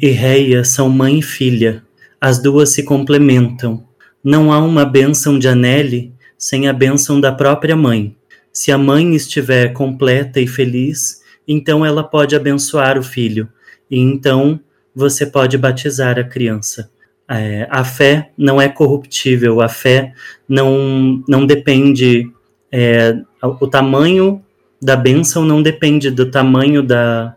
e 0.00 0.08
Reia 0.08 0.64
são 0.64 0.88
mãe 0.88 1.18
e 1.18 1.22
filha. 1.22 1.82
As 2.20 2.40
duas 2.40 2.70
se 2.70 2.82
complementam. 2.82 3.84
Não 4.22 4.52
há 4.52 4.58
uma 4.58 4.84
bênção 4.84 5.38
de 5.38 5.48
Anelli 5.48 6.14
sem 6.38 6.68
a 6.68 6.72
bênção 6.72 7.20
da 7.20 7.32
própria 7.32 7.76
mãe. 7.76 8.16
Se 8.52 8.70
a 8.70 8.78
mãe 8.78 9.14
estiver 9.14 9.72
completa 9.72 10.40
e 10.40 10.46
feliz, 10.46 11.22
então 11.46 11.84
ela 11.84 12.02
pode 12.04 12.36
abençoar 12.36 12.98
o 12.98 13.02
filho, 13.02 13.48
e 13.90 13.98
então 13.98 14.60
você 14.94 15.26
pode 15.26 15.58
batizar 15.58 16.18
a 16.18 16.24
criança. 16.24 16.90
É, 17.28 17.66
a 17.70 17.82
fé 17.82 18.30
não 18.36 18.60
é 18.60 18.68
corruptível, 18.68 19.60
a 19.60 19.68
fé 19.68 20.12
não, 20.48 21.22
não 21.26 21.46
depende, 21.46 22.30
é, 22.76 23.22
o 23.40 23.68
tamanho 23.68 24.44
da 24.82 24.96
bênção 24.96 25.44
não 25.44 25.62
depende 25.62 26.10
do 26.10 26.28
tamanho 26.28 26.82
da. 26.82 27.36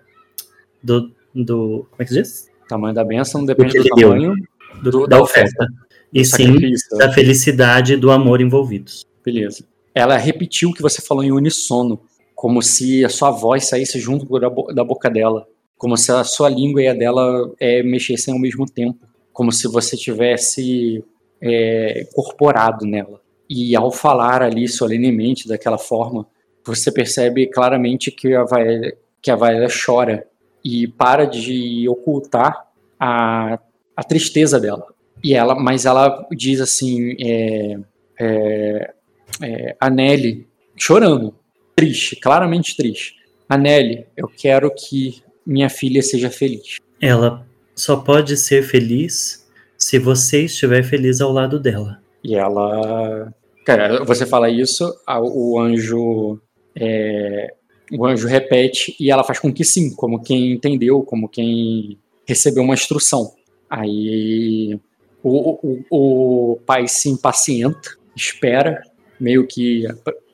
Do, 0.81 1.11
do, 1.33 1.85
como 1.91 2.01
é 2.01 2.05
que 2.05 2.13
diz? 2.15 2.49
O 2.65 2.67
tamanho 2.67 2.95
da 2.95 3.03
bênção 3.03 3.45
depende 3.45 3.77
do, 3.77 3.83
do 3.83 3.89
tamanho 3.89 4.33
do, 4.81 4.91
do, 4.91 5.07
da, 5.07 5.21
oferta. 5.21 5.63
oferta. 5.63 5.73
E 6.11 6.25
sim 6.25 6.55
da 6.97 7.11
felicidade 7.13 7.93
e 7.93 7.97
do 7.97 8.09
amor 8.09 8.41
envolvidos. 8.41 9.05
Beleza. 9.23 9.63
Ela 9.93 10.17
repetiu 10.17 10.69
o 10.69 10.73
que 10.73 10.81
você 10.81 11.03
falou 11.03 11.23
em 11.23 11.31
unissono, 11.31 12.01
como 12.33 12.59
se 12.63 13.05
a 13.05 13.09
sua 13.09 13.29
voz 13.29 13.65
saísse 13.65 13.99
junto 13.99 14.27
da 14.73 14.83
boca 14.83 15.07
dela, 15.07 15.45
como 15.77 15.95
se 15.95 16.11
a 16.11 16.23
sua 16.23 16.49
língua 16.49 16.81
e 16.81 16.87
a 16.87 16.95
dela 16.95 17.51
é, 17.59 17.83
mexessem 17.83 18.33
ao 18.33 18.39
mesmo 18.39 18.65
tempo, 18.65 19.05
como 19.31 19.51
se 19.51 19.67
você 19.67 19.95
tivesse 19.95 21.03
é, 21.39 22.07
incorporado 22.09 22.87
nela. 22.87 23.21
E 23.49 23.75
ao 23.75 23.91
falar 23.91 24.41
ali 24.41 24.67
solenemente 24.67 25.47
daquela 25.47 25.77
forma, 25.77 26.27
você 26.65 26.91
percebe 26.91 27.47
claramente 27.47 28.11
que 28.11 28.33
a 28.33 28.43
Vaélia, 28.43 28.97
que 29.21 29.31
a 29.31 29.37
chora 29.69 30.27
e 30.63 30.87
para 30.87 31.25
de 31.25 31.87
ocultar 31.87 32.67
a, 32.99 33.57
a 33.95 34.03
tristeza 34.03 34.59
dela. 34.59 34.85
E 35.23 35.33
ela, 35.33 35.55
mas 35.55 35.85
ela 35.85 36.27
diz 36.31 36.59
assim, 36.59 37.15
é, 37.19 37.79
é, 38.19 38.93
é, 39.41 39.75
a 39.79 39.89
Nelly 39.89 40.47
chorando, 40.75 41.33
triste, 41.75 42.15
claramente 42.17 42.75
triste. 42.75 43.15
A 43.49 43.57
Nelly, 43.57 44.05
eu 44.15 44.27
quero 44.27 44.69
que 44.73 45.21
minha 45.45 45.69
filha 45.69 46.01
seja 46.01 46.29
feliz. 46.29 46.77
Ela 47.01 47.47
só 47.73 47.95
pode 47.97 48.35
ser 48.35 48.63
feliz 48.63 49.47
se 49.77 49.97
você 49.97 50.43
estiver 50.45 50.83
feliz 50.83 51.21
ao 51.21 51.31
lado 51.31 51.59
dela. 51.59 52.01
E 52.27 52.35
ela, 52.35 53.33
cara, 53.65 54.03
você 54.03 54.25
fala 54.25 54.49
isso, 54.49 54.93
o 55.07 55.57
anjo, 55.57 56.37
é, 56.75 57.53
o 57.89 58.05
anjo 58.05 58.27
repete 58.27 58.93
e 58.99 59.09
ela 59.09 59.23
faz 59.23 59.39
com 59.39 59.53
que 59.53 59.63
sim, 59.63 59.95
como 59.95 60.21
quem 60.21 60.51
entendeu, 60.51 61.01
como 61.03 61.29
quem 61.29 61.97
recebeu 62.27 62.63
uma 62.63 62.73
instrução. 62.73 63.31
Aí 63.69 64.77
o, 65.23 65.57
o, 65.89 66.51
o 66.51 66.59
pai 66.65 66.85
se 66.89 67.07
impacienta, 67.07 67.91
espera, 68.13 68.81
meio 69.17 69.47
que 69.47 69.85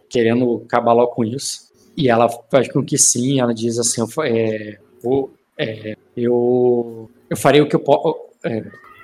querendo 0.10 0.64
acabar 0.66 0.94
logo 0.94 1.12
com 1.12 1.24
isso. 1.24 1.72
E 1.96 2.10
ela 2.10 2.28
faz 2.50 2.68
com 2.72 2.84
que 2.84 2.98
sim, 2.98 3.40
ela 3.40 3.54
diz 3.54 3.78
assim, 3.78 4.02
é, 4.24 4.80
eu, 5.04 5.32
é, 5.60 5.96
eu, 6.18 7.08
eu 7.30 7.38
farei 7.38 7.62
o 7.62 7.70
que 7.70 7.76
eu 7.76 7.82
posso, 7.82 8.16
é, 8.44 8.58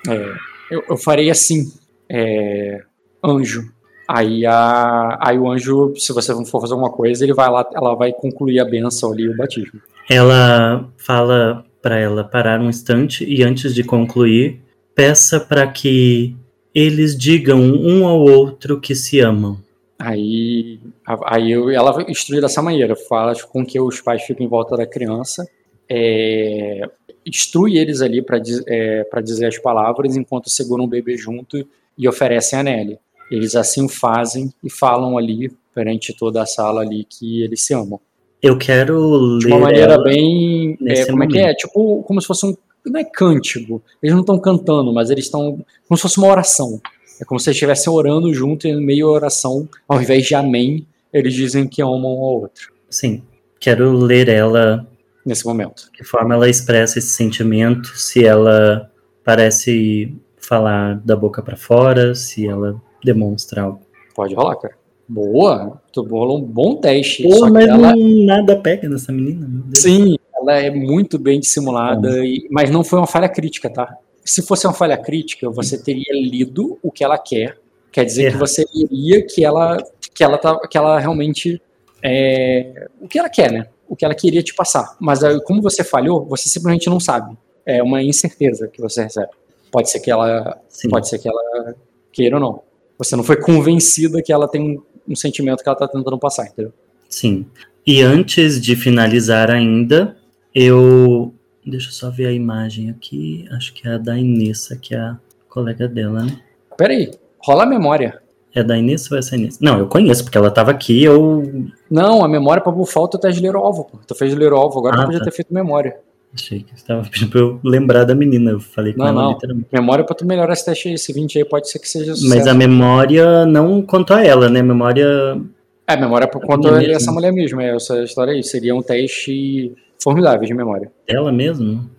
é, 0.08 0.34
eu, 0.72 0.84
eu, 0.90 0.98
farei 0.98 1.30
assim, 1.30 1.72
é, 2.10 2.82
anjo. 3.24 3.72
Aí, 4.08 4.46
a, 4.46 5.20
aí 5.22 5.38
o 5.38 5.50
anjo, 5.50 5.94
se 5.96 6.12
você 6.12 6.34
for 6.46 6.62
fazer 6.62 6.74
alguma 6.74 6.92
coisa, 6.92 7.24
ele 7.24 7.34
vai 7.34 7.50
lá, 7.50 7.70
ela 7.74 7.94
vai 7.94 8.12
concluir 8.12 8.60
a 8.60 8.66
benção 8.66 9.12
ali, 9.12 9.30
o 9.30 9.38
batismo. 9.38 9.80
Ela 10.10 10.90
fala 10.98 11.64
para 11.82 12.00
ela 12.00 12.24
parar 12.24 12.60
um 12.60 12.70
instante 12.70 13.24
e 13.24 13.44
antes 13.44 13.74
de 13.74 13.84
concluir, 13.84 14.62
peça 14.96 15.40
para 15.40 15.68
que 15.68 16.36
eles 16.74 17.16
digam 17.16 17.60
um 17.60 18.08
ao 18.08 18.20
outro 18.20 18.80
que 18.80 18.96
se 18.96 19.20
amam. 19.20 19.60
Aí, 19.98 20.80
aí 21.26 21.52
ela 21.52 22.04
instrui 22.10 22.42
dessa 22.42 22.62
maneira, 22.62 22.96
fala 22.96 23.34
com 23.52 23.66
que 23.66 23.80
os 23.80 24.02
pais 24.02 24.24
fiquem 24.24 24.46
em 24.46 24.50
volta 24.50 24.76
da 24.76 24.88
criança, 24.88 25.48
é, 25.90 26.90
instrui 27.26 27.78
eles 27.78 28.02
ali 28.02 28.22
para 28.22 28.42
é, 28.68 29.04
dizer 29.22 29.48
as 29.48 29.58
palavras 29.58 30.16
enquanto 30.16 30.50
seguram 30.50 30.86
o 30.86 30.88
bebê 30.88 31.18
junto 31.18 31.68
e 32.00 32.08
oferecem 32.08 32.58
a 32.58 32.64
Nelly. 32.64 32.98
Eles 33.30 33.56
assim 33.56 33.90
fazem 33.90 34.52
e 34.64 34.72
falam 34.72 35.18
ali 35.18 35.52
perante 35.76 36.16
toda 36.18 36.42
a 36.42 36.46
sala 36.46 36.82
ali 36.82 37.06
que 37.08 37.44
eles 37.44 37.64
se 37.66 37.74
amam. 37.74 38.00
Eu 38.42 38.58
quero 38.58 38.98
ler. 39.00 39.40
De 39.40 39.48
uma 39.48 39.60
maneira 39.60 40.02
bem. 40.02 40.78
É, 40.88 41.06
como 41.06 41.18
momento. 41.18 41.36
é 41.36 41.40
que 41.40 41.46
é? 41.46 41.54
Tipo, 41.54 42.02
como 42.04 42.22
se 42.22 42.26
fosse 42.26 42.46
um. 42.46 42.56
Não 42.86 43.00
é 43.00 43.04
cântico. 43.04 43.84
Eles 44.02 44.14
não 44.14 44.22
estão 44.22 44.40
cantando, 44.40 44.94
mas 44.94 45.10
eles 45.10 45.26
estão. 45.26 45.64
Como 45.88 45.98
se 45.98 46.02
fosse 46.02 46.18
uma 46.18 46.28
oração. 46.28 46.82
É 47.22 47.26
como 47.26 47.38
se 47.38 47.50
eles 47.50 47.58
estivessem 47.58 47.92
orando 47.92 48.34
junto 48.34 48.66
e 48.66 48.72
no 48.72 48.82
meio 48.82 49.08
da 49.08 49.12
oração, 49.12 49.68
ao 49.86 50.02
invés 50.02 50.26
de 50.26 50.36
amém, 50.36 50.88
eles 51.12 51.34
dizem 51.34 51.68
que 51.68 51.82
amam 51.82 52.18
um 52.18 52.24
ao 52.24 52.42
outro. 52.42 52.72
Sim. 52.90 53.22
Quero 53.60 53.92
ler 53.92 54.30
ela. 54.30 54.88
Nesse 55.26 55.46
momento. 55.46 55.92
Que 55.94 56.04
forma 56.04 56.34
ela 56.34 56.50
expressa 56.50 56.98
esse 56.98 57.10
sentimento, 57.10 57.90
se 57.98 58.26
ela 58.26 58.90
parece 59.24 60.16
falar 60.40 61.00
da 61.04 61.16
boca 61.16 61.42
para 61.42 61.56
fora, 61.56 62.16
se 62.16 62.48
ela 62.48 62.82
demonstra 63.04 63.64
algo. 63.64 63.82
Pode 64.16 64.34
rolar, 64.34 64.56
cara. 64.56 64.76
Boa, 65.08 65.82
tu 65.92 66.04
rolou 66.04 66.38
um 66.38 66.42
bom 66.42 66.76
teste. 66.76 67.24
Pô, 67.24 67.50
mas 67.50 67.68
ela... 67.68 67.94
nada 67.96 68.56
pega 68.60 68.88
nessa 68.88 69.12
menina. 69.12 69.48
Sim, 69.76 70.18
ela 70.36 70.58
é 70.58 70.70
muito 70.70 71.18
bem 71.18 71.40
dissimulada, 71.40 72.24
e... 72.26 72.48
mas 72.52 72.70
não 72.70 72.84
foi 72.84 73.00
uma 73.00 73.08
falha 73.08 73.28
crítica, 73.28 73.70
tá? 73.70 73.98
Se 74.24 74.42
fosse 74.42 74.68
uma 74.68 74.74
falha 74.74 74.98
crítica, 74.98 75.50
você 75.50 75.82
teria 75.82 76.14
lido 76.14 76.78
o 76.84 76.92
que 76.92 77.04
ela 77.04 77.18
quer. 77.18 77.58
Quer 77.92 78.06
dizer 78.06 78.26
é. 78.28 78.32
que 78.32 78.38
você 78.38 78.64
iria 78.74 79.26
que 79.26 79.44
ela, 79.44 79.78
que 80.14 80.24
ela, 80.24 80.38
tá, 80.38 80.60
que 80.68 80.78
ela 80.78 81.00
realmente 81.00 81.60
é, 82.04 82.88
o 83.02 83.08
que 83.08 83.18
ela 83.18 83.30
quer, 83.30 83.52
né? 83.52 83.68
O 83.88 83.96
que 83.96 84.06
ela 84.06 84.14
queria 84.14 84.44
te 84.44 84.54
passar. 84.54 84.96
Mas 85.00 85.20
como 85.46 85.62
você 85.62 85.84
falhou, 85.84 86.26
você 86.26 86.48
simplesmente 86.48 86.88
não 86.88 87.00
sabe. 87.00 87.36
É 87.66 87.82
uma 87.82 88.04
incerteza 88.04 88.68
que 88.68 88.80
você 88.80 89.04
recebe. 89.04 89.30
Pode 89.72 89.90
ser 89.90 90.00
que 90.00 90.10
ela, 90.10 90.58
Sim. 90.68 90.90
pode 90.90 91.08
ser 91.08 91.20
que 91.20 91.28
ela 91.28 91.76
queira 92.12 92.36
ou 92.36 92.42
não. 92.42 92.62
Você 92.98 93.16
não 93.16 93.24
foi 93.24 93.38
convencida 93.38 94.22
que 94.22 94.34
ela 94.34 94.48
tem 94.48 94.82
um 95.08 95.16
sentimento 95.16 95.64
que 95.64 95.70
ela 95.70 95.76
está 95.76 95.88
tentando 95.88 96.18
passar, 96.18 96.48
entendeu? 96.48 96.74
Sim. 97.08 97.46
E 97.86 98.02
antes 98.02 98.62
de 98.62 98.76
finalizar 98.76 99.50
ainda, 99.50 100.16
eu. 100.54 101.34
Deixa 101.66 101.90
eu 101.90 101.94
só 101.94 102.10
ver 102.10 102.28
a 102.28 102.32
imagem 102.32 102.90
aqui. 102.90 103.48
Acho 103.52 103.74
que 103.74 103.88
é 103.88 103.94
a 103.94 103.98
da 103.98 104.18
Inessa, 104.18 104.76
que 104.76 104.96
é 104.96 105.00
a 105.00 105.18
colega 105.48 105.88
dela, 105.88 106.24
né? 106.24 106.40
Peraí, 106.78 107.12
rola 107.40 107.64
a 107.64 107.66
memória. 107.66 108.22
É 108.54 108.64
da 108.64 108.78
Inês 108.78 109.10
ou 109.12 109.18
é 109.18 109.20
essa 109.20 109.36
Inês? 109.36 109.60
Não, 109.60 109.78
eu 109.78 109.88
conheço, 109.88 110.24
porque 110.24 110.38
ela 110.38 110.50
tava 110.50 110.72
aqui, 110.72 111.04
eu. 111.04 111.44
Não, 111.90 112.24
a 112.24 112.28
memória 112.28 112.62
pra 112.62 112.72
bufar 112.72 113.04
o 113.04 113.08
teu 113.08 113.20
teste 113.20 113.40
de 113.40 113.48
ler 113.48 113.56
alvo, 113.56 113.86
pô. 113.86 114.00
Tu 114.06 114.16
fez 114.16 114.34
ler 114.34 114.52
alvo, 114.52 114.80
agora 114.80 114.96
ah, 114.96 115.00
tu 115.02 115.06
podia 115.06 115.20
tá. 115.20 115.26
ter 115.26 115.32
feito 115.32 115.54
memória. 115.54 116.00
Achei 116.34 116.62
que 116.62 116.80
você 116.80 116.86
tava 116.86 117.02
pedindo 117.10 117.32
pra 117.32 117.40
eu 117.40 117.60
lembrar 117.64 118.04
da 118.04 118.14
menina. 118.14 118.52
Eu 118.52 118.60
falei 118.60 118.94
com 118.94 119.00
não, 119.00 119.08
ela 119.08 119.24
não. 119.24 119.32
literalmente. 119.32 119.68
Memória 119.72 120.06
pra 120.06 120.16
tu 120.16 120.26
melhorar 120.26 120.54
esse 120.54 120.64
teste 120.64 120.88
aí, 120.88 120.94
esse 120.94 121.12
20 121.12 121.40
aí 121.40 121.46
pode 121.46 121.70
ser 121.70 121.80
que 121.80 121.90
seja 121.90 122.14
sucesso. 122.14 122.30
Mas 122.30 122.46
a 122.46 122.54
memória 122.54 123.46
não 123.46 123.82
quanto 123.82 124.14
a 124.14 124.24
ela, 124.24 124.48
né? 124.48 124.62
Memória. 124.62 125.42
É, 125.88 125.98
memória 125.98 126.28
por 126.28 126.42
quanto 126.42 126.68
a 126.68 126.84
essa 126.84 127.12
mulher 127.12 127.34
mesmo, 127.34 127.60
é 127.60 127.76
essa 127.76 128.04
história 128.04 128.34
aí. 128.34 128.44
Seria 128.44 128.76
um 128.76 128.82
teste 128.82 129.74
formidáveis 130.02 130.48
de 130.48 130.54
memória. 130.54 130.92
Ela 131.08 131.32
mesmo? 131.32 131.90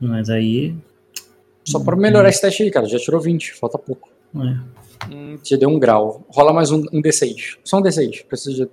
Mas 0.00 0.30
aí. 0.30 0.76
Só 1.64 1.80
para 1.80 1.96
melhorar 1.96 2.28
esse 2.28 2.40
teste 2.40 2.62
aí, 2.62 2.70
cara. 2.70 2.86
Já 2.86 2.98
tirou 2.98 3.20
20, 3.20 3.54
falta 3.54 3.78
pouco. 3.78 4.10
É. 4.36 5.12
Hum, 5.12 5.38
já 5.42 5.56
deu 5.56 5.68
um 5.68 5.78
grau. 5.78 6.24
Rola 6.28 6.52
mais 6.52 6.70
um, 6.70 6.84
um 6.92 7.02
D6. 7.02 7.56
Só 7.64 7.78
um 7.78 7.82
D6. 7.82 8.24
Precisa 8.26 8.66
de. 8.66 8.70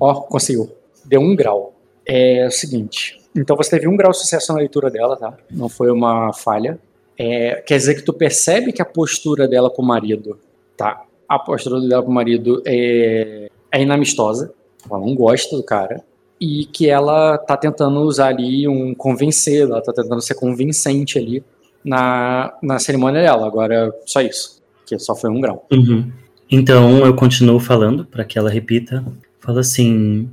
Ó, 0.00 0.14
conseguiu. 0.22 0.79
Deu 1.10 1.20
um 1.20 1.34
grau. 1.34 1.74
É 2.06 2.46
o 2.46 2.50
seguinte. 2.52 3.20
Então 3.34 3.56
você 3.56 3.70
teve 3.70 3.88
um 3.88 3.96
grau 3.96 4.12
de 4.12 4.18
sucesso 4.18 4.52
na 4.52 4.60
leitura 4.60 4.88
dela, 4.88 5.16
tá? 5.16 5.36
Não 5.50 5.68
foi 5.68 5.90
uma 5.90 6.32
falha. 6.32 6.78
É, 7.18 7.56
quer 7.66 7.78
dizer 7.78 7.96
que 7.96 8.02
tu 8.02 8.12
percebe 8.12 8.72
que 8.72 8.80
a 8.80 8.84
postura 8.84 9.48
dela 9.48 9.68
com 9.68 9.82
o 9.82 9.84
marido, 9.84 10.38
tá? 10.76 11.02
A 11.28 11.36
postura 11.36 11.80
dela 11.80 12.00
com 12.00 12.12
o 12.12 12.14
marido 12.14 12.62
é, 12.64 13.50
é 13.72 13.82
inamistosa. 13.82 14.54
Ela 14.88 15.00
não 15.00 15.16
gosta 15.16 15.56
do 15.56 15.64
cara. 15.64 16.00
E 16.40 16.64
que 16.66 16.88
ela 16.88 17.36
tá 17.38 17.56
tentando 17.56 18.00
usar 18.02 18.28
ali 18.28 18.68
um 18.68 18.94
convencer, 18.94 19.62
ela 19.62 19.82
tá 19.82 19.92
tentando 19.92 20.22
ser 20.22 20.34
convincente 20.34 21.18
ali 21.18 21.42
na, 21.84 22.56
na 22.62 22.78
cerimônia 22.78 23.20
dela. 23.20 23.48
Agora, 23.48 23.92
só 24.06 24.20
isso. 24.20 24.62
Que 24.86 24.96
só 24.96 25.16
foi 25.16 25.28
um 25.28 25.40
grau. 25.40 25.66
Uhum. 25.72 26.08
Então 26.48 27.04
eu 27.04 27.14
continuo 27.14 27.58
falando 27.58 28.04
para 28.04 28.24
que 28.24 28.38
ela 28.38 28.48
repita. 28.48 29.04
Fala 29.40 29.60
assim: 29.60 30.30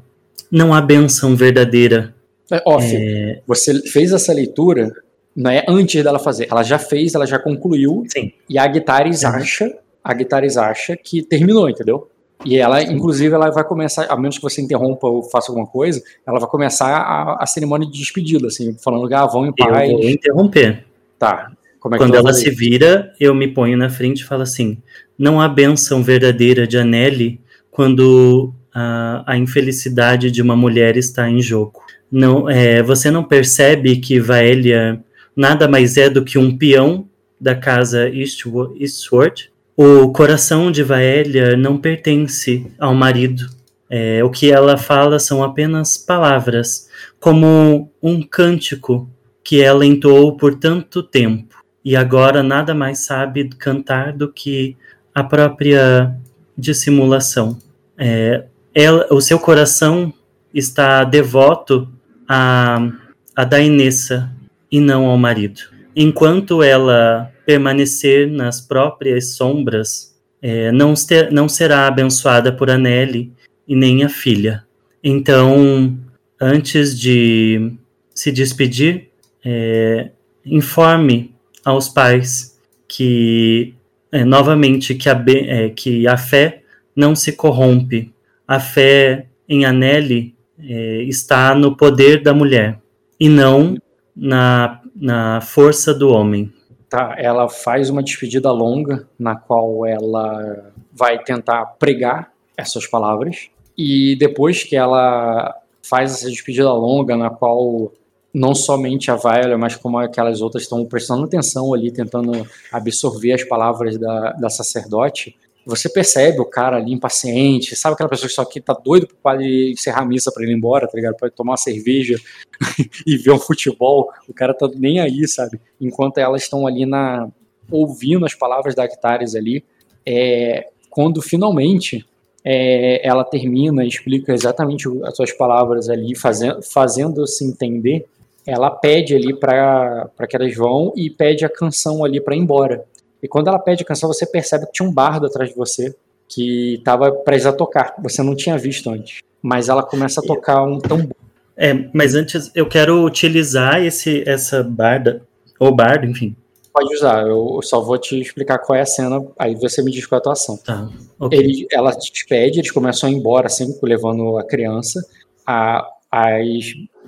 não 0.51 0.73
há 0.73 0.81
benção 0.81 1.35
verdadeira. 1.35 2.13
É, 2.51 2.61
ó, 2.65 2.79
é... 2.81 3.41
você 3.45 3.81
fez 3.83 4.11
essa 4.11 4.33
leitura 4.33 4.91
não 5.37 5.51
é 5.51 5.63
antes 5.67 6.03
dela 6.03 6.17
fazer. 6.17 6.47
Ela 6.49 6.63
já 6.63 6.79
fez, 6.79 7.13
ela 7.13 7.27
já 7.27 7.37
concluiu. 7.37 8.03
Sim. 8.07 8.31
E 8.49 8.57
a 8.57 8.65
Guitares 8.65 9.21
uhum. 9.21 9.29
acha, 9.29 9.77
a 10.03 10.13
Guitares 10.13 10.57
acha 10.57 10.97
que 10.97 11.21
terminou, 11.21 11.69
entendeu? 11.69 12.09
E 12.43 12.57
ela, 12.57 12.81
Sim. 12.81 12.93
inclusive, 12.93 13.35
ela 13.35 13.51
vai 13.51 13.63
começar, 13.63 14.07
a 14.09 14.17
menos 14.17 14.37
que 14.37 14.41
você 14.41 14.61
interrompa 14.61 15.07
ou 15.07 15.21
faça 15.21 15.51
alguma 15.51 15.67
coisa, 15.67 16.01
ela 16.25 16.39
vai 16.39 16.49
começar 16.49 16.87
a, 16.87 17.43
a 17.43 17.45
cerimônia 17.45 17.87
de 17.87 17.99
despedida, 17.99 18.47
assim, 18.47 18.75
falando, 18.83 19.13
ah, 19.13 19.27
vão 19.27 19.45
em 19.45 19.53
paz. 19.53 19.91
Eu 19.91 19.97
vou 19.97 20.09
interromper. 20.09 20.85
Tá. 21.19 21.51
É 21.93 21.97
Quando 21.97 22.15
ela 22.15 22.33
se 22.33 22.49
vira, 22.49 23.13
eu 23.19 23.33
me 23.33 23.47
ponho 23.47 23.77
na 23.77 23.89
frente 23.89 24.21
e 24.21 24.23
falo 24.25 24.41
assim: 24.41 24.77
não 25.17 25.39
há 25.39 25.47
bênção 25.47 26.03
verdadeira 26.03 26.67
de 26.67 26.77
Anelli 26.77 27.39
quando 27.71 28.51
a, 28.79 29.23
a 29.25 29.37
infelicidade 29.37 30.29
de 30.29 30.39
uma 30.39 30.55
mulher 30.55 30.97
está 30.97 31.27
em 31.27 31.41
jogo. 31.41 31.81
Não, 32.11 32.47
é, 32.47 32.83
você 32.83 33.09
não 33.09 33.23
percebe 33.23 33.95
que 33.95 34.19
Vaélia 34.19 35.03
nada 35.35 35.67
mais 35.67 35.97
é 35.97 36.11
do 36.11 36.23
que 36.23 36.37
um 36.37 36.55
peão 36.55 37.07
da 37.41 37.55
casa 37.55 38.07
Eastward? 38.07 39.51
O 39.75 40.09
coração 40.11 40.71
de 40.71 40.83
Vaélia 40.83 41.57
não 41.57 41.79
pertence 41.79 42.67
ao 42.77 42.93
marido. 42.93 43.49
É, 43.89 44.23
o 44.23 44.29
que 44.29 44.51
ela 44.51 44.77
fala 44.77 45.17
são 45.17 45.43
apenas 45.43 45.97
palavras, 45.97 46.87
como 47.19 47.91
um 48.01 48.21
cântico 48.21 49.09
que 49.43 49.59
ela 49.59 49.85
entoou 49.85 50.37
por 50.37 50.53
tanto 50.53 51.01
tempo 51.01 51.55
e 51.83 51.95
agora 51.95 52.43
nada 52.43 52.75
mais 52.75 52.99
sabe 52.99 53.49
cantar 53.49 54.13
do 54.13 54.31
que 54.31 54.75
a 55.15 55.23
própria 55.23 56.15
dissimulação. 56.55 57.57
É, 57.97 58.43
ela, 58.79 59.07
o 59.09 59.19
seu 59.19 59.39
coração 59.39 60.13
está 60.53 61.03
devoto 61.03 61.89
a, 62.29 62.91
a 63.35 63.43
Dainessa 63.43 64.31
e 64.71 64.79
não 64.79 65.07
ao 65.07 65.17
marido. 65.17 65.61
Enquanto 65.95 66.61
ela 66.61 67.33
permanecer 67.43 68.29
nas 68.29 68.61
próprias 68.61 69.33
sombras, 69.33 70.15
é, 70.39 70.71
não, 70.71 70.93
ter, 70.93 71.31
não 71.31 71.49
será 71.49 71.87
abençoada 71.87 72.51
por 72.51 72.69
Anelli 72.69 73.33
e 73.67 73.75
nem 73.75 74.03
a 74.03 74.09
filha. 74.09 74.63
Então, 75.03 75.97
antes 76.39 76.99
de 76.99 77.71
se 78.13 78.31
despedir, 78.31 79.09
é, 79.43 80.11
informe 80.45 81.33
aos 81.65 81.89
pais 81.89 82.55
que, 82.87 83.73
é, 84.11 84.23
novamente, 84.23 84.93
que 84.93 85.09
a, 85.09 85.25
é, 85.27 85.69
que 85.69 86.07
a 86.07 86.15
fé 86.15 86.61
não 86.95 87.15
se 87.15 87.31
corrompe. 87.31 88.13
A 88.47 88.59
fé 88.59 89.27
em 89.47 89.65
Anelli 89.65 90.35
é, 90.57 91.03
está 91.03 91.53
no 91.53 91.75
poder 91.75 92.23
da 92.23 92.33
mulher 92.33 92.79
e 93.19 93.27
não 93.27 93.77
na, 94.15 94.81
na 94.95 95.41
força 95.41 95.93
do 95.93 96.09
homem. 96.09 96.51
Tá, 96.89 97.15
ela 97.17 97.49
faz 97.49 97.89
uma 97.89 98.01
despedida 98.01 98.49
longa 98.51 99.07
na 99.19 99.35
qual 99.35 99.85
ela 99.85 100.71
vai 100.93 101.21
tentar 101.21 101.65
pregar 101.77 102.31
essas 102.55 102.87
palavras 102.87 103.49
e 103.77 104.15
depois 104.15 104.63
que 104.63 104.75
ela 104.75 105.53
faz 105.83 106.13
essa 106.13 106.29
despedida 106.29 106.71
longa 106.71 107.15
na 107.15 107.29
qual 107.29 107.91
não 108.33 108.53
somente 108.53 109.09
a 109.11 109.15
Viola, 109.15 109.57
mas 109.57 109.75
como 109.75 109.97
aquelas 109.97 110.41
outras 110.41 110.63
estão 110.63 110.85
prestando 110.85 111.25
atenção 111.25 111.73
ali, 111.73 111.91
tentando 111.91 112.47
absorver 112.71 113.33
as 113.33 113.43
palavras 113.43 113.97
da, 113.97 114.33
da 114.33 114.49
sacerdote, 114.49 115.35
você 115.67 115.89
percebe 115.89 116.39
o 116.39 116.45
cara 116.45 116.77
ali 116.77 116.93
impaciente, 116.93 117.75
sabe 117.75 117.93
aquela 117.93 118.09
pessoa 118.09 118.29
que 118.29 118.35
só 118.35 118.41
aqui 118.41 118.61
tá 118.61 118.73
doido 118.73 119.09
padre 119.21 119.71
encerrar 119.71 120.03
a 120.03 120.05
missa 120.05 120.31
para 120.31 120.45
ir 120.45 120.51
embora, 120.51 120.87
tá 120.87 120.93
ligado? 120.95 121.15
Pra 121.17 121.29
tomar 121.29 121.51
uma 121.51 121.57
cerveja 121.57 122.17
e 123.05 123.17
ver 123.17 123.31
um 123.31 123.39
futebol, 123.39 124.09
o 124.29 124.33
cara 124.33 124.53
tá 124.53 124.69
nem 124.75 125.01
aí, 125.01 125.27
sabe? 125.27 125.59
Enquanto 125.79 126.19
elas 126.19 126.43
estão 126.43 126.65
ali 126.65 126.85
na 126.85 127.27
ouvindo 127.69 128.25
as 128.25 128.33
palavras 128.33 128.73
da 128.75 128.85
Actares 128.85 129.35
ali, 129.35 129.61
é, 130.05 130.69
quando 130.89 131.21
finalmente 131.21 132.05
é, 132.45 133.05
ela 133.05 133.25
termina 133.25 133.83
e 133.83 133.89
explica 133.89 134.33
exatamente 134.33 134.87
as 135.03 135.17
suas 135.17 135.33
palavras 135.33 135.89
ali, 135.89 136.15
fazendo, 136.15 136.63
fazendo-se 136.63 137.43
entender, 137.43 138.05
ela 138.45 138.71
pede 138.71 139.13
ali 139.13 139.37
para 139.37 140.09
que 140.29 140.37
elas 140.37 140.55
vão 140.55 140.93
e 140.95 141.09
pede 141.09 141.43
a 141.43 141.49
canção 141.49 142.05
ali 142.05 142.21
para 142.21 142.37
ir 142.37 142.39
embora. 142.39 142.85
E 143.21 143.27
quando 143.27 143.47
ela 143.47 143.59
pede 143.59 143.83
a 143.83 143.85
canção, 143.85 144.11
você 144.11 144.25
percebe 144.25 144.65
que 144.67 144.73
tinha 144.73 144.87
um 144.87 144.93
bardo 144.93 145.25
atrás 145.25 145.49
de 145.49 145.55
você 145.55 145.95
que 146.27 146.75
estava 146.75 147.11
prestes 147.11 147.47
a 147.47 147.53
tocar. 147.53 147.95
Você 148.03 148.21
não 148.21 148.35
tinha 148.35 148.57
visto 148.57 148.89
antes. 148.89 149.21
Mas 149.41 149.69
ela 149.69 149.83
começa 149.83 150.19
a 150.19 150.23
tocar 150.23 150.63
um 150.63 150.79
tambor. 150.79 151.15
É, 151.55 151.73
mas 151.91 152.13
antes 152.13 152.51
eu 152.53 152.67
quero 152.67 153.03
utilizar 153.03 153.81
esse, 153.83 154.23
essa 154.29 154.63
barda, 154.63 155.23
ou 155.59 155.75
bardo, 155.75 156.05
enfim. 156.05 156.35
Pode 156.71 156.93
usar, 156.93 157.25
eu 157.25 157.59
só 157.63 157.81
vou 157.81 157.97
te 157.97 158.21
explicar 158.21 158.59
qual 158.59 158.77
é 158.77 158.81
a 158.81 158.85
cena, 158.85 159.25
aí 159.39 159.55
você 159.55 159.81
me 159.81 159.91
diz 159.91 160.05
qual 160.05 160.17
é 160.17 160.19
a 160.19 160.21
atuação. 160.21 160.57
Tá, 160.57 160.87
okay. 161.19 161.39
Ele, 161.39 161.67
ela 161.71 161.91
te 161.91 162.11
despede, 162.11 162.59
eles 162.59 162.69
começam 162.69 163.09
a 163.09 163.11
ir 163.11 163.15
embora, 163.15 163.47
assim, 163.47 163.75
levando 163.81 164.37
a 164.37 164.43
criança. 164.43 165.03
A, 165.45 165.87
as, 166.11 166.65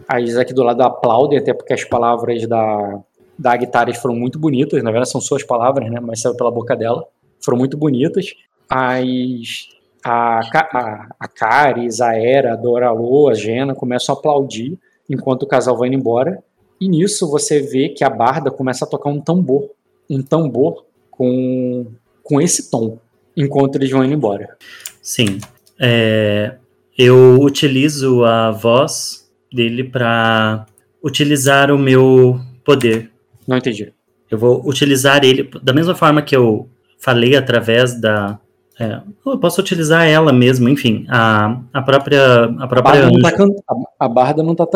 as 0.07 0.35
aqui 0.37 0.53
do 0.53 0.63
lado 0.63 0.81
aplaudem, 0.81 1.37
até 1.37 1.53
porque 1.53 1.73
as 1.73 1.83
palavras 1.83 2.47
da, 2.47 2.99
da 3.39 3.55
Guitares 3.55 3.97
foram 3.97 4.15
muito 4.15 4.37
bonitas, 4.37 4.83
na 4.83 4.91
verdade 4.91 5.09
são 5.09 5.21
suas 5.21 5.43
palavras, 5.43 5.89
né, 5.89 5.99
mas 6.01 6.21
saiu 6.21 6.35
pela 6.35 6.51
boca 6.51 6.75
dela, 6.75 7.05
foram 7.39 7.57
muito 7.57 7.77
bonitas. 7.77 8.33
As, 8.69 9.69
a, 10.03 10.39
a, 10.39 11.07
a 11.17 11.27
Caris, 11.27 12.01
a 12.01 12.13
Era, 12.15 12.53
a 12.53 12.55
Doralô, 12.57 13.29
a 13.29 13.33
Gena 13.33 13.73
começam 13.73 14.13
a 14.13 14.17
aplaudir 14.17 14.77
enquanto 15.09 15.43
o 15.43 15.47
casal 15.47 15.77
vai 15.77 15.87
indo 15.87 15.97
embora. 15.97 16.43
E 16.81 16.87
nisso 16.89 17.29
você 17.29 17.61
vê 17.61 17.89
que 17.89 18.03
a 18.03 18.09
Barda 18.09 18.51
começa 18.51 18.83
a 18.83 18.87
tocar 18.87 19.09
um 19.09 19.21
tambor, 19.21 19.71
um 20.09 20.21
tambor 20.21 20.85
com, 21.09 21.87
com 22.21 22.41
esse 22.41 22.69
tom, 22.69 22.97
enquanto 23.35 23.75
eles 23.75 23.89
vão 23.89 24.03
indo 24.03 24.13
embora. 24.13 24.57
Sim. 25.01 25.39
É, 25.79 26.55
eu 26.97 27.39
utilizo 27.39 28.25
a 28.25 28.51
voz 28.51 29.29
dele 29.51 29.85
para 29.85 30.65
utilizar 31.01 31.71
o 31.71 31.77
meu 31.77 32.39
poder. 32.65 33.11
Não 33.49 33.57
entendi. 33.57 33.91
Eu 34.29 34.37
vou 34.37 34.61
utilizar 34.63 35.25
ele 35.25 35.49
da 35.63 35.73
mesma 35.73 35.95
forma 35.95 36.21
que 36.21 36.35
eu 36.35 36.69
falei 36.99 37.35
através 37.35 37.99
da. 37.99 38.37
É, 38.79 39.01
eu 39.25 39.39
posso 39.39 39.59
utilizar 39.59 40.07
ela 40.07 40.31
mesmo, 40.31 40.69
enfim, 40.69 41.07
a, 41.09 41.59
a 41.73 41.81
própria. 41.81 42.43
A, 42.43 42.67
própria 42.67 42.79
a, 42.79 43.09
Barda, 43.09 43.11
não 43.11 43.21
tá 43.21 43.31
can, 43.31 43.47
a, 43.67 44.05
a 44.05 44.07
Barda 44.07 44.43
não 44.43 44.55
tá 44.55 44.67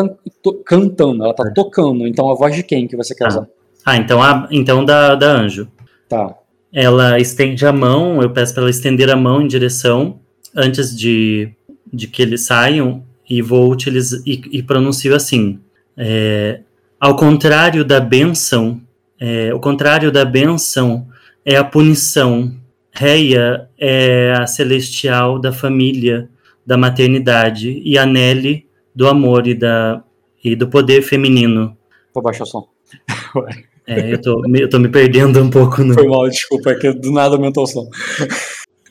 cantando, 0.66 1.22
ela 1.22 1.32
tá 1.32 1.44
é. 1.46 1.52
tocando. 1.52 2.04
Então 2.04 2.28
a 2.28 2.34
voz 2.34 2.56
de 2.56 2.64
quem 2.64 2.88
que 2.88 2.96
você 2.96 3.14
quer 3.14 3.26
ah. 3.26 3.28
usar? 3.28 3.48
Ah, 3.86 3.96
então, 3.96 4.20
a, 4.20 4.48
então 4.50 4.84
da, 4.84 5.14
da 5.14 5.30
anjo. 5.30 5.68
Tá. 6.08 6.34
Ela 6.72 7.20
estende 7.20 7.64
a 7.64 7.72
mão, 7.72 8.20
eu 8.20 8.30
peço 8.30 8.52
para 8.52 8.64
ela 8.64 8.70
estender 8.70 9.08
a 9.08 9.14
mão 9.14 9.40
em 9.40 9.46
direção 9.46 10.18
antes 10.52 10.96
de, 10.96 11.52
de 11.92 12.08
que 12.08 12.20
eles 12.20 12.44
saiam 12.44 13.04
e 13.30 13.40
vou 13.40 13.70
utilizar 13.70 14.20
e, 14.26 14.42
e 14.50 14.62
pronuncio 14.64 15.14
assim. 15.14 15.60
É, 15.96 16.60
ao 17.04 17.16
contrário 17.16 17.84
da 17.84 18.00
bênção, 18.00 18.80
é, 19.20 19.52
o 19.52 19.60
contrário 19.60 20.10
da 20.10 20.24
bênção 20.24 21.06
é 21.44 21.54
a 21.54 21.62
punição. 21.62 22.50
Reia 22.90 23.68
é 23.78 24.32
a 24.32 24.46
celestial 24.46 25.38
da 25.38 25.52
família, 25.52 26.30
da 26.64 26.78
maternidade, 26.78 27.82
e 27.84 27.98
a 27.98 28.06
Nelly 28.06 28.66
do 28.94 29.06
amor 29.06 29.46
e, 29.46 29.52
da, 29.52 30.02
e 30.42 30.56
do 30.56 30.66
poder 30.66 31.02
feminino. 31.02 31.76
Vou 32.14 32.22
baixar 32.22 32.44
o 32.44 32.46
som. 32.46 32.66
É, 33.86 34.14
eu 34.14 34.18
tô, 34.18 34.42
eu 34.56 34.70
tô 34.70 34.78
me 34.78 34.88
perdendo 34.88 35.42
um 35.42 35.50
pouco. 35.50 35.84
No... 35.84 35.92
Foi 35.92 36.08
mal, 36.08 36.26
desculpa, 36.26 36.70
é 36.70 36.74
que 36.74 36.90
do 36.90 37.12
nada 37.12 37.34
aumentou 37.34 37.64
o 37.64 37.66
som. 37.66 37.86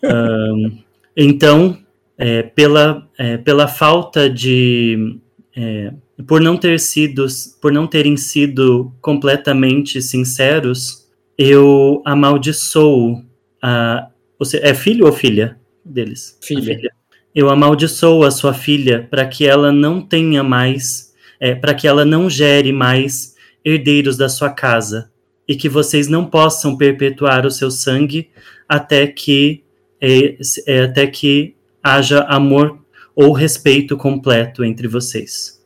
Um, 0.03 0.77
então, 1.17 1.75
é, 2.15 2.43
pela, 2.43 3.09
é, 3.17 3.37
pela 3.37 3.67
falta 3.67 4.29
de. 4.29 5.19
É, 5.57 5.91
por 6.27 6.39
não 6.39 6.57
ter 6.57 6.79
sido, 6.79 7.25
por 7.61 7.71
não 7.71 7.87
terem 7.87 8.15
sido 8.17 8.93
completamente 9.01 10.01
sinceros, 10.01 11.07
eu 11.37 12.01
amaldiçoo 12.05 13.23
a. 13.61 14.09
Você, 14.37 14.59
é 14.61 14.73
filho 14.73 15.05
ou 15.05 15.11
filha 15.11 15.57
deles? 15.83 16.37
Filha. 16.41 16.75
filha. 16.75 16.91
Eu 17.33 17.49
amaldiçoo 17.49 18.23
a 18.23 18.31
sua 18.31 18.53
filha 18.53 19.07
para 19.09 19.25
que 19.25 19.45
ela 19.45 19.71
não 19.71 20.01
tenha 20.01 20.43
mais, 20.43 21.13
é, 21.39 21.55
para 21.55 21.73
que 21.73 21.87
ela 21.87 22.05
não 22.05 22.29
gere 22.29 22.71
mais 22.71 23.35
herdeiros 23.65 24.17
da 24.17 24.29
sua 24.29 24.51
casa 24.51 25.11
e 25.47 25.55
que 25.55 25.67
vocês 25.67 26.07
não 26.07 26.25
possam 26.25 26.77
perpetuar 26.77 27.45
o 27.45 27.51
seu 27.51 27.71
sangue 27.71 28.29
até 28.69 29.07
que 29.07 29.63
é, 29.99 30.37
é, 30.67 30.81
até 30.83 31.07
que 31.07 31.55
haja 31.81 32.21
amor 32.23 32.79
ou 33.15 33.31
respeito 33.31 33.95
completo 33.97 34.63
entre 34.63 34.87
vocês. 34.87 35.62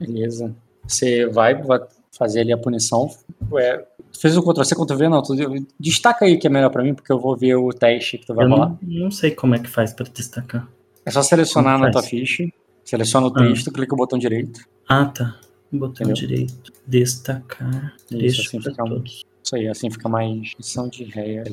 Beleza. 0.00 0.54
Você 0.86 1.26
vai, 1.26 1.54
vai 1.62 1.80
fazer 2.16 2.40
ali 2.40 2.52
a 2.52 2.58
punição. 2.58 3.10
Ué, 3.52 3.84
fez 4.18 4.36
o 4.36 4.42
Ctrl 4.42 4.64
C, 4.64 4.74
Ctrl 4.74 4.96
V, 4.96 5.08
não. 5.08 5.22
Tu, 5.22 5.34
destaca 5.78 6.24
aí 6.24 6.38
que 6.38 6.46
é 6.46 6.50
melhor 6.50 6.70
para 6.70 6.82
mim, 6.82 6.94
porque 6.94 7.12
eu 7.12 7.18
vou 7.18 7.36
ver 7.36 7.56
o 7.56 7.70
teste 7.70 8.18
que 8.18 8.26
tu 8.26 8.34
vai 8.34 8.46
eu 8.46 8.50
falar. 8.50 8.68
Não, 8.82 9.04
não 9.04 9.10
sei 9.10 9.30
como 9.30 9.54
é 9.54 9.58
que 9.58 9.68
faz 9.68 9.92
para 9.92 10.06
destacar. 10.06 10.68
É 11.04 11.10
só 11.10 11.22
selecionar 11.22 11.78
na 11.78 11.90
tua 11.90 12.02
ficha, 12.02 12.44
seleciona 12.84 13.26
o 13.26 13.32
texto, 13.32 13.68
ah. 13.68 13.72
clica 13.72 13.94
o 13.94 13.96
botão 13.96 14.18
direito. 14.18 14.60
Ah, 14.88 15.06
tá. 15.06 15.38
Botão 15.72 16.06
Entendeu? 16.06 16.14
direito. 16.14 16.72
Destacar. 16.86 17.94
Isso, 18.10 18.42
assim 18.42 18.60
fica, 18.60 18.84
todos. 18.84 19.24
isso 19.42 19.56
aí, 19.56 19.68
assim 19.68 19.90
fica 19.90 20.08
mais. 20.08 20.52
Missão 20.58 20.88
de 20.88 21.04
réia, 21.04 21.44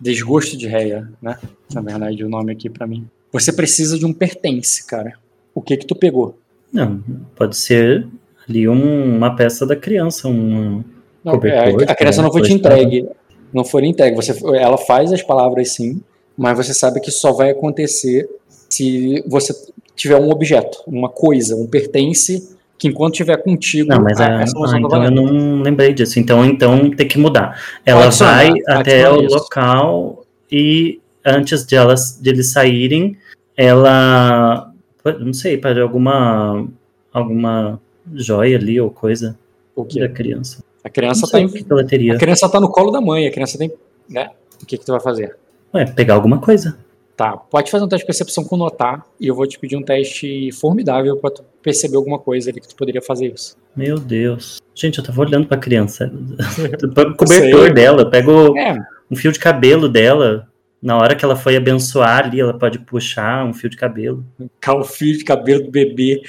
Desgosto 0.00 0.56
de 0.56 0.66
réia, 0.66 1.10
né? 1.22 1.38
Na 1.72 1.80
verdade, 1.80 2.22
o 2.22 2.28
nome 2.28 2.52
aqui 2.52 2.68
para 2.68 2.86
mim. 2.86 3.08
Você 3.32 3.52
precisa 3.52 3.98
de 3.98 4.04
um 4.04 4.12
pertence, 4.12 4.86
cara. 4.86 5.18
O 5.54 5.62
que 5.62 5.76
que 5.76 5.86
tu 5.86 5.96
pegou? 5.96 6.38
Não, 6.72 7.02
pode 7.34 7.56
ser 7.56 8.06
ali 8.48 8.68
um, 8.68 9.16
uma 9.16 9.34
peça 9.34 9.66
da 9.66 9.76
criança, 9.76 10.28
um 10.28 10.84
não, 11.24 11.32
cobertor. 11.34 11.82
É, 11.82 11.90
a 11.90 11.94
criança 11.94 12.22
não 12.22 12.30
foi 12.30 12.42
te 12.42 12.52
entregue. 12.52 13.08
Não 13.52 13.64
foi 13.64 13.86
entregue. 13.86 14.16
Você, 14.16 14.36
ela 14.56 14.78
faz 14.78 15.12
as 15.12 15.22
palavras 15.22 15.74
sim, 15.74 16.00
mas 16.36 16.56
você 16.56 16.74
sabe 16.74 17.00
que 17.00 17.10
só 17.10 17.32
vai 17.32 17.50
acontecer 17.50 18.28
se 18.68 19.24
você 19.26 19.54
tiver 19.94 20.20
um 20.20 20.30
objeto, 20.30 20.78
uma 20.86 21.08
coisa, 21.08 21.56
um 21.56 21.66
pertence 21.66 22.54
que 22.78 22.88
enquanto 22.88 23.14
estiver 23.14 23.38
contigo. 23.42 23.88
Não, 23.88 24.02
mas 24.02 24.20
a, 24.20 24.40
ah, 24.40 24.44
então 24.78 25.04
eu 25.04 25.10
não 25.10 25.62
lembrei 25.62 25.92
disso. 25.94 26.18
Então, 26.20 26.44
então 26.44 26.90
tem 26.90 27.08
que 27.08 27.18
mudar. 27.18 27.60
Ela 27.84 28.10
vai 28.10 28.52
até 28.66 29.10
o 29.10 29.22
isso. 29.22 29.34
local 29.34 30.24
e 30.52 31.00
antes 31.24 31.66
de 31.66 31.74
elas 31.74 32.18
de 32.20 32.30
eles 32.30 32.52
saírem, 32.52 33.16
ela 33.56 34.65
não 35.12 35.32
sei, 35.32 35.58
para 35.58 35.82
alguma 35.82 36.66
alguma 37.12 37.80
joia 38.14 38.56
ali 38.56 38.80
ou 38.80 38.90
coisa 38.90 39.38
o 39.74 39.84
que 39.84 40.00
da 40.00 40.08
criança. 40.08 40.62
A 40.82 40.88
criança 40.88 41.26
tá 41.30 41.40
em. 41.40 41.46
A 41.46 42.18
criança 42.18 42.48
tá 42.48 42.60
no 42.60 42.70
colo 42.70 42.90
da 42.90 43.00
mãe, 43.00 43.26
a 43.26 43.32
criança 43.32 43.58
tem, 43.58 43.72
né? 44.08 44.30
O 44.62 44.66
que 44.66 44.78
que 44.78 44.84
tu 44.84 44.92
vai 44.92 45.00
fazer? 45.00 45.36
Ué, 45.74 45.84
pegar 45.84 46.14
alguma 46.14 46.38
coisa. 46.38 46.78
Tá, 47.16 47.34
pode 47.34 47.70
fazer 47.70 47.82
um 47.82 47.88
teste 47.88 48.02
de 48.02 48.06
percepção 48.06 48.44
com 48.44 48.58
notar 48.58 49.06
e 49.18 49.26
eu 49.26 49.34
vou 49.34 49.46
te 49.46 49.58
pedir 49.58 49.74
um 49.74 49.82
teste 49.82 50.52
formidável 50.52 51.16
para 51.16 51.30
tu 51.30 51.44
perceber 51.62 51.96
alguma 51.96 52.18
coisa 52.18 52.50
ali 52.50 52.60
que 52.60 52.68
tu 52.68 52.76
poderia 52.76 53.00
fazer 53.00 53.32
isso. 53.34 53.56
Meu 53.74 53.98
Deus. 53.98 54.58
Gente, 54.74 54.98
eu 54.98 55.04
tava 55.04 55.22
olhando 55.22 55.46
pra 55.46 55.56
criança. 55.56 56.12
Pega 56.94 57.10
o 57.10 57.16
cobertor 57.16 57.72
dela, 57.72 58.10
pego 58.10 58.56
é. 58.58 58.76
um 59.10 59.16
fio 59.16 59.32
de 59.32 59.38
cabelo 59.38 59.88
dela. 59.88 60.46
Na 60.86 60.96
hora 60.96 61.16
que 61.16 61.24
ela 61.24 61.34
foi 61.34 61.56
abençoar 61.56 62.26
ali, 62.26 62.40
ela 62.40 62.56
pode 62.56 62.78
puxar 62.78 63.44
um 63.44 63.52
fio 63.52 63.68
de 63.68 63.76
cabelo. 63.76 64.24
O 64.68 64.84
fio 64.84 65.18
de 65.18 65.24
cabelo 65.24 65.64
do 65.64 65.70
bebê. 65.72 66.22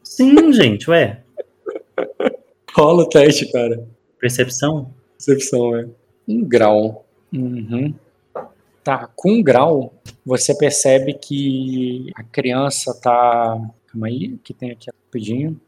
Sim, 0.00 0.52
gente, 0.52 0.88
ué. 0.88 1.24
Rola 2.72 3.02
o 3.02 3.08
teste, 3.08 3.50
cara. 3.50 3.84
Percepção? 4.20 4.94
Percepção, 5.10 5.74
é. 5.74 5.88
Um 6.28 6.44
grau. 6.44 7.04
Uhum. 7.32 7.92
Tá, 8.84 9.10
com 9.16 9.32
um 9.32 9.42
grau, 9.42 9.92
você 10.24 10.56
percebe 10.56 11.14
que 11.14 12.12
a 12.14 12.22
criança 12.22 12.94
tá. 12.94 13.60
Calma 13.88 14.06
aí, 14.06 14.38
que 14.44 14.54
tem 14.54 14.70
aqui 14.70 14.88
rapidinho. 14.88 15.60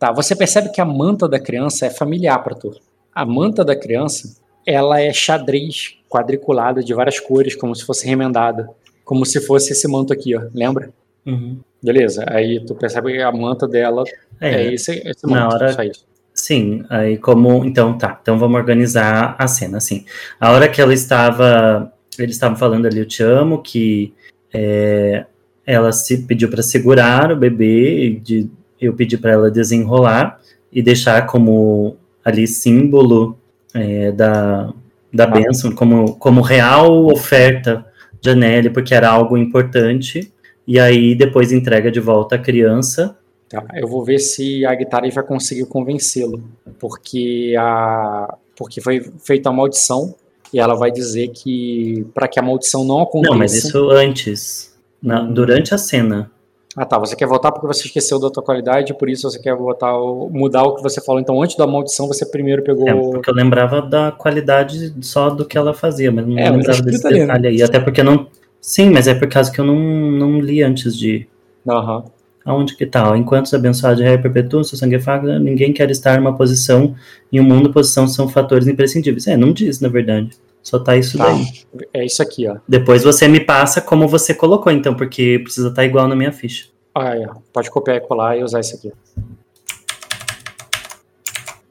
Tá, 0.00 0.10
você 0.10 0.34
percebe 0.34 0.70
que 0.70 0.80
a 0.80 0.84
manta 0.84 1.28
da 1.28 1.38
criança 1.38 1.86
é 1.86 1.90
familiar 1.90 2.42
para 2.42 2.56
tu. 2.56 2.76
A 3.14 3.24
manta 3.24 3.64
da 3.64 3.76
criança, 3.76 4.42
ela 4.66 5.00
é 5.00 5.12
xadrez 5.12 5.96
quadriculada 6.08 6.82
de 6.82 6.94
várias 6.94 7.18
cores, 7.20 7.54
como 7.54 7.74
se 7.74 7.84
fosse 7.84 8.06
remendada. 8.06 8.68
Como 9.04 9.26
se 9.26 9.40
fosse 9.40 9.72
esse 9.72 9.86
manto 9.86 10.12
aqui, 10.12 10.34
ó. 10.34 10.42
Lembra? 10.54 10.90
Uhum. 11.26 11.58
Beleza. 11.82 12.24
Aí 12.28 12.64
tu 12.64 12.74
percebe 12.74 13.12
que 13.12 13.20
a 13.20 13.32
manta 13.32 13.68
dela 13.68 14.04
é, 14.40 14.54
é 14.54 14.74
esse, 14.74 14.92
esse 14.92 15.26
manto. 15.26 15.34
Na 15.34 15.48
hora, 15.48 15.92
Sim, 16.32 16.84
aí 16.90 17.16
como. 17.18 17.64
Então 17.64 17.96
tá, 17.96 18.18
então 18.20 18.38
vamos 18.38 18.56
organizar 18.58 19.36
a 19.38 19.46
cena 19.46 19.78
assim. 19.78 20.04
A 20.40 20.50
hora 20.50 20.68
que 20.68 20.80
ela 20.80 20.92
estava 20.92 21.92
eles 22.18 22.36
estavam 22.36 22.56
falando 22.56 22.86
ali, 22.86 22.98
eu 22.98 23.06
te 23.06 23.22
amo, 23.22 23.62
que 23.62 24.12
é, 24.52 25.26
ela 25.66 25.92
se 25.92 26.22
pediu 26.22 26.48
para 26.48 26.62
segurar 26.62 27.32
o 27.32 27.36
bebê, 27.36 28.20
de, 28.22 28.48
eu 28.80 28.94
pedi 28.94 29.16
para 29.16 29.32
ela 29.32 29.50
desenrolar 29.50 30.40
e 30.72 30.82
deixar 30.82 31.26
como 31.26 31.96
ali 32.24 32.46
símbolo 32.46 33.38
é, 33.74 34.12
da, 34.12 34.72
da 35.12 35.26
bênção, 35.26 35.72
como, 35.72 36.14
como 36.16 36.40
real 36.40 37.06
oferta 37.06 37.84
de 38.20 38.30
Anélia, 38.30 38.70
porque 38.70 38.94
era 38.94 39.10
algo 39.10 39.36
importante, 39.36 40.32
e 40.66 40.80
aí 40.80 41.14
depois 41.14 41.52
entrega 41.52 41.90
de 41.90 42.00
volta 42.00 42.36
a 42.36 42.38
criança. 42.38 43.18
Tá, 43.48 43.62
eu 43.74 43.86
vou 43.86 44.04
ver 44.04 44.18
se 44.18 44.64
a 44.64 44.74
guitarra 44.74 45.08
vai 45.10 45.24
conseguir 45.24 45.66
convencê-lo, 45.66 46.42
porque 46.78 47.54
a 47.58 48.36
porque 48.56 48.80
foi 48.80 49.12
feita 49.24 49.48
a 49.48 49.52
maldição 49.52 50.14
e 50.52 50.60
ela 50.60 50.74
vai 50.74 50.90
dizer 50.90 51.28
que 51.28 52.06
para 52.14 52.28
que 52.28 52.38
a 52.38 52.42
maldição 52.42 52.84
não 52.84 53.00
aconteça. 53.00 53.32
Não, 53.32 53.38
mas 53.38 53.52
isso 53.52 53.90
antes, 53.90 54.74
na, 55.02 55.22
durante 55.22 55.74
a 55.74 55.78
cena. 55.78 56.30
Ah, 56.76 56.84
tá. 56.84 56.98
Você 56.98 57.14
quer 57.14 57.26
voltar 57.26 57.52
porque 57.52 57.66
você 57.66 57.86
esqueceu 57.86 58.18
da 58.18 58.30
tua 58.30 58.42
qualidade, 58.42 58.94
por 58.94 59.08
isso 59.08 59.30
você 59.30 59.38
quer 59.38 59.54
voltar, 59.54 59.92
mudar 60.30 60.64
o 60.64 60.74
que 60.74 60.82
você 60.82 61.00
falou. 61.00 61.20
Então, 61.20 61.40
antes 61.40 61.56
da 61.56 61.66
maldição, 61.66 62.08
você 62.08 62.26
primeiro 62.26 62.62
pegou. 62.62 62.88
É, 62.88 62.94
porque 62.94 63.30
eu 63.30 63.34
lembrava 63.34 63.80
da 63.80 64.10
qualidade 64.10 64.92
só 65.00 65.30
do 65.30 65.44
que 65.44 65.56
ela 65.56 65.72
fazia, 65.72 66.10
mas 66.10 66.26
não 66.26 66.38
é, 66.38 66.50
lembrava 66.50 66.82
desse 66.82 67.02
tá 67.02 67.10
detalhe 67.10 67.46
ali. 67.46 67.62
Até 67.62 67.78
porque 67.78 68.02
não. 68.02 68.26
Sim, 68.60 68.90
mas 68.90 69.06
é 69.06 69.14
por 69.14 69.28
causa 69.28 69.52
que 69.52 69.60
eu 69.60 69.64
não, 69.64 69.76
não 69.76 70.40
li 70.40 70.62
antes 70.62 70.96
de. 70.96 71.28
Aham. 71.68 71.98
Uhum. 71.98 72.14
Aonde 72.44 72.76
que 72.76 72.84
tá? 72.84 73.16
Enquanto 73.16 73.46
os 73.46 73.54
abençoados 73.54 73.98
de 73.98 74.04
rei 74.04 74.18
perpetuam 74.18 74.62
seu 74.62 74.76
sangue 74.76 75.00
faga, 75.00 75.38
ninguém 75.38 75.72
quer 75.72 75.90
estar 75.90 76.20
numa 76.20 76.36
posição, 76.36 76.94
em 77.32 77.40
um 77.40 77.42
mundo 77.42 77.72
posição 77.72 78.06
são 78.06 78.28
fatores 78.28 78.68
imprescindíveis. 78.68 79.26
É, 79.26 79.34
não 79.34 79.50
diz, 79.50 79.80
na 79.80 79.88
verdade. 79.88 80.30
Só 80.64 80.78
tá 80.78 80.96
isso 80.96 81.18
tá. 81.18 81.26
daí. 81.26 81.46
É 81.92 82.04
isso 82.06 82.22
aqui, 82.22 82.48
ó. 82.48 82.56
Depois 82.66 83.04
você 83.04 83.28
me 83.28 83.38
passa 83.38 83.82
como 83.82 84.08
você 84.08 84.34
colocou, 84.34 84.72
então, 84.72 84.96
porque 84.96 85.38
precisa 85.40 85.68
estar 85.68 85.82
tá 85.82 85.84
igual 85.84 86.08
na 86.08 86.16
minha 86.16 86.32
ficha. 86.32 86.68
Ah, 86.94 87.14
é. 87.14 87.26
Pode 87.52 87.70
copiar 87.70 87.98
e 87.98 88.00
colar 88.00 88.38
e 88.38 88.42
usar 88.42 88.60
isso 88.60 88.74
aqui. 88.74 88.90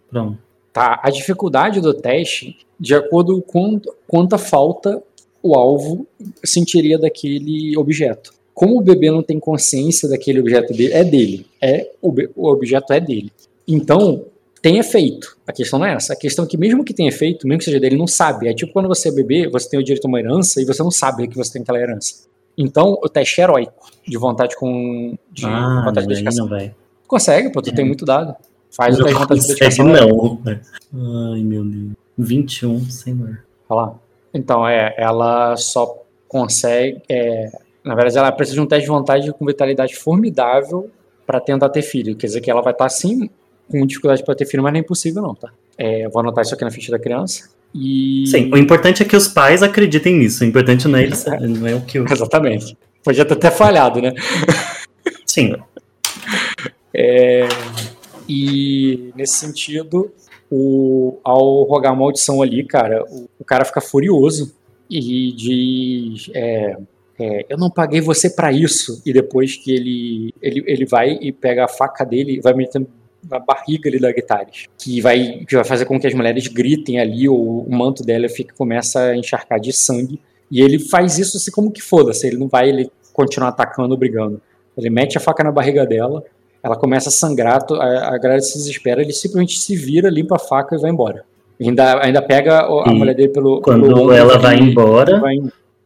Pronto. 0.09 0.37
Tá, 0.71 0.99
a 1.03 1.09
dificuldade 1.09 1.81
do 1.81 1.93
teste, 1.93 2.57
de 2.79 2.93
acordo 2.93 3.41
com 3.41 3.81
quanta 4.07 4.37
falta 4.37 5.01
o 5.41 5.55
alvo 5.55 6.07
sentiria 6.43 6.97
daquele 6.97 7.75
objeto. 7.77 8.33
Como 8.53 8.77
o 8.77 8.81
bebê 8.81 9.09
não 9.09 9.23
tem 9.23 9.39
consciência 9.39 10.07
daquele 10.07 10.39
objeto 10.39 10.71
dele, 10.71 10.93
é 10.93 11.03
dele. 11.03 11.45
É, 11.59 11.91
o, 12.01 12.13
o 12.35 12.47
objeto 12.47 12.93
é 12.93 12.99
dele. 12.99 13.31
Então, 13.67 14.25
tem 14.63 14.77
efeito. 14.77 15.37
A 15.45 15.51
questão 15.51 15.77
não 15.77 15.85
é 15.85 15.93
essa. 15.93 16.13
A 16.13 16.15
questão 16.15 16.45
é 16.45 16.47
que, 16.47 16.57
mesmo 16.57 16.85
que 16.85 16.93
tenha 16.93 17.09
efeito, 17.09 17.45
mesmo 17.45 17.59
que 17.59 17.65
seja 17.65 17.81
dele, 17.81 17.97
não 17.97 18.07
sabe. 18.07 18.47
É 18.47 18.53
tipo 18.53 18.71
quando 18.71 18.87
você 18.87 19.09
é 19.09 19.11
bebê, 19.11 19.45
você 19.49 19.69
tem 19.69 19.77
o 19.77 19.83
direito 19.83 20.05
a 20.05 20.07
uma 20.07 20.17
herança 20.17 20.61
e 20.61 20.65
você 20.65 20.81
não 20.81 20.89
sabe 20.89 21.27
que 21.27 21.35
você 21.35 21.51
tem 21.51 21.61
aquela 21.61 21.77
herança. 21.77 22.23
Então, 22.57 22.97
o 23.03 23.09
teste 23.09 23.41
é 23.41 23.43
heróico, 23.43 23.91
de 24.07 24.17
vontade 24.17 24.55
com. 24.55 25.17
De 25.29 25.45
ah, 25.45 25.83
vontade 25.83 26.07
de 26.07 26.13
dedicação. 26.13 26.45
Não 26.45 26.57
vai. 26.57 26.73
Consegue, 27.05 27.51
pô, 27.51 27.61
tu 27.61 27.71
é. 27.71 27.73
tem 27.73 27.83
muito 27.83 28.05
dado. 28.05 28.33
Faz 28.71 28.97
não 28.97 29.01
o 29.01 29.03
teste 29.03 29.13
de 29.13 29.21
vontade 29.21 29.41
de 29.41 29.47
dedicação. 29.47 29.85
Não. 29.85 30.41
Ai, 31.33 31.43
meu 31.43 31.65
Deus. 31.65 31.91
21, 32.17 32.89
senhor. 32.89 33.43
Olha 33.67 33.81
lá. 33.81 33.95
Então, 34.33 34.65
é, 34.65 34.95
ela 34.97 35.57
só 35.57 36.03
consegue. 36.25 37.01
É, 37.09 37.51
na 37.83 37.95
verdade, 37.95 38.17
ela 38.17 38.31
precisa 38.31 38.55
de 38.55 38.61
um 38.61 38.65
teste 38.65 38.85
de 38.85 38.91
vontade 38.91 39.33
com 39.33 39.45
vitalidade 39.45 39.93
formidável 39.93 40.89
para 41.27 41.41
tentar 41.41 41.67
ter 41.67 41.81
filho. 41.81 42.15
Quer 42.15 42.27
dizer 42.27 42.39
que 42.39 42.49
ela 42.49 42.61
vai 42.61 42.71
estar 42.71 42.85
assim 42.85 43.29
com 43.79 43.85
dificuldade 43.85 44.23
para 44.23 44.35
ter 44.35 44.45
filho, 44.45 44.61
mas 44.61 44.71
não 44.71 44.77
é 44.77 44.81
impossível 44.81 45.21
não, 45.21 45.33
tá? 45.33 45.51
É, 45.77 46.07
vou 46.07 46.19
anotar 46.19 46.43
isso 46.43 46.53
aqui 46.53 46.63
na 46.63 46.71
ficha 46.71 46.91
da 46.91 46.99
criança. 46.99 47.49
E... 47.73 48.25
Sim, 48.27 48.51
o 48.53 48.57
importante 48.57 49.01
é 49.01 49.05
que 49.05 49.15
os 49.15 49.27
pais 49.27 49.63
acreditem 49.63 50.17
nisso. 50.17 50.43
O 50.43 50.47
importante 50.47 50.87
não 50.87 50.99
é, 50.99 51.03
eles, 51.03 51.25
não 51.25 51.67
é 51.67 51.75
o 51.75 51.81
que... 51.81 51.97
Eu... 51.97 52.05
Exatamente. 52.09 52.77
Podia 53.03 53.25
ter 53.25 53.33
até 53.33 53.49
falhado, 53.49 53.99
né? 54.01 54.13
Sim. 55.25 55.55
É, 56.93 57.47
e 58.29 59.11
nesse 59.15 59.37
sentido, 59.37 60.11
o, 60.49 61.17
ao 61.23 61.63
rogar 61.63 61.91
a 61.91 61.95
maldição 61.95 62.41
ali, 62.41 62.63
cara, 62.63 63.03
o, 63.09 63.27
o 63.39 63.43
cara 63.43 63.65
fica 63.65 63.81
furioso 63.81 64.53
e 64.89 65.33
diz: 65.33 66.29
é, 66.33 66.77
é, 67.19 67.45
eu 67.49 67.57
não 67.57 67.69
paguei 67.69 68.01
você 68.01 68.29
para 68.29 68.51
isso. 68.51 69.01
E 69.05 69.13
depois 69.13 69.55
que 69.55 69.71
ele, 69.71 70.33
ele, 70.41 70.63
ele 70.67 70.85
vai 70.85 71.17
e 71.21 71.31
pega 71.31 71.65
a 71.65 71.67
faca 71.67 72.03
dele 72.03 72.41
vai 72.41 72.53
metendo 72.53 72.87
na 73.33 73.39
barriga 73.39 73.89
ali 73.89 73.99
da 73.99 74.11
Guitares, 74.11 74.67
que 74.77 75.01
vai, 75.01 75.43
que 75.47 75.55
vai 75.55 75.63
fazer 75.63 75.85
com 75.85 75.99
que 75.99 76.07
as 76.07 76.13
mulheres 76.13 76.47
gritem 76.47 76.99
ali, 76.99 77.27
ou 77.27 77.65
o 77.65 77.75
manto 77.75 78.03
dela 78.03 78.29
fica, 78.29 78.53
começa 78.55 78.99
a 78.99 79.17
encharcar 79.17 79.59
de 79.59 79.73
sangue. 79.73 80.19
E 80.51 80.61
ele 80.61 80.79
faz 80.79 81.17
isso 81.17 81.37
assim 81.37 81.51
como 81.51 81.71
que 81.71 81.81
foda-se, 81.81 82.27
ele 82.27 82.37
não 82.37 82.47
vai 82.47 82.69
ele 82.69 82.91
continuar 83.11 83.49
atacando, 83.49 83.97
brigando. 83.97 84.41
Ele 84.77 84.89
mete 84.89 85.17
a 85.17 85.21
faca 85.21 85.43
na 85.43 85.51
barriga 85.51 85.85
dela, 85.85 86.23
ela 86.61 86.75
começa 86.75 87.09
a 87.09 87.11
sangrar, 87.11 87.61
a, 87.71 88.15
a 88.15 88.17
galera 88.17 88.39
se 88.39 88.57
desespera, 88.57 89.01
ele 89.01 89.13
simplesmente 89.13 89.59
se 89.59 89.75
vira, 89.75 90.09
limpa 90.09 90.35
a 90.35 90.39
faca 90.39 90.75
e 90.75 90.79
vai 90.79 90.91
embora. 90.91 91.25
Ainda, 91.59 92.03
ainda 92.03 92.21
pega 92.21 92.61
a 92.61 92.91
e 92.91 92.93
mulher 92.93 93.15
dele 93.15 93.29
pelo. 93.29 93.61
Quando 93.61 93.87
pelo 93.87 94.11
ela 94.11 94.37
vai 94.37 94.57
embora, 94.57 95.19
vai... 95.19 95.37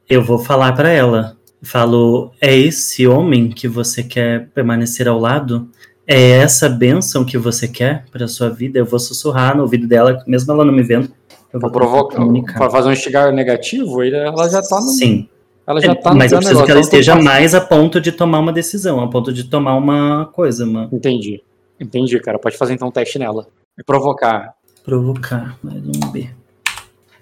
eu 0.10 0.24
vou 0.24 0.40
falar 0.40 0.74
para 0.74 0.90
ela. 0.90 1.36
Falo, 1.62 2.32
é 2.40 2.56
esse 2.56 3.08
homem 3.08 3.50
que 3.50 3.68
você 3.68 4.04
quer 4.04 4.48
permanecer 4.50 5.08
ao 5.08 5.20
lado? 5.20 5.68
É 6.08 6.32
essa 6.32 6.70
bênção 6.70 7.26
que 7.26 7.38
você 7.38 7.68
quer 7.68 8.06
para 8.10 8.28
sua 8.30 8.50
vida? 8.50 8.80
Eu 8.80 8.86
vou 8.86 8.98
sussurrar 8.98 9.58
no 9.58 9.64
ouvido 9.64 9.86
dela, 9.86 10.24
mesmo 10.26 10.54
ela 10.54 10.64
não 10.64 10.74
me 10.74 10.82
vendo. 10.82 11.12
Eu 11.52 11.60
vou 11.60 11.70
provocar, 11.70 12.26
para 12.58 12.70
fazer 12.70 12.90
um 12.90 12.94
instigar 12.94 13.32
negativo, 13.34 14.02
ela 14.04 14.50
já 14.50 14.62
tá 14.62 14.78
no. 14.78 14.88
Sim. 14.88 15.28
Ela 15.66 15.82
já 15.82 15.92
é, 15.92 15.96
tá 15.96 16.14
Mas 16.14 16.32
eu 16.32 16.38
preciso 16.38 16.64
que 16.64 16.72
ela 16.72 16.80
esteja 16.80 17.16
mais 17.16 17.54
a 17.54 17.60
ponto 17.60 18.00
de 18.00 18.14
tomar 18.14 18.40
uma 18.40 18.54
decisão, 18.54 19.02
a 19.02 19.10
ponto 19.10 19.34
de 19.34 19.44
tomar 19.44 19.76
uma 19.76 20.28
coisa, 20.28 20.66
mano. 20.66 20.90
Entendi. 20.94 21.44
Entendi, 21.78 22.18
cara. 22.22 22.40
Pode 22.40 22.58
fazer 22.58 22.74
então 22.74 22.88
um 22.88 22.92
teste 22.92 23.20
nela. 23.20 23.48
E 23.78 23.84
provocar. 23.84 24.56
Provocar, 24.86 25.58
mais 25.62 25.84
um 25.86 26.12
B. 26.12 26.30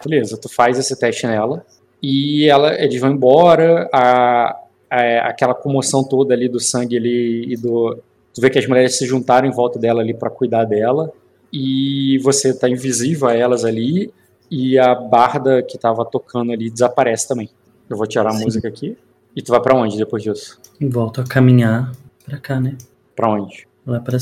Beleza, 0.05 0.37
tu 0.37 0.47
faz 0.47 0.77
esse 0.77 0.97
teste 0.99 1.25
nela. 1.25 1.65
E 2.01 2.47
ela, 2.47 2.79
eles 2.79 3.01
vão 3.01 3.11
embora. 3.11 3.89
A, 3.91 4.55
a, 4.91 5.29
aquela 5.29 5.55
comoção 5.55 6.03
toda 6.03 6.35
ali 6.35 6.47
do 6.47 6.59
sangue 6.59 6.97
ali 6.97 7.53
e 7.53 7.57
do. 7.57 7.97
Tu 8.35 8.41
vê 8.41 8.49
que 8.49 8.59
as 8.59 8.67
mulheres 8.67 8.97
se 8.97 9.05
juntaram 9.05 9.47
em 9.47 9.51
volta 9.51 9.79
dela 9.79 10.01
ali 10.01 10.13
para 10.13 10.29
cuidar 10.29 10.65
dela. 10.65 11.11
E 11.53 12.19
você 12.21 12.53
tá 12.53 12.67
invisível 12.69 13.29
a 13.29 13.33
elas 13.33 13.63
ali. 13.63 14.13
E 14.51 14.77
a 14.77 14.93
barda 14.93 15.63
que 15.63 15.77
tava 15.77 16.03
tocando 16.03 16.51
ali 16.51 16.69
desaparece 16.69 17.29
também. 17.29 17.49
Eu 17.89 17.95
vou 17.95 18.05
tirar 18.05 18.27
a 18.27 18.33
Sim. 18.33 18.43
música 18.43 18.67
aqui. 18.67 18.97
E 19.33 19.41
tu 19.41 19.51
vai 19.51 19.61
para 19.61 19.75
onde 19.75 19.97
depois 19.97 20.21
disso? 20.21 20.59
Volto 20.81 21.21
a 21.21 21.23
caminhar 21.23 21.93
pra 22.25 22.37
cá, 22.37 22.59
né? 22.59 22.77
Pra 23.15 23.29
onde? 23.29 23.65
Lá 23.87 24.01
pra. 24.01 24.17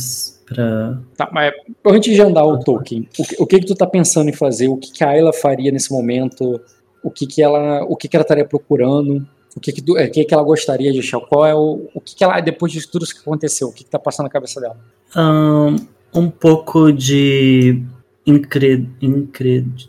pra... 0.45 0.99
Tá, 1.18 1.30
mas 1.31 1.53
antes 1.85 2.14
de 2.14 2.22
andar 2.22 2.45
o 2.45 2.60
Tolkien, 2.60 3.07
o 3.18 3.23
que, 3.23 3.35
o 3.40 3.48
que, 3.48 3.60
que 3.60 3.65
tu 3.65 3.76
tá 3.76 3.88
pensando 3.88 4.30
em 4.30 4.34
fazer? 4.34 4.68
O 4.68 4.77
que, 4.77 4.91
que 4.91 5.03
a 5.03 5.10
Ayla 5.10 5.34
faria 5.34 5.72
nesse 5.72 5.91
momento? 5.91 6.61
O 7.03 7.10
que, 7.10 7.26
que 7.26 7.41
ela. 7.41 7.84
O 7.84 7.95
que, 7.95 8.07
que 8.07 8.15
ela 8.15 8.23
estaria 8.23 8.45
procurando? 8.45 9.26
O 9.55 9.59
que, 9.59 9.71
que, 9.71 9.97
é, 9.97 10.07
que, 10.07 10.23
que 10.25 10.34
ela 10.34 10.43
gostaria 10.43 10.91
de 10.91 10.99
achar? 10.99 11.19
Qual 11.21 11.45
é 11.45 11.53
o. 11.53 11.88
O 11.93 12.01
que, 12.01 12.15
que 12.15 12.23
ela. 12.23 12.39
Depois 12.39 12.71
de 12.71 12.88
tudo 12.88 13.03
isso 13.03 13.13
que 13.13 13.21
aconteceu, 13.21 13.67
o 13.67 13.71
que, 13.71 13.84
que 13.84 13.89
tá 13.89 13.99
passando 13.99 14.25
na 14.25 14.31
cabeça 14.31 14.59
dela? 14.59 14.77
Um, 15.15 15.75
um 16.13 16.30
pouco 16.30 16.91
de 16.91 17.84
incred, 18.25 18.89
incred, 19.01 19.88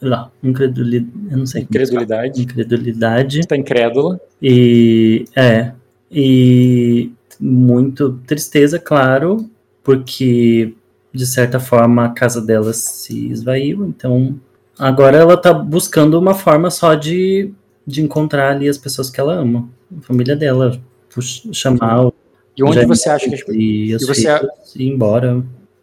lá, 0.00 0.30
incredulidade, 0.42 1.12
eu 1.30 1.38
não 1.38 1.46
sei. 1.46 1.62
Incredulidade. 1.62 2.42
Incredulidade. 2.42 3.40
Está 3.40 3.56
incrédula. 3.56 4.20
E 4.42 5.24
é 5.34 5.72
e 6.12 7.10
muito 7.40 8.20
tristeza, 8.26 8.78
claro, 8.78 9.48
porque 9.82 10.74
de 11.12 11.26
certa 11.26 11.58
forma 11.58 12.04
a 12.04 12.10
casa 12.10 12.40
dela 12.40 12.72
se 12.74 13.28
esvaiu, 13.30 13.86
então 13.86 14.38
agora 14.78 15.16
ela 15.16 15.36
tá 15.36 15.52
buscando 15.52 16.18
uma 16.18 16.34
forma 16.34 16.70
só 16.70 16.94
de, 16.94 17.52
de 17.86 18.02
encontrar 18.02 18.52
ali 18.52 18.68
as 18.68 18.78
pessoas 18.78 19.10
que 19.10 19.20
ela 19.20 19.34
ama, 19.34 19.68
a 19.98 20.02
família 20.02 20.36
dela, 20.36 20.80
chamar 21.52 22.06
o 22.06 22.14
e 22.56 22.62
onde 22.62 22.84
você 22.84 23.08
acha 23.08 23.28
que 23.28 23.34
as, 23.34 23.40
e, 23.48 23.92
e 23.92 24.06
você 24.06 24.28
ir 24.76 24.88
embora 24.88 25.42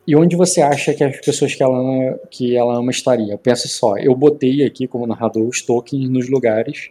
e 0.09 0.15
onde 0.15 0.35
você 0.35 0.59
acha 0.61 0.91
que 0.93 1.03
as 1.03 1.19
pessoas 1.19 1.53
que 1.53 1.61
ela 1.61 1.77
ama, 1.77 2.19
que 2.31 2.55
ela 2.55 2.77
ama 2.77 2.89
estaria? 2.89 3.37
Pensa 3.37 3.67
só, 3.67 3.95
eu 3.97 4.15
botei 4.15 4.65
aqui 4.65 4.87
como 4.87 5.05
narrador 5.05 5.47
os 5.47 5.61
tokens 5.61 6.09
nos 6.09 6.27
lugares, 6.27 6.89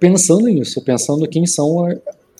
pensando 0.00 0.46
nisso, 0.46 0.82
pensando 0.82 1.28
quem 1.28 1.44
são 1.44 1.86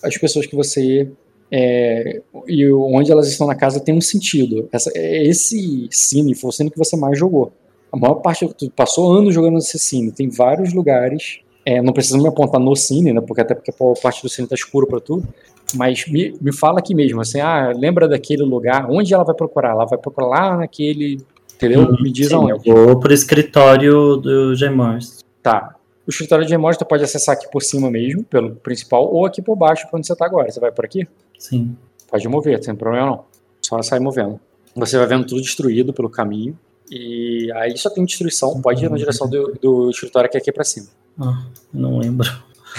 as 0.01 0.17
pessoas 0.17 0.47
que 0.47 0.55
você 0.55 1.07
é, 1.51 2.21
e 2.47 2.71
onde 2.71 3.11
elas 3.11 3.27
estão 3.27 3.45
na 3.45 3.53
casa 3.53 3.79
tem 3.79 3.93
um 3.93 4.01
sentido. 4.01 4.67
Essa, 4.71 4.91
esse 4.95 5.87
cine 5.91 6.33
foi 6.33 6.49
o 6.49 6.51
cine 6.51 6.71
que 6.71 6.77
você 6.77 6.97
mais 6.97 7.17
jogou. 7.17 7.51
A 7.91 7.97
maior 7.97 8.15
parte, 8.15 8.47
tu 8.57 8.69
passou 8.71 9.13
anos 9.13 9.33
jogando 9.33 9.59
esse 9.59 9.77
cine. 9.79 10.11
Tem 10.11 10.29
vários 10.29 10.73
lugares. 10.73 11.39
É, 11.67 11.81
não 11.81 11.91
precisa 11.91 12.17
me 12.17 12.25
apontar 12.25 12.61
no 12.61 12.73
cine, 12.77 13.11
né? 13.11 13.19
Porque 13.19 13.41
até 13.41 13.53
porque 13.53 13.71
a 13.71 14.01
parte 14.01 14.23
do 14.23 14.29
cine 14.29 14.47
tá 14.47 14.55
escuro 14.55 14.87
para 14.87 15.01
tudo. 15.01 15.27
Mas 15.75 16.07
me, 16.07 16.33
me 16.39 16.53
fala 16.53 16.79
aqui 16.79 16.95
mesmo, 16.95 17.19
assim, 17.19 17.41
ah, 17.41 17.73
lembra 17.75 18.07
daquele 18.07 18.43
lugar? 18.43 18.89
Onde 18.89 19.13
ela 19.13 19.25
vai 19.25 19.35
procurar? 19.35 19.71
Ela 19.71 19.83
vai 19.83 19.97
procurar 19.97 20.27
lá 20.27 20.57
naquele. 20.59 21.19
Entendeu? 21.53 21.81
Hum, 21.81 21.97
me 22.01 22.09
diz 22.09 22.29
sim, 22.29 22.35
aonde. 22.35 22.69
Eu 22.69 22.85
vou 22.85 22.97
pro 22.97 23.11
escritório 23.13 24.15
do 24.15 24.55
Gemors. 24.55 25.25
Tá. 25.43 25.75
O 26.07 26.09
escritório 26.09 26.45
de 26.45 26.51
Gemors 26.51 26.77
tu 26.77 26.85
pode 26.85 27.03
acessar 27.03 27.35
aqui 27.35 27.51
por 27.51 27.61
cima 27.61 27.91
mesmo, 27.91 28.23
pelo 28.23 28.55
principal, 28.55 29.13
ou 29.13 29.25
aqui 29.25 29.41
por 29.41 29.57
baixo, 29.57 29.89
pra 29.89 29.97
onde 29.97 30.07
você 30.07 30.15
tá 30.15 30.25
agora. 30.25 30.49
Você 30.49 30.61
vai 30.61 30.71
por 30.71 30.85
aqui? 30.85 31.05
Sim. 31.37 31.75
Pode 32.09 32.25
mover, 32.29 32.63
sem 32.63 32.75
problema 32.75 33.07
não. 33.07 33.25
Só 33.61 33.81
sair 33.81 33.99
movendo. 33.99 34.39
Você 34.73 34.97
vai 34.97 35.05
vendo 35.05 35.25
tudo 35.25 35.41
destruído 35.41 35.91
pelo 35.91 36.09
caminho. 36.09 36.57
E 36.89 37.51
aí 37.55 37.77
só 37.77 37.89
tem 37.89 38.05
destruição. 38.05 38.61
Pode 38.61 38.85
ir 38.85 38.89
na 38.89 38.95
direção 38.95 39.29
do, 39.29 39.53
do 39.61 39.89
escritório 39.89 40.29
que 40.29 40.37
é 40.37 40.39
aqui 40.39 40.53
pra 40.53 40.63
cima. 40.63 40.87
Ah, 41.19 41.45
não 41.73 41.99
lembro. 41.99 42.27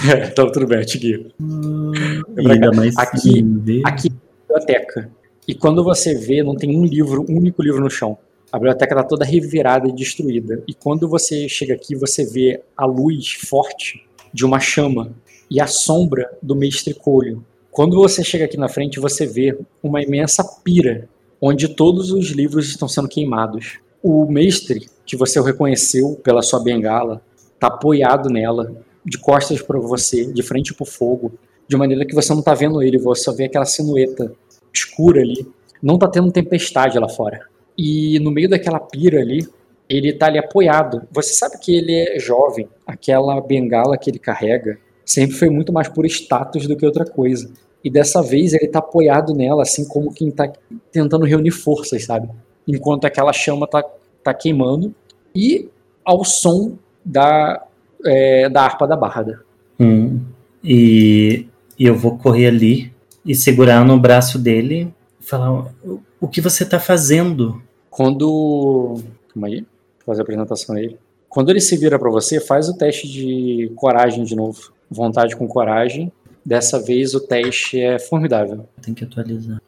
É, 0.08 0.28
então 0.32 0.50
tudo 0.50 0.66
bem, 0.66 0.78
eu 0.78 0.86
te 0.86 0.98
guio. 0.98 1.32
Hum, 1.40 1.92
ainda 2.36 2.72
mais 2.72 2.96
aqui, 2.96 3.44
aqui 3.84 4.08
é 4.08 4.54
a 4.54 4.58
biblioteca. 4.58 5.10
E 5.46 5.54
quando 5.54 5.82
você 5.82 6.14
vê, 6.14 6.42
não 6.42 6.54
tem 6.54 6.76
um 6.76 6.84
livro, 6.84 7.24
um 7.28 7.36
único 7.36 7.62
livro 7.62 7.80
no 7.80 7.90
chão. 7.90 8.18
A 8.52 8.58
biblioteca 8.58 8.94
está 8.94 9.04
toda 9.04 9.24
revirada 9.24 9.88
e 9.88 9.92
destruída. 9.92 10.62
E 10.66 10.74
quando 10.74 11.08
você 11.08 11.48
chega 11.48 11.74
aqui, 11.74 11.94
você 11.94 12.24
vê 12.24 12.62
a 12.76 12.86
luz 12.86 13.32
forte 13.32 14.06
de 14.32 14.44
uma 14.44 14.60
chama 14.60 15.12
e 15.50 15.60
a 15.60 15.66
sombra 15.66 16.30
do 16.42 16.54
mestre 16.54 16.94
Colho. 16.94 17.44
Quando 17.70 17.96
você 17.96 18.24
chega 18.24 18.44
aqui 18.44 18.56
na 18.56 18.68
frente, 18.68 19.00
você 19.00 19.26
vê 19.26 19.58
uma 19.82 20.02
imensa 20.02 20.44
pira 20.64 21.08
onde 21.40 21.68
todos 21.68 22.10
os 22.10 22.30
livros 22.30 22.68
estão 22.68 22.88
sendo 22.88 23.08
queimados. 23.08 23.78
O 24.02 24.26
mestre, 24.26 24.88
que 25.06 25.16
você 25.16 25.40
reconheceu 25.40 26.20
pela 26.22 26.42
sua 26.42 26.62
bengala, 26.62 27.22
está 27.58 27.66
apoiado 27.66 28.30
nela 28.30 28.72
de 29.04 29.18
costas 29.18 29.60
para 29.60 29.78
você, 29.78 30.32
de 30.32 30.42
frente 30.42 30.72
para 30.72 30.84
o 30.84 30.86
fogo, 30.86 31.32
de 31.66 31.76
maneira 31.76 32.06
que 32.06 32.14
você 32.14 32.32
não 32.32 32.40
está 32.40 32.54
vendo 32.54 32.82
ele, 32.82 32.98
você 32.98 33.24
só 33.24 33.32
vê 33.32 33.44
aquela 33.44 33.64
silhueta 33.64 34.32
escura 34.72 35.20
ali. 35.20 35.46
Não 35.82 35.94
está 35.94 36.08
tendo 36.08 36.30
tempestade 36.30 36.98
lá 36.98 37.08
fora. 37.08 37.40
E 37.76 38.18
no 38.20 38.30
meio 38.30 38.48
daquela 38.48 38.80
pira 38.80 39.20
ali, 39.20 39.46
ele 39.88 40.10
está 40.10 40.26
ali 40.26 40.38
apoiado. 40.38 41.02
Você 41.10 41.32
sabe 41.32 41.58
que 41.58 41.76
ele 41.76 41.94
é 41.94 42.18
jovem, 42.18 42.68
aquela 42.86 43.40
bengala 43.40 43.96
que 43.96 44.10
ele 44.10 44.18
carrega 44.18 44.78
sempre 45.04 45.36
foi 45.36 45.48
muito 45.48 45.72
mais 45.72 45.88
por 45.88 46.04
status 46.04 46.66
do 46.66 46.76
que 46.76 46.84
outra 46.84 47.04
coisa. 47.04 47.50
E 47.82 47.88
dessa 47.88 48.22
vez 48.22 48.52
ele 48.52 48.66
está 48.66 48.80
apoiado 48.80 49.34
nela, 49.34 49.62
assim 49.62 49.86
como 49.86 50.12
quem 50.12 50.28
está 50.28 50.52
tentando 50.92 51.24
reunir 51.24 51.52
forças, 51.52 52.04
sabe? 52.04 52.28
Enquanto 52.66 53.06
aquela 53.06 53.32
chama 53.32 53.64
está 53.64 53.82
tá 54.22 54.34
queimando. 54.34 54.94
E 55.34 55.68
ao 56.04 56.24
som 56.24 56.76
da 57.08 57.66
é, 58.04 58.48
da 58.48 58.62
harpa 58.62 58.86
da 58.86 58.96
Barda. 58.96 59.42
Hum. 59.80 60.20
E, 60.62 61.46
e, 61.78 61.86
eu 61.86 61.96
vou 61.96 62.18
correr 62.18 62.48
ali 62.48 62.92
e 63.24 63.34
segurar 63.34 63.84
no 63.84 63.98
braço 63.98 64.38
dele 64.38 64.92
e 65.20 65.24
falar: 65.24 65.72
O 66.20 66.28
que 66.28 66.40
você 66.40 66.64
está 66.64 66.78
fazendo? 66.78 67.62
Quando. 67.90 69.02
Calma 69.32 69.48
aí, 69.48 69.60
vou 69.60 70.06
fazer 70.06 70.20
a 70.20 70.22
apresentação 70.22 70.76
a 70.76 70.82
ele. 70.82 70.98
Quando 71.28 71.50
ele 71.50 71.60
se 71.60 71.76
vira 71.76 71.98
para 71.98 72.10
você, 72.10 72.40
faz 72.40 72.68
o 72.68 72.76
teste 72.76 73.06
de 73.08 73.72
coragem 73.76 74.24
de 74.24 74.34
novo. 74.34 74.72
Vontade 74.90 75.36
com 75.36 75.46
coragem. 75.46 76.12
Dessa 76.44 76.80
vez 76.80 77.14
o 77.14 77.20
teste 77.20 77.78
é 77.78 77.98
formidável. 77.98 78.66
Tem 78.80 78.94
que 78.94 79.04
atualizar. 79.04 79.60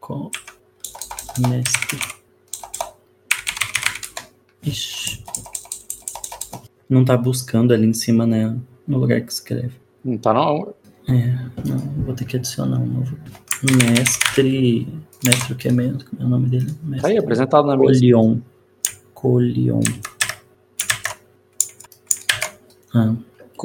Com 0.00 0.28
mestre. 1.38 1.98
Ixi 4.62 5.19
não 6.90 7.04
tá 7.04 7.16
buscando 7.16 7.72
ali 7.72 7.86
em 7.86 7.92
cima, 7.92 8.26
né? 8.26 8.54
No 8.86 8.98
lugar 8.98 9.20
que 9.20 9.32
escreve. 9.32 9.70
Não 10.04 10.18
tá 10.18 10.34
não. 10.34 10.74
É, 11.08 11.32
não, 11.66 11.78
vou 12.04 12.14
ter 12.14 12.24
que 12.24 12.36
adicionar 12.36 12.78
um 12.78 12.86
novo. 12.86 13.16
Mestre. 13.62 14.88
Mestre 15.24 15.52
o 15.52 15.56
que 15.56 15.68
é 15.68 15.72
mesmo? 15.72 16.04
Como 16.04 16.22
é 16.22 16.24
o 16.24 16.28
nome 16.28 16.48
dele? 16.48 16.74
Mestre 16.82 17.02
tá 17.02 17.08
aí, 17.08 17.18
apresentado 17.18 17.66
na 17.66 17.76
mesa. 17.76 18.00
Colion. 18.00 18.38
Colion. 19.14 19.80
Ah, 22.92 23.14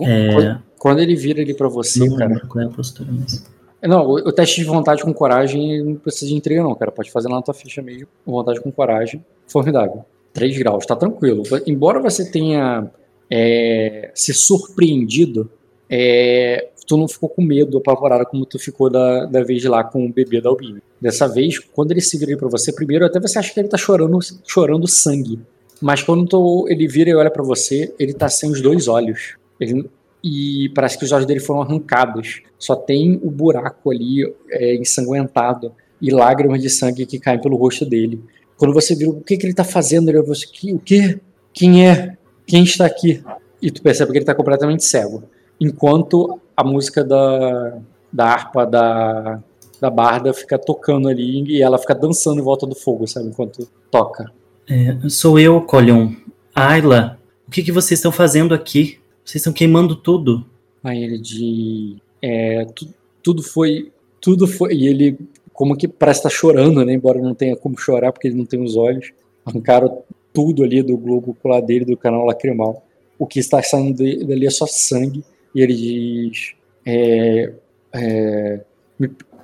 é... 0.04 0.58
Quando 0.78 1.00
ele 1.00 1.16
vira 1.16 1.42
ali 1.42 1.56
pra 1.56 1.68
você, 1.68 2.08
não 2.08 2.16
cara. 2.16 2.40
Qual 2.42 2.64
é 2.64 2.68
a 2.68 2.70
postura 2.70 3.10
mas... 3.12 3.44
Não, 3.82 4.06
o, 4.06 4.14
o, 4.16 4.32
teste 4.32 4.62
de 4.62 4.68
vontade 4.68 5.04
com 5.04 5.14
coragem 5.14 5.84
não 5.84 5.96
precisa 5.96 6.28
de 6.28 6.36
intriga, 6.36 6.62
não, 6.62 6.76
cara. 6.76 6.92
Pode 6.92 7.12
fazer 7.12 7.28
lá 7.28 7.36
na 7.36 7.42
tua 7.42 7.54
ficha 7.54 7.82
mesmo. 7.82 8.08
Vontade 8.26 8.62
com 8.62 8.72
coragem. 8.72 9.24
Formidável. 9.48 10.06
3 10.34 10.58
graus, 10.58 10.86
tá 10.86 10.96
tranquilo. 10.96 11.44
Embora 11.66 12.00
você 12.00 12.30
tenha 12.30 12.90
é, 13.30 14.12
se 14.14 14.34
surpreendido 14.34 15.50
é, 15.90 16.70
tu 16.86 16.98
não 16.98 17.08
ficou 17.08 17.30
com 17.30 17.42
medo, 17.42 17.78
apavorada, 17.78 18.26
como 18.26 18.46
tu 18.46 18.60
ficou 18.60 18.90
da, 18.90 19.26
da 19.26 19.44
vez 19.44 19.64
lá 19.66 19.84
com 19.84 20.06
o 20.06 20.12
bebê 20.12 20.40
da 20.40 20.50
Albine. 20.50 20.82
Dessa 21.00 21.28
vez, 21.28 21.60
quando 21.60 21.92
ele 21.92 22.02
se 22.02 22.18
vira 22.18 22.38
para 22.38 22.48
você, 22.48 22.72
primeiro 22.72 23.06
até 23.06 23.20
você 23.20 23.40
acha 23.40 23.54
que 23.54 23.60
ele 23.60 23.68
tá 23.68 23.78
chorando, 23.78 24.20
chorando 24.46 24.88
sangue. 24.88 25.40
Mas 25.82 26.02
quando 26.02 26.26
tu, 26.26 26.66
ele 26.70 26.88
vira 26.88 27.10
e 27.10 27.16
olha 27.16 27.32
para 27.32 27.44
você, 27.44 27.94
ele 28.00 28.14
tá 28.14 28.30
sem 28.30 28.50
os 28.50 28.62
dois 28.62 28.88
olhos. 28.88 29.36
Ele, 29.60 29.90
e 30.24 30.70
parece 30.74 30.98
que 30.98 31.06
os 31.06 31.12
olhos 31.12 31.26
dele 31.26 31.40
foram 31.40 31.62
arrancados. 31.62 32.42
Só 32.58 32.76
tem 32.76 33.20
o 33.22 33.30
buraco 33.30 33.92
ali 33.92 34.24
é, 34.50 34.76
ensanguentado 34.76 35.74
e 36.02 36.12
lágrimas 36.12 36.62
de 36.62 36.70
sangue 36.70 37.06
que 37.06 37.20
caem 37.20 37.42
pelo 37.42 37.58
rosto 37.58 37.86
dele. 37.86 38.22
Quando 38.58 38.74
você 38.74 38.96
vira, 38.96 39.12
o 39.12 39.22
que, 39.22 39.38
que 39.38 39.46
ele 39.46 39.54
tá 39.54 39.64
fazendo? 39.64 40.10
Ele 40.10 40.22
você, 40.22 40.46
o 40.72 40.80
quê? 40.80 41.20
Quem 41.54 41.88
é? 41.88 42.15
Quem 42.46 42.64
está 42.64 42.86
aqui? 42.86 43.24
E 43.62 43.72
tu 43.72 43.82
percebe 43.82 44.12
que 44.12 44.18
ele 44.20 44.26
tá 44.26 44.36
completamente 44.36 44.84
cego. 44.84 45.24
Enquanto 45.60 46.40
a 46.56 46.64
música 46.64 47.04
da, 47.04 47.78
da 48.12 48.26
harpa 48.26 48.66
da, 48.66 49.42
da 49.80 49.90
barda 49.90 50.34
fica 50.34 50.58
tocando 50.58 51.08
ali 51.08 51.44
e 51.48 51.62
ela 51.62 51.78
fica 51.78 51.96
dançando 51.96 52.40
em 52.40 52.44
volta 52.44 52.66
do 52.66 52.76
fogo, 52.76 53.08
sabe? 53.08 53.28
Enquanto 53.28 53.68
toca. 53.90 54.32
É, 54.68 55.10
sou 55.10 55.40
eu, 55.40 55.62
Colion. 55.62 56.12
Ayla, 56.54 57.20
o 57.48 57.52
que, 57.52 57.64
que 57.64 57.72
vocês 57.72 58.00
estão 58.00 58.12
fazendo 58.12 58.54
aqui? 58.54 59.00
Vocês 59.24 59.42
estão 59.42 59.54
queimando 59.54 59.96
tudo. 59.96 60.46
Aí 60.84 61.04
ele 61.04 61.18
de. 61.18 61.98
É, 62.22 62.66
tu, 62.66 62.88
tudo 63.22 63.44
foi. 63.44 63.92
Tudo 64.22 64.48
foi. 64.48 64.74
E 64.74 64.88
ele, 64.88 65.18
como 65.54 65.76
que 65.76 65.88
parece 65.88 66.20
estar 66.20 66.30
tá 66.30 66.36
chorando, 66.36 66.84
né? 66.84 66.94
Embora 66.94 67.22
não 67.22 67.36
tenha 67.36 67.56
como 67.56 67.78
chorar 67.78 68.12
porque 68.12 68.28
ele 68.28 68.38
não 68.38 68.46
tem 68.46 68.62
os 68.62 68.76
olhos. 68.76 69.12
Arrancaram 69.46 70.04
tudo 70.36 70.64
ali 70.64 70.84
do 70.84 70.98
globo 70.98 71.32
ocular 71.32 71.62
dele, 71.62 71.86
do 71.86 71.98
canal 71.98 72.26
lacrimal. 72.26 72.86
O 73.18 73.26
que 73.26 73.40
está 73.40 73.64
saindo 73.64 74.04
dali 74.28 74.46
é 74.46 74.50
só 74.50 74.68
sangue. 74.68 75.24
E 75.56 75.62
ele 75.62 75.74
diz: 75.74 76.54
é, 76.86 77.54
é, 77.94 78.60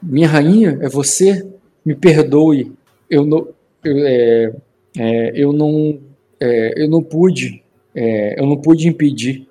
Minha 0.04 0.28
rainha, 0.28 0.78
é 0.82 0.90
você? 0.90 1.48
Me 1.86 1.96
perdoe. 1.96 2.74
Eu 3.10 3.26
não. 3.26 3.48
Eu, 3.84 4.06
é, 4.06 4.54
é, 4.98 5.32
eu 5.34 5.54
não. 5.54 6.00
É, 6.40 6.84
eu 6.84 6.90
não 6.90 7.02
pude. 7.02 7.64
É, 7.96 8.40
eu 8.40 8.46
não 8.46 8.58
pude 8.58 8.88
impedir. 8.88 9.48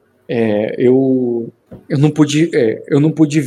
eu, 0.76 1.50
eu 1.88 1.98
não 1.98 2.10
pude. 2.10 2.50
eu 2.86 3.00
não 3.00 3.10
pude. 3.10 3.40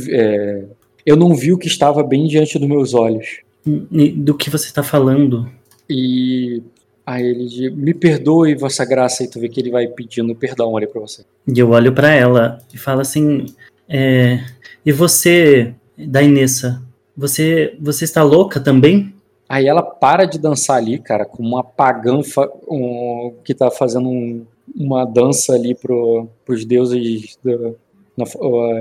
eu 1.06 1.16
não 1.16 1.34
vi 1.34 1.52
o 1.52 1.58
que 1.58 1.68
estava 1.68 2.02
bem 2.02 2.26
diante 2.26 2.58
dos 2.58 2.68
meus 2.68 2.92
olhos. 2.92 3.40
Do 3.64 4.34
que 4.34 4.50
você 4.50 4.66
está 4.66 4.82
falando? 4.82 5.48
E 5.88 6.62
Aí 7.06 7.24
ele 7.24 7.46
diz, 7.46 7.74
me 7.74 7.92
perdoe, 7.92 8.54
vossa 8.54 8.84
graça, 8.84 9.22
e 9.22 9.28
tu 9.28 9.38
vê 9.38 9.48
que 9.48 9.60
ele 9.60 9.70
vai 9.70 9.86
pedindo 9.86 10.34
perdão 10.34 10.76
ali 10.76 10.86
pra 10.86 11.00
você. 11.00 11.24
E 11.46 11.58
eu 11.58 11.70
olho 11.70 11.92
para 11.92 12.10
ela 12.10 12.58
e 12.72 12.78
falo 12.78 13.00
assim, 13.00 13.44
é, 13.88 14.40
e 14.84 14.90
você, 14.90 15.74
Dainessa, 15.98 16.82
você, 17.16 17.76
você 17.80 18.04
está 18.04 18.22
louca 18.22 18.58
também? 18.58 19.14
Aí 19.48 19.66
ela 19.66 19.82
para 19.82 20.24
de 20.24 20.38
dançar 20.38 20.78
ali, 20.78 20.98
cara, 20.98 21.26
com 21.26 21.42
uma 21.42 21.62
pagã 21.62 22.20
um, 22.68 23.34
que 23.44 23.54
tá 23.54 23.70
fazendo 23.70 24.08
um, 24.08 24.46
uma 24.74 25.04
dança 25.04 25.52
ali 25.52 25.74
pro, 25.74 26.26
pros 26.44 26.64
deuses 26.64 27.38
do, 27.44 27.76
na, 28.16 28.24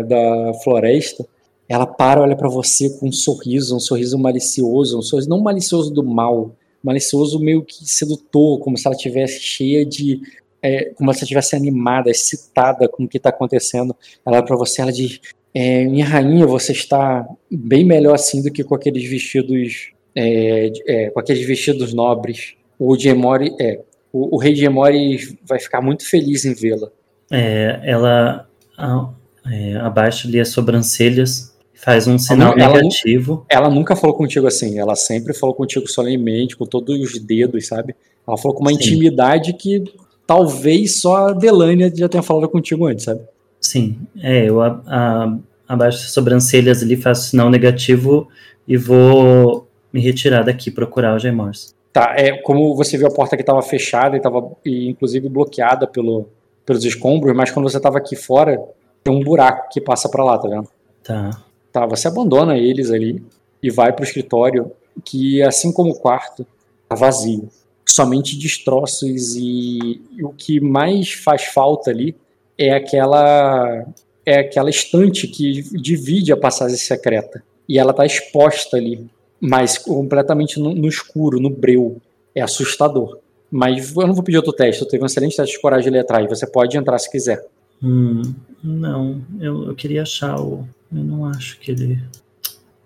da 0.04 0.54
floresta. 0.64 1.26
Ela 1.68 1.86
para, 1.86 2.22
olha 2.22 2.36
para 2.36 2.50
você 2.50 2.90
com 2.98 3.10
um 3.10 3.12
sorriso, 3.12 3.76
um 3.76 3.80
sorriso 3.80 4.18
malicioso, 4.18 4.98
um 4.98 5.02
sorriso 5.02 5.30
não 5.30 5.42
malicioso 5.42 5.94
do 5.94 6.04
mal, 6.04 6.52
malicioso 6.84 7.40
meio 7.40 7.64
que 7.64 7.86
sedutor, 7.86 8.60
como 8.60 8.78
se 8.78 8.86
ela 8.86 8.96
tivesse 8.96 9.40
cheia 9.40 9.86
de 9.86 10.22
é, 10.62 10.86
como 10.96 11.12
se 11.12 11.20
ela 11.20 11.24
estivesse 11.24 11.56
animada, 11.56 12.10
excitada 12.10 12.88
com 12.88 13.04
o 13.04 13.08
que 13.08 13.18
está 13.18 13.30
acontecendo. 13.30 13.96
Ela 14.26 14.44
para 14.44 14.56
você, 14.56 14.82
ela 14.82 14.92
diz: 14.92 15.20
é, 15.54 15.86
minha 15.86 16.06
rainha, 16.06 16.48
você 16.48 16.72
está 16.72 17.28
bem 17.52 17.86
melhor 17.86 18.16
assim 18.16 18.42
do 18.42 18.52
que 18.52 18.64
com 18.64 18.76
aqueles 18.76 19.08
vestidos, 19.10 19.92
é, 20.16 20.72
é, 20.88 21.10
com 21.10 21.20
aqueles 21.20 21.46
vestidos 21.46 21.94
nobres. 21.94 22.56
O 22.80 22.98
Gemori, 22.98 23.54
é, 23.60 23.80
o, 24.12 24.36
o 24.36 24.40
rei 24.40 24.56
Gemori 24.56 25.38
vai 25.46 25.60
ficar 25.60 25.82
muito 25.82 26.10
feliz 26.10 26.46
em 26.46 26.54
vê-la. 26.54 26.90
É, 27.32 27.82
ela 27.84 28.48
a, 28.78 29.10
é, 29.52 29.76
abaixa 29.78 30.28
ali 30.28 30.40
as 30.40 30.50
sobrancelhas 30.50 31.53
Faz 31.84 32.08
um 32.08 32.18
sinal 32.18 32.58
ela, 32.58 32.78
negativo. 32.78 33.46
Ela, 33.50 33.66
ela, 33.66 33.74
nunca 33.74 33.94
falou 33.94 34.16
contigo 34.16 34.48
assim, 34.48 34.80
ela 34.80 34.96
sempre 34.96 35.34
falou 35.34 35.54
contigo 35.54 35.86
solenemente, 35.86 36.56
com 36.56 36.66
todos 36.66 36.98
os 36.98 37.20
dedos, 37.20 37.68
sabe? 37.68 37.94
Ela 38.26 38.38
falou 38.38 38.56
com 38.56 38.62
uma 38.62 38.72
Sim. 38.72 38.78
intimidade 38.78 39.52
que 39.52 39.84
talvez 40.26 41.02
só 41.02 41.28
a 41.28 41.34
Delânia 41.34 41.92
já 41.94 42.08
tenha 42.08 42.24
falado 42.24 42.48
contigo 42.48 42.86
antes, 42.86 43.04
sabe? 43.04 43.20
Sim, 43.60 43.98
é, 44.22 44.48
eu 44.48 44.62
a, 44.62 44.82
a, 44.88 45.38
abaixo 45.68 46.00
das 46.00 46.12
sobrancelhas 46.12 46.82
ali, 46.82 46.96
faço 46.96 47.32
sinal 47.32 47.50
negativo 47.50 48.30
e 48.66 48.78
vou 48.78 49.68
me 49.92 50.00
retirar 50.00 50.44
daqui, 50.44 50.72
procurar 50.72 51.14
o 51.16 51.20
Jaimors. 51.20 51.76
Tá, 51.92 52.14
é, 52.16 52.38
como 52.38 52.76
você 52.76 52.98
viu 52.98 53.08
a 53.08 53.14
porta 53.14 53.36
que 53.36 53.44
estava 53.44 53.62
fechada 53.62 54.16
e 54.16 54.20
estava 54.20 54.52
inclusive 54.66 55.28
bloqueada 55.28 55.86
pelo, 55.86 56.30
pelos 56.66 56.86
escombros, 56.86 57.36
mas 57.36 57.52
quando 57.52 57.70
você 57.70 57.78
estava 57.78 57.98
aqui 57.98 58.16
fora, 58.16 58.58
tem 59.04 59.14
um 59.14 59.22
buraco 59.22 59.68
que 59.70 59.82
passa 59.82 60.08
para 60.08 60.24
lá, 60.24 60.38
tá 60.38 60.48
vendo? 60.48 60.70
Tá. 61.04 61.44
Tá, 61.74 61.88
você 61.88 62.08
abandona 62.08 62.56
eles 62.56 62.92
ali 62.92 63.22
e 63.62 63.72
vai 63.72 63.92
para 63.92 64.04
o 64.04 64.06
escritório 64.06 64.72
que, 65.04 65.42
assim 65.42 65.74
como 65.74 65.92
o 65.92 66.00
quarto, 66.00 66.46
tá 66.88 66.96
vazio. 66.96 67.50
Somente 67.84 68.38
destroços 68.38 69.36
e, 69.36 70.00
e 70.16 70.24
o 70.24 70.30
que 70.30 70.60
mais 70.62 71.14
faz 71.14 71.46
falta 71.46 71.90
ali 71.90 72.16
é 72.58 72.74
aquela 72.74 73.86
é 74.26 74.40
aquela 74.40 74.70
estante 74.70 75.28
que 75.28 75.64
divide 75.78 76.32
a 76.32 76.38
passagem 76.38 76.78
secreta. 76.78 77.44
E 77.68 77.80
ela 77.80 77.92
tá 77.92 78.06
exposta 78.06 78.78
ali, 78.78 79.06
mas 79.42 79.78
completamente 79.78 80.60
no, 80.60 80.74
no 80.74 80.88
escuro, 80.88 81.40
no 81.40 81.50
breu. 81.50 81.98
É 82.36 82.42
assustador. 82.42 83.18
Mas 83.52 83.96
eu 83.96 84.08
não 84.08 84.14
vou 84.14 84.24
pedir 84.24 84.38
outro 84.38 84.54
teste, 84.54 84.82
eu 84.82 84.88
tenho 84.88 85.04
um 85.04 85.06
excelente 85.08 85.36
teste 85.36 85.56
de 85.56 85.62
coragem 85.62 85.90
ali 85.90 86.00
atrás. 86.00 86.28
Você 86.30 86.48
pode 86.48 86.78
entrar 86.78 86.98
se 87.00 87.10
quiser. 87.10 87.46
Hum, 87.82 88.22
não, 88.64 89.22
eu, 89.42 89.66
eu 89.66 89.76
queria 89.76 90.04
achar 90.04 90.40
o, 90.40 90.66
eu 90.96 91.04
não 91.04 91.26
acho 91.26 91.60
que 91.60 91.72
ele. 91.72 92.00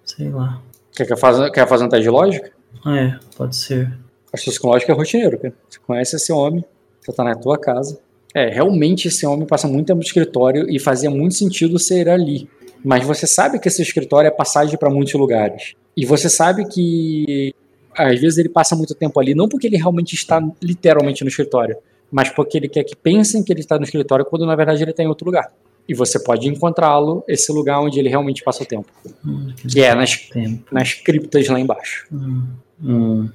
Sei 0.04 0.30
lá. 0.30 0.62
Quer, 0.96 1.18
fazer, 1.18 1.52
quer 1.52 1.68
fazer 1.68 1.84
um 1.84 1.90
teste 1.90 2.04
de 2.04 2.10
lógica? 2.10 2.52
É, 2.86 3.20
pode 3.36 3.56
ser. 3.56 3.92
Acho 4.34 4.52
que 4.52 4.60
com 4.60 4.70
lógica 4.70 4.92
é 4.92 4.96
rotineiro, 4.96 5.38
cara. 5.38 5.54
Você 5.70 5.80
conhece 5.86 6.16
esse 6.16 6.32
homem, 6.32 6.64
você 7.02 7.12
tá 7.12 7.24
na 7.24 7.36
tua 7.36 7.58
casa. 7.58 8.00
É, 8.34 8.50
realmente 8.50 9.08
esse 9.08 9.26
homem 9.26 9.48
passa 9.48 9.68
muito 9.68 9.88
tempo 9.88 9.98
no 9.98 10.04
escritório 10.04 10.70
e 10.70 10.80
fazia 10.80 11.10
muito 11.10 11.36
sentido 11.36 11.78
ser 11.80 12.10
ali. 12.10 12.50
Mas 12.84 13.06
você 13.06 13.26
sabe 13.26 13.60
que 13.60 13.68
esse 13.68 13.82
escritório 13.82 14.28
é 14.28 14.32
passagem 14.32 14.78
para 14.78 14.90
muitos 14.90 15.14
lugares. 15.14 15.74
E 15.96 16.06
você 16.06 16.30
sabe 16.30 16.66
que 16.68 17.54
às 17.96 18.20
vezes 18.20 18.38
ele 18.38 18.50
passa 18.50 18.76
muito 18.76 18.94
tempo 18.94 19.20
ali, 19.20 19.34
não 19.34 19.50
porque 19.50 19.66
ele 19.66 19.78
realmente 19.78 20.14
está 20.14 20.42
literalmente 20.62 21.24
no 21.24 21.30
escritório, 21.30 21.76
mas 22.12 22.30
porque 22.30 22.58
ele 22.58 22.70
quer 22.70 22.84
que 22.84 22.96
pensem 22.96 23.44
que 23.44 23.52
ele 23.52 23.62
está 23.62 23.78
no 23.78 23.84
escritório 23.84 24.24
quando 24.24 24.46
na 24.46 24.56
verdade 24.56 24.84
ele 24.84 24.92
está 24.92 25.02
em 25.02 25.08
outro 25.08 25.26
lugar 25.26 25.52
e 25.88 25.94
você 25.94 26.20
pode 26.20 26.48
encontrá-lo, 26.48 27.24
esse 27.28 27.52
lugar 27.52 27.80
onde 27.80 28.00
ele 28.00 28.10
realmente 28.10 28.44
passa 28.44 28.64
o 28.64 28.66
tempo. 28.66 28.88
Hum, 29.26 29.54
que, 29.56 29.68
que 29.68 29.82
é 29.82 29.96
nas, 29.96 30.18
tempo. 30.18 30.66
nas 30.72 30.94
criptas 30.94 31.48
lá 31.48 31.60
embaixo. 31.60 32.06
Hum, 32.12 32.48
hum. 32.84 33.30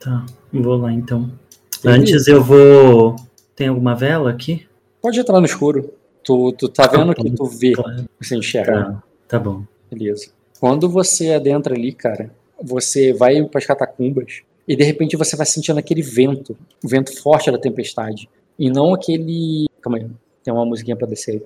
Tá, 0.00 0.24
vou 0.52 0.76
lá 0.76 0.92
então. 0.92 1.30
Antes 1.84 2.26
eu 2.26 2.42
vou. 2.42 3.16
Tem 3.54 3.68
alguma 3.68 3.94
vela 3.94 4.30
aqui? 4.30 4.66
Pode 5.00 5.20
entrar 5.20 5.38
no 5.38 5.46
escuro. 5.46 5.92
Tu, 6.24 6.52
tu 6.52 6.68
tá 6.68 6.86
vendo 6.86 7.14
que 7.14 7.30
tu 7.30 7.44
vê, 7.46 7.72
você 8.20 8.36
enxerga. 8.36 8.72
Tá, 8.72 9.02
tá 9.28 9.38
bom. 9.38 9.64
Beleza. 9.90 10.30
Quando 10.58 10.88
você 10.88 11.32
adentra 11.32 11.74
ali, 11.74 11.92
cara, 11.92 12.30
você 12.62 13.12
vai 13.12 13.42
para 13.44 13.58
as 13.58 13.66
catacumbas 13.66 14.42
e 14.68 14.76
de 14.76 14.84
repente 14.84 15.16
você 15.16 15.36
vai 15.36 15.46
sentindo 15.46 15.78
aquele 15.78 16.02
vento, 16.02 16.56
o 16.84 16.88
vento 16.88 17.18
forte 17.20 17.50
da 17.50 17.58
tempestade. 17.58 18.28
E 18.58 18.70
não 18.70 18.92
aquele. 18.92 19.66
Calma 19.80 19.98
aí, 19.98 20.06
tem 20.44 20.52
uma 20.52 20.66
musiquinha 20.66 20.96
pra 20.96 21.06
descer 21.06 21.36
aí. 21.36 21.42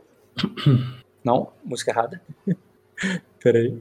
Não, 1.25 1.49
música 1.65 1.91
errada. 1.91 2.21
Peraí. 3.43 3.79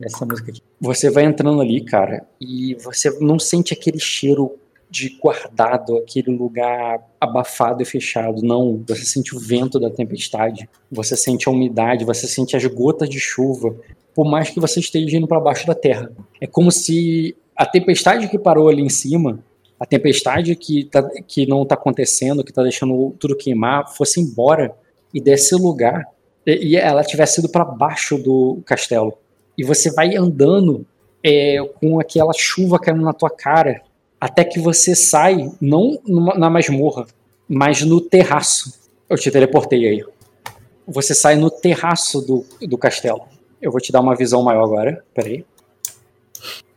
Essa 0.00 0.26
música 0.26 0.50
aqui. 0.50 0.60
Você 0.80 1.10
vai 1.10 1.24
entrando 1.24 1.60
ali, 1.60 1.82
cara, 1.82 2.26
e 2.40 2.74
você 2.74 3.10
não 3.20 3.38
sente 3.38 3.72
aquele 3.72 3.98
cheiro 3.98 4.58
de 4.90 5.18
guardado, 5.20 5.96
aquele 5.96 6.30
lugar 6.30 7.02
abafado 7.20 7.82
e 7.82 7.86
fechado. 7.86 8.42
Não, 8.42 8.82
você 8.86 9.04
sente 9.04 9.34
o 9.34 9.38
vento 9.38 9.80
da 9.80 9.90
tempestade, 9.90 10.68
você 10.90 11.16
sente 11.16 11.48
a 11.48 11.52
umidade, 11.52 12.04
você 12.04 12.26
sente 12.26 12.56
as 12.56 12.64
gotas 12.66 13.08
de 13.08 13.18
chuva, 13.18 13.74
por 14.14 14.24
mais 14.24 14.50
que 14.50 14.60
você 14.60 14.80
esteja 14.80 15.16
indo 15.16 15.26
para 15.26 15.40
baixo 15.40 15.66
da 15.66 15.74
terra. 15.74 16.10
É 16.40 16.46
como 16.46 16.70
se 16.70 17.36
a 17.56 17.66
tempestade 17.66 18.28
que 18.28 18.38
parou 18.38 18.68
ali 18.68 18.82
em 18.82 18.88
cima, 18.88 19.40
a 19.78 19.84
tempestade 19.84 20.54
que, 20.56 20.84
tá, 20.84 21.02
que 21.26 21.46
não 21.46 21.62
está 21.62 21.74
acontecendo, 21.74 22.44
que 22.44 22.50
está 22.50 22.62
deixando 22.62 23.14
tudo 23.18 23.36
queimar, 23.36 23.94
fosse 23.94 24.20
embora 24.20 24.74
e 25.16 25.20
desse 25.20 25.54
lugar 25.54 26.04
e 26.46 26.76
ela 26.76 27.02
tivesse 27.02 27.40
ido 27.40 27.48
para 27.48 27.64
baixo 27.64 28.18
do 28.18 28.60
castelo. 28.66 29.14
E 29.56 29.64
você 29.64 29.90
vai 29.90 30.14
andando 30.14 30.84
é, 31.24 31.56
com 31.80 31.98
aquela 31.98 32.34
chuva 32.36 32.78
caindo 32.78 33.00
na 33.00 33.14
tua 33.14 33.30
cara 33.30 33.80
até 34.20 34.44
que 34.44 34.60
você 34.60 34.94
sai, 34.94 35.50
não 35.58 35.98
na 36.06 36.50
masmorra, 36.50 37.06
mas 37.48 37.80
no 37.80 37.98
terraço. 37.98 38.78
Eu 39.08 39.16
te 39.16 39.30
teleportei 39.30 39.88
aí. 39.88 40.04
você 40.86 41.14
sai 41.14 41.34
no 41.34 41.50
terraço 41.50 42.20
do, 42.20 42.44
do 42.68 42.76
castelo. 42.76 43.22
Eu 43.60 43.72
vou 43.72 43.80
te 43.80 43.90
dar 43.90 44.00
uma 44.00 44.14
visão 44.14 44.42
maior 44.42 44.64
agora. 44.64 45.02
Peraí. 45.14 45.46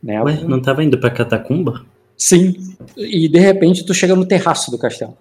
Né? 0.02 0.22
Ué, 0.22 0.40
não 0.44 0.62
tava 0.62 0.82
indo 0.82 0.98
pra 0.98 1.10
catacumba? 1.10 1.84
Sim. 2.16 2.54
E 2.96 3.28
de 3.28 3.38
repente 3.38 3.84
tu 3.84 3.92
chega 3.92 4.16
no 4.16 4.24
terraço 4.24 4.70
do 4.70 4.78
castelo. 4.78 5.16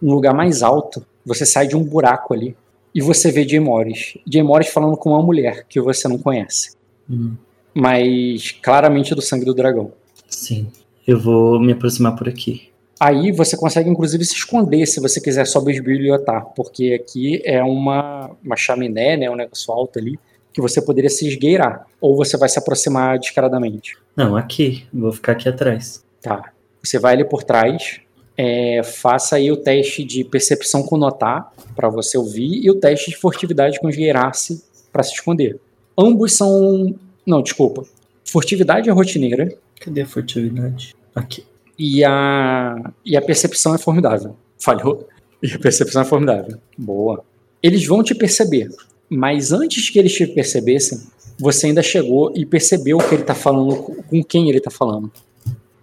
Um 0.00 0.12
lugar 0.12 0.32
mais 0.32 0.62
alto. 0.62 1.04
Você 1.26 1.44
sai 1.44 1.66
de 1.66 1.76
um 1.76 1.82
buraco 1.82 2.32
ali. 2.32 2.56
E 2.94 3.02
você 3.02 3.30
vê 3.30 3.46
Jay 3.46 3.60
Morris. 3.60 4.16
Jay 4.26 4.42
Morris 4.42 4.68
falando 4.68 4.96
com 4.96 5.10
uma 5.10 5.22
mulher 5.22 5.66
que 5.68 5.78
você 5.80 6.08
não 6.08 6.16
conhece. 6.16 6.74
Hum. 7.10 7.34
Mas 7.74 8.52
claramente 8.52 9.14
do 9.14 9.20
sangue 9.20 9.44
do 9.44 9.52
dragão. 9.52 9.92
Sim. 10.28 10.68
Eu 11.06 11.20
vou 11.20 11.60
me 11.60 11.72
aproximar 11.72 12.16
por 12.16 12.26
aqui. 12.26 12.70
Aí 12.98 13.30
você 13.30 13.56
consegue, 13.56 13.90
inclusive, 13.90 14.24
se 14.24 14.34
esconder 14.34 14.86
se 14.86 15.00
você 15.00 15.20
quiser 15.20 15.46
só 15.46 15.60
bisbilhotar, 15.60 16.46
porque 16.56 16.98
aqui 16.98 17.42
é 17.44 17.62
uma, 17.62 18.30
uma 18.42 18.56
chaminé, 18.56 19.16
né, 19.18 19.28
um 19.28 19.36
negócio 19.36 19.72
alto 19.72 19.98
ali, 19.98 20.18
que 20.50 20.62
você 20.62 20.80
poderia 20.80 21.10
se 21.10 21.28
esgueirar, 21.28 21.86
ou 22.00 22.16
você 22.16 22.38
vai 22.38 22.48
se 22.48 22.58
aproximar 22.58 23.18
descaradamente. 23.18 23.98
Não, 24.16 24.34
aqui, 24.34 24.86
vou 24.92 25.12
ficar 25.12 25.32
aqui 25.32 25.46
atrás. 25.46 26.02
Tá. 26.22 26.50
Você 26.82 26.98
vai 26.98 27.12
ali 27.12 27.24
por 27.24 27.44
trás, 27.44 28.00
é, 28.36 28.82
faça 28.82 29.36
aí 29.36 29.50
o 29.50 29.56
teste 29.56 30.04
de 30.04 30.24
percepção 30.24 30.82
com 30.82 30.96
notar, 30.96 31.52
para 31.74 31.88
você 31.88 32.16
ouvir, 32.18 32.64
e 32.64 32.70
o 32.70 32.74
teste 32.74 33.10
de 33.10 33.16
furtividade 33.16 33.80
com 33.80 33.88
esgueirar-se, 33.88 34.62
para 34.92 35.02
se 35.02 35.14
esconder. 35.14 35.58
Ambos 35.98 36.34
são. 36.34 36.94
Não, 37.26 37.42
desculpa. 37.42 37.84
Furtividade 38.24 38.88
é 38.88 38.92
rotineira. 38.92 39.56
Cadê 39.80 40.02
a 40.02 40.06
furtividade? 40.06 40.94
Aqui 41.14 41.44
e 41.78 42.04
a, 42.04 42.92
e 43.04 43.16
a 43.16 43.22
percepção 43.22 43.74
é 43.74 43.78
formidável. 43.78 44.36
Falhou. 44.58 45.06
E 45.42 45.52
a 45.52 45.58
percepção 45.58 46.02
é 46.02 46.04
formidável. 46.04 46.58
Boa. 46.76 47.22
Eles 47.62 47.86
vão 47.86 48.02
te 48.02 48.14
perceber, 48.14 48.70
mas 49.08 49.52
antes 49.52 49.90
que 49.90 49.98
eles 49.98 50.12
te 50.12 50.26
percebessem, 50.26 51.00
você 51.38 51.66
ainda 51.66 51.82
chegou 51.82 52.32
e 52.34 52.46
percebeu 52.46 52.98
que 52.98 53.14
ele 53.14 53.22
está 53.22 53.34
falando, 53.34 53.76
com 53.76 54.24
quem 54.24 54.48
ele 54.48 54.58
está 54.58 54.70
falando. 54.70 55.10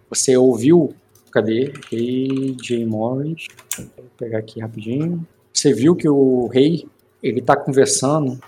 Você 0.09 0.35
ouviu. 0.35 0.93
Cadê? 1.33 1.73
Rei 1.89 2.55
J. 2.61 2.85
Morris. 2.85 3.47
Vou 3.77 4.05
pegar 4.17 4.37
aqui 4.37 4.59
rapidinho. 4.61 5.25
Você 5.51 5.73
viu 5.73 5.95
que 5.95 6.07
o 6.07 6.47
rei 6.47 6.85
ele 7.21 7.39
está 7.39 7.55
conversando 7.55 8.39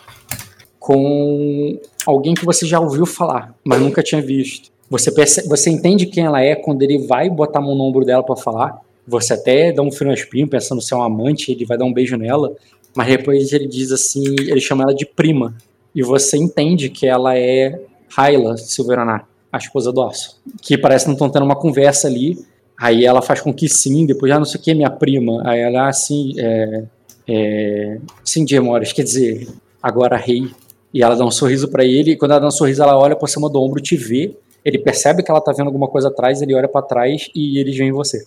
com 0.80 1.80
alguém 2.06 2.36
que 2.36 2.46
você 2.46 2.68
já 2.68 2.80
ouviu 2.80 3.08
falar, 3.08 3.56
mas 3.64 3.82
nunca 3.82 4.04
tinha 4.04 4.22
visto. 4.22 4.70
Você, 4.88 5.12
percebe, 5.12 5.48
você 5.48 5.72
entende 5.72 6.06
quem 6.06 6.26
ela 6.26 6.42
é 6.42 6.54
quando 6.54 6.84
ele 6.84 7.08
vai 7.08 7.28
botar 7.28 7.58
a 7.58 7.62
mão 7.62 7.74
no 7.74 7.84
ombro 7.86 8.06
dela 8.06 8.22
para 8.22 8.36
falar. 8.36 8.80
Você 9.08 9.34
até 9.34 9.72
dá 9.72 9.82
um 9.82 9.92
frio 9.92 10.14
espinho 10.14 10.48
pensando 10.48 10.82
ser 10.82 10.94
um 10.94 11.02
amante, 11.02 11.52
ele 11.52 11.66
vai 11.66 11.78
dar 11.78 11.86
um 11.86 11.94
beijo 11.94 12.16
nela. 12.18 12.56
Mas 12.96 13.08
depois 13.08 13.52
ele 13.52 13.68
diz 13.68 13.92
assim, 13.92 14.24
ele 14.40 14.62
chama 14.62 14.84
ela 14.84 14.94
de 14.94 15.06
prima. 15.06 15.56
E 15.94 16.04
você 16.04 16.38
entende 16.38 16.90
que 16.90 17.08
ela 17.08 17.36
é 17.36 17.82
Hyla 18.16 18.58
Silveraná, 18.58 19.26
a 19.52 19.58
esposa 19.58 19.92
do 19.92 20.04
Aço. 20.04 20.40
Que 20.62 20.78
parece 20.78 21.06
que 21.06 21.10
não 21.10 21.16
estão 21.16 21.30
tendo 21.30 21.46
uma 21.46 21.56
conversa 21.56 22.08
ali. 22.08 22.38
Aí 22.78 23.06
ela 23.06 23.22
faz 23.22 23.40
com 23.40 23.54
que 23.54 23.70
sim, 23.70 24.06
depois 24.06 24.30
já 24.30 24.36
ah, 24.36 24.40
não 24.40 24.46
sei 24.46 24.60
o 24.60 24.64
que, 24.64 24.74
minha 24.74 24.90
prima. 24.90 25.42
Aí 25.46 25.60
ela, 25.60 25.88
assim, 25.88 26.34
é, 26.38 26.84
é, 27.28 27.98
sim, 28.24 28.46
Gemores, 28.48 28.92
quer 28.92 29.04
dizer, 29.04 29.48
agora 29.82 30.18
rei. 30.18 30.50
E 30.94 31.04
ela 31.04 31.16
dá 31.16 31.26
um 31.26 31.32
sorriso 31.32 31.68
para 31.68 31.84
ele, 31.84 32.12
e 32.12 32.18
quando 32.18 32.32
ela 32.32 32.40
dá 32.40 32.48
um 32.48 32.52
sorriso, 32.52 32.82
ela 32.82 32.98
olha 32.98 33.16
por 33.16 33.28
cima 33.28 33.50
do 33.50 33.62
ombro, 33.62 33.82
te 33.82 33.98
vê, 33.98 34.36
ele 34.64 34.80
percebe 34.80 35.22
que 35.22 35.30
ela 35.30 35.42
tá 35.42 35.52
vendo 35.52 35.68
alguma 35.68 35.88
coisa 35.88 36.08
atrás, 36.08 36.42
ele 36.42 36.56
olha 36.56 36.68
para 36.68 36.82
trás 36.82 37.30
e 37.36 37.60
eles 37.60 37.78
veem 37.78 37.92
você. 37.92 38.26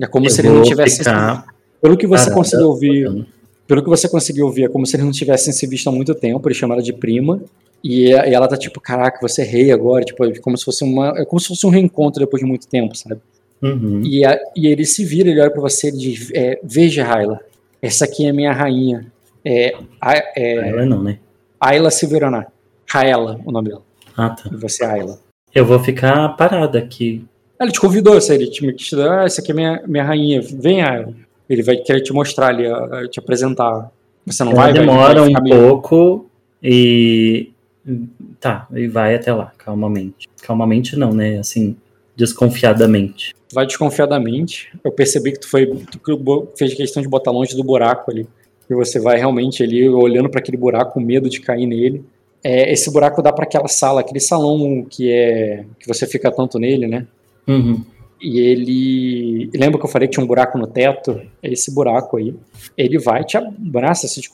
É 0.00 0.06
como 0.06 0.26
Eu 0.26 0.30
se 0.30 0.40
ele 0.40 0.48
não 0.48 0.62
tivesse. 0.62 1.02
Pelo 1.80 1.96
que 1.96 2.06
você 2.06 2.30
conseguiu 2.32 2.68
ouvir. 2.68 3.26
Pelo 3.66 3.82
que 3.82 3.88
você 3.88 4.08
conseguiu 4.08 4.46
ouvir, 4.46 4.64
é 4.64 4.68
como 4.68 4.86
se 4.86 4.96
eles 4.96 5.04
não 5.04 5.12
tivessem 5.12 5.52
se 5.52 5.66
visto 5.66 5.88
há 5.88 5.92
muito 5.92 6.14
tempo, 6.14 6.46
ele 6.48 6.54
chama 6.54 6.74
ela 6.74 6.82
de 6.82 6.92
prima. 6.92 7.40
E, 7.82 8.12
ela 8.12 8.48
tá 8.48 8.56
tipo, 8.56 8.80
caraca, 8.80 9.18
você 9.20 9.42
é 9.42 9.44
rei 9.44 9.70
agora, 9.70 10.02
tipo, 10.04 10.24
é 10.24 10.38
como 10.38 10.56
se 10.56 10.64
fosse 10.64 10.82
uma. 10.82 11.12
É 11.18 11.24
como 11.24 11.38
se 11.38 11.48
fosse 11.48 11.66
um 11.66 11.70
reencontro 11.70 12.20
depois 12.20 12.40
de 12.42 12.48
muito 12.48 12.66
tempo, 12.66 12.96
sabe? 12.96 13.20
Uhum. 13.64 14.02
E, 14.04 14.26
a, 14.26 14.38
e 14.54 14.66
ele 14.66 14.84
se 14.84 15.04
vira, 15.04 15.30
ele 15.30 15.40
olha 15.40 15.50
pra 15.50 15.62
você 15.62 15.88
e 15.88 15.92
diz: 15.92 16.30
é, 16.34 16.60
Veja, 16.62 17.10
Ayla, 17.10 17.40
essa 17.80 18.04
aqui 18.04 18.26
é 18.26 18.32
minha 18.32 18.52
rainha. 18.52 19.06
É, 19.42 19.74
é, 20.36 20.58
Ayla 20.58 20.84
não, 20.84 21.02
né? 21.02 21.18
Ayla 21.58 21.90
Silverana. 21.90 22.46
Raela, 22.86 23.40
o 23.44 23.50
nome 23.50 23.70
dela. 23.70 23.82
Ah, 24.14 24.30
tá. 24.30 24.50
E 24.52 24.56
você 24.56 24.84
é 24.84 24.88
Ayla. 24.88 25.18
Eu 25.54 25.64
vou 25.64 25.78
ficar 25.78 26.28
parada 26.36 26.78
aqui. 26.78 27.24
Ele 27.58 27.72
te 27.72 27.80
convidou, 27.80 28.16
assim, 28.16 28.34
ele 28.34 28.48
te, 28.48 28.72
te 28.74 29.00
ah, 29.00 29.24
essa 29.24 29.40
aqui 29.40 29.52
é 29.52 29.54
minha, 29.54 29.82
minha 29.86 30.04
rainha, 30.04 30.42
venha. 30.42 31.08
Ele 31.48 31.62
vai 31.62 31.76
querer 31.76 32.02
te 32.02 32.12
mostrar 32.12 32.48
ali, 32.48 32.64
te 33.08 33.18
apresentar. 33.18 33.90
Você 34.26 34.44
não 34.44 34.52
Ela 34.52 34.60
vai? 34.60 34.72
Demora 34.74 35.20
vai, 35.22 35.32
vai 35.32 35.42
um 35.42 35.48
pouco 35.48 36.26
e. 36.62 37.50
Tá, 38.40 38.66
e 38.74 38.88
vai 38.88 39.14
até 39.14 39.32
lá, 39.32 39.52
calmamente. 39.56 40.28
Calmamente 40.42 40.96
não, 40.96 41.12
né? 41.12 41.38
Assim, 41.38 41.76
desconfiadamente. 42.16 43.34
Vai 43.52 43.66
desconfiadamente. 43.66 44.68
Eu 44.82 44.92
percebi 44.92 45.32
que 45.32 45.40
tu 45.40 45.48
foi. 45.48 45.66
Tu 45.66 46.48
fez 46.56 46.74
questão 46.74 47.02
de 47.02 47.08
botar 47.08 47.30
longe 47.30 47.56
do 47.56 47.64
buraco 47.64 48.10
ali. 48.10 48.26
E 48.68 48.74
você 48.74 48.98
vai 48.98 49.18
realmente 49.18 49.62
ali 49.62 49.88
olhando 49.88 50.28
para 50.28 50.40
aquele 50.40 50.56
buraco 50.56 50.94
com 50.94 51.00
medo 51.00 51.28
de 51.28 51.40
cair 51.40 51.66
nele 51.66 52.04
é, 52.44 52.70
esse 52.70 52.92
buraco 52.92 53.22
dá 53.22 53.32
para 53.32 53.44
aquela 53.44 53.68
sala, 53.68 54.02
aquele 54.02 54.20
salão 54.20 54.84
que 54.84 55.10
é 55.10 55.64
que 55.80 55.88
você 55.88 56.06
fica 56.06 56.30
tanto 56.30 56.58
nele, 56.58 56.86
né? 56.86 57.06
Uhum. 57.48 57.82
E 58.20 58.38
ele. 58.38 59.50
Lembra 59.54 59.80
que 59.80 59.86
eu 59.86 59.90
falei 59.90 60.06
que 60.06 60.12
tinha 60.12 60.24
um 60.24 60.28
buraco 60.28 60.58
no 60.58 60.66
teto? 60.66 61.22
É 61.42 61.50
esse 61.50 61.74
buraco 61.74 62.18
aí. 62.18 62.34
Ele 62.76 62.98
vai, 62.98 63.24
te 63.24 63.38
abraça, 63.38 64.06
te, 64.06 64.28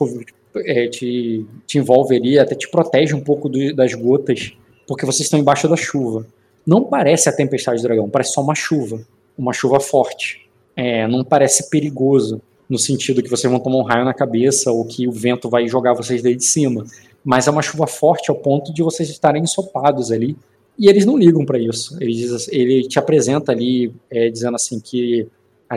é, 0.65 0.87
te, 0.87 1.45
te 1.65 1.77
envolve 1.77 2.15
ali, 2.15 2.37
até 2.37 2.53
te 2.53 2.69
protege 2.69 3.15
um 3.15 3.21
pouco 3.21 3.47
do, 3.47 3.73
das 3.73 3.93
gotas, 3.93 4.51
porque 4.85 5.05
vocês 5.05 5.27
estão 5.27 5.39
embaixo 5.39 5.69
da 5.69 5.77
chuva. 5.77 6.27
Não 6.65 6.83
parece 6.83 7.29
a 7.29 7.33
tempestade 7.33 7.81
do 7.81 7.83
dragão, 7.83 8.09
parece 8.09 8.33
só 8.33 8.41
uma 8.41 8.55
chuva. 8.55 9.01
Uma 9.37 9.53
chuva 9.53 9.79
forte. 9.79 10.49
É, 10.75 11.07
não 11.07 11.23
parece 11.23 11.69
perigoso, 11.69 12.41
no 12.69 12.77
sentido 12.77 13.21
que 13.21 13.29
vocês 13.29 13.51
vão 13.51 13.59
tomar 13.59 13.77
um 13.77 13.83
raio 13.83 14.05
na 14.05 14.13
cabeça 14.13 14.71
ou 14.71 14.85
que 14.85 15.07
o 15.07 15.11
vento 15.11 15.49
vai 15.49 15.67
jogar 15.67 15.93
vocês 15.93 16.21
daí 16.21 16.35
de 16.35 16.45
cima 16.45 16.85
mas 17.23 17.47
é 17.47 17.51
uma 17.51 17.61
chuva 17.61 17.87
forte 17.87 18.29
ao 18.29 18.35
ponto 18.35 18.73
de 18.73 18.81
vocês 18.81 19.09
estarem 19.09 19.43
ensopados 19.43 20.11
ali. 20.11 20.35
E 20.77 20.87
eles 20.87 21.05
não 21.05 21.17
ligam 21.17 21.45
para 21.45 21.59
isso. 21.59 21.95
Assim, 21.95 22.49
ele 22.51 22.87
te 22.87 22.97
apresenta 22.97 23.51
ali, 23.51 23.93
é, 24.09 24.29
dizendo 24.29 24.55
assim 24.55 24.79
que 24.79 25.27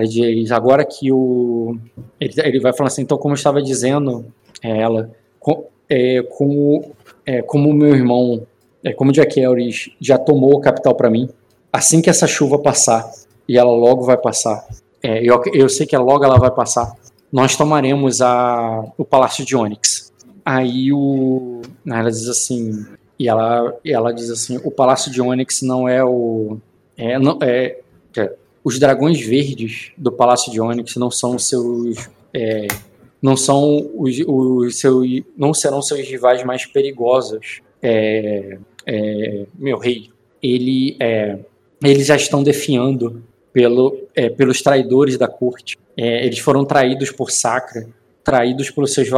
diz, 0.08 0.50
agora 0.50 0.84
que 0.84 1.12
o. 1.12 1.76
Ele, 2.18 2.32
ele, 2.38 2.60
vai 2.60 2.72
falando 2.72 2.90
assim, 2.90 3.02
então, 3.02 3.18
como 3.18 3.34
eu 3.34 3.36
estava 3.36 3.62
dizendo, 3.62 4.24
é, 4.62 4.80
ela, 4.80 5.10
com, 5.38 5.66
é, 5.88 6.22
como, 6.22 6.92
é, 7.26 7.42
como 7.42 7.72
meu 7.72 7.94
irmão, 7.94 8.46
é, 8.84 8.92
como 8.92 9.10
Jack 9.10 9.40
Elris 9.40 9.90
já 10.00 10.18
tomou 10.18 10.54
o 10.54 10.60
capital 10.60 10.94
para 10.94 11.10
mim, 11.10 11.28
assim 11.72 12.02
que 12.02 12.10
essa 12.10 12.26
chuva 12.26 12.58
passar, 12.58 13.10
e 13.48 13.58
ela 13.58 13.72
logo 13.72 14.02
vai 14.02 14.16
passar, 14.16 14.66
é, 15.02 15.22
eu, 15.22 15.42
eu 15.52 15.68
sei 15.68 15.86
que 15.86 15.96
logo 15.96 16.24
ela 16.24 16.38
vai 16.38 16.50
passar, 16.50 16.94
nós 17.32 17.56
tomaremos 17.56 18.22
a, 18.22 18.84
o 18.96 19.04
Palácio 19.04 19.44
de 19.44 19.56
Onyx. 19.56 20.12
Aí 20.44 20.92
o. 20.92 21.62
Ela 21.84 22.10
diz 22.10 22.28
assim. 22.28 22.86
E 23.18 23.28
ela, 23.28 23.76
ela 23.84 24.12
diz 24.12 24.30
assim: 24.30 24.60
o 24.62 24.70
Palácio 24.70 25.10
de 25.10 25.20
Onyx 25.20 25.62
não 25.62 25.88
é 25.88 26.04
o. 26.04 26.58
É, 26.96 27.18
não, 27.18 27.36
é, 27.42 27.80
é, 28.16 28.32
os 28.62 28.78
dragões 28.78 29.20
verdes 29.20 29.90
do 29.96 30.12
Palácio 30.12 30.52
de 30.52 30.60
Onyx 30.60 30.94
não 30.96 31.10
são 31.10 31.36
seus. 31.36 32.08
É, 32.32 32.68
não 33.20 33.36
são 33.36 33.90
os, 33.96 34.16
os 34.26 34.78
seus. 34.78 35.08
Não 35.36 35.54
serão 35.54 35.82
seus 35.82 36.06
rivais 36.06 36.44
mais 36.44 36.66
perigosos. 36.66 37.62
É, 37.82 38.58
é, 38.86 39.46
meu 39.54 39.78
rei. 39.78 40.10
ele, 40.42 40.96
é, 41.00 41.38
eles 41.82 42.06
já 42.06 42.16
estão 42.16 42.42
defiando 42.42 43.22
pelo, 43.52 44.08
é, 44.14 44.28
pelos 44.28 44.60
traidores 44.60 45.16
da 45.16 45.28
corte. 45.28 45.78
É, 45.96 46.26
eles 46.26 46.40
foram 46.40 46.64
traídos 46.64 47.10
por 47.10 47.30
Sacra 47.30 47.86
traídos 48.24 48.70
pelos 48.70 48.94
seus, 48.94 49.08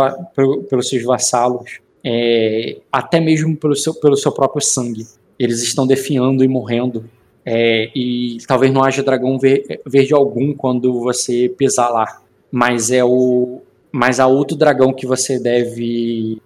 pelos 0.68 0.88
seus 0.88 1.02
vassalos, 1.04 1.78
é, 2.04 2.76
até 2.90 3.20
mesmo 3.20 3.56
pelo 3.56 3.76
seu, 3.76 3.94
pelo 3.94 4.16
seu 4.16 4.32
próprio 4.32 4.60
sangue. 4.60 5.06
Eles 5.38 5.62
estão 5.62 5.86
defiando 5.86 6.42
e 6.42 6.48
morrendo. 6.48 7.08
É, 7.44 7.88
e 7.94 8.38
talvez 8.48 8.72
não 8.72 8.82
haja 8.82 9.04
dragão 9.04 9.38
ver, 9.38 9.80
verde 9.86 10.12
algum 10.12 10.52
quando 10.52 11.00
você 11.00 11.48
pisar 11.48 11.88
lá. 11.90 12.20
Mas 12.50 12.90
é 12.90 13.04
o. 13.04 13.60
Mas 13.92 14.18
há 14.18 14.26
outro 14.26 14.56
dragão 14.56 14.92
que 14.92 15.06
você 15.06 15.38
deve 15.38 16.42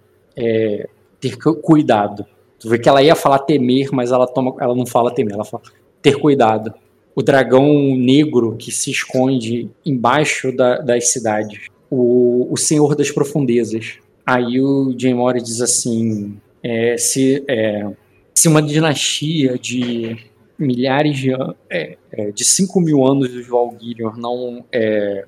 ter 1.19 1.35
cuidado. 1.37 2.25
Tu 2.61 2.69
vê 2.69 2.77
que 2.77 2.87
ela 2.87 3.01
ia 3.01 3.15
falar 3.15 3.39
temer, 3.39 3.89
mas 3.91 4.11
ela, 4.11 4.27
toma, 4.27 4.55
ela 4.59 4.75
não 4.75 4.85
fala 4.85 5.13
temer, 5.13 5.33
ela 5.33 5.43
fala 5.43 5.63
ter 5.99 6.15
cuidado. 6.19 6.71
O 7.15 7.23
dragão 7.23 7.95
negro 7.97 8.55
que 8.55 8.71
se 8.71 8.91
esconde 8.91 9.67
embaixo 9.83 10.55
da, 10.55 10.77
das 10.77 11.07
cidades 11.09 11.71
o, 11.89 12.47
o 12.49 12.55
Senhor 12.55 12.95
das 12.95 13.11
Profundezas. 13.11 13.97
Aí 14.25 14.61
o 14.61 14.95
Jay 14.97 15.13
Moore 15.13 15.41
diz 15.41 15.59
assim: 15.59 16.37
é, 16.63 16.95
se, 16.97 17.43
é, 17.49 17.91
se 18.33 18.47
uma 18.47 18.61
dinastia 18.61 19.57
de 19.57 20.17
milhares 20.57 21.17
de 21.17 21.33
é, 21.69 21.97
é 22.11 22.31
de 22.31 22.45
5 22.45 22.79
mil 22.79 23.05
anos 23.05 23.29
dos 23.29 23.47
Valkyrian 23.47 24.13
não, 24.15 24.63
é, 24.71 25.25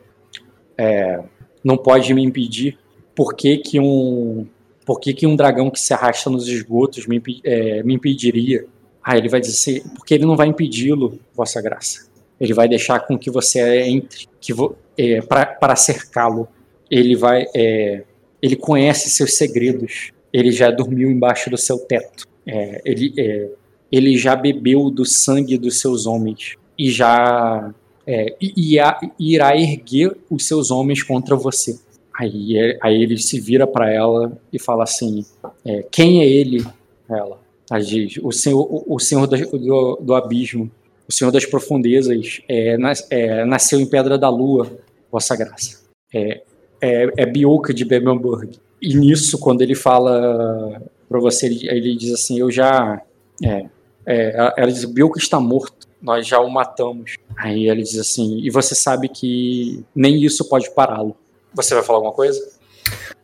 é, 0.78 1.20
não 1.64 1.76
pode 1.76 2.14
me 2.14 2.24
impedir, 2.24 2.78
por 3.16 3.34
que, 3.34 3.58
que 3.58 3.80
um 3.80 4.48
por 4.86 5.00
que, 5.00 5.14
que 5.14 5.28
um 5.28 5.36
dragão 5.36 5.70
que 5.70 5.80
se 5.80 5.94
arrasta 5.94 6.30
nos 6.30 6.48
esgotos 6.48 7.08
me, 7.08 7.22
é, 7.44 7.84
me 7.84 7.94
impediria? 7.94 8.66
Aí 9.04 9.20
ele 9.20 9.30
vai 9.30 9.40
dizer 9.40 9.54
assim, 9.54 9.90
porque 9.96 10.14
ele 10.14 10.26
não 10.26 10.36
vai 10.36 10.48
impedi-lo, 10.48 11.20
vossa 11.36 11.62
graça. 11.62 12.08
Ele 12.40 12.54
vai 12.54 12.68
deixar 12.68 13.00
com 13.02 13.18
que 13.18 13.30
você 13.30 13.82
entre, 13.84 14.28
que 14.40 14.54
é, 14.98 15.22
para 15.22 15.76
cercá-lo. 15.76 16.48
Ele 16.90 17.16
vai, 17.16 17.46
é, 17.56 18.04
ele 18.42 18.56
conhece 18.56 19.10
seus 19.10 19.36
segredos. 19.36 20.12
Ele 20.32 20.52
já 20.52 20.72
dormiu 20.72 21.10
embaixo 21.10 21.50
do 21.50 21.58
seu 21.58 21.78
teto. 21.78 22.26
É, 22.46 22.82
ele, 22.84 23.14
é, 23.18 23.50
ele 23.92 24.18
já 24.18 24.36
bebeu 24.36 24.90
do 24.90 25.06
sangue 25.06 25.58
dos 25.58 25.80
seus 25.80 26.06
homens 26.06 26.56
e 26.78 26.90
já 26.90 27.74
é, 28.06 28.36
ia, 28.42 28.98
irá 29.20 29.56
erguer 29.56 30.16
os 30.30 30.46
seus 30.46 30.72
homens 30.72 31.04
contra 31.04 31.36
você. 31.36 31.80
Aí, 32.16 32.58
é, 32.58 32.78
aí 32.82 33.02
ele 33.02 33.18
se 33.18 33.40
vira 33.40 33.66
para 33.66 33.92
ela 33.92 34.38
e 34.52 34.60
fala 34.60 34.84
assim: 34.84 35.26
é, 35.66 35.84
Quem 35.92 36.22
é 36.22 36.28
ele? 36.28 36.66
Ela. 37.10 37.40
Aí 37.72 37.84
diz: 37.84 38.20
O 38.22 38.32
senhor, 38.32 38.62
o, 38.62 38.96
o 38.96 39.00
senhor 39.00 39.26
do, 39.26 39.38
do, 39.58 39.96
do, 40.02 40.16
abismo, 40.16 40.70
o 41.08 41.12
senhor 41.12 41.32
das 41.32 41.46
profundezas, 41.46 42.42
é, 42.48 42.78
nas, 42.78 43.06
é, 43.10 43.44
nasceu 43.46 43.80
em 43.80 43.86
Pedra 43.86 44.18
da 44.18 44.30
Lua, 44.30 44.72
vossa 45.12 45.36
graça. 45.36 45.82
É, 46.14 46.42
é, 46.80 47.10
é 47.18 47.26
de 47.26 47.86
Bebemburg. 47.86 48.60
E 48.82 48.94
nisso, 48.96 49.40
quando 49.40 49.62
ele 49.62 49.74
fala 49.74 50.82
para 51.10 51.20
você, 51.20 51.48
ele, 51.48 51.68
ele, 51.68 51.96
diz 51.96 52.14
assim: 52.14 52.38
Eu 52.40 52.52
já. 52.52 53.02
É, 53.44 53.66
é, 54.06 54.54
ela 54.58 54.72
diz: 54.72 54.86
Bioka 54.86 55.18
está 55.18 55.40
morto, 55.40 55.88
nós 56.02 56.28
já 56.28 56.40
o 56.40 56.50
matamos. 56.50 57.16
Aí 57.36 57.70
ele 57.70 57.82
diz 57.82 57.98
assim: 57.98 58.40
E 58.44 58.52
você 58.52 58.76
sabe 58.76 59.10
que 59.10 59.84
nem 59.96 60.22
isso 60.24 60.48
pode 60.48 60.70
pará-lo. 60.76 61.16
Você 61.54 61.74
vai 61.74 61.84
falar 61.84 62.00
alguma 62.00 62.14
coisa? 62.14 62.40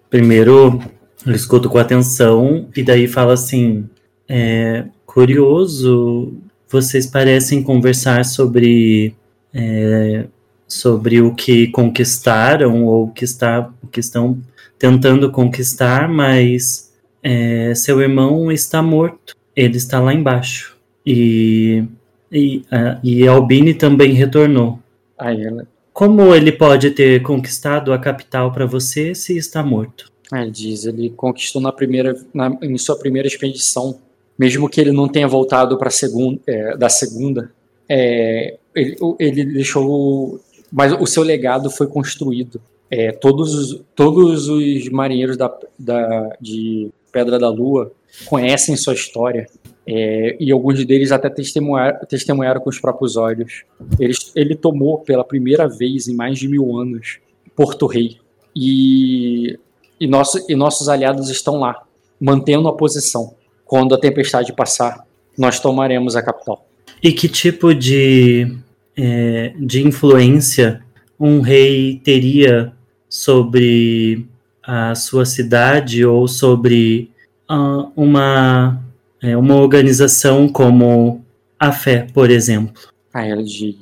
Primeiro, 0.10 0.82
eu 1.26 1.34
escuto 1.34 1.70
com 1.70 1.78
atenção 1.78 2.68
e 2.76 2.84
daí 2.84 3.08
fala 3.08 3.34
assim: 3.34 3.90
é, 4.28 4.86
curioso, 5.06 6.34
vocês 6.68 7.08
parecem 7.08 7.64
conversar 7.64 8.26
sobre 8.26 9.16
é, 9.54 10.26
sobre 10.70 11.20
o 11.20 11.34
que 11.34 11.68
conquistaram 11.68 12.86
ou 12.86 13.06
o 13.06 13.12
que, 13.12 13.26
está, 13.26 13.72
o 13.82 13.88
que 13.88 14.00
estão 14.00 14.40
tentando 14.78 15.32
conquistar, 15.32 16.08
mas 16.08 16.94
é, 17.24 17.74
seu 17.76 18.00
irmão 18.00 18.52
está 18.52 18.82
morto. 18.82 19.36
Ele 19.56 19.78
está 19.78 20.00
lá 20.00 20.14
embaixo. 20.14 20.78
E, 21.06 21.84
e, 22.32 22.64
a, 22.72 23.00
e 23.04 23.28
Albini 23.28 23.74
também 23.74 24.14
retornou. 24.14 24.80
Aí 25.18 25.44
ela, 25.44 25.68
como 26.00 26.34
ele 26.34 26.54
pode 26.54 26.92
ter 26.92 27.22
conquistado 27.22 27.92
a 27.92 28.00
capital 28.00 28.54
para 28.54 28.66
você 28.66 29.14
se 29.14 29.36
está 29.36 29.62
morto? 29.62 30.10
Ele 30.34 30.50
diz, 30.50 30.86
ele 30.86 31.10
conquistou 31.10 31.62
na 31.62 31.74
primeira, 31.74 32.16
na, 32.34 32.58
em 32.62 32.78
sua 32.78 32.98
primeira 32.98 33.28
expedição, 33.28 34.00
mesmo 34.38 34.70
que 34.70 34.80
ele 34.80 34.94
não 34.94 35.10
tenha 35.10 35.28
voltado 35.28 35.78
para 35.78 35.90
segunda, 35.90 36.40
é, 36.48 36.78
da 36.78 36.88
segunda, 36.88 37.52
é, 37.90 38.58
ele, 38.74 38.96
ele, 39.20 39.44
deixou, 39.44 40.40
mas 40.72 40.94
o 40.94 41.06
seu 41.06 41.22
legado 41.22 41.70
foi 41.70 41.88
construído. 41.88 42.62
É, 42.90 43.12
todos, 43.12 43.54
os, 43.54 43.82
todos 43.94 44.48
os 44.48 44.88
marinheiros 44.88 45.36
da, 45.36 45.54
da, 45.78 46.34
de 46.40 46.90
Pedra 47.12 47.38
da 47.38 47.50
Lua 47.50 47.92
conhecem 48.26 48.78
sua 48.78 48.94
história. 48.94 49.50
É, 49.92 50.38
e 50.40 50.52
alguns 50.52 50.86
deles 50.86 51.12
até 51.12 51.32
testemunharam, 51.32 52.00
testemunharam 52.08 52.62
com 52.62 52.70
os 52.70 52.80
próprios 52.80 53.18
olhos. 53.18 53.64
Ele, 54.00 54.14
ele 54.36 54.56
tomou 54.56 55.00
pela 55.00 55.24
primeira 55.24 55.68
vez 55.68 56.08
em 56.08 56.16
mais 56.16 56.38
de 56.38 56.48
mil 56.48 56.78
anos 56.78 57.18
Porto 57.56 57.88
Rei. 57.88 58.18
E, 58.56 59.58
e, 60.00 60.06
nosso, 60.06 60.46
e 60.48 60.56
nossos 60.56 60.88
aliados 60.90 61.32
estão 61.32 61.60
lá, 61.60 61.82
mantendo 62.22 62.68
a 62.68 62.78
posição. 62.78 63.34
Quando 63.66 63.96
a 63.96 64.00
tempestade 64.00 64.54
passar, 64.54 65.08
nós 65.36 65.60
tomaremos 65.60 66.16
a 66.16 66.22
capital. 66.22 66.68
E 67.02 67.12
que 67.12 67.28
tipo 67.28 67.74
de, 67.74 68.56
é, 68.96 69.54
de 69.58 69.82
influência 69.82 70.84
um 71.20 71.42
rei 71.42 72.00
teria 72.04 72.74
sobre 73.10 74.28
a 74.62 74.94
sua 74.94 75.26
cidade 75.26 76.06
ou 76.06 76.28
sobre 76.28 77.10
uh, 77.50 77.92
uma 77.96 78.80
é, 79.22 79.36
uma 79.36 79.56
organização 79.56 80.48
como 80.48 81.24
a 81.60 81.72
fé, 81.72 82.08
por 82.14 82.30
exemplo. 82.30 82.82
A 83.14 83.26
ela 83.26 83.44
de, 83.44 83.76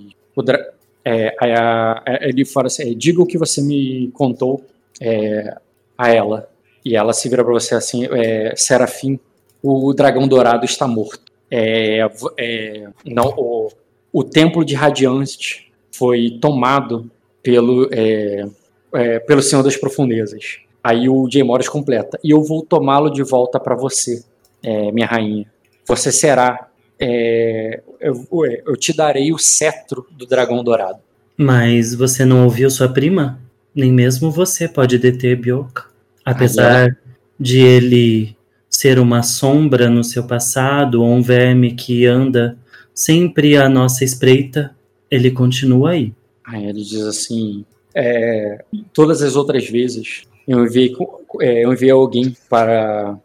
é, 1.05 1.35
a, 1.39 2.03
ele 2.21 2.43
fala 2.45 2.67
assim, 2.67 2.97
diga 2.97 3.21
o 3.21 3.25
que 3.25 3.37
você 3.37 3.61
me 3.61 4.09
contou 4.13 4.63
é, 4.99 5.55
a 5.97 6.09
ela. 6.09 6.49
E 6.83 6.95
ela 6.95 7.13
se 7.13 7.29
vira 7.29 7.43
para 7.43 7.53
você 7.53 7.75
assim, 7.75 8.07
é, 8.11 8.53
Serafim, 8.55 9.19
o 9.61 9.93
dragão 9.93 10.27
dourado 10.27 10.65
está 10.65 10.87
morto. 10.87 11.21
É, 11.49 11.99
é, 12.37 12.87
não, 13.05 13.33
o, 13.37 13.69
o 14.11 14.23
templo 14.23 14.65
de 14.65 14.75
Radiante 14.75 15.71
foi 15.91 16.37
tomado 16.41 17.09
pelo, 17.41 17.89
é, 17.91 18.45
é, 18.93 19.19
pelo 19.19 19.41
Senhor 19.41 19.63
das 19.63 19.77
Profundezas. 19.77 20.59
Aí 20.83 21.09
o 21.09 21.29
Jay 21.29 21.43
Morris 21.43 21.67
completa. 21.67 22.19
E 22.23 22.31
eu 22.31 22.41
vou 22.41 22.63
tomá-lo 22.63 23.09
de 23.09 23.23
volta 23.23 23.59
para 23.59 23.75
você 23.75 24.23
é, 24.63 24.91
minha 24.91 25.07
rainha. 25.07 25.45
Você 25.87 26.11
será. 26.11 26.67
É, 26.99 27.81
eu, 27.99 28.27
eu 28.65 28.75
te 28.75 28.95
darei 28.95 29.31
o 29.31 29.37
cetro 29.37 30.07
do 30.11 30.25
dragão 30.25 30.63
dourado. 30.63 30.99
Mas 31.37 31.93
você 31.93 32.25
não 32.25 32.43
ouviu 32.43 32.69
sua 32.69 32.89
prima? 32.89 33.39
Nem 33.73 33.91
mesmo 33.91 34.31
você 34.31 34.67
pode 34.67 34.97
deter 34.97 35.35
Bioka. 35.35 35.85
Apesar 36.25 36.97
de 37.39 37.59
ele 37.59 38.35
ser 38.69 38.99
uma 38.99 39.23
sombra 39.23 39.89
no 39.89 40.03
seu 40.03 40.25
passado, 40.25 41.03
ou 41.03 41.09
um 41.09 41.21
verme 41.21 41.73
que 41.73 42.05
anda 42.05 42.57
sempre 42.93 43.55
à 43.55 43.69
nossa 43.69 44.03
espreita, 44.03 44.75
ele 45.09 45.31
continua 45.31 45.91
aí. 45.91 46.13
Aí 46.43 46.65
ele 46.65 46.83
diz 46.83 47.03
assim: 47.03 47.63
é, 47.93 48.63
todas 48.91 49.21
as 49.21 49.35
outras 49.35 49.69
vezes 49.69 50.23
eu 50.47 50.65
enviei, 50.65 50.93
é, 51.41 51.65
eu 51.65 51.73
enviei 51.73 51.91
alguém 51.91 52.35
para 52.49 53.17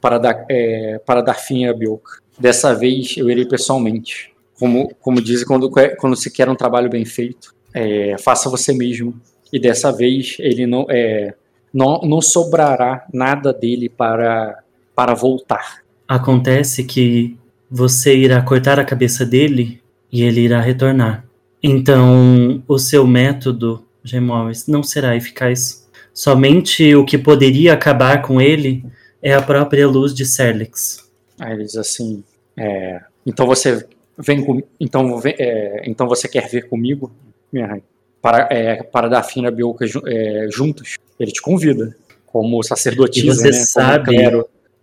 para 0.00 0.18
dar, 0.18 0.44
é, 0.48 1.00
para 1.04 1.20
dar 1.20 1.34
fim 1.34 1.66
a 1.66 1.72
Bioka. 1.72 2.18
Dessa 2.38 2.74
vez 2.74 3.16
eu 3.16 3.28
irei 3.28 3.44
pessoalmente. 3.44 4.32
Como, 4.58 4.92
como 5.00 5.20
dizem, 5.20 5.46
quando, 5.46 5.70
quando 5.70 6.16
se 6.16 6.30
quer 6.30 6.48
um 6.48 6.54
trabalho 6.54 6.90
bem 6.90 7.04
feito, 7.04 7.54
é, 7.72 8.16
faça 8.18 8.50
você 8.50 8.72
mesmo. 8.72 9.14
E 9.52 9.58
dessa 9.58 9.92
vez 9.92 10.36
ele 10.40 10.66
não, 10.66 10.86
é, 10.88 11.34
não, 11.72 12.00
não 12.02 12.20
sobrará 12.20 13.06
nada 13.12 13.52
dele 13.52 13.88
para, 13.88 14.58
para 14.94 15.14
voltar. 15.14 15.82
Acontece 16.06 16.84
que 16.84 17.36
você 17.70 18.16
irá 18.16 18.40
cortar 18.42 18.80
a 18.80 18.84
cabeça 18.84 19.24
dele 19.24 19.80
e 20.10 20.22
ele 20.22 20.40
irá 20.40 20.60
retornar. 20.60 21.24
Então, 21.62 22.62
o 22.66 22.78
seu 22.78 23.06
método, 23.06 23.84
Gemores, 24.02 24.66
não 24.66 24.82
será 24.82 25.16
eficaz. 25.16 25.88
Somente 26.14 26.94
o 26.94 27.04
que 27.04 27.18
poderia 27.18 27.72
acabar 27.72 28.22
com 28.22 28.40
ele 28.40 28.84
é 29.22 29.34
a 29.34 29.42
própria 29.42 29.86
luz 29.86 30.14
de 30.14 30.24
Serlix. 30.24 31.08
Aí 31.38 31.52
ele 31.54 31.64
diz 31.64 31.76
assim: 31.76 32.22
é, 32.56 33.00
então 33.26 33.46
você 33.46 33.86
vem 34.16 34.44
com, 34.44 34.62
então, 34.80 35.18
vem, 35.18 35.34
é, 35.38 35.82
então 35.84 36.08
você 36.08 36.28
quer 36.28 36.48
vir 36.48 36.68
comigo, 36.68 37.12
minha 37.52 37.80
para, 38.20 38.48
é, 38.50 38.82
para 38.82 39.08
dar 39.08 39.22
fim 39.22 39.42
na 39.42 39.50
Bioca 39.50 39.84
é, 40.06 40.48
juntos? 40.50 40.96
Ele 41.18 41.30
te 41.30 41.40
convida, 41.40 41.96
como 42.26 42.62
sacerdotisa, 42.62 43.26
e 43.26 43.34
você 43.34 43.50
né, 43.50 43.52
sabe, 43.52 44.16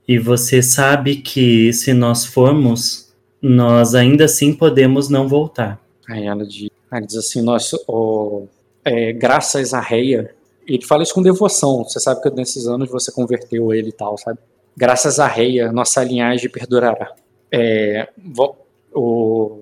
E 0.08 0.18
você 0.18 0.62
sabe 0.62 1.18
que 1.18 1.72
se 1.74 1.94
nós 1.94 2.26
formos, 2.26 3.14
nós 3.42 3.96
ainda 3.96 4.26
assim 4.26 4.54
podemos 4.54 5.10
não 5.10 5.28
voltar. 5.28 5.82
Aí 6.08 6.26
ela 6.26 6.46
diz, 6.46 6.70
ela 6.92 7.02
diz 7.02 7.16
assim: 7.16 7.42
nós, 7.42 7.72
oh, 7.88 8.48
é, 8.84 9.12
graças 9.12 9.74
a 9.74 9.80
Reia, 9.80 10.35
ele 10.68 10.86
fala 10.86 11.04
isso 11.04 11.14
com 11.14 11.22
devoção. 11.22 11.84
Você 11.84 12.00
sabe 12.00 12.22
que 12.22 12.30
nesses 12.32 12.68
anos 12.68 12.90
você 12.90 13.12
converteu 13.12 13.74
ele 13.74 13.90
e 13.90 13.94
tal, 13.94 14.18
sabe? 14.18 14.40
Graças 14.76 15.20
a 15.20 15.28
Reia, 15.28 15.72
nossa 15.72 16.04
linhagem 16.04 16.50
perdurará. 16.50 17.14
É, 17.52 18.10
o, 18.94 19.60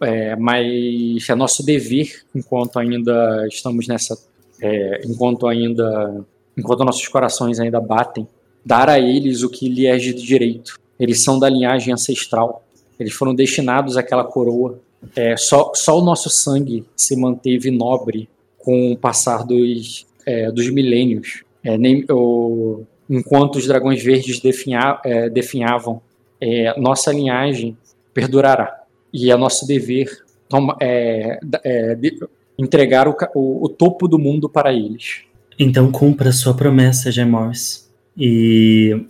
é, 0.00 0.36
mas 0.36 1.28
é 1.28 1.34
nosso 1.34 1.64
dever, 1.64 2.22
enquanto 2.34 2.78
ainda 2.78 3.46
estamos 3.48 3.88
nessa, 3.88 4.16
é, 4.60 5.00
enquanto 5.04 5.46
ainda, 5.46 6.24
enquanto 6.56 6.84
nossos 6.84 7.06
corações 7.08 7.58
ainda 7.58 7.80
batem, 7.80 8.26
dar 8.64 8.88
a 8.88 8.98
eles 8.98 9.42
o 9.42 9.48
que 9.48 9.68
lhe 9.68 9.86
é 9.86 9.96
de 9.96 10.12
direito. 10.14 10.78
Eles 10.98 11.22
são 11.22 11.38
da 11.38 11.48
linhagem 11.48 11.92
ancestral. 11.92 12.62
Eles 12.98 13.14
foram 13.14 13.34
destinados 13.34 13.96
àquela 13.96 14.24
coroa. 14.24 14.78
É, 15.16 15.36
só, 15.36 15.72
só 15.74 15.98
o 15.98 16.02
nosso 16.02 16.28
sangue 16.28 16.84
se 16.94 17.16
manteve 17.16 17.70
nobre 17.70 18.28
com 18.58 18.92
o 18.92 18.96
passar 18.96 19.42
dos, 19.44 20.06
é, 20.30 20.52
dos 20.52 20.70
milênios. 20.70 21.42
É, 21.64 21.76
nem, 21.76 22.04
o, 22.08 22.84
enquanto 23.08 23.56
os 23.56 23.66
dragões 23.66 24.02
verdes 24.02 24.40
definha, 24.40 25.00
é, 25.04 25.28
definhavam, 25.28 26.00
é, 26.40 26.78
nossa 26.78 27.12
linhagem 27.12 27.76
perdurará. 28.14 28.80
E 29.12 29.30
é 29.30 29.36
nosso 29.36 29.66
dever 29.66 30.08
toma, 30.48 30.76
é, 30.80 31.38
é, 31.64 31.94
de, 31.96 32.18
entregar 32.56 33.08
o, 33.08 33.16
o, 33.34 33.64
o, 33.64 33.68
topo 33.68 34.06
do 34.06 34.18
mundo 34.18 34.48
para 34.48 34.72
eles. 34.72 35.22
então 35.58 35.90
cumpra 35.90 36.30
sua 36.32 36.54
promessa, 36.54 37.10
Gemors. 37.10 37.90
E 38.16 39.04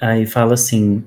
aí 0.00 0.26
fala 0.26 0.54
assim, 0.54 1.04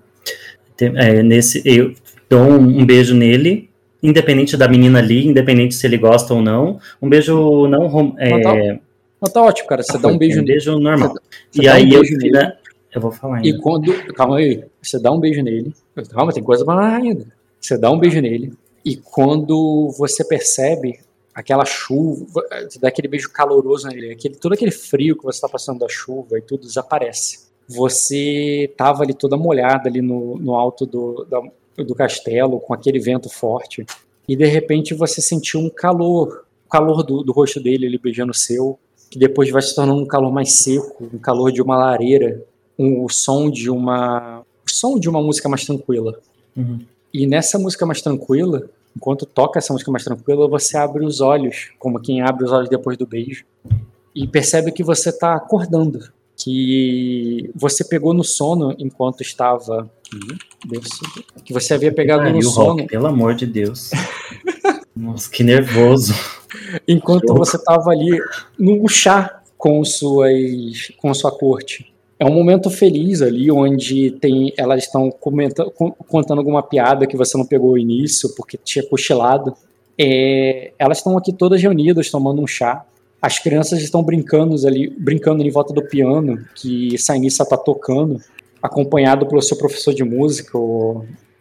nesse, 1.25 1.61
eu 1.65 1.93
dou 2.29 2.41
um, 2.41 2.81
um, 2.81 2.85
beijo 2.85 3.15
nele, 3.15 3.69
independente 4.01 4.55
da 4.55 4.67
menina 4.67 4.99
ali, 4.99 5.25
independente 5.25 5.75
se 5.75 5.85
ele 5.85 5.97
gosta 5.97 6.33
ou 6.33 6.41
não. 6.41 6.79
Um 7.01 7.09
beijo 7.09 7.67
não... 7.67 8.15
É, 8.17 8.79
não, 9.21 9.29
tá, 9.29 9.39
tá 9.39 9.43
ótimo, 9.43 9.67
cara. 9.67 9.83
Você 9.83 9.97
ah, 9.97 9.99
dá 9.99 10.07
um 10.07 10.17
beijo 10.17 10.41
um 10.41 10.45
beijo 10.45 10.77
normal. 10.79 11.15
Você, 11.51 11.61
e 11.61 11.67
aí 11.67 11.89
um 11.89 12.03
eu, 12.03 12.17
nele, 12.17 12.53
eu 12.93 13.01
vou 13.01 13.11
falar 13.11 13.37
ainda. 13.37 13.47
E 13.47 13.59
quando... 13.59 14.13
Calma 14.13 14.37
aí. 14.37 14.63
Você 14.81 14.99
dá 14.99 15.11
um 15.11 15.19
beijo 15.19 15.41
nele. 15.41 15.73
Calma, 16.09 16.31
tem 16.31 16.43
coisa 16.43 16.63
pra 16.63 16.95
ainda. 16.95 17.25
Você 17.59 17.77
dá 17.77 17.91
um 17.91 17.99
beijo 17.99 18.21
nele. 18.21 18.53
E 18.85 18.95
quando 18.95 19.89
você 19.97 20.23
percebe 20.23 20.99
aquela 21.37 21.65
chuva, 21.65 22.43
você 22.67 22.79
dá 22.79 22.87
aquele 22.87 23.07
beijo 23.07 23.31
caloroso 23.31 23.87
nele, 23.87 24.11
aquele, 24.11 24.35
todo 24.35 24.53
aquele 24.53 24.71
frio 24.71 25.15
que 25.15 25.23
você 25.23 25.37
está 25.37 25.47
passando 25.47 25.77
da 25.77 25.87
chuva 25.87 26.39
e 26.39 26.41
tudo 26.41 26.61
desaparece. 26.61 27.47
Você 27.67 28.67
estava 28.71 29.03
ali 29.03 29.13
toda 29.13 29.37
molhada 29.37 29.87
ali 29.87 30.01
no, 30.01 30.37
no 30.37 30.55
alto 30.55 30.85
do, 30.85 31.25
da, 31.25 31.39
do 31.83 31.93
castelo, 31.93 32.59
com 32.59 32.73
aquele 32.73 32.99
vento 32.99 33.29
forte, 33.29 33.85
e 34.27 34.35
de 34.35 34.45
repente 34.45 34.95
você 34.95 35.21
sentiu 35.21 35.59
um 35.59 35.69
calor, 35.69 36.45
o 36.65 36.69
calor 36.69 37.03
do, 37.03 37.21
do 37.21 37.31
rosto 37.31 37.61
dele, 37.61 37.85
ele 37.85 37.99
beijando 37.99 38.31
o 38.31 38.35
seu, 38.35 38.79
que 39.09 39.17
depois 39.17 39.49
vai 39.49 39.61
se 39.61 39.75
tornando 39.75 40.01
um 40.01 40.05
calor 40.05 40.31
mais 40.31 40.53
seco, 40.53 41.09
um 41.13 41.17
calor 41.17 41.51
de 41.51 41.61
uma 41.61 41.77
lareira, 41.77 42.43
um, 42.77 43.03
o 43.03 43.09
som 43.09 43.49
de 43.49 43.69
uma 43.69 44.41
o 44.41 44.69
som 44.71 44.99
de 44.99 45.09
uma 45.09 45.21
música 45.21 45.47
mais 45.47 45.65
tranquila. 45.65 46.19
Uhum. 46.55 46.79
E 47.13 47.25
nessa 47.25 47.57
música 47.57 47.85
mais 47.85 48.01
tranquila, 48.01 48.69
enquanto 48.95 49.25
toca 49.25 49.59
essa 49.59 49.71
música 49.71 49.91
mais 49.91 50.03
tranquila, 50.03 50.47
você 50.47 50.77
abre 50.77 51.05
os 51.05 51.21
olhos, 51.21 51.71
como 51.79 51.99
quem 51.99 52.21
abre 52.21 52.43
os 52.43 52.51
olhos 52.51 52.69
depois 52.69 52.97
do 52.97 53.07
beijo, 53.07 53.45
e 54.13 54.27
percebe 54.27 54.71
que 54.71 54.83
você 54.83 55.09
está 55.09 55.35
acordando, 55.35 56.09
que 56.35 57.49
você 57.55 57.83
pegou 57.83 58.13
no 58.13 58.23
sono 58.23 58.75
enquanto 58.77 59.21
estava 59.21 59.89
que 61.43 61.53
você 61.53 61.73
havia 61.73 61.91
pegado 61.91 62.23
ah, 62.23 62.29
no 62.29 62.41
sono. 62.41 62.81
Rock, 62.81 62.87
pelo 62.87 63.07
amor 63.07 63.35
de 63.35 63.45
Deus. 63.45 63.91
Nossa, 64.95 65.29
que 65.29 65.43
nervoso. 65.43 66.13
Enquanto 66.87 67.33
você 67.33 67.57
estava 67.57 67.91
ali 67.91 68.19
no 68.57 68.87
chá 68.87 69.41
com 69.57 69.83
suas 69.83 70.91
com 70.97 71.13
sua 71.13 71.31
corte. 71.31 71.91
É 72.19 72.25
um 72.25 72.33
momento 72.33 72.69
feliz 72.69 73.21
ali, 73.21 73.51
onde 73.51 74.11
tem, 74.11 74.51
elas 74.57 74.83
estão 74.83 75.11
contando 75.11 76.39
alguma 76.39 76.63
piada 76.63 77.05
que 77.05 77.15
você 77.15 77.37
não 77.37 77.45
pegou 77.45 77.71
o 77.71 77.77
início, 77.77 78.33
porque 78.35 78.57
tinha 78.57 78.83
cochilado. 78.87 79.55
É, 79.99 80.71
elas 80.79 80.97
estão 80.97 81.15
aqui 81.15 81.31
todas 81.31 81.61
reunidas, 81.61 82.09
tomando 82.09 82.41
um 82.41 82.47
chá. 82.47 82.83
As 83.21 83.37
crianças 83.37 83.81
estão 83.81 84.01
brincando 84.01 84.55
ali, 84.65 84.89
brincando 84.89 85.43
em 85.43 85.51
volta 85.51 85.73
do 85.73 85.83
piano, 85.83 86.43
que 86.55 86.97
Sainissa 86.97 87.43
está 87.43 87.57
tocando, 87.57 88.19
acompanhado 88.61 89.27
pelo 89.27 89.41
seu 89.41 89.57
professor 89.57 89.93
de 89.93 90.03
música. 90.03 90.57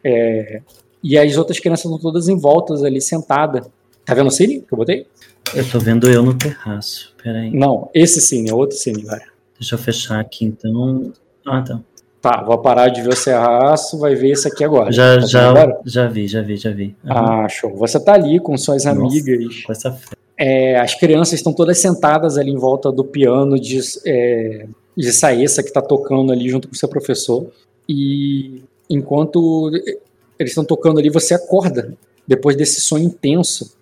É, 0.04 0.60
e 1.02 1.16
as 1.16 1.38
outras 1.38 1.58
crianças 1.58 1.86
estão 1.86 1.98
todas 1.98 2.28
em 2.28 2.36
voltas 2.36 2.84
ali, 2.84 3.00
sentadas. 3.00 3.66
Tá 4.06 4.14
vendo 4.14 4.28
o 4.28 4.30
cine 4.30 4.60
que 4.60 4.72
eu 4.72 4.78
botei? 4.78 5.06
Eu 5.52 5.68
tô 5.68 5.80
vendo 5.80 6.08
eu 6.08 6.22
no 6.22 6.32
terraço, 6.32 7.12
peraí. 7.22 7.50
Não, 7.50 7.90
esse 7.92 8.20
cine, 8.20 8.48
é 8.48 8.54
outro 8.54 8.76
cine, 8.76 9.02
cara. 9.02 9.24
Deixa 9.58 9.74
eu 9.74 9.78
fechar 9.78 10.20
aqui 10.20 10.44
então. 10.44 11.12
Ah, 11.44 11.60
tá. 11.60 11.80
Tá, 12.20 12.42
vou 12.42 12.58
parar 12.58 12.88
de 12.88 13.02
ver 13.02 13.10
o 13.10 13.16
Serraço, 13.16 13.98
vai 13.98 14.14
ver 14.14 14.30
esse 14.30 14.48
aqui 14.48 14.64
agora. 14.64 14.90
Já, 14.90 15.20
tá 15.20 15.26
já, 15.26 15.80
já 15.84 16.08
vi, 16.08 16.26
já 16.26 16.42
vi, 16.42 16.56
já 16.56 16.70
vi. 16.70 16.96
Uhum. 17.04 17.12
Ah, 17.12 17.48
show. 17.48 17.76
Você 17.76 18.00
tá 18.00 18.14
ali 18.14 18.40
com 18.40 18.56
suas 18.56 18.84
Nossa, 18.84 18.98
amigas. 18.98 19.62
Com 19.62 19.72
essa 19.72 19.96
é, 20.38 20.78
as 20.78 20.94
crianças 20.94 21.34
estão 21.34 21.52
todas 21.52 21.78
sentadas 21.78 22.36
ali 22.36 22.50
em 22.50 22.58
volta 22.58 22.92
do 22.92 23.04
piano 23.04 23.58
de, 23.58 23.80
é, 24.04 24.66
de 24.96 25.12
Saessa 25.12 25.62
que 25.62 25.68
está 25.68 25.80
tocando 25.80 26.32
ali 26.32 26.48
junto 26.48 26.68
com 26.68 26.74
o 26.74 26.76
seu 26.76 26.88
professor. 26.88 27.50
E 27.88 28.62
enquanto 28.90 29.70
eles 30.38 30.50
estão 30.50 30.64
tocando 30.64 30.98
ali, 30.98 31.08
você 31.08 31.34
acorda 31.34 31.94
depois 32.26 32.56
desse 32.56 32.80
sonho 32.80 33.04
intenso, 33.04 33.76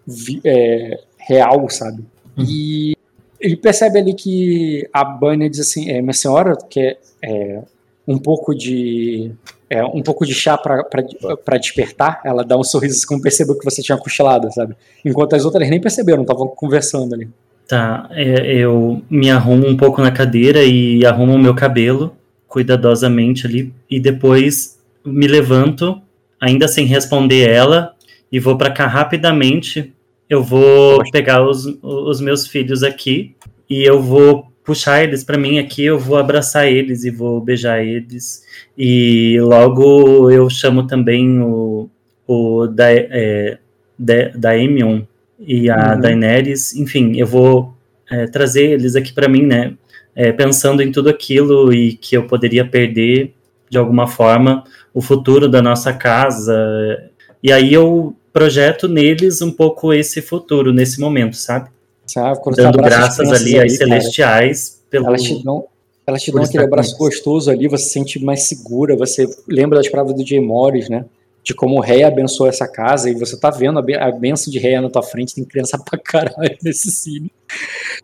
é, 0.45 1.01
real, 1.17 1.69
sabe? 1.71 2.05
Uhum. 2.37 2.45
E 2.47 2.97
ele 3.41 3.57
percebe 3.57 3.99
ali 3.99 4.15
que 4.15 4.89
a 4.93 5.05
Bunny 5.05 5.49
diz 5.49 5.61
assim, 5.61 5.91
é, 5.91 6.01
minha 6.01 6.13
senhora 6.13 6.57
quer 6.69 6.99
é, 7.23 7.61
um 8.07 8.19
pouco 8.19 8.55
de 8.55 9.33
é, 9.69 9.85
um 9.85 10.03
pouco 10.03 10.25
de 10.27 10.35
chá 10.35 10.57
para 10.57 11.59
despertar. 11.59 12.21
Ela 12.25 12.45
dá 12.45 12.57
um 12.57 12.63
sorriso 12.63 13.07
como 13.07 13.21
percebeu 13.21 13.59
que 13.59 13.65
você 13.65 13.83
tinha 13.83 13.99
cochilado, 13.99 14.53
sabe? 14.53 14.77
Enquanto 15.05 15.35
as 15.35 15.45
outras 15.45 15.69
nem 15.69 15.81
perceberam, 15.81 16.23
estavam 16.23 16.49
conversando 16.49 17.15
ali. 17.15 17.29
Tá, 17.67 18.09
é, 18.13 18.57
eu 18.57 19.03
me 19.09 19.31
arrumo 19.31 19.67
um 19.67 19.77
pouco 19.77 20.03
na 20.03 20.11
cadeira 20.11 20.63
e 20.63 21.05
arrumo 21.05 21.35
o 21.35 21.39
meu 21.39 21.55
cabelo 21.55 22.15
cuidadosamente 22.47 23.47
ali 23.47 23.73
e 23.91 23.99
depois 23.99 24.79
me 25.05 25.27
levanto, 25.27 26.01
ainda 26.41 26.69
sem 26.69 26.87
responder 26.87 27.49
ela, 27.49 27.94
e 28.35 28.41
vou 28.41 28.59
para 28.59 28.73
cá 28.73 28.87
rapidamente 28.87 29.95
eu 30.29 30.43
vou 30.43 31.03
pegar 31.13 31.47
os, 31.47 31.67
os 31.83 32.21
meus 32.21 32.47
filhos 32.47 32.83
aqui 32.83 33.37
e 33.69 33.85
eu 33.85 34.03
vou 34.03 34.47
puxar 34.65 35.05
eles 35.05 35.23
para 35.23 35.39
mim 35.39 35.59
aqui, 35.59 35.85
eu 35.85 35.99
vou 35.99 36.17
abraçar 36.17 36.67
eles 36.67 37.05
e 37.05 37.11
vou 37.11 37.41
beijar 37.41 37.85
eles. 37.85 38.43
E 38.77 39.39
logo 39.41 40.31
eu 40.31 40.49
chamo 40.49 40.87
também 40.87 41.41
o, 41.41 41.89
o 42.27 42.67
da, 42.67 42.91
é, 42.91 43.59
da, 43.99 44.31
Daemion 44.35 45.03
e 45.39 45.71
a 45.71 45.93
uhum. 45.95 46.01
Daenerys. 46.01 46.75
Enfim, 46.75 47.17
eu 47.17 47.27
vou 47.27 47.75
é, 48.11 48.27
trazer 48.27 48.73
eles 48.73 48.97
aqui 48.97 49.13
para 49.13 49.29
mim, 49.29 49.43
né? 49.43 49.75
É, 50.17 50.33
pensando 50.33 50.83
em 50.83 50.91
tudo 50.91 51.11
aquilo 51.11 51.73
e 51.73 51.95
que 51.95 52.17
eu 52.17 52.25
poderia 52.25 52.65
perder 52.65 53.35
de 53.69 53.77
alguma 53.77 54.07
forma 54.07 54.65
o 54.93 55.03
futuro 55.03 55.49
da 55.49 55.61
nossa 55.61 55.93
casa. 55.93 57.11
E 57.43 57.53
aí 57.53 57.75
eu 57.75 58.17
projeto 58.35 58.89
neles 58.89 59.41
um 59.41 59.53
pouco 59.53 59.95
esse 59.95 60.21
futuro, 60.21 60.73
nesse 60.73 61.01
momento, 61.01 61.37
sabe? 61.37 61.71
sabe 62.05 62.39
Dando 62.57 62.79
graças 62.79 63.33
ali 63.33 63.59
às 63.59 63.77
celestiais 63.77 64.83
pelo. 64.91 65.07
Elas 65.07 65.23
te 65.23 65.43
dão, 65.43 65.65
elas 66.05 66.23
te 66.23 66.33
dão 66.33 66.43
aquele 66.43 66.65
abraço 66.65 66.99
gostoso 66.99 67.49
ali, 67.49 67.69
você 67.69 67.85
se 67.85 67.91
sente 67.91 68.23
mais 68.23 68.49
segura, 68.49 68.97
você 68.97 69.27
lembra 69.49 69.79
das 69.79 69.89
palavras 69.89 70.17
do 70.17 70.27
Jay 70.27 70.41
Morris, 70.41 70.89
né? 70.89 71.05
De 71.45 71.55
como 71.55 71.77
o 71.77 71.81
rei 71.81 72.03
abençoou 72.03 72.49
essa 72.49 72.67
casa, 72.67 73.09
e 73.09 73.15
você 73.15 73.39
tá 73.39 73.51
vendo 73.51 73.79
a, 73.79 74.11
benção 74.11 74.51
de 74.51 74.59
rei 74.59 74.81
na 74.81 74.91
tua 74.91 75.03
frente, 75.03 75.35
tem 75.35 75.45
criança 75.45 75.79
pra 75.83 75.97
caralho 75.97 76.57
nesse 76.61 76.91
cine. 76.91 77.31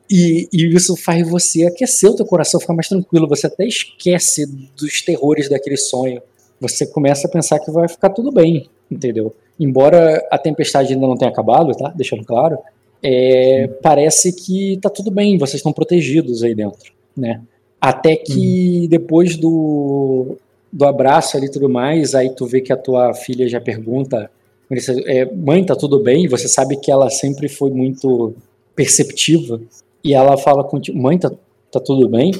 E, 0.08 0.48
e 0.52 0.66
isso 0.76 0.94
faz 0.96 1.28
você 1.28 1.66
aquecer 1.66 2.08
o 2.08 2.14
teu 2.14 2.24
coração, 2.24 2.60
ficar 2.60 2.74
mais 2.74 2.88
tranquilo, 2.88 3.26
você 3.26 3.48
até 3.48 3.66
esquece 3.66 4.46
dos 4.76 5.02
terrores 5.02 5.48
daquele 5.48 5.76
sonho. 5.76 6.22
Você 6.60 6.86
começa 6.86 7.26
a 7.26 7.30
pensar 7.30 7.58
que 7.58 7.70
vai 7.70 7.88
ficar 7.88 8.10
tudo 8.10 8.30
bem, 8.30 8.68
entendeu? 8.90 9.34
embora 9.60 10.26
a 10.30 10.38
tempestade 10.38 10.94
ainda 10.94 11.06
não 11.06 11.18
tenha 11.18 11.30
acabado, 11.30 11.76
tá? 11.76 11.92
Deixando 11.94 12.24
claro, 12.24 12.58
é, 13.02 13.68
parece 13.82 14.32
que 14.32 14.78
tá 14.78 14.88
tudo 14.88 15.10
bem, 15.10 15.36
vocês 15.36 15.56
estão 15.56 15.72
protegidos 15.72 16.42
aí 16.42 16.54
dentro, 16.54 16.92
né? 17.14 17.42
Até 17.78 18.16
que 18.16 18.80
uhum. 18.82 18.88
depois 18.88 19.36
do, 19.36 20.38
do 20.72 20.86
abraço 20.86 21.36
ali 21.36 21.46
e 21.46 21.50
tudo 21.50 21.68
mais, 21.68 22.14
aí 22.14 22.30
tu 22.30 22.46
vê 22.46 22.62
que 22.62 22.72
a 22.72 22.76
tua 22.76 23.12
filha 23.12 23.46
já 23.46 23.60
pergunta, 23.60 24.30
é, 25.06 25.26
mãe, 25.26 25.64
tá 25.64 25.76
tudo 25.76 26.00
bem? 26.00 26.26
Você 26.26 26.48
sabe 26.48 26.76
que 26.78 26.90
ela 26.90 27.10
sempre 27.10 27.48
foi 27.48 27.70
muito 27.70 28.34
perceptiva 28.74 29.60
e 30.02 30.14
ela 30.14 30.38
fala 30.38 30.64
contigo, 30.64 30.98
mãe, 30.98 31.18
tá, 31.18 31.30
tá 31.70 31.80
tudo 31.80 32.08
bem? 32.08 32.32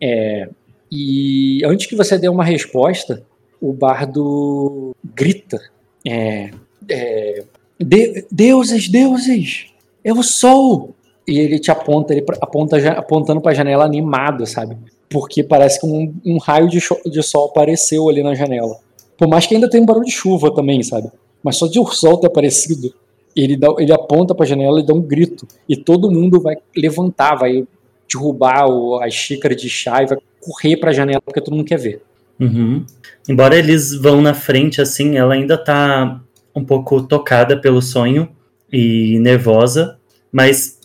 É, 0.00 0.48
e 0.90 1.62
antes 1.64 1.86
que 1.86 1.96
você 1.96 2.18
dê 2.18 2.28
uma 2.28 2.44
resposta, 2.44 3.22
o 3.60 3.72
bardo 3.72 4.94
grita 5.14 5.60
é, 6.08 6.50
é, 6.88 7.44
de, 7.78 8.26
deuses, 8.30 8.88
deuses, 8.88 9.66
eu 10.02 10.22
sou. 10.22 10.94
E 11.26 11.38
ele 11.38 11.58
te 11.58 11.70
aponta, 11.70 12.14
ele 12.14 12.24
aponta 12.40 12.90
apontando 12.92 13.40
para 13.42 13.52
a 13.52 13.54
janela 13.54 13.84
animado, 13.84 14.46
sabe? 14.46 14.76
Porque 15.10 15.42
parece 15.42 15.78
que 15.78 15.86
um, 15.86 16.14
um 16.24 16.38
raio 16.38 16.68
de, 16.68 16.80
de, 17.06 17.22
sol 17.22 17.48
apareceu 17.50 18.08
ali 18.08 18.22
na 18.22 18.34
janela. 18.34 18.78
Por 19.16 19.28
mais 19.28 19.46
que 19.46 19.54
ainda 19.54 19.68
tenha 19.68 19.82
um 19.82 19.86
barulho 19.86 20.06
de 20.06 20.12
chuva 20.12 20.54
também, 20.54 20.82
sabe? 20.82 21.10
Mas 21.42 21.56
só 21.56 21.66
de 21.66 21.78
o 21.78 21.86
sol 21.86 22.16
ter 22.16 22.28
aparecido, 22.28 22.94
ele, 23.36 23.56
dá, 23.56 23.68
ele 23.78 23.92
aponta 23.92 24.34
para 24.34 24.44
a 24.44 24.48
janela 24.48 24.80
e 24.80 24.86
dá 24.86 24.94
um 24.94 25.02
grito. 25.02 25.46
E 25.68 25.76
todo 25.76 26.10
mundo 26.10 26.40
vai 26.40 26.56
levantar, 26.74 27.34
vai 27.34 27.66
derrubar 28.10 28.66
o, 28.66 28.98
as 29.02 29.12
xícaras 29.12 29.60
de 29.60 29.68
chá 29.68 30.02
e 30.02 30.06
vai 30.06 30.18
correr 30.40 30.78
para 30.78 30.90
a 30.90 30.94
janela 30.94 31.20
porque 31.20 31.40
todo 31.40 31.54
mundo 31.54 31.66
quer 31.66 31.78
ver. 31.78 32.02
Uhum. 32.40 32.84
Embora 33.28 33.56
eles 33.56 33.94
vão 33.94 34.20
na 34.20 34.34
frente, 34.34 34.80
assim, 34.80 35.16
ela 35.16 35.34
ainda 35.34 35.56
tá 35.56 36.20
um 36.54 36.64
pouco 36.64 37.02
tocada 37.02 37.56
pelo 37.56 37.82
sonho 37.82 38.28
e 38.72 39.18
nervosa, 39.20 39.98
mas 40.32 40.78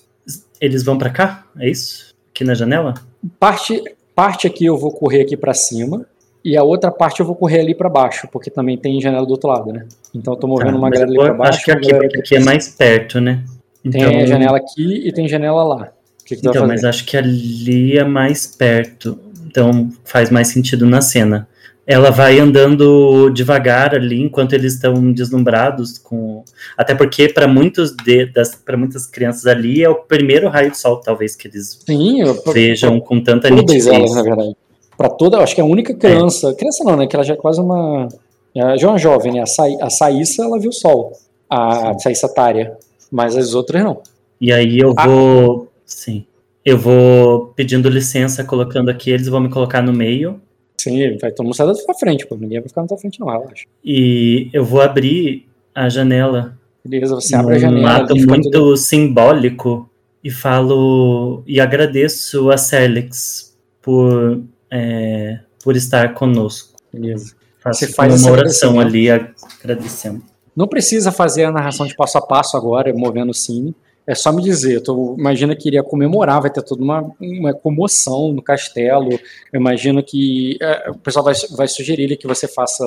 eles 0.59 0.83
vão 0.83 0.97
para 0.97 1.09
cá? 1.09 1.45
É 1.59 1.69
isso? 1.69 2.13
Aqui 2.31 2.43
na 2.43 2.53
janela? 2.53 2.95
Parte, 3.39 3.83
parte 4.15 4.47
aqui 4.47 4.65
eu 4.65 4.77
vou 4.77 4.91
correr 4.91 5.21
aqui 5.21 5.37
para 5.37 5.53
cima 5.53 6.05
e 6.43 6.57
a 6.57 6.63
outra 6.63 6.91
parte 6.91 7.19
eu 7.19 7.25
vou 7.25 7.35
correr 7.35 7.61
ali 7.61 7.73
para 7.73 7.89
baixo, 7.89 8.27
porque 8.31 8.49
também 8.49 8.77
tem 8.77 8.99
janela 8.99 9.25
do 9.25 9.31
outro 9.31 9.49
lado, 9.49 9.71
né? 9.71 9.85
Então 10.13 10.33
eu 10.33 10.39
tô 10.39 10.47
movendo 10.47 10.71
tá, 10.71 10.77
uma 10.77 10.89
grade 10.89 11.11
ali 11.11 11.17
para 11.17 11.33
baixo. 11.33 11.57
Acho 11.57 11.65
que 11.65 11.71
aqui, 11.71 11.93
aqui, 11.93 12.19
aqui 12.19 12.35
é 12.35 12.39
mais 12.39 12.67
perto, 12.69 13.21
né? 13.21 13.43
Então... 13.83 14.09
Tem 14.09 14.21
a 14.21 14.25
janela 14.25 14.57
aqui 14.57 15.07
e 15.07 15.11
tem 15.11 15.27
janela 15.27 15.63
lá. 15.63 15.91
que, 16.25 16.35
que 16.35 16.47
Então, 16.47 16.67
mas 16.67 16.83
acho 16.83 17.05
que 17.05 17.15
ali 17.15 17.97
é 17.97 18.03
mais 18.03 18.45
perto. 18.47 19.17
Então 19.53 19.91
faz 20.03 20.31
mais 20.31 20.47
sentido 20.47 20.87
na 20.87 20.99
cena. 20.99 21.47
Ela 21.85 22.09
vai 22.09 22.39
andando 22.39 23.29
devagar 23.29 23.93
ali 23.93 24.19
enquanto 24.19 24.53
eles 24.53 24.73
estão 24.73 25.11
deslumbrados 25.11 25.99
com. 25.99 26.43
Até 26.75 26.95
porque 26.95 27.29
para 27.29 27.47
muitos 27.47 27.91
de, 27.91 28.25
das 28.25 28.55
para 28.55 28.75
muitas 28.75 29.05
crianças 29.05 29.45
ali 29.45 29.83
é 29.83 29.89
o 29.89 29.95
primeiro 29.95 30.49
raio 30.49 30.71
de 30.71 30.77
sol, 30.77 30.97
talvez 31.01 31.35
que 31.35 31.47
eles 31.47 31.79
Sim, 31.85 32.21
eu, 32.21 32.41
vejam 32.51 32.99
com 32.99 33.21
tanta 33.21 33.47
todas 33.49 33.59
nitidez. 33.61 33.85
elas, 33.87 34.15
na 34.15 34.23
verdade. 34.23 34.55
Pra 34.97 35.09
toda, 35.09 35.37
acho 35.39 35.53
que 35.53 35.61
é 35.61 35.63
a 35.63 35.67
única 35.67 35.93
criança. 35.93 36.53
Criança 36.55 36.83
não, 36.83 36.95
né? 36.95 37.05
Que 37.05 37.15
ela 37.15 37.25
já 37.25 37.33
é 37.35 37.37
quase 37.37 37.59
uma. 37.61 38.07
Já 38.55 38.87
é 38.87 38.89
uma 38.89 38.97
jovem, 38.97 39.33
né? 39.33 39.41
A, 39.41 39.45
Sa, 39.45 39.63
a 39.81 39.89
Saíssa, 39.89 40.43
ela 40.45 40.57
viu 40.59 40.69
o 40.69 40.73
sol. 40.73 41.11
A 41.49 41.99
Saíssa 41.99 42.27
Tária. 42.33 42.75
Mas 43.11 43.35
as 43.35 43.53
outras 43.53 43.83
não. 43.83 44.01
E 44.41 44.51
aí 44.53 44.79
eu 44.79 44.93
Ah. 44.97 45.05
vou, 45.05 45.67
sim, 45.85 46.25
eu 46.65 46.77
vou 46.77 47.47
pedindo 47.55 47.89
licença, 47.89 48.43
colocando 48.43 48.89
aqui, 48.89 49.11
eles 49.11 49.27
vão 49.27 49.39
me 49.41 49.49
colocar 49.49 49.81
no 49.81 49.93
meio 49.93 50.39
Sim, 50.77 51.17
vai 51.17 51.31
todo 51.31 51.45
mundo 51.45 51.55
sair 51.55 51.67
da 51.67 51.73
tua 51.73 51.93
frente, 51.95 52.25
pô. 52.27 52.35
Ninguém 52.35 52.59
vai 52.59 52.67
ficar 52.67 52.81
na 52.81 52.87
tua 52.87 52.97
frente, 52.97 53.19
não, 53.19 53.27
relaxa. 53.27 53.65
e 53.83 54.49
eu 54.51 54.65
vou 54.65 54.81
abrir 54.81 55.47
a 55.73 55.87
janela 55.87 56.57
Beleza, 56.85 57.15
você 57.15 57.35
abre 57.35 57.55
a 57.55 57.59
janela. 57.59 57.91
ato 57.97 58.11
ali, 58.11 58.21
fica 58.21 58.33
muito 58.33 58.51
tudo- 58.51 58.75
simbólico 58.77 59.89
e 60.23 60.29
falo 60.29 61.41
e 61.47 61.59
agradeço 61.61 62.49
a 62.51 62.57
Serlix 62.57 63.55
por 63.81 64.41
é, 64.69 65.39
por 65.63 65.75
estar 65.77 66.13
conosco. 66.13 66.73
Beleza. 66.91 67.33
Faço 67.61 67.79
Você 67.85 67.93
faz 67.93 68.21
uma 68.23 68.31
oração 68.33 68.71
agradecimento. 68.79 69.15
ali 69.19 69.31
agradecendo. 69.61 70.21
Não 70.55 70.67
precisa 70.67 71.11
fazer 71.11 71.45
a 71.45 71.51
narração 71.51 71.85
de 71.85 71.95
passo 71.95 72.17
a 72.17 72.21
passo 72.21 72.57
agora, 72.57 72.93
movendo 72.93 73.29
o 73.29 73.33
cine. 73.33 73.73
É 74.05 74.13
só 74.15 74.31
me 74.31 74.41
dizer. 74.41 74.81
Tu 74.81 75.15
imagina 75.17 75.55
que 75.55 75.67
iria 75.69 75.83
comemorar, 75.83 76.41
vai 76.41 76.51
ter 76.51 76.61
toda 76.61 76.83
uma, 76.83 77.11
uma 77.19 77.53
comoção 77.53 78.33
no 78.33 78.41
castelo. 78.41 79.11
Eu 79.51 79.59
imagino 79.59 80.03
que 80.03 80.57
é, 80.61 80.91
o 80.91 80.95
pessoal 80.95 81.23
vai, 81.23 81.33
vai 81.51 81.67
sugerir 81.67 82.17
que 82.17 82.27
você 82.27 82.47
faça 82.47 82.83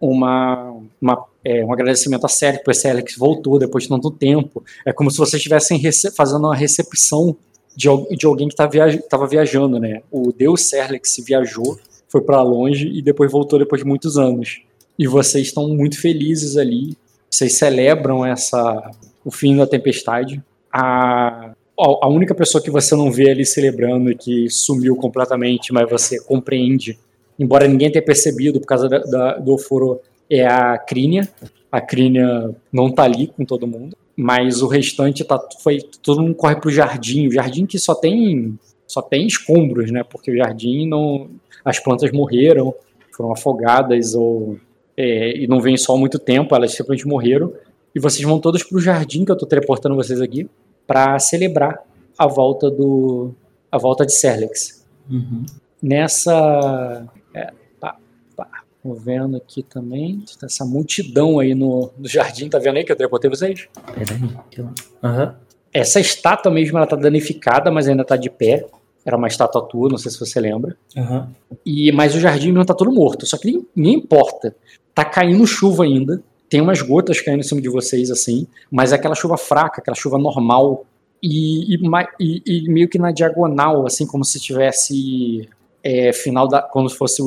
uma, 0.00 0.76
uma, 1.00 1.24
é, 1.44 1.64
um 1.64 1.72
agradecimento 1.72 2.26
a 2.26 2.28
Sérgio, 2.28 2.62
porque 2.62 2.78
Sérgio 2.78 3.04
voltou 3.18 3.58
depois 3.58 3.84
de 3.84 3.90
tanto 3.90 4.10
tempo. 4.10 4.64
É 4.84 4.92
como 4.92 5.10
se 5.10 5.18
vocês 5.18 5.40
estivessem 5.40 5.80
fazendo 6.14 6.44
uma 6.44 6.56
recepção 6.56 7.36
de, 7.76 7.88
de 8.16 8.26
alguém 8.26 8.48
que 8.48 8.54
estava 8.54 8.70
viaj 8.70 8.98
viajando, 9.30 9.78
né? 9.78 10.02
O 10.10 10.32
deus 10.32 10.62
Serlex 10.62 11.16
viajou, 11.24 11.78
foi 12.08 12.22
para 12.22 12.42
longe 12.42 12.88
e 12.88 13.02
depois 13.02 13.30
voltou 13.30 13.58
depois 13.58 13.82
de 13.82 13.86
muitos 13.88 14.16
anos. 14.16 14.62
E 14.98 15.06
vocês 15.06 15.48
estão 15.48 15.68
muito 15.68 16.00
felizes 16.00 16.56
ali. 16.56 16.96
Vocês 17.30 17.56
celebram 17.58 18.24
essa 18.24 18.90
o 19.24 19.30
fim 19.30 19.56
da 19.56 19.66
tempestade. 19.66 20.42
A, 20.78 21.54
a 22.02 22.08
única 22.08 22.34
pessoa 22.34 22.62
que 22.62 22.70
você 22.70 22.94
não 22.94 23.10
vê 23.10 23.30
ali 23.30 23.46
celebrando 23.46 24.10
e 24.10 24.14
que 24.14 24.50
sumiu 24.50 24.94
completamente, 24.94 25.72
mas 25.72 25.88
você 25.88 26.22
compreende, 26.22 26.98
embora 27.38 27.66
ninguém 27.66 27.90
tenha 27.90 28.04
percebido 28.04 28.60
por 28.60 28.66
causa 28.66 28.86
da, 28.86 28.98
da- 28.98 29.38
do 29.38 29.54
oforo, 29.54 30.00
é 30.28 30.46
a 30.46 30.76
Crínia. 30.76 31.26
A 31.72 31.80
Crínia 31.80 32.54
não 32.70 32.90
tá 32.90 33.04
ali 33.04 33.28
com 33.28 33.42
todo 33.42 33.66
mundo, 33.66 33.96
mas 34.14 34.60
o 34.60 34.66
restante 34.66 35.24
tá 35.24 35.42
foi 35.62 35.78
todo 36.02 36.20
mundo 36.20 36.34
corre 36.34 36.56
pro 36.56 36.70
jardim, 36.70 37.26
o 37.26 37.32
jardim 37.32 37.64
que 37.64 37.78
só 37.78 37.94
tem 37.94 38.58
só 38.86 39.00
tem 39.00 39.26
escombros, 39.26 39.90
né? 39.90 40.04
Porque 40.04 40.30
o 40.30 40.36
jardim 40.36 40.86
não 40.86 41.30
as 41.64 41.80
plantas 41.80 42.12
morreram, 42.12 42.74
foram 43.16 43.32
afogadas 43.32 44.14
ou 44.14 44.58
é, 44.94 45.36
e 45.38 45.46
não 45.46 45.58
vem 45.60 45.76
sol 45.78 45.96
há 45.96 45.98
muito 45.98 46.18
tempo, 46.18 46.54
elas 46.54 46.72
simplesmente 46.72 47.06
morreram. 47.08 47.52
E 47.94 47.98
vocês 47.98 48.22
vão 48.28 48.38
todos 48.38 48.62
pro 48.62 48.78
jardim 48.78 49.24
que 49.24 49.32
eu 49.32 49.36
tô 49.38 49.46
teleportando 49.46 49.96
vocês 49.96 50.20
aqui 50.20 50.46
para 50.86 51.18
celebrar 51.18 51.78
a 52.18 52.26
volta 52.26 52.70
do 52.70 53.34
a 53.70 53.78
volta 53.78 54.06
de 54.06 54.12
Serlex. 54.12 54.84
Uhum. 55.10 55.44
Nessa 55.82 57.06
é, 57.34 57.52
pá, 57.80 57.96
pá, 58.36 58.48
tô 58.82 58.94
vendo 58.94 59.36
aqui 59.36 59.62
também 59.62 60.24
essa 60.42 60.64
multidão 60.64 61.38
aí 61.38 61.54
no, 61.54 61.90
no 61.98 62.08
jardim, 62.08 62.48
tá 62.48 62.58
vendo 62.58 62.76
aí 62.76 62.84
que 62.84 62.92
eu 62.92 62.96
teleportei 62.96 63.28
vocês? 63.30 63.68
Peraí. 63.94 64.36
que 64.50 64.60
eu- 64.60 64.70
Aham. 65.02 65.34
Essa 65.72 66.00
estátua 66.00 66.50
mesmo 66.50 66.78
ela 66.78 66.86
tá 66.86 66.96
danificada, 66.96 67.70
mas 67.70 67.86
ainda 67.86 68.02
tá 68.04 68.16
de 68.16 68.30
pé. 68.30 68.66
Era 69.04 69.16
uma 69.16 69.28
estátua 69.28 69.62
tua, 69.62 69.88
não 69.90 69.98
sei 69.98 70.10
se 70.10 70.18
você 70.18 70.40
lembra. 70.40 70.74
Aham. 70.96 71.28
E, 71.64 71.92
mas 71.92 72.14
o 72.14 72.18
jardim 72.20 72.48
mesmo 72.50 72.64
tá 72.64 72.74
todo 72.74 72.90
morto. 72.90 73.26
Só 73.26 73.36
que 73.36 73.46
nem, 73.52 73.66
nem 73.76 73.94
importa. 73.94 74.56
Tá 74.94 75.04
caindo 75.04 75.46
chuva 75.46 75.84
ainda. 75.84 76.22
Tem 76.48 76.60
umas 76.60 76.80
gotas 76.82 77.20
caindo 77.20 77.40
em 77.40 77.42
cima 77.42 77.60
de 77.60 77.68
vocês, 77.68 78.10
assim. 78.10 78.46
Mas 78.70 78.92
é 78.92 78.96
aquela 78.96 79.14
chuva 79.14 79.36
fraca, 79.36 79.80
aquela 79.80 79.96
chuva 79.96 80.18
normal. 80.18 80.84
E, 81.22 81.74
e 81.74 81.78
e- 82.20 82.68
meio 82.68 82.88
que 82.88 82.98
na 82.98 83.10
diagonal, 83.10 83.86
assim, 83.86 84.06
como 84.06 84.24
se 84.24 84.38
tivesse 84.38 85.48
é, 85.82 86.12
final 86.12 86.46
da. 86.46 86.62
Como 86.62 86.88
se 86.88 86.96
fosse 86.96 87.22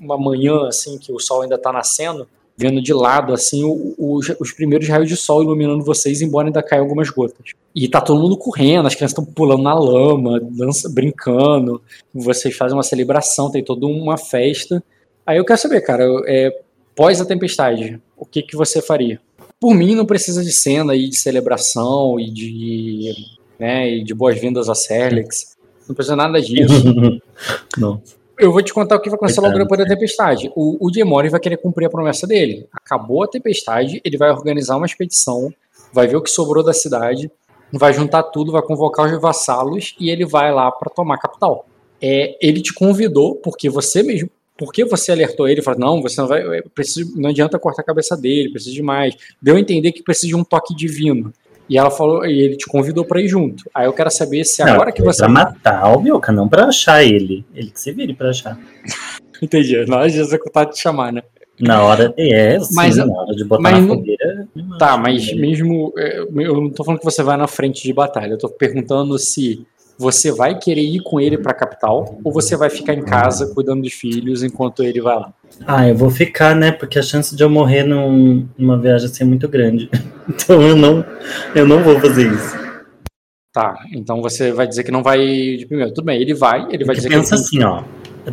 uma 0.00 0.16
manhã, 0.18 0.66
assim, 0.68 0.98
que 0.98 1.12
o 1.12 1.18
sol 1.18 1.42
ainda 1.42 1.58
tá 1.58 1.72
nascendo. 1.72 2.26
Vendo 2.58 2.80
de 2.80 2.94
lado, 2.94 3.34
assim, 3.34 3.64
o- 3.64 3.94
o- 3.98 4.20
os 4.40 4.52
primeiros 4.52 4.88
raios 4.88 5.08
de 5.08 5.16
sol 5.16 5.42
iluminando 5.42 5.84
vocês, 5.84 6.22
embora 6.22 6.48
ainda 6.48 6.62
caiam 6.62 6.84
algumas 6.84 7.10
gotas. 7.10 7.52
E 7.74 7.86
tá 7.86 8.00
todo 8.00 8.18
mundo 8.18 8.34
correndo, 8.38 8.86
as 8.86 8.94
crianças 8.94 9.18
estão 9.18 9.24
pulando 9.34 9.62
na 9.62 9.74
lama, 9.74 10.40
dança, 10.40 10.88
brincando. 10.88 11.82
Vocês 12.14 12.56
fazem 12.56 12.74
uma 12.74 12.82
celebração, 12.82 13.50
tem 13.50 13.62
toda 13.62 13.84
uma 13.86 14.16
festa. 14.16 14.82
Aí 15.26 15.36
eu 15.36 15.44
quero 15.44 15.58
saber, 15.60 15.82
cara, 15.82 16.04
é, 16.26 16.58
pós 16.96 17.20
a 17.20 17.26
tempestade, 17.26 18.00
o 18.16 18.24
que, 18.24 18.42
que 18.42 18.56
você 18.56 18.80
faria? 18.80 19.20
Por 19.60 19.74
mim, 19.74 19.94
não 19.94 20.06
precisa 20.06 20.42
de 20.42 20.50
cena 20.50 20.96
e 20.96 21.08
de 21.08 21.16
celebração 21.16 22.18
e 22.18 22.30
de, 22.30 23.14
né, 23.58 23.88
e 23.90 24.02
de 24.02 24.14
boas-vindas 24.14 24.68
a 24.68 24.74
Serlex. 24.74 25.56
Não 25.86 25.94
precisa 25.94 26.16
nada 26.16 26.40
disso. 26.40 27.20
Não. 27.78 28.02
Eu 28.38 28.52
vou 28.52 28.62
te 28.62 28.74
contar 28.74 28.96
o 28.96 29.00
que 29.00 29.08
vai 29.08 29.16
acontecer 29.16 29.40
logo 29.40 29.56
depois 29.56 29.78
da 29.78 29.86
tempestade. 29.86 30.50
O, 30.54 30.86
o 30.86 30.90
Diemori 30.90 31.28
vai 31.28 31.40
querer 31.40 31.56
cumprir 31.56 31.86
a 31.86 31.90
promessa 31.90 32.26
dele. 32.26 32.66
Acabou 32.72 33.22
a 33.22 33.28
tempestade, 33.28 34.00
ele 34.04 34.18
vai 34.18 34.30
organizar 34.30 34.76
uma 34.76 34.84
expedição, 34.84 35.52
vai 35.92 36.06
ver 36.06 36.16
o 36.16 36.22
que 36.22 36.28
sobrou 36.28 36.62
da 36.62 36.74
cidade, 36.74 37.30
vai 37.72 37.94
juntar 37.94 38.24
tudo, 38.24 38.52
vai 38.52 38.62
convocar 38.62 39.06
os 39.06 39.20
vassalos 39.20 39.94
e 39.98 40.10
ele 40.10 40.26
vai 40.26 40.52
lá 40.52 40.70
para 40.70 40.90
tomar 40.90 41.14
a 41.14 41.18
capital. 41.18 41.66
É, 42.00 42.36
ele 42.46 42.60
te 42.60 42.74
convidou 42.74 43.36
porque 43.36 43.70
você 43.70 44.02
mesmo, 44.02 44.28
porque 44.58 44.84
você 44.84 45.12
alertou 45.12 45.48
ele, 45.48 45.62
falou 45.62 45.78
não, 45.80 46.02
você 46.02 46.20
não 46.20 46.28
vai, 46.28 46.62
preciso, 46.74 47.12
não 47.20 47.30
adianta 47.30 47.58
cortar 47.58 47.82
a 47.82 47.84
cabeça 47.84 48.16
dele, 48.16 48.50
precisa 48.50 48.74
de 48.74 48.82
mais. 48.82 49.14
Deu 49.40 49.56
a 49.56 49.60
entender 49.60 49.92
que 49.92 50.02
precisa 50.02 50.28
de 50.28 50.36
um 50.36 50.44
toque 50.44 50.74
divino. 50.74 51.32
E 51.68 51.76
ela 51.76 51.90
falou, 51.90 52.24
e 52.24 52.40
ele 52.42 52.56
te 52.56 52.66
convidou 52.66 53.04
para 53.04 53.20
ir 53.20 53.26
junto. 53.28 53.64
Aí 53.74 53.86
eu 53.86 53.92
quero 53.92 54.08
saber 54.10 54.44
se 54.44 54.64
Não, 54.64 54.74
agora 54.74 54.92
que 54.92 55.02
foi 55.02 55.12
você 55.12 55.22
Pra 55.24 55.28
matar 55.28 55.96
o 55.96 56.00
Mioca, 56.00 56.30
não 56.30 56.48
pra 56.48 56.66
achar 56.66 57.02
ele. 57.02 57.44
Ele 57.54 57.70
que 57.70 57.80
se 57.80 57.90
vire 57.90 58.14
pra 58.14 58.30
achar. 58.30 58.56
entendi, 59.42 59.84
na 59.86 59.96
hora 59.98 60.08
de 60.10 60.18
executar 60.20 60.66
te 60.66 60.78
chamar, 60.80 61.12
né? 61.12 61.22
Na 61.58 61.82
hora. 61.82 62.14
É, 62.16 62.60
sim, 62.60 62.74
Mas- 62.74 62.96
na 62.96 63.06
hora 63.06 63.34
de 63.34 63.42
botar 63.44 63.62
mas 63.62 63.82
na 63.82 63.88
fogueira. 63.88 64.48
Tá, 64.78 64.96
mas 64.96 65.32
mesmo. 65.32 65.92
é, 65.96 66.18
Eu 66.18 66.60
não 66.60 66.70
tô 66.70 66.84
falando 66.84 66.98
que 67.00 67.04
você 67.04 67.22
vai 67.22 67.36
na 67.36 67.48
frente 67.48 67.82
de 67.82 67.92
batalha. 67.92 68.32
Eu 68.32 68.38
tô 68.38 68.48
perguntando 68.48 69.18
se 69.18 69.66
você 69.98 70.30
vai 70.30 70.58
querer 70.58 70.82
ir 70.82 71.00
com 71.00 71.20
ele 71.20 71.38
pra 71.38 71.54
capital 71.54 72.18
ou 72.22 72.32
você 72.32 72.56
vai 72.56 72.68
ficar 72.70 72.94
em 72.94 73.02
casa 73.02 73.52
cuidando 73.54 73.82
dos 73.82 73.92
filhos 73.92 74.42
enquanto 74.42 74.82
ele 74.82 75.00
vai 75.00 75.16
lá. 75.16 75.32
Ah, 75.66 75.88
eu 75.88 75.94
vou 75.94 76.10
ficar, 76.10 76.54
né? 76.54 76.70
Porque 76.72 76.98
a 76.98 77.02
chance 77.02 77.34
de 77.34 77.42
eu 77.42 77.48
morrer 77.48 77.82
num, 77.82 78.46
numa 78.58 78.78
viagem 78.78 79.06
assim 79.06 79.24
é 79.24 79.26
muito 79.26 79.48
grande. 79.48 79.90
Então 80.28 80.60
eu 80.60 80.74
não, 80.74 81.04
eu 81.54 81.64
não 81.64 81.84
vou 81.84 82.00
fazer 82.00 82.28
isso. 82.32 82.58
Tá, 83.52 83.74
então 83.92 84.20
você 84.20 84.50
vai 84.50 84.66
dizer 84.66 84.82
que 84.82 84.90
não 84.90 85.02
vai 85.02 85.18
de 85.18 85.64
primeiro. 85.66 85.94
Tudo 85.94 86.04
bem, 86.04 86.20
ele 86.20 86.34
vai, 86.34 86.66
ele 86.68 86.84
vai 86.84 86.96
dizer 86.96 87.08
pensa 87.08 87.36
que. 87.36 87.42
assim, 87.42 87.62
ó. 87.62 87.84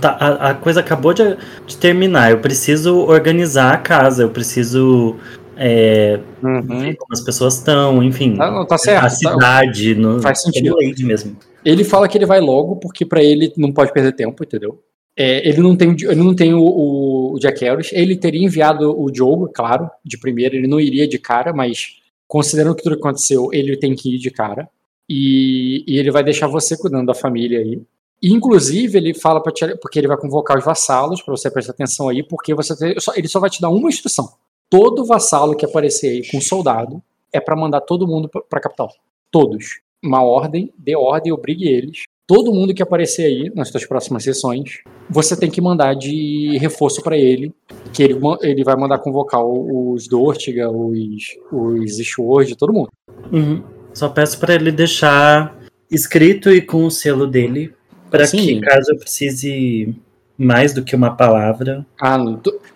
tá, 0.02 0.18
a, 0.19 0.49
a 0.49 0.53
coisa 0.56 0.80
acabou 0.80 1.14
de, 1.14 1.38
de 1.68 1.77
terminar. 1.77 2.31
Eu 2.31 2.40
preciso 2.40 2.98
organizar 2.98 3.73
a 3.73 3.77
casa, 3.77 4.23
eu 4.23 4.31
preciso 4.31 5.18
é, 5.57 6.19
Uhum. 6.41 6.95
como 6.95 7.13
as 7.13 7.21
pessoas 7.21 7.55
estão, 7.57 8.01
enfim. 8.03 8.35
Tá, 8.35 8.49
não, 8.51 8.65
tá 8.65 8.77
certo. 8.77 8.99
a 8.99 9.01
tá- 9.03 9.09
cidade, 9.09 9.95
no, 9.95 10.21
Faz 10.21 10.41
sentido. 10.41 10.75
Mesmo. 11.05 11.38
Ele 11.63 11.84
fala 11.84 12.07
que 12.07 12.17
ele 12.17 12.25
vai 12.25 12.39
logo 12.41 12.75
porque 12.77 13.05
pra 13.05 13.23
ele 13.23 13.51
não 13.57 13.71
pode 13.71 13.93
perder 13.93 14.13
tempo, 14.13 14.43
entendeu? 14.43 14.80
É, 15.15 15.47
ele 15.47 15.59
não 15.61 15.75
tem, 15.75 15.89
o- 15.91 16.11
ele 16.11 16.15
não 16.23 16.34
tem 16.35 16.53
o, 16.53 16.61
o, 16.61 17.34
o 17.35 17.39
Jack 17.39 17.63
Harris. 17.63 17.91
Ele 17.93 18.15
teria 18.15 18.43
enviado 18.43 18.99
o 18.99 19.11
Diogo, 19.11 19.47
claro, 19.53 19.89
de 20.03 20.17
primeira. 20.17 20.55
Ele 20.55 20.67
não 20.67 20.80
iria 20.80 21.07
de 21.07 21.19
cara, 21.19 21.53
mas 21.53 21.97
considerando 22.27 22.75
que 22.75 22.84
tudo 22.84 22.95
aconteceu, 22.95 23.49
ele 23.53 23.77
tem 23.77 23.93
que 23.95 24.15
ir 24.15 24.17
de 24.19 24.31
cara. 24.31 24.67
E, 25.09 25.84
e 25.88 25.99
ele 25.99 26.09
vai 26.11 26.23
deixar 26.23 26.47
você 26.47 26.75
cuidando 26.77 27.07
da 27.07 27.13
família 27.13 27.59
aí. 27.59 27.81
E, 28.21 28.31
inclusive, 28.34 28.97
ele 28.97 29.13
fala 29.13 29.41
para 29.43 29.51
te, 29.51 29.75
porque 29.81 29.99
ele 29.99 30.07
vai 30.07 30.17
convocar 30.17 30.57
os 30.57 30.63
vassalos 30.63 31.21
para 31.21 31.35
você 31.35 31.51
prestar 31.51 31.73
atenção 31.73 32.07
aí, 32.09 32.23
porque 32.23 32.55
você 32.55 32.75
tem- 32.75 32.97
só- 32.99 33.13
ele 33.15 33.27
só 33.27 33.39
vai 33.39 33.49
te 33.49 33.61
dar 33.61 33.69
uma 33.69 33.89
instrução. 33.89 34.30
Todo 34.73 35.05
vassalo 35.05 35.55
que 35.55 35.67
aparecer 35.67 36.09
aí 36.09 36.31
com 36.31 36.41
soldado 36.41 36.99
é 37.31 37.39
para 37.39 37.55
mandar 37.55 37.81
todo 37.81 38.07
mundo 38.07 38.27
para 38.27 38.57
a 38.57 38.59
capital. 38.59 38.91
Todos. 39.29 39.81
Uma 40.03 40.23
ordem, 40.23 40.73
dê 40.75 40.95
ordem, 40.95 41.31
obrigue 41.31 41.67
eles. 41.67 42.05
Todo 42.25 42.51
mundo 42.51 42.73
que 42.73 42.81
aparecer 42.81 43.25
aí 43.25 43.51
nas 43.53 43.69
suas 43.69 43.85
próximas 43.85 44.23
sessões, 44.23 44.79
você 45.07 45.37
tem 45.37 45.51
que 45.51 45.61
mandar 45.61 45.93
de 45.93 46.57
reforço 46.57 47.03
para 47.03 47.15
ele, 47.15 47.53
que 47.93 48.01
ele, 48.01 48.19
ele 48.41 48.63
vai 48.63 48.75
mandar 48.75 48.97
convocar 48.97 49.45
os 49.45 50.07
Dortiga, 50.07 50.71
os, 50.71 51.37
os 51.51 51.99
Ishword, 51.99 52.55
todo 52.55 52.73
mundo. 52.73 52.89
Uhum. 53.31 53.61
Só 53.93 54.09
peço 54.09 54.39
pra 54.39 54.55
ele 54.55 54.71
deixar 54.71 55.55
escrito 55.91 56.49
e 56.49 56.59
com 56.59 56.83
o 56.87 56.89
selo 56.89 57.27
dele, 57.27 57.75
para 58.09 58.27
que 58.27 58.59
caso 58.59 58.91
eu 58.91 58.97
precise 58.97 59.95
mais 60.35 60.73
do 60.73 60.83
que 60.83 60.95
uma 60.95 61.15
palavra. 61.15 61.85
Ah, 62.01 62.17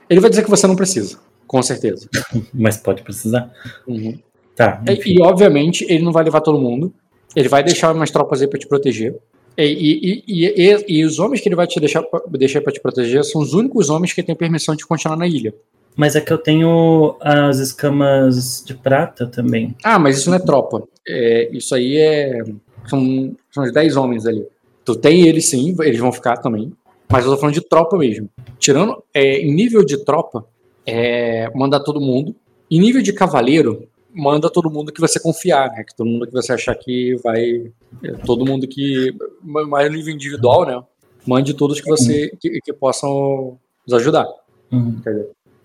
ele 0.08 0.20
vai 0.20 0.30
dizer 0.30 0.44
que 0.44 0.50
você 0.50 0.68
não 0.68 0.76
precisa, 0.76 1.18
com 1.48 1.62
certeza. 1.64 2.10
Mas 2.54 2.78
pode 2.78 3.02
precisar. 3.02 3.52
Uhum. 3.88 4.20
Tá. 4.56 4.84
E, 4.88 5.14
e, 5.14 5.22
obviamente 5.22 5.86
ele 5.88 6.04
não 6.04 6.12
vai 6.12 6.24
levar 6.24 6.42
todo 6.42 6.60
mundo. 6.60 6.94
Ele 7.36 7.48
vai 7.48 7.64
deixar 7.64 7.94
umas 7.94 8.12
tropas 8.12 8.42
aí 8.42 8.48
para 8.48 8.60
te 8.60 8.68
proteger. 8.68 9.16
E, 9.58 10.24
e, 10.28 10.86
e, 10.88 11.06
os 11.06 11.18
homens 11.18 11.42
que 11.42 11.50
ele 11.50 11.56
vai 11.56 11.66
te 11.66 11.80
deixar, 11.80 12.04
deixar 12.30 12.62
para 12.62 12.72
te 12.72 12.80
proteger 12.80 13.24
são 13.24 13.42
os 13.42 13.54
únicos 13.54 13.90
homens 13.90 14.14
que 14.14 14.22
têm 14.22 14.36
permissão 14.36 14.76
de 14.76 14.86
continuar 14.86 15.16
na 15.16 15.28
ilha. 15.28 15.54
Mas 15.96 16.16
é 16.16 16.22
que 16.22 16.32
eu 16.32 16.38
tenho 16.38 17.16
as 17.20 17.58
escamas 17.58 18.64
de 18.64 18.76
prata 18.76 19.26
também. 19.26 19.76
Ah, 19.84 19.98
mas 19.98 20.20
isso 20.20 20.30
não 20.30 20.38
é 20.38 20.40
tropa. 20.40 20.84
É, 21.08 21.50
isso 21.52 21.74
aí 21.74 21.98
é. 21.98 22.44
São, 22.86 23.36
são 23.52 23.64
os 23.64 23.74
10 23.74 23.98
homens 23.98 24.28
ali. 24.28 24.46
Tu 24.86 24.96
tem 24.96 25.28
eles 25.28 25.50
sim, 25.50 25.76
eles 25.82 26.00
vão 26.00 26.12
ficar 26.12 26.38
também. 26.38 26.72
Mas 27.10 27.26
eu 27.26 27.32
tô 27.32 27.38
falando 27.38 27.56
de 27.56 27.68
tropa 27.68 27.98
mesmo. 27.98 28.30
Tirando. 28.60 29.04
É, 29.12 29.40
em 29.40 29.52
nível 29.52 29.84
de 29.84 29.98
tropa, 30.06 30.46
é, 30.88 31.52
manda 31.54 31.84
todo 31.84 32.00
mundo. 32.00 32.34
Em 32.72 32.80
nível 32.80 33.02
de 33.02 33.12
cavaleiro, 33.12 33.88
manda 34.14 34.50
todo 34.50 34.72
mundo 34.72 34.92
que 34.92 35.02
você 35.02 35.20
confiar, 35.20 35.70
né? 35.72 35.84
Que 35.84 35.96
todo 35.96 36.08
mundo 36.08 36.26
que 36.26 36.34
você 36.34 36.54
achar 36.54 36.74
que 36.76 37.16
vai. 37.22 37.72
É, 38.04 38.12
todo 38.26 38.46
mundo 38.46 38.66
que. 38.66 39.14
Mais 39.44 39.92
nível 39.92 40.14
individual, 40.14 40.66
né? 40.66 40.82
Mande 41.26 41.54
todos 41.54 41.82
que 41.82 41.90
você. 41.90 42.32
que, 42.40 42.62
que 42.62 42.74
possam 42.74 43.60
nos 43.86 44.00
ajudar. 44.00 44.28
Uhum. 44.72 45.02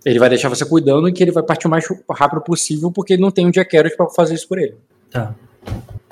Ele 0.04 0.18
vai 0.18 0.28
deixar 0.28 0.48
você 0.48 0.64
cuidando 0.64 1.08
e 1.08 1.12
que 1.12 1.22
ele 1.22 1.30
vai 1.30 1.44
partir 1.44 1.68
o 1.68 1.70
mais 1.70 1.86
rápido 2.10 2.42
possível 2.42 2.90
porque 2.90 3.12
ele 3.12 3.22
não 3.22 3.30
tem 3.30 3.46
um 3.46 3.50
dia 3.50 3.64
para 3.64 4.08
fazer 4.10 4.34
isso 4.34 4.48
por 4.48 4.58
ele. 4.58 4.74
Tá. 5.10 5.34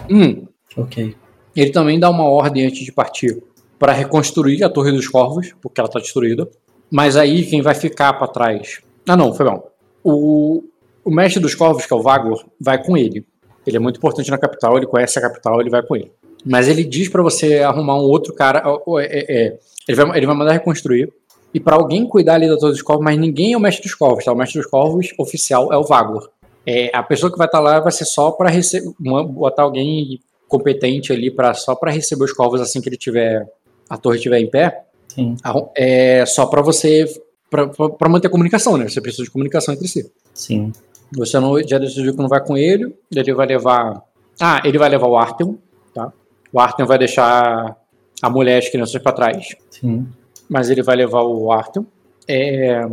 Hum. 0.09 0.47
Ok. 0.77 1.17
Ele 1.57 1.71
também 1.71 1.99
dá 1.99 2.09
uma 2.09 2.25
ordem 2.25 2.67
antes 2.67 2.85
de 2.85 2.93
partir 2.93 3.43
para 3.79 3.93
reconstruir 3.93 4.63
a 4.63 4.69
Torre 4.69 4.93
dos 4.93 5.09
Corvos, 5.09 5.55
porque 5.61 5.81
ela 5.81 5.89
está 5.89 5.99
destruída. 5.99 6.49
Mas 6.91 7.17
aí 7.17 7.45
quem 7.47 7.63
vai 7.63 7.75
ficar 7.75 8.13
para 8.13 8.29
trás. 8.29 8.81
Ah, 9.07 9.17
não, 9.17 9.33
foi 9.35 9.47
bom. 9.47 9.69
O, 10.03 10.63
o 11.05 11.11
mestre 11.11 11.41
dos 11.41 11.55
Corvos, 11.55 11.87
que 11.87 11.93
é 11.93 11.97
o 11.97 12.03
Vagor, 12.03 12.45
vai 12.61 12.83
com 12.83 12.97
ele. 12.97 13.27
Ele 13.67 13.77
é 13.77 13.81
muito 13.81 13.99
importante 13.99 14.31
na 14.31 14.39
capital, 14.39 14.77
ele 14.77 14.87
conhece 14.87 15.19
a 15.19 15.23
capital, 15.23 15.61
ele 15.61 15.71
vai 15.71 15.83
com 15.83 15.97
ele. 15.97 16.11
Mas 16.45 16.69
ele 16.69 16.85
diz 16.85 17.09
para 17.09 17.23
você 17.23 17.59
arrumar 17.59 17.97
um 17.97 18.05
outro 18.05 18.33
cara. 18.35 18.63
É, 19.01 19.47
é, 19.47 19.59
ele, 19.87 19.97
vai, 19.97 20.17
ele 20.17 20.27
vai 20.27 20.37
mandar 20.37 20.53
reconstruir 20.53 21.13
e 21.53 21.61
para 21.61 21.77
alguém 21.77 22.07
cuidar 22.07 22.35
ali 22.35 22.49
da 22.49 22.57
Torre 22.57 22.73
dos 22.73 22.83
Corvos, 22.83 23.05
mas 23.05 23.19
ninguém 23.19 23.53
é 23.53 23.57
o 23.57 23.61
mestre 23.61 23.83
dos 23.83 23.95
Corvos, 23.95 24.25
tá? 24.25 24.33
O 24.33 24.37
mestre 24.37 24.61
dos 24.61 24.71
Corvos 24.71 25.09
oficial 25.19 25.73
é 25.73 25.77
o 25.77 25.85
Vagor. 25.85 26.31
É, 26.67 26.91
a 26.95 27.03
pessoa 27.03 27.31
que 27.31 27.39
vai 27.39 27.47
estar 27.47 27.59
tá 27.59 27.65
lá 27.65 27.81
vai 27.81 27.93
ser 27.93 28.05
só 28.05 28.31
para 28.31 28.49
receber, 28.49 28.93
botar 28.99 29.63
alguém 29.63 30.21
competente 30.47 31.13
ali 31.13 31.31
para 31.31 31.55
só 31.55 31.75
para 31.75 31.91
receber 31.91 32.25
os 32.25 32.33
corvos 32.33 32.61
assim 32.61 32.81
que 32.81 32.89
ele 32.89 32.97
tiver 32.97 33.49
a 33.89 33.97
torre 33.97 34.17
estiver 34.17 34.41
em 34.41 34.51
pé. 34.51 34.85
Sim. 35.09 35.37
É 35.75 36.25
só 36.27 36.47
para 36.47 36.61
você 36.61 37.07
para 37.51 38.09
manter 38.09 38.29
a 38.29 38.31
comunicação, 38.31 38.77
né? 38.77 38.89
Você 38.89 39.01
precisa 39.01 39.25
de 39.25 39.31
comunicação 39.31 39.75
entre 39.75 39.89
si. 39.89 40.11
Sim. 40.33 40.73
Você 41.17 41.39
não, 41.41 41.61
já 41.67 41.79
decidiu 41.79 42.13
que 42.13 42.23
não 42.23 42.29
vai 42.29 42.41
com 42.43 42.57
ele, 42.57 42.95
ele 43.15 43.35
vai 43.35 43.47
levar. 43.47 44.03
Ah, 44.41 44.63
ele 44.65 44.79
vai 44.79 44.89
levar 44.89 45.09
o 45.09 45.17
Artem, 45.17 45.59
tá? 45.93 46.13
O 46.53 46.61
Artem 46.61 46.87
vai 46.87 46.99
deixar 46.99 47.77
a 48.23 48.31
mulher 48.31 48.57
e 48.57 48.59
as 48.59 48.69
crianças 48.69 49.03
para 49.03 49.13
trás. 49.13 49.57
Sim 49.71 50.07
mas 50.51 50.69
ele 50.69 50.83
vai 50.83 50.97
levar 50.97 51.23
o 51.23 51.53
Arthur. 51.53 51.87
É, 52.27 52.85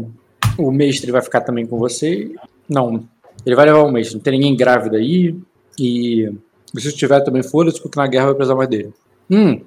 o 0.60 0.72
mestre 0.72 1.12
vai 1.12 1.24
ficar 1.24 1.42
também 1.42 1.66
com 1.66 1.80
você. 1.80 2.32
Não, 2.70 3.04
ele 3.44 3.56
vai 3.56 3.66
levar 3.66 3.82
o 3.82 3.92
mestre. 3.92 4.16
Não 4.16 4.22
tem 4.22 4.34
ninguém 4.34 4.56
grávida 4.56 4.98
aí. 4.98 5.36
E 5.80 6.32
se 6.78 6.96
tiver 6.96 7.22
também, 7.22 7.42
foda-se, 7.42 7.82
porque 7.82 8.00
na 8.00 8.06
guerra 8.06 8.28
vai 8.28 8.36
precisar 8.36 8.56
mais 8.56 8.70
dele. 8.70 8.94
Hum. 9.30 9.60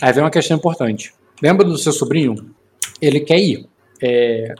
Aí 0.00 0.12
vem 0.14 0.24
uma 0.24 0.30
questão 0.30 0.56
importante. 0.56 1.12
Lembra 1.42 1.66
do 1.66 1.76
seu 1.76 1.92
sobrinho? 1.92 2.54
Ele 3.02 3.20
quer 3.20 3.38
ir. 3.38 3.68
É... 4.02 4.54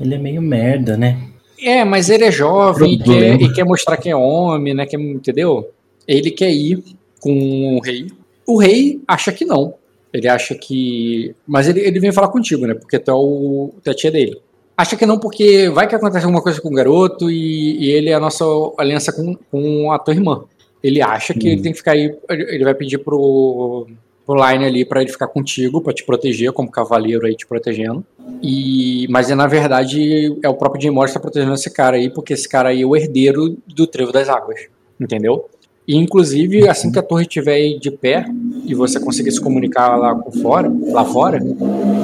Ele 0.00 0.14
é 0.14 0.18
meio 0.18 0.40
merda, 0.40 0.96
né? 0.96 1.30
É, 1.62 1.84
mas 1.84 2.08
ele 2.08 2.24
é 2.24 2.32
jovem 2.32 2.94
e 2.94 2.98
quer, 2.98 3.40
e 3.40 3.52
quer, 3.52 3.64
mostrar 3.64 3.98
que 3.98 4.08
é 4.08 4.16
homem, 4.16 4.72
né? 4.72 4.86
Que, 4.86 4.96
entendeu? 4.96 5.70
Ele 6.08 6.30
quer 6.30 6.50
ir 6.50 6.82
com 7.20 7.76
o 7.76 7.80
rei. 7.80 8.06
O 8.46 8.58
rei 8.58 9.00
acha 9.06 9.30
que 9.30 9.44
não. 9.44 9.74
Ele 10.12 10.26
acha 10.26 10.54
que. 10.54 11.34
Mas 11.46 11.68
ele, 11.68 11.80
ele 11.80 12.00
vem 12.00 12.12
falar 12.12 12.28
contigo, 12.28 12.66
né? 12.66 12.74
Porque 12.74 12.98
tu 12.98 13.10
é, 13.10 13.14
o, 13.14 13.74
tu 13.82 13.88
é 13.88 13.90
a 13.90 13.94
tia 13.94 14.10
dele. 14.10 14.40
Acha 14.76 14.96
que 14.96 15.04
não, 15.04 15.18
porque 15.18 15.68
vai 15.68 15.86
que 15.86 15.94
acontece 15.94 16.24
alguma 16.24 16.42
coisa 16.42 16.60
com 16.60 16.68
o 16.68 16.74
garoto 16.74 17.30
e, 17.30 17.76
e 17.78 17.90
ele 17.90 18.08
é 18.08 18.14
a 18.14 18.20
nossa 18.20 18.44
aliança 18.78 19.12
com, 19.12 19.36
com 19.50 19.92
a 19.92 19.98
tua 19.98 20.14
irmã. 20.14 20.44
Ele 20.82 21.02
acha 21.02 21.34
que 21.34 21.46
hum. 21.46 21.52
ele 21.52 21.62
tem 21.62 21.72
que 21.72 21.78
ficar 21.78 21.92
aí. 21.92 22.16
Ele 22.30 22.64
vai 22.64 22.74
pedir 22.74 22.98
pro, 22.98 23.86
pro 24.30 24.48
Line 24.48 24.64
ali 24.64 24.84
para 24.84 25.02
ele 25.02 25.10
ficar 25.10 25.26
contigo, 25.26 25.80
para 25.80 25.92
te 25.92 26.04
proteger, 26.04 26.52
como 26.52 26.70
cavaleiro 26.70 27.26
aí 27.26 27.34
te 27.34 27.44
protegendo. 27.44 28.04
E, 28.40 29.08
mas 29.10 29.28
na 29.30 29.48
verdade 29.48 30.38
é 30.40 30.48
o 30.48 30.54
próprio 30.54 30.80
Jim 30.80 30.90
Morris 30.90 31.10
que 31.10 31.14
tá 31.14 31.20
protegendo 31.20 31.52
esse 31.54 31.68
cara 31.68 31.96
aí, 31.96 32.08
porque 32.08 32.34
esse 32.34 32.48
cara 32.48 32.68
aí 32.68 32.82
é 32.82 32.86
o 32.86 32.94
herdeiro 32.94 33.56
do 33.66 33.88
Trevo 33.88 34.12
das 34.12 34.28
Águas. 34.28 34.68
Entendeu? 35.00 35.48
E, 35.88 35.96
inclusive, 35.96 36.68
assim 36.68 36.92
que 36.92 36.98
a 37.00 37.02
torre 37.02 37.22
estiver 37.22 37.76
de 37.78 37.90
pé 37.90 38.24
e 38.64 38.72
você 38.72 39.00
conseguir 39.00 39.32
se 39.32 39.40
comunicar 39.40 39.96
lá, 39.96 40.14
com 40.14 40.30
fora, 40.30 40.72
lá 40.92 41.04
fora, 41.04 41.40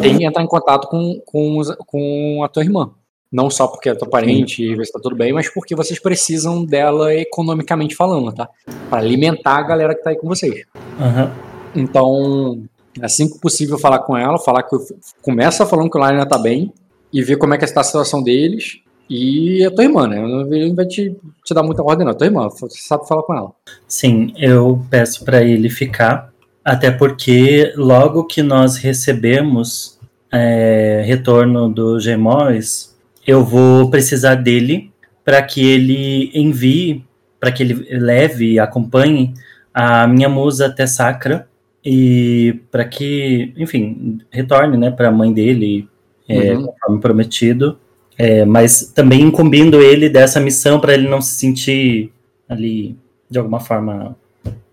tem 0.01 0.19
que 0.19 0.25
entrar 0.25 0.43
em 0.43 0.49
contato 0.49 0.89
com, 0.89 1.21
com, 1.25 1.63
com 1.87 2.43
a 2.43 2.49
tua 2.49 2.65
irmã. 2.65 2.91
Não 3.31 3.51
só 3.51 3.69
porque 3.69 3.91
é 3.91 3.95
tua 3.95 4.09
parente 4.09 4.65
e 4.65 4.85
se 4.85 4.91
tá 4.91 4.99
tudo 5.01 5.15
bem, 5.15 5.33
mas 5.33 5.49
porque 5.49 5.77
vocês 5.77 6.01
precisam 6.01 6.65
dela 6.65 7.15
economicamente 7.15 7.95
falando, 7.95 8.33
tá? 8.33 8.49
Para 8.91 8.99
alimentar 8.99 9.59
a 9.59 9.63
galera 9.63 9.95
que 9.95 10.03
tá 10.03 10.11
aí 10.11 10.17
com 10.17 10.27
vocês. 10.27 10.65
Uhum. 10.99 11.46
Então, 11.77 12.63
assim 13.01 13.29
que 13.29 13.39
possível, 13.39 13.79
falar 13.79 14.01
com 14.01 14.17
ela, 14.17 14.39
falar 14.39 14.63
que 14.63 14.77
começa 15.23 15.67
falando 15.67 15.91
que 15.91 15.99
o 15.99 16.07
Liner 16.07 16.27
tá 16.27 16.39
bem 16.39 16.73
e 17.13 17.23
ver 17.23 17.37
como 17.37 17.55
é 17.55 17.59
que 17.59 17.65
está 17.65 17.81
a 17.81 17.85
situação 17.85 18.23
deles 18.23 18.81
e 19.09 19.65
a 19.65 19.71
tua 19.71 19.85
irmã, 19.85 20.09
né? 20.09 20.19
Ele 20.19 20.69
não 20.69 20.75
vai 20.75 20.87
te, 20.87 21.15
te 21.45 21.55
dar 21.55 21.63
muita 21.63 21.83
ordem, 21.83 22.05
não. 22.05 22.13
A 22.13 22.15
tua 22.15 22.27
irmã, 22.27 22.49
você 22.49 22.79
sabe 22.81 23.07
falar 23.07 23.23
com 23.23 23.35
ela. 23.35 23.53
Sim, 23.87 24.33
eu 24.37 24.85
peço 24.91 25.25
para 25.25 25.43
ele 25.43 25.71
ficar, 25.71 26.33
até 26.65 26.91
porque 26.91 27.73
logo 27.77 28.25
que 28.25 28.43
nós 28.43 28.77
recebemos 28.77 29.99
é, 30.33 31.03
retorno 31.07 31.69
do 31.69 32.01
Gemóis, 32.01 32.97
eu 33.27 33.45
vou 33.45 33.91
precisar 33.91 34.37
dele 34.37 34.93
para 35.25 35.43
que 35.43 35.65
ele 35.65 36.31
envie, 36.35 37.05
para 37.39 37.53
que 37.53 37.63
ele 37.63 37.87
leve 37.91 38.53
e 38.53 38.59
acompanhe 38.59 39.35
a 39.73 40.07
minha 40.07 40.29
musa 40.29 40.67
até 40.67 40.87
Sacra 40.87 41.49
e 41.87 42.61
para 42.71 42.85
que, 42.85 43.55
enfim, 43.57 44.19
retorne, 44.31 44.77
né, 44.77 44.91
para 44.91 45.09
a 45.09 45.13
mãe 45.13 45.33
dele, 45.33 45.89
é, 46.29 46.53
uhum. 46.53 46.67
conforme 46.67 47.01
prometido 47.01 47.79
é, 48.19 48.45
mas 48.45 48.93
também 48.95 49.21
incumbindo 49.21 49.81
ele 49.83 50.09
dessa 50.09 50.41
missão 50.41 50.81
para 50.81 50.95
ele 50.95 51.09
não 51.09 51.21
se 51.21 51.35
sentir 51.35 52.13
ali 52.49 52.97
de 53.29 53.39
alguma 53.39 53.61
forma 53.61 54.17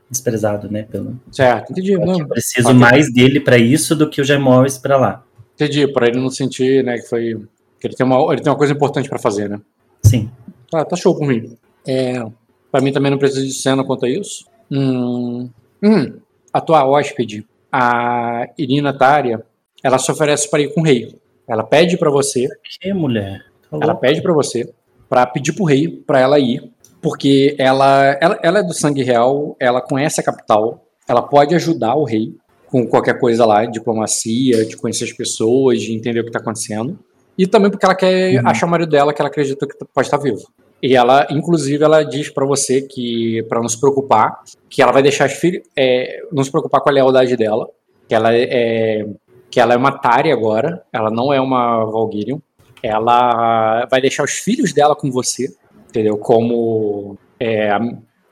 desprezado, 0.09 0.71
né? 0.71 0.83
Pelo, 0.83 1.19
certo, 1.31 1.71
entendi. 1.71 1.97
Não, 1.97 2.25
preciso 2.27 2.69
okay. 2.69 2.79
mais 2.79 3.11
dele 3.11 3.39
para 3.39 3.57
isso 3.57 3.95
do 3.95 4.09
que 4.09 4.21
o 4.21 4.23
Jaimorris 4.23 4.77
para 4.77 4.95
lá. 4.95 5.23
Entendi, 5.55 5.87
para 5.87 6.07
ele 6.07 6.19
não 6.19 6.29
sentir, 6.29 6.83
né, 6.83 6.97
que 6.97 7.09
foi 7.09 7.37
que 7.79 7.87
ele 7.87 7.95
tem 7.95 8.05
uma 8.05 8.31
ele 8.31 8.41
tem 8.41 8.51
uma 8.51 8.57
coisa 8.57 8.71
importante 8.71 9.09
para 9.09 9.19
fazer, 9.19 9.49
né? 9.49 9.59
Sim. 10.03 10.29
Tá, 10.71 10.85
tá 10.85 10.95
show 10.95 11.17
por 11.17 11.27
mim. 11.27 11.57
É, 11.85 12.23
para 12.71 12.81
mim 12.81 12.93
também 12.93 13.11
não 13.11 13.17
precisa 13.17 13.45
de 13.45 13.53
cena 13.53 13.83
quanto 13.83 14.05
a 14.05 14.09
isso. 14.09 14.45
Hum, 14.71 15.49
hum, 15.83 16.13
a 16.53 16.61
tua 16.61 16.85
hóspede, 16.85 17.45
a 17.71 18.47
Irina 18.57 18.95
Tária, 18.95 19.43
ela 19.83 19.97
se 19.97 20.09
oferece 20.11 20.49
para 20.49 20.61
ir 20.61 20.73
com 20.73 20.81
o 20.81 20.83
rei. 20.83 21.19
Ela 21.47 21.63
pede 21.63 21.97
para 21.97 22.11
você. 22.11 22.47
Que 22.79 22.93
mulher? 22.93 23.43
Tá 23.69 23.79
ela 23.81 23.95
pede 23.95 24.21
para 24.21 24.31
você 24.31 24.71
para 25.13 25.27
pedir 25.27 25.53
pro 25.53 25.63
rei 25.63 25.87
para 25.87 26.19
ela 26.19 26.39
ir, 26.39 26.71
porque 26.99 27.55
ela, 27.59 28.17
ela, 28.19 28.39
ela 28.41 28.59
é 28.59 28.63
do 28.63 28.73
sangue 28.73 29.03
real, 29.03 29.55
ela 29.59 29.79
conhece 29.79 30.19
a 30.19 30.23
capital, 30.23 30.87
ela 31.07 31.21
pode 31.21 31.53
ajudar 31.53 31.93
o 31.93 32.03
rei 32.03 32.35
com 32.65 32.87
qualquer 32.87 33.19
coisa 33.19 33.45
lá, 33.45 33.63
diplomacia, 33.63 34.65
de 34.65 34.75
conhecer 34.75 35.03
as 35.03 35.13
pessoas, 35.13 35.83
de 35.83 35.93
entender 35.93 36.21
o 36.21 36.23
que 36.23 36.29
está 36.29 36.39
acontecendo. 36.39 36.97
E 37.37 37.45
também 37.45 37.69
porque 37.69 37.85
ela 37.85 37.93
quer 37.93 38.41
uhum. 38.41 38.49
achar 38.49 38.65
o 38.65 38.69
marido 38.69 38.89
dela 38.89 39.13
que 39.13 39.21
ela 39.21 39.29
acredita 39.29 39.67
que 39.67 39.75
pode 39.93 40.07
estar 40.07 40.17
vivo. 40.17 40.41
E 40.83 40.97
ela, 40.97 41.25
inclusive, 41.31 41.81
ela 41.81 42.03
diz 42.03 42.29
para 42.29 42.45
você 42.45 42.81
que 42.81 43.41
para 43.43 43.61
não 43.61 43.69
se 43.69 43.79
preocupar, 43.79 44.43
que 44.69 44.81
ela 44.81 44.91
vai 44.91 45.01
deixar 45.01 45.23
as 45.23 45.31
filhas, 45.31 45.63
é, 45.77 46.19
não 46.29 46.43
se 46.43 46.51
preocupar 46.51 46.81
com 46.81 46.89
a 46.89 46.91
lealdade 46.91 47.37
dela, 47.37 47.69
que 48.05 48.13
ela 48.13 48.35
é, 48.35 49.07
que 49.49 49.61
ela 49.61 49.73
é 49.75 49.77
uma 49.77 49.97
Tari 49.97 50.29
agora, 50.29 50.83
ela 50.91 51.09
não 51.09 51.31
é 51.31 51.39
uma 51.39 51.85
Valkyrian. 51.85 52.41
Ela 52.83 53.85
vai 53.89 54.01
deixar 54.01 54.25
os 54.25 54.33
filhos 54.33 54.73
dela 54.73 54.93
com 54.93 55.09
você, 55.09 55.55
entendeu? 55.87 56.17
Como 56.17 57.17
é, 57.39 57.69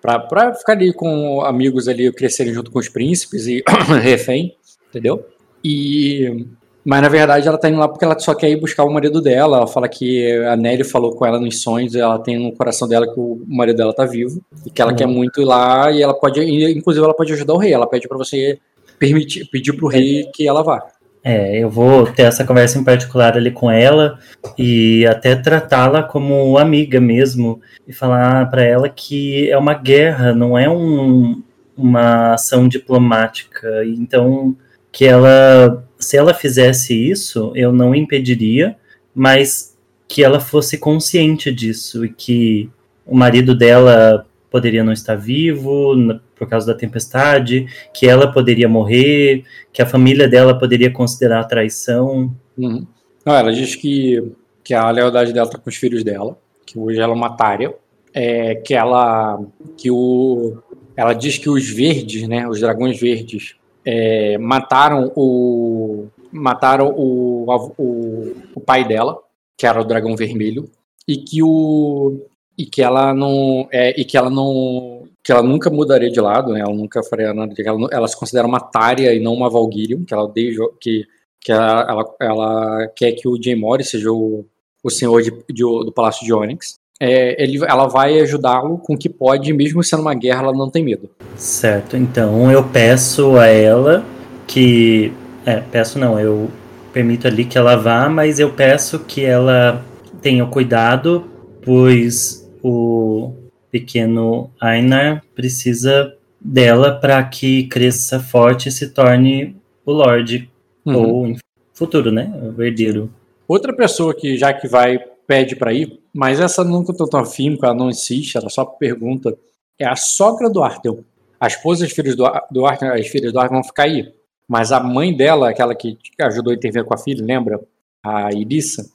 pra 0.02 0.54
ficar 0.54 0.74
ali 0.74 0.92
com 0.92 1.40
amigos 1.46 1.88
ali, 1.88 2.12
crescerem 2.12 2.54
junto 2.54 2.70
com 2.70 2.80
os 2.80 2.90
príncipes 2.90 3.48
e 3.48 3.64
refém, 4.04 4.58
entendeu? 4.90 5.26
E 5.64 6.48
Mas 6.84 7.02
na 7.02 7.10
verdade 7.10 7.48
ela 7.48 7.58
tá 7.58 7.70
indo 7.70 7.80
lá 7.80 7.88
porque 7.88 8.04
ela 8.04 8.18
só 8.20 8.34
quer 8.34 8.50
ir 8.50 8.60
buscar 8.60 8.84
o 8.84 8.92
marido 8.92 9.22
dela. 9.22 9.58
Ela 9.58 9.68
fala 9.68 9.88
que 9.88 10.36
a 10.46 10.56
Nelly 10.56 10.84
falou 10.84 11.16
com 11.16 11.26
ela 11.26 11.40
nos 11.40 11.62
sonhos, 11.62 11.96
ela 11.96 12.18
tem 12.20 12.40
no 12.40 12.52
coração 12.54 12.88
dela 12.88 13.06
que 13.06 13.20
o 13.20 13.42
marido 13.48 13.78
dela 13.78 13.94
tá 13.94 14.06
vivo 14.06 14.42
e 14.66 14.72
que 14.72 14.82
ela 14.82 14.92
uhum. 14.92 14.98
quer 14.98 15.08
muito 15.08 15.42
ir 15.42 15.46
lá 15.46 15.92
e 15.92 16.02
ela 16.02 16.14
pode, 16.14 16.42
inclusive 16.42 17.04
ela 17.04 17.14
pode 17.14 17.34
ajudar 17.34 17.54
o 17.54 17.58
rei. 17.58 17.74
Ela 17.74 17.88
pede 17.88 18.08
para 18.08 18.18
você 18.18 18.60
permitir, 18.98 19.46
pedir 19.46 19.74
pro 19.74 19.88
rei 19.88 20.30
que 20.34 20.48
ela 20.48 20.64
vá. 20.64 20.82
É, 21.24 21.60
eu 21.60 21.70
vou 21.70 22.08
ter 22.08 22.24
essa 22.24 22.44
conversa 22.44 22.80
em 22.80 22.84
particular 22.84 23.38
ali 23.38 23.52
com 23.52 23.70
ela 23.70 24.18
e 24.58 25.06
até 25.06 25.36
tratá-la 25.36 26.02
como 26.02 26.58
amiga 26.58 27.00
mesmo 27.00 27.62
e 27.88 27.94
falar 27.94 28.50
para 28.50 28.64
ela 28.64 28.90
que 28.90 29.50
é 29.52 29.56
uma 29.56 29.76
guerra, 29.76 30.34
não 30.34 30.58
é 30.58 30.68
um, 30.68 31.44
uma 31.78 32.34
ação 32.34 32.68
diplomática. 32.68 33.86
Então, 33.86 34.56
que 34.92 35.06
ela, 35.06 35.84
se 36.02 36.18
ela 36.18 36.34
fizesse 36.34 36.94
isso, 36.94 37.52
eu 37.56 37.72
não 37.72 37.96
impediria, 37.96 38.76
mas 39.14 39.78
que 40.08 40.24
ela 40.24 40.40
fosse 40.40 40.78
consciente 40.78 41.52
disso 41.52 42.04
e 42.04 42.10
que 42.10 42.70
o 43.06 43.16
marido 43.16 43.56
dela 43.56 44.28
poderia 44.50 44.84
não 44.84 44.92
estar 44.92 45.16
vivo 45.16 45.96
por 46.36 46.50
causa 46.50 46.68
da 46.68 46.78
tempestade, 46.78 47.68
que 47.94 48.08
ela 48.08 48.32
poderia 48.32 48.68
morrer, 48.68 49.46
que 49.72 49.82
a 49.82 49.86
família 49.86 50.28
dela 50.28 50.58
poderia 50.58 50.92
considerar 50.92 51.46
traição. 51.46 52.36
Uhum. 52.58 52.86
Não, 53.26 53.34
ela 53.34 53.54
diz 53.54 53.76
que, 53.76 54.34
que 54.64 54.74
a 54.74 54.90
lealdade 54.90 55.32
dela 55.32 55.48
está 55.48 55.58
com 55.58 55.70
os 55.70 55.76
filhos 55.76 56.04
dela, 56.04 56.38
que 56.66 56.78
hoje 56.78 57.00
ela 57.00 57.14
é 57.14 57.16
uma 57.16 57.36
tária, 57.38 57.74
é, 58.14 58.56
que 58.56 58.74
ela 58.74 59.40
que 59.78 59.90
o 59.90 60.58
ela 60.98 61.14
diz 61.14 61.38
que 61.38 61.50
os 61.50 61.70
verdes, 61.70 62.28
né, 62.28 62.48
os 62.48 62.60
dragões 62.60 63.00
verdes, 63.00 63.56
é, 63.86 64.38
mataram 64.38 65.12
o 65.16 66.08
mataram 66.32 66.94
o, 66.96 67.46
o, 67.78 68.36
o 68.56 68.62
pai 68.62 68.88
dela, 68.88 69.20
que 69.58 69.68
era 69.68 69.82
o 69.82 69.86
dragão 69.86 70.16
vermelho, 70.16 70.70
e 71.08 71.18
que 71.18 71.44
o 71.44 72.22
e 72.58 72.66
que 72.66 72.82
ela 72.82 73.14
não 73.14 73.68
é, 73.72 74.00
e 74.00 74.06
que 74.06 74.18
ela 74.18 74.30
não 74.30 75.08
que 75.24 75.32
ela 75.32 75.44
nunca 75.44 75.70
mudaria 75.70 76.10
de 76.10 76.20
lado, 76.20 76.52
né? 76.54 76.62
Ela 76.62 76.74
nunca 76.74 77.04
faria 77.04 77.34
nada. 77.34 77.54
Ela, 77.60 77.88
ela 77.92 78.08
se 78.08 78.18
considera 78.18 78.48
uma 78.48 78.60
Tária 78.60 79.14
e 79.14 79.20
não 79.20 79.34
uma 79.34 79.50
Valkyrian, 79.50 80.04
que 80.04 80.14
ela 80.14 80.28
deixa, 80.28 80.62
que 80.80 81.06
que 81.42 81.52
ela, 81.52 81.82
ela, 81.90 82.16
ela, 82.20 82.88
quer 82.96 83.14
que 83.14 83.28
o 83.28 83.42
Jay 83.42 83.56
Morris 83.56 83.90
seja 83.90 84.12
o, 84.12 84.46
o 84.84 84.90
senhor 84.92 85.22
de, 85.24 85.32
de, 85.50 85.64
do 85.64 85.92
Palácio 85.92 86.24
de 86.24 86.32
Onyx. 86.32 86.80
É, 87.04 87.44
ele, 87.44 87.58
ela 87.66 87.88
vai 87.88 88.20
ajudá-lo 88.20 88.78
com 88.78 88.94
o 88.94 88.98
que 88.98 89.10
pode, 89.10 89.52
mesmo 89.52 89.84
sendo 89.84 90.04
uma 90.04 90.14
guerra, 90.14 90.44
ela 90.44 90.54
não 90.54 90.70
tem 90.70 90.84
medo. 90.84 91.10
Certo, 91.36 91.98
então 91.98 92.52
eu 92.52 92.64
peço 92.64 93.38
a 93.38 93.48
ela 93.48 94.06
que. 94.46 95.12
É, 95.44 95.56
peço 95.72 95.98
não, 95.98 96.20
eu 96.20 96.48
permito 96.94 97.26
ali 97.26 97.44
que 97.44 97.58
ela 97.58 97.76
vá, 97.76 98.08
mas 98.08 98.38
eu 98.38 98.52
peço 98.52 99.00
que 99.00 99.26
ela 99.26 99.84
tenha 100.22 100.46
cuidado, 100.46 101.26
pois 101.64 102.48
o 102.62 103.34
pequeno 103.72 104.52
Einar 104.62 105.24
precisa 105.34 106.14
dela 106.40 106.92
para 106.92 107.24
que 107.24 107.64
cresça 107.64 108.20
forte 108.20 108.70
e 108.70 108.72
se 108.72 108.90
torne 108.90 109.56
o 109.84 109.92
Lorde. 109.92 110.48
Uhum. 110.86 110.96
Ou 110.96 111.36
futuro, 111.74 112.12
né? 112.12 112.32
O 112.56 112.62
herdeiro. 112.62 113.10
Outra 113.48 113.74
pessoa 113.74 114.14
que 114.14 114.38
já 114.38 114.54
que 114.54 114.68
vai 114.68 115.00
pede 115.26 115.56
para 115.56 115.74
ir, 115.74 116.01
mas 116.14 116.40
essa 116.40 116.64
nunca 116.64 116.94
tô 116.94 117.08
tão 117.08 117.20
afim, 117.20 117.52
porque 117.52 117.66
ela 117.66 117.76
não 117.76 117.90
insiste, 117.90 118.36
ela 118.36 118.50
só 118.50 118.66
pergunta, 118.66 119.38
é 119.80 119.88
a 119.88 119.96
sogra 119.96 120.50
do 120.50 120.64
Arthur. 120.64 121.04
A 121.40 121.48
esposa 121.48 121.84
e 121.84 121.88
as 121.88 121.94
filhas 121.94 122.16
do, 122.16 122.26
Arthur, 122.26 122.92
as 122.94 123.08
filhas 123.08 123.32
do 123.32 123.40
Arthur 123.40 123.54
vão 123.56 123.64
ficar 123.64 123.84
aí. 123.84 124.14
Mas 124.48 124.72
a 124.72 124.80
mãe 124.80 125.16
dela, 125.16 125.50
aquela 125.50 125.74
que 125.74 125.98
ajudou 126.20 126.52
a 126.52 126.56
intervir 126.56 126.84
com 126.84 126.94
a 126.94 126.98
filha, 126.98 127.26
lembra? 127.26 127.60
A 128.04 128.34
Irissa, 128.34 128.86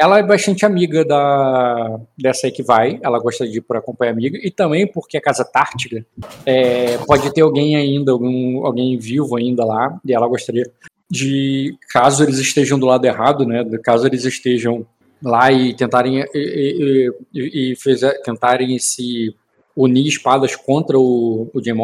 ela 0.00 0.18
é 0.18 0.22
bastante 0.22 0.64
amiga 0.64 1.04
da, 1.04 2.00
dessa 2.18 2.46
aí 2.46 2.52
que 2.52 2.62
vai, 2.62 2.98
ela 3.02 3.18
gosta 3.18 3.46
de 3.46 3.58
ir 3.58 3.60
por 3.60 3.76
acompanhar 3.76 4.12
amiga, 4.12 4.38
e 4.42 4.50
também 4.50 4.86
porque 4.86 5.18
a 5.18 5.20
Casa 5.20 5.44
Tártica 5.44 6.04
é, 6.46 6.96
pode 7.06 7.32
ter 7.34 7.42
alguém 7.42 7.76
ainda, 7.76 8.10
algum, 8.10 8.64
alguém 8.64 8.96
vivo 8.98 9.36
ainda 9.36 9.62
lá, 9.62 10.00
e 10.02 10.14
ela 10.14 10.26
gostaria 10.26 10.64
de, 11.10 11.76
caso 11.92 12.22
eles 12.22 12.38
estejam 12.38 12.78
do 12.78 12.86
lado 12.86 13.04
errado, 13.04 13.44
né, 13.44 13.62
caso 13.84 14.06
eles 14.06 14.24
estejam 14.24 14.86
lá 15.22 15.52
e 15.52 15.74
tentarem, 15.74 16.20
e, 16.20 16.28
e, 16.34 17.12
e, 17.34 17.72
e 17.72 17.76
fez, 17.76 18.00
tentarem 18.24 18.78
se 18.78 19.34
unir 19.76 20.06
espadas 20.06 20.56
contra 20.56 20.98
o, 20.98 21.50
o 21.52 21.62
Jim 21.62 21.74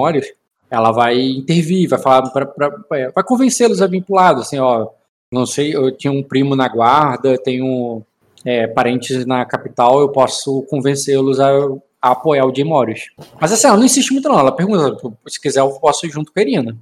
ela 0.71 0.91
vai 0.91 1.21
intervir, 1.21 1.89
vai 1.89 1.99
falar, 1.99 2.31
pra, 2.31 2.47
pra, 2.47 2.71
pra 2.71 3.11
vai 3.11 3.25
convencê-los 3.25 3.81
a 3.81 3.87
vir 3.87 4.03
pro 4.03 4.17
lado, 4.17 4.41
assim, 4.41 4.59
ó, 4.59 4.89
não 5.31 5.47
sei, 5.47 5.75
eu 5.75 5.91
tinha 5.91 6.13
um 6.13 6.23
primo 6.23 6.57
na 6.57 6.69
guarda, 6.69 7.39
tenho 7.39 8.03
é, 8.45 8.67
parentes 8.67 9.25
na 9.27 9.45
capital, 9.45 10.01
eu 10.01 10.09
posso 10.09 10.63
convencê-los 10.63 11.41
a, 11.41 11.51
a, 12.01 12.11
apoiar 12.11 12.47
o 12.47 12.65
Morris. 12.65 13.11
Mas 13.41 13.53
assim, 13.53 13.67
ela 13.67 13.77
não 13.77 13.85
insiste 13.85 14.13
muito 14.13 14.29
não, 14.29 14.39
ela 14.39 14.53
pergunta, 14.53 14.97
se 15.29 15.41
quiser 15.41 15.61
eu 15.61 15.71
posso 15.71 16.07
ir 16.07 16.11
junto 16.11 16.33
com 16.33 16.39
a 16.39 16.43
Irina. 16.43 16.77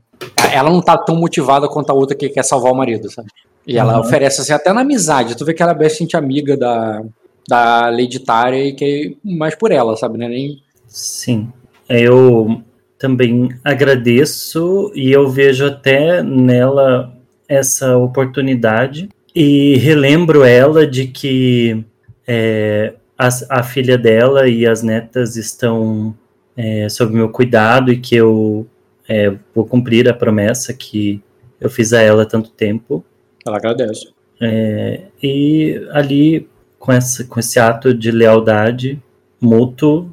Ela 0.53 0.71
não 0.71 0.81
tá 0.81 0.97
tão 0.97 1.17
motivada 1.17 1.69
quanto 1.69 1.91
a 1.91 1.95
outra 1.95 2.17
que 2.17 2.29
quer 2.29 2.45
salvar 2.45 2.73
o 2.73 2.77
marido, 2.77 3.11
sabe? 3.11 3.29
E 3.67 3.79
ela 3.79 3.95
uhum. 3.95 4.01
oferece 4.01 4.41
assim, 4.41 4.53
até 4.53 4.73
na 4.73 4.83
amizade, 4.83 5.37
tu 5.37 5.45
vê 5.45 5.55
que 5.55 5.63
ela 5.63 5.73
é 5.73 5.75
bastante 5.75 6.17
amiga 6.17 6.57
da, 6.57 7.03
da 7.49 7.89
Lady 7.89 8.19
Tária 8.21 8.65
e 8.65 8.73
que 8.75 9.17
é 9.25 9.29
mais 9.37 9.55
por 9.55 9.73
ela, 9.73 9.97
sabe, 9.97 10.19
né? 10.19 10.29
Nem... 10.29 10.63
Sim, 10.87 11.51
eu 11.89 12.63
também 12.99 13.49
agradeço 13.65 14.93
e 14.95 15.13
eu 15.13 15.29
vejo 15.29 15.67
até 15.67 16.23
nela 16.23 17.13
essa 17.49 17.97
oportunidade 17.97 19.09
e 19.35 19.77
relembro 19.77 20.45
ela 20.45 20.87
de 20.87 21.09
que 21.09 21.85
é, 22.27 22.95
a, 23.19 23.29
a, 23.51 23.63
filha 23.63 23.99
dela 23.99 24.49
e 24.49 24.67
as 24.67 24.83
netas 24.83 25.37
estão 25.37 26.15
é, 26.57 26.89
sob 26.89 27.13
meu 27.13 27.29
cuidado 27.29 27.93
e 27.93 27.99
que 27.99 28.15
eu 28.15 28.67
é, 29.09 29.35
vou 29.55 29.67
cumprir 29.67 30.09
a 30.09 30.15
promessa 30.15 30.73
que 30.73 31.23
eu 31.61 31.69
fiz 31.69 31.93
a 31.93 32.01
ela 32.01 32.23
há 32.23 32.27
tanto 32.27 32.51
tempo. 32.51 33.05
Ela 33.47 33.57
agradece. 33.57 34.13
É, 34.41 35.03
e 35.23 35.87
ali, 35.93 36.49
com, 36.79 36.93
essa, 36.93 37.25
com 37.25 37.41
esse 37.41 37.59
ato 37.59 37.95
de 37.95 38.11
lealdade 38.11 39.03
mútuo, 39.41 40.11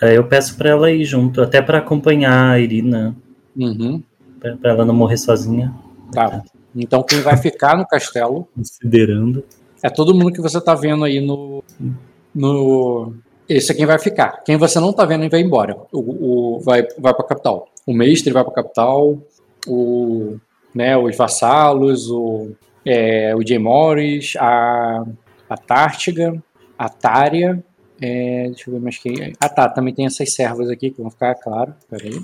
é, 0.00 0.16
eu 0.16 0.24
peço 0.24 0.56
para 0.56 0.70
ela 0.70 0.90
ir 0.90 1.04
junto, 1.04 1.40
até 1.40 1.62
para 1.62 1.78
acompanhar 1.78 2.52
a 2.52 2.58
Irina, 2.58 3.16
uhum. 3.56 4.02
para 4.60 4.70
ela 4.70 4.84
não 4.84 4.94
morrer 4.94 5.16
sozinha. 5.16 5.72
Tá. 6.12 6.42
Então 6.74 7.02
quem 7.02 7.20
vai 7.20 7.36
ficar 7.36 7.76
no 7.76 7.86
castelo. 7.86 8.48
Considerando. 8.54 9.44
É 9.82 9.88
todo 9.88 10.14
mundo 10.14 10.32
que 10.32 10.40
você 10.40 10.60
tá 10.60 10.74
vendo 10.74 11.04
aí 11.04 11.20
no. 11.20 11.62
no 12.34 13.12
esse 13.48 13.70
é 13.70 13.74
quem 13.74 13.86
vai 13.86 13.98
ficar. 13.98 14.42
Quem 14.42 14.56
você 14.56 14.80
não 14.80 14.92
tá 14.92 15.04
vendo 15.04 15.28
vai 15.28 15.40
embora. 15.40 15.76
O, 15.92 16.56
o 16.56 16.60
vai, 16.60 16.86
vai 16.98 17.14
pra 17.14 17.24
capital. 17.24 17.68
O 17.86 17.92
mestre 17.92 18.32
vai 18.32 18.42
pra 18.42 18.52
capital. 18.52 19.18
O, 19.66 20.36
né, 20.74 20.96
os 20.96 21.16
vassalos, 21.16 22.10
o, 22.10 22.50
é, 22.84 23.34
o 23.36 23.46
Jay 23.46 23.58
Morris, 23.58 24.34
a, 24.36 25.04
a 25.48 25.56
Tártiga, 25.56 26.42
a 26.78 26.88
Tária. 26.88 27.62
É, 28.00 28.48
deixa 28.48 28.68
eu 28.68 28.74
ver 28.74 28.80
mais 28.80 28.98
quem. 28.98 29.32
Ah 29.40 29.48
tá, 29.48 29.68
também 29.68 29.94
tem 29.94 30.04
essas 30.04 30.34
servas 30.34 30.68
aqui 30.68 30.90
que 30.90 31.00
vão 31.00 31.10
ficar, 31.10 31.34
claro. 31.36 31.74
Peraí 31.88 32.20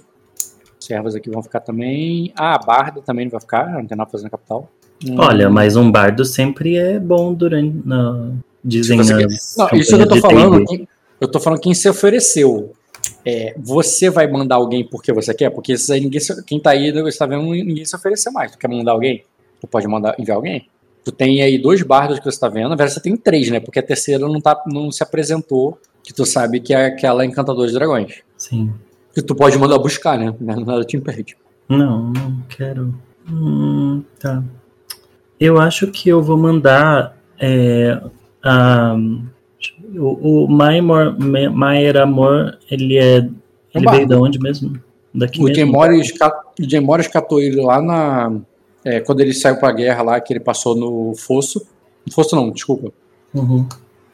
servas 0.90 1.14
aqui 1.14 1.30
vão 1.30 1.42
ficar 1.42 1.60
também. 1.60 2.32
Ah, 2.36 2.56
a 2.56 2.58
Barda 2.58 3.00
também 3.00 3.28
vai 3.28 3.40
ficar, 3.40 3.74
não 3.74 3.86
tem 3.86 3.96
nada 3.96 4.06
pra 4.06 4.12
fazer 4.12 4.24
na 4.24 4.30
capital. 4.30 4.68
Hum. 5.06 5.16
Olha, 5.18 5.48
mas 5.48 5.76
um 5.76 5.90
bardo 5.90 6.24
sempre 6.24 6.76
é 6.76 6.98
bom 6.98 7.32
durante. 7.32 7.80
Na, 7.86 8.32
dizem 8.64 8.98
Não, 8.98 9.04
isso 9.72 9.96
que 9.96 10.02
eu 10.02 10.08
tô 10.08 10.16
falando. 10.16 10.64
Eu 11.20 11.28
tô 11.28 11.38
falando 11.38 11.60
quem 11.60 11.74
se 11.74 11.88
ofereceu. 11.88 12.72
É, 13.24 13.54
você 13.58 14.08
vai 14.08 14.26
mandar 14.26 14.56
alguém 14.56 14.84
porque 14.84 15.12
você 15.12 15.34
quer? 15.34 15.50
Porque 15.50 15.74
isso 15.74 15.92
aí 15.92 16.00
ninguém, 16.00 16.20
quem 16.46 16.60
tá 16.60 16.70
aí, 16.70 16.90
você 16.92 17.18
tá 17.18 17.26
vendo, 17.26 17.42
ninguém 17.42 17.84
se 17.84 17.94
ofereceu 17.94 18.32
mais. 18.32 18.52
Tu 18.52 18.58
quer 18.58 18.68
mandar 18.68 18.92
alguém? 18.92 19.24
Tu 19.60 19.66
pode 19.66 19.86
mandar, 19.86 20.14
enviar 20.18 20.36
alguém? 20.36 20.68
Tu 21.04 21.12
tem 21.12 21.42
aí 21.42 21.58
dois 21.58 21.82
bardos 21.82 22.18
que 22.18 22.24
você 22.24 22.38
tá 22.38 22.48
vendo, 22.48 22.68
na 22.68 22.76
verdade 22.76 22.94
você 22.94 23.00
tem 23.00 23.16
três, 23.16 23.50
né? 23.50 23.60
Porque 23.60 23.78
a 23.78 23.82
terceira 23.82 24.26
não, 24.26 24.40
tá, 24.40 24.62
não 24.66 24.90
se 24.90 25.02
apresentou, 25.02 25.78
que 26.02 26.12
tu 26.12 26.24
sabe 26.26 26.60
que 26.60 26.74
é 26.74 26.86
aquela 26.86 27.24
encantadora 27.24 27.68
de 27.68 27.74
dragões. 27.74 28.22
Sim. 28.36 28.72
Que 29.14 29.22
tu 29.22 29.34
pode 29.34 29.58
mandar 29.58 29.78
buscar, 29.78 30.18
né? 30.18 30.34
Nada 30.40 30.84
te 30.84 30.96
impede. 30.96 31.36
Não, 31.68 32.10
não 32.12 32.42
quero. 32.48 32.94
Hum, 33.30 34.02
tá. 34.18 34.42
Eu 35.38 35.58
acho 35.58 35.86
que 35.88 36.08
eu 36.08 36.22
vou 36.22 36.36
mandar 36.36 37.16
é, 37.38 38.00
a, 38.42 38.96
o, 39.98 40.44
o 40.44 40.48
Maimor, 40.48 41.16
Maier 41.52 41.96
Amor, 41.96 42.58
ele 42.70 42.98
é. 42.98 43.28
Ele 43.74 43.90
veio 43.90 44.06
de 44.06 44.14
onde 44.14 44.38
mesmo? 44.38 44.80
Daqui 45.12 45.42
o 45.42 45.52
Jim 45.52 45.64
Morris, 46.80 47.08
catou 47.08 47.40
ele 47.40 47.60
lá 47.60 47.80
na. 47.80 48.40
É, 48.84 49.00
quando 49.00 49.20
ele 49.20 49.34
saiu 49.34 49.56
pra 49.56 49.72
guerra 49.72 50.02
lá, 50.02 50.20
que 50.20 50.32
ele 50.32 50.40
passou 50.40 50.74
no 50.74 51.14
Fosso. 51.14 51.66
No 52.06 52.12
Fosso 52.12 52.34
não, 52.34 52.50
desculpa. 52.50 52.92
Uhum. 53.34 53.66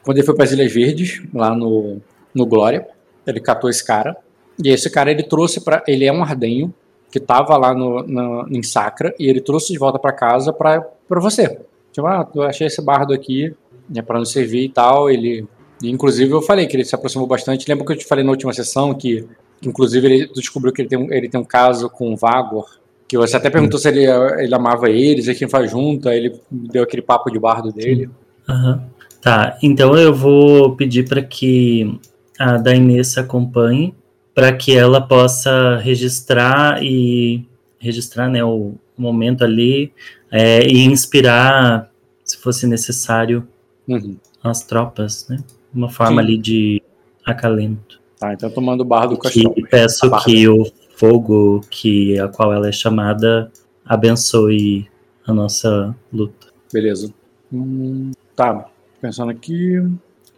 Quando 0.03 0.17
ele 0.17 0.25
foi 0.25 0.35
para 0.35 0.45
as 0.45 0.51
Ilhas 0.51 0.71
Verdes, 0.71 1.21
lá 1.33 1.55
no, 1.55 2.01
no 2.33 2.45
Glória, 2.45 2.87
ele 3.25 3.39
catou 3.39 3.69
esse 3.69 3.85
cara. 3.85 4.17
E 4.63 4.69
esse 4.69 4.89
cara 4.89 5.11
ele 5.11 5.23
trouxe 5.23 5.61
para 5.61 5.83
ele 5.87 6.05
é 6.05 6.11
um 6.11 6.23
ardenho 6.23 6.73
que 7.11 7.19
tava 7.19 7.55
lá 7.57 7.73
no, 7.73 8.03
no, 8.03 8.47
em 8.49 8.63
Sacra 8.63 9.13
e 9.19 9.27
ele 9.27 9.39
trouxe 9.39 9.71
de 9.71 9.79
volta 9.79 9.99
para 9.99 10.11
casa 10.11 10.51
para 10.51 10.83
você. 11.09 11.59
Tipo, 11.91 12.07
ah, 12.07 12.27
eu 12.33 12.43
achei 12.43 12.67
esse 12.67 12.81
bardo 12.81 13.13
aqui, 13.13 13.55
né, 13.89 14.01
para 14.01 14.19
nos 14.19 14.31
servir 14.31 14.65
e 14.65 14.69
tal. 14.69 15.09
Ele, 15.09 15.47
inclusive, 15.83 16.31
eu 16.31 16.41
falei 16.41 16.67
que 16.67 16.75
ele 16.75 16.85
se 16.85 16.95
aproximou 16.95 17.27
bastante. 17.27 17.67
Lembra 17.67 17.85
que 17.85 17.91
eu 17.93 17.97
te 17.97 18.05
falei 18.05 18.23
na 18.23 18.31
última 18.31 18.53
sessão 18.53 18.93
que, 18.93 19.27
que 19.61 19.69
inclusive, 19.69 20.05
ele 20.05 20.31
descobriu 20.33 20.73
que 20.73 20.81
ele 20.81 20.89
tem, 20.89 21.13
ele 21.13 21.29
tem 21.29 21.39
um 21.39 21.45
caso 21.45 21.89
com 21.89 22.13
o 22.13 22.17
Vagor, 22.17 22.67
que 23.07 23.17
você 23.17 23.37
até 23.37 23.49
perguntou 23.49 23.79
se 23.79 23.87
ele, 23.87 24.05
ele 24.41 24.53
amava 24.53 24.89
eles, 24.89 25.27
e 25.27 25.35
quem 25.35 25.47
faz 25.47 25.71
junto, 25.71 26.09
aí 26.09 26.17
ele 26.17 26.41
deu 26.51 26.83
aquele 26.83 27.01
papo 27.01 27.31
de 27.31 27.39
bardo 27.39 27.71
dele. 27.71 28.09
Uhum. 28.49 28.81
Tá, 29.21 29.57
então 29.63 29.97
eu 29.97 30.13
vou 30.13 30.75
pedir 30.75 31.07
para 31.07 31.21
que 31.21 31.99
a 32.37 32.57
Dainessa 32.57 33.21
acompanhe, 33.21 33.95
para 34.33 34.53
que 34.53 34.75
ela 34.75 35.01
possa 35.01 35.77
registrar 35.77 36.83
e 36.83 37.45
registrar 37.79 38.29
né, 38.29 38.43
o 38.43 38.75
momento 38.97 39.43
ali 39.43 39.91
é, 40.31 40.65
e 40.67 40.85
inspirar, 40.85 41.89
se 42.23 42.37
fosse 42.37 42.67
necessário, 42.67 43.47
uhum. 43.87 44.17
as 44.43 44.63
tropas, 44.63 45.27
né? 45.29 45.37
Uma 45.77 45.89
forma 45.89 46.23
Sim. 46.23 46.27
ali 46.27 46.37
de 46.39 46.81
acalento. 47.23 48.01
Tá, 48.19 48.33
então 48.33 48.49
tomando 48.49 48.81
o 48.81 48.85
barro 48.85 49.11
do 49.11 49.17
cachorro. 49.19 49.53
E 49.55 49.61
peço 49.61 50.09
que 50.23 50.47
o 50.47 50.65
fogo 50.95 51.61
que 51.69 52.19
a 52.19 52.27
qual 52.27 52.51
ela 52.51 52.67
é 52.67 52.71
chamada 52.71 53.51
abençoe 53.85 54.89
a 55.25 55.31
nossa 55.31 55.95
luta. 56.11 56.47
Beleza. 56.73 57.13
Hum, 57.53 58.11
tá, 58.35 58.65
pensando 58.99 59.29
aqui. 59.29 59.79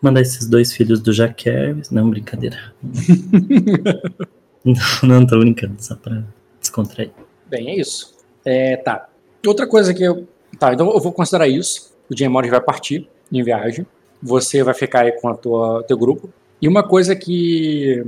Mandar 0.02 0.20
esses 0.20 0.46
dois 0.46 0.74
filhos 0.74 1.00
do 1.00 1.14
Jaquer. 1.14 1.78
Não, 1.90 2.10
brincadeira. 2.10 2.74
não, 4.66 4.76
não 5.04 5.26
tô 5.26 5.40
brincando, 5.40 5.76
só 5.80 5.96
pra 5.96 6.22
descontrair. 6.60 7.12
Bem, 7.48 7.70
é 7.70 7.80
isso. 7.80 8.14
É, 8.44 8.76
tá. 8.76 9.08
Outra 9.48 9.66
coisa 9.66 9.94
que 9.94 10.04
eu. 10.04 10.28
Tá, 10.60 10.74
então 10.74 10.92
eu 10.92 11.00
vou 11.00 11.14
considerar 11.14 11.48
isso. 11.48 11.94
O 12.10 12.18
Jim 12.18 12.28
Morris 12.28 12.52
vai 12.52 12.60
partir 12.60 13.08
em 13.32 13.42
viagem. 13.42 13.88
Você 14.22 14.64
vai 14.64 14.74
ficar 14.74 15.02
aí 15.02 15.12
com 15.14 15.30
a 15.30 15.36
tua 15.36 15.84
teu 15.84 15.98
grupo. 15.98 16.30
E 16.62 16.68
uma 16.68 16.84
coisa 16.84 17.16
que 17.16 18.04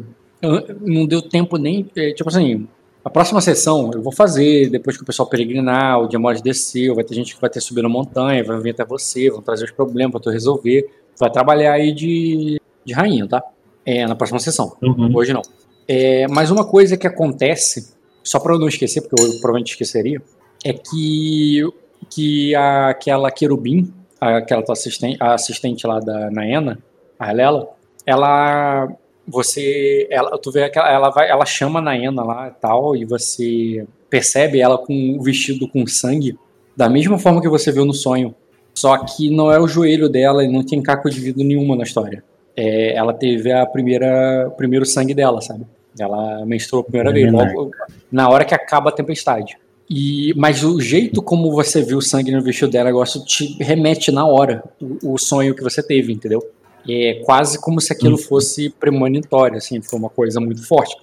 não 0.81 1.05
deu 1.05 1.21
tempo 1.21 1.57
nem. 1.57 1.89
É, 1.95 2.11
tipo 2.11 2.29
assim, 2.29 2.67
a 3.03 3.09
próxima 3.09 3.41
sessão 3.41 3.91
eu 3.93 4.01
vou 4.01 4.11
fazer, 4.11 4.69
depois 4.69 4.97
que 4.97 5.03
o 5.03 5.05
pessoal 5.05 5.27
peregrinar, 5.27 5.99
o 5.99 6.19
Morris 6.19 6.41
desceu, 6.41 6.95
vai 6.95 7.03
ter 7.03 7.15
gente 7.15 7.35
que 7.35 7.41
vai 7.41 7.49
ter 7.49 7.61
subido 7.61 7.83
na 7.83 7.89
montanha, 7.89 8.43
vai 8.43 8.59
vir 8.59 8.71
até 8.71 8.85
você, 8.85 9.29
vão 9.29 9.41
trazer 9.41 9.65
os 9.65 9.71
problemas 9.71 10.11
para 10.11 10.21
tu 10.21 10.29
resolver. 10.29 10.89
vai 11.19 11.31
trabalhar 11.31 11.73
aí 11.73 11.93
de, 11.93 12.59
de 12.85 12.93
rainha, 12.93 13.27
tá? 13.27 13.43
É, 13.85 14.05
na 14.05 14.15
próxima 14.15 14.39
sessão. 14.39 14.75
Uhum. 14.81 15.11
Hoje 15.15 15.33
não. 15.33 15.41
É, 15.87 16.27
mas 16.27 16.51
uma 16.51 16.65
coisa 16.65 16.95
que 16.95 17.07
acontece, 17.07 17.93
só 18.23 18.39
para 18.39 18.53
eu 18.53 18.59
não 18.59 18.67
esquecer, 18.67 19.01
porque 19.01 19.21
eu 19.21 19.29
provavelmente 19.39 19.71
esqueceria, 19.71 20.21
é 20.63 20.73
que, 20.73 21.61
que 22.09 22.53
a, 22.53 22.89
aquela 22.89 23.31
querubim, 23.31 23.91
aquela 24.21 24.61
tua 24.61 24.73
assistente, 24.73 25.17
a 25.19 25.33
assistente 25.33 25.87
lá 25.87 25.99
da 25.99 26.29
Naena, 26.29 26.77
a 27.19 27.31
Lela, 27.31 27.69
ela 28.05 28.87
você 29.27 30.07
ela 30.09 30.37
tu 30.37 30.51
vê 30.51 30.69
que 30.69 30.79
ela 30.79 31.09
vai 31.09 31.29
ela 31.29 31.45
chama 31.45 31.79
a 31.79 31.81
Naena 31.81 32.23
lá 32.23 32.47
e 32.47 32.61
tal 32.61 32.95
e 32.95 33.05
você 33.05 33.85
percebe 34.09 34.59
ela 34.59 34.77
com 34.77 35.17
o 35.17 35.23
vestido 35.23 35.67
com 35.67 35.85
sangue 35.87 36.37
da 36.75 36.89
mesma 36.89 37.17
forma 37.17 37.41
que 37.41 37.49
você 37.49 37.71
viu 37.71 37.85
no 37.85 37.93
sonho. 37.93 38.33
Só 38.73 38.97
que 38.99 39.29
não 39.29 39.51
é 39.51 39.59
o 39.59 39.67
joelho 39.67 40.07
dela 40.07 40.43
e 40.43 40.47
não 40.47 40.63
tem 40.63 40.81
caco 40.81 41.09
de 41.09 41.19
vidro 41.19 41.43
nenhuma 41.43 41.75
na 41.75 41.83
história. 41.83 42.23
É, 42.55 42.95
ela 42.95 43.13
teve 43.13 43.51
a 43.51 43.65
primeira 43.65 44.51
primeiro 44.55 44.85
sangue 44.85 45.13
dela 45.13 45.41
sabe? 45.41 45.65
Ela 45.99 46.45
menstruou 46.45 46.81
a 46.81 46.85
primeira 46.85 47.09
é 47.09 47.13
vez 47.13 47.31
logo, 47.31 47.71
na 48.11 48.29
hora 48.29 48.45
que 48.45 48.55
acaba 48.55 48.89
a 48.89 48.93
tempestade 48.93 49.57
e, 49.93 50.33
mas 50.37 50.63
o 50.63 50.79
jeito 50.79 51.21
como 51.21 51.51
você 51.51 51.83
viu 51.83 51.97
o 51.97 52.01
sangue 52.01 52.31
no 52.31 52.41
vestido 52.41 52.71
dela, 52.71 52.89
gosto 52.93 53.25
te 53.25 53.61
remete 53.61 54.09
na 54.09 54.25
hora 54.25 54.63
o, 54.79 55.15
o, 55.15 55.17
sonho 55.17 55.53
que 55.53 55.61
você 55.61 55.83
teve, 55.83 56.13
entendeu? 56.13 56.41
É 56.87 57.21
quase 57.25 57.59
como 57.59 57.81
se 57.81 57.91
aquilo 57.91 58.15
uhum. 58.15 58.17
fosse 58.17 58.69
premonitório, 58.69 59.57
assim, 59.57 59.81
foi 59.81 59.99
uma 59.99 60.09
coisa 60.09 60.39
muito 60.39 60.65
forte, 60.65 60.95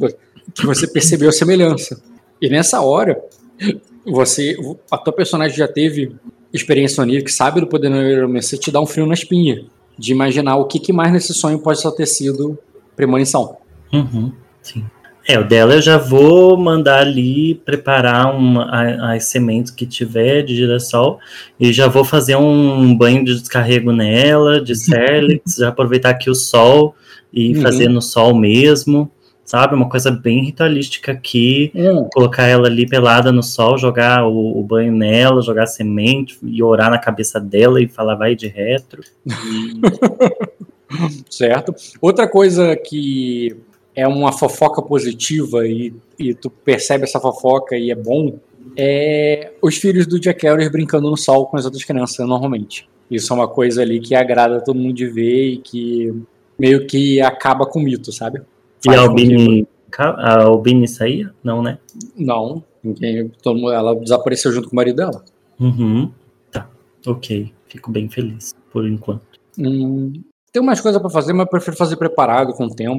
que 0.55 0.65
você 0.65 0.86
percebeu 0.89 1.28
a 1.28 1.33
semelhança. 1.33 2.02
E 2.41 2.49
nessa 2.49 2.81
hora, 2.81 3.23
você, 4.07 4.57
a 4.91 4.97
tua 4.97 5.12
personagem 5.12 5.55
já 5.55 5.68
teve 5.68 6.17
experiência 6.50 7.02
onírica, 7.02 7.31
sabe 7.31 7.60
do 7.60 7.67
poder 7.67 7.91
neuromancer, 7.91 8.58
te 8.58 8.70
dá 8.70 8.81
um 8.81 8.86
frio 8.86 9.05
na 9.05 9.12
espinha, 9.12 9.67
de 9.99 10.12
imaginar 10.12 10.57
o 10.57 10.65
que, 10.65 10.81
que 10.81 10.94
mais 10.94 11.12
nesse 11.12 11.34
sonho 11.34 11.58
pode 11.58 11.78
só 11.78 11.91
ter 11.91 12.07
sido 12.07 12.58
premonição. 12.97 13.58
Uhum, 13.92 14.33
sim. 14.62 14.83
É, 15.31 15.39
o 15.39 15.44
dela 15.44 15.74
eu 15.74 15.82
já 15.82 15.98
vou 15.98 16.57
mandar 16.57 17.02
ali 17.02 17.57
preparar 17.57 18.34
uma, 18.34 19.12
as 19.12 19.24
sementes 19.24 19.70
que 19.70 19.84
tiver 19.84 20.40
de 20.40 20.57
girassol 20.57 21.20
e 21.60 21.70
já 21.70 21.86
vou 21.86 22.02
fazer 22.02 22.36
um 22.36 22.97
banho 22.97 23.23
de 23.23 23.39
descarrego 23.39 23.92
nela, 23.92 24.58
de 24.58 24.73
Cerlix, 24.74 25.57
já 25.57 25.68
aproveitar 25.68 26.10
aqui 26.10 26.31
o 26.31 26.34
sol 26.34 26.94
e 27.31 27.55
uhum. 27.55 27.60
fazer 27.60 27.90
no 27.90 28.00
sol 28.00 28.34
mesmo, 28.34 29.10
sabe? 29.44 29.74
Uma 29.74 29.90
coisa 29.90 30.10
bem 30.10 30.44
ritualística 30.44 31.12
aqui, 31.12 31.70
uhum. 31.74 32.08
colocar 32.10 32.47
ela 32.47 32.66
ali 32.66 32.89
pelada 32.89 33.31
no 33.31 33.42
sol, 33.42 33.76
jogar 33.76 34.26
o, 34.26 34.58
o, 34.58 34.65
banho 34.65 34.94
nela, 34.94 35.42
jogar 35.42 35.66
semente 35.66 36.39
e 36.42 36.62
orar 36.62 36.90
na 36.90 36.98
cabeça 36.98 37.39
dela 37.39 37.82
e 37.82 37.86
falar 37.86 38.15
vai 38.15 38.34
de 38.34 38.48
retro. 38.48 39.02
certo. 41.28 41.74
Outra 42.00 42.26
coisa 42.26 42.74
que 42.74 43.55
é 43.99 44.07
uma 44.07 44.31
fofoca 44.31 44.81
positiva 44.81 45.67
e, 45.67 45.93
e 46.17 46.33
tu 46.33 46.49
percebe 46.49 47.02
essa 47.02 47.18
fofoca 47.18 47.77
e 47.77 47.91
é 47.91 47.97
bom, 47.97 48.39
é 48.77 49.51
os 49.60 49.77
filhos 49.77 50.07
do 50.07 50.20
Jack 50.20 50.47
Harris 50.47 50.70
brincando 50.70 51.10
no 51.10 51.17
sol 51.17 51.47
com 51.47 51.57
as 51.57 51.65
outras 51.65 51.83
crianças 51.83 52.25
normalmente. 52.25 52.89
Isso 53.10 53.33
é 53.33 53.36
uma 53.36 53.49
coisa 53.49 53.83
ali 53.83 53.99
que 53.99 54.15
agrada 54.15 54.62
todo 54.62 54.78
mundo 54.78 54.94
de 54.94 55.07
ver 55.09 55.49
e 55.49 55.59
que 55.59 56.15
meio 56.57 56.86
que 56.86 57.20
acaba 57.20 57.67
com 57.67 57.81
o 57.81 57.83
mito, 57.83 58.12
sabe? 58.12 58.41
Faz 58.85 58.97
e 58.97 59.01
a 59.01 59.02
Albini, 59.02 59.67
a 59.99 60.43
Albini 60.44 60.86
saía? 60.86 61.35
Não, 61.43 61.60
né? 61.60 61.78
Não, 62.17 62.62
ninguém, 62.85 63.33
mundo, 63.47 63.73
ela 63.73 63.97
desapareceu 63.97 64.52
junto 64.52 64.68
com 64.68 64.75
o 64.75 64.77
marido 64.77 64.94
dela. 64.94 65.25
Uhum. 65.59 66.12
Tá, 66.52 66.70
ok. 67.05 67.52
Fico 67.67 67.91
bem 67.91 68.09
feliz, 68.09 68.55
por 68.70 68.86
enquanto. 68.86 69.27
Hum, 69.59 70.12
tem 70.52 70.62
umas 70.62 70.81
coisas 70.81 71.01
para 71.01 71.10
fazer, 71.10 71.33
mas 71.33 71.47
eu 71.47 71.51
prefiro 71.51 71.77
fazer 71.77 71.97
preparado 71.97 72.52
com 72.55 72.65
o 72.65 72.75
tempo. 72.75 72.97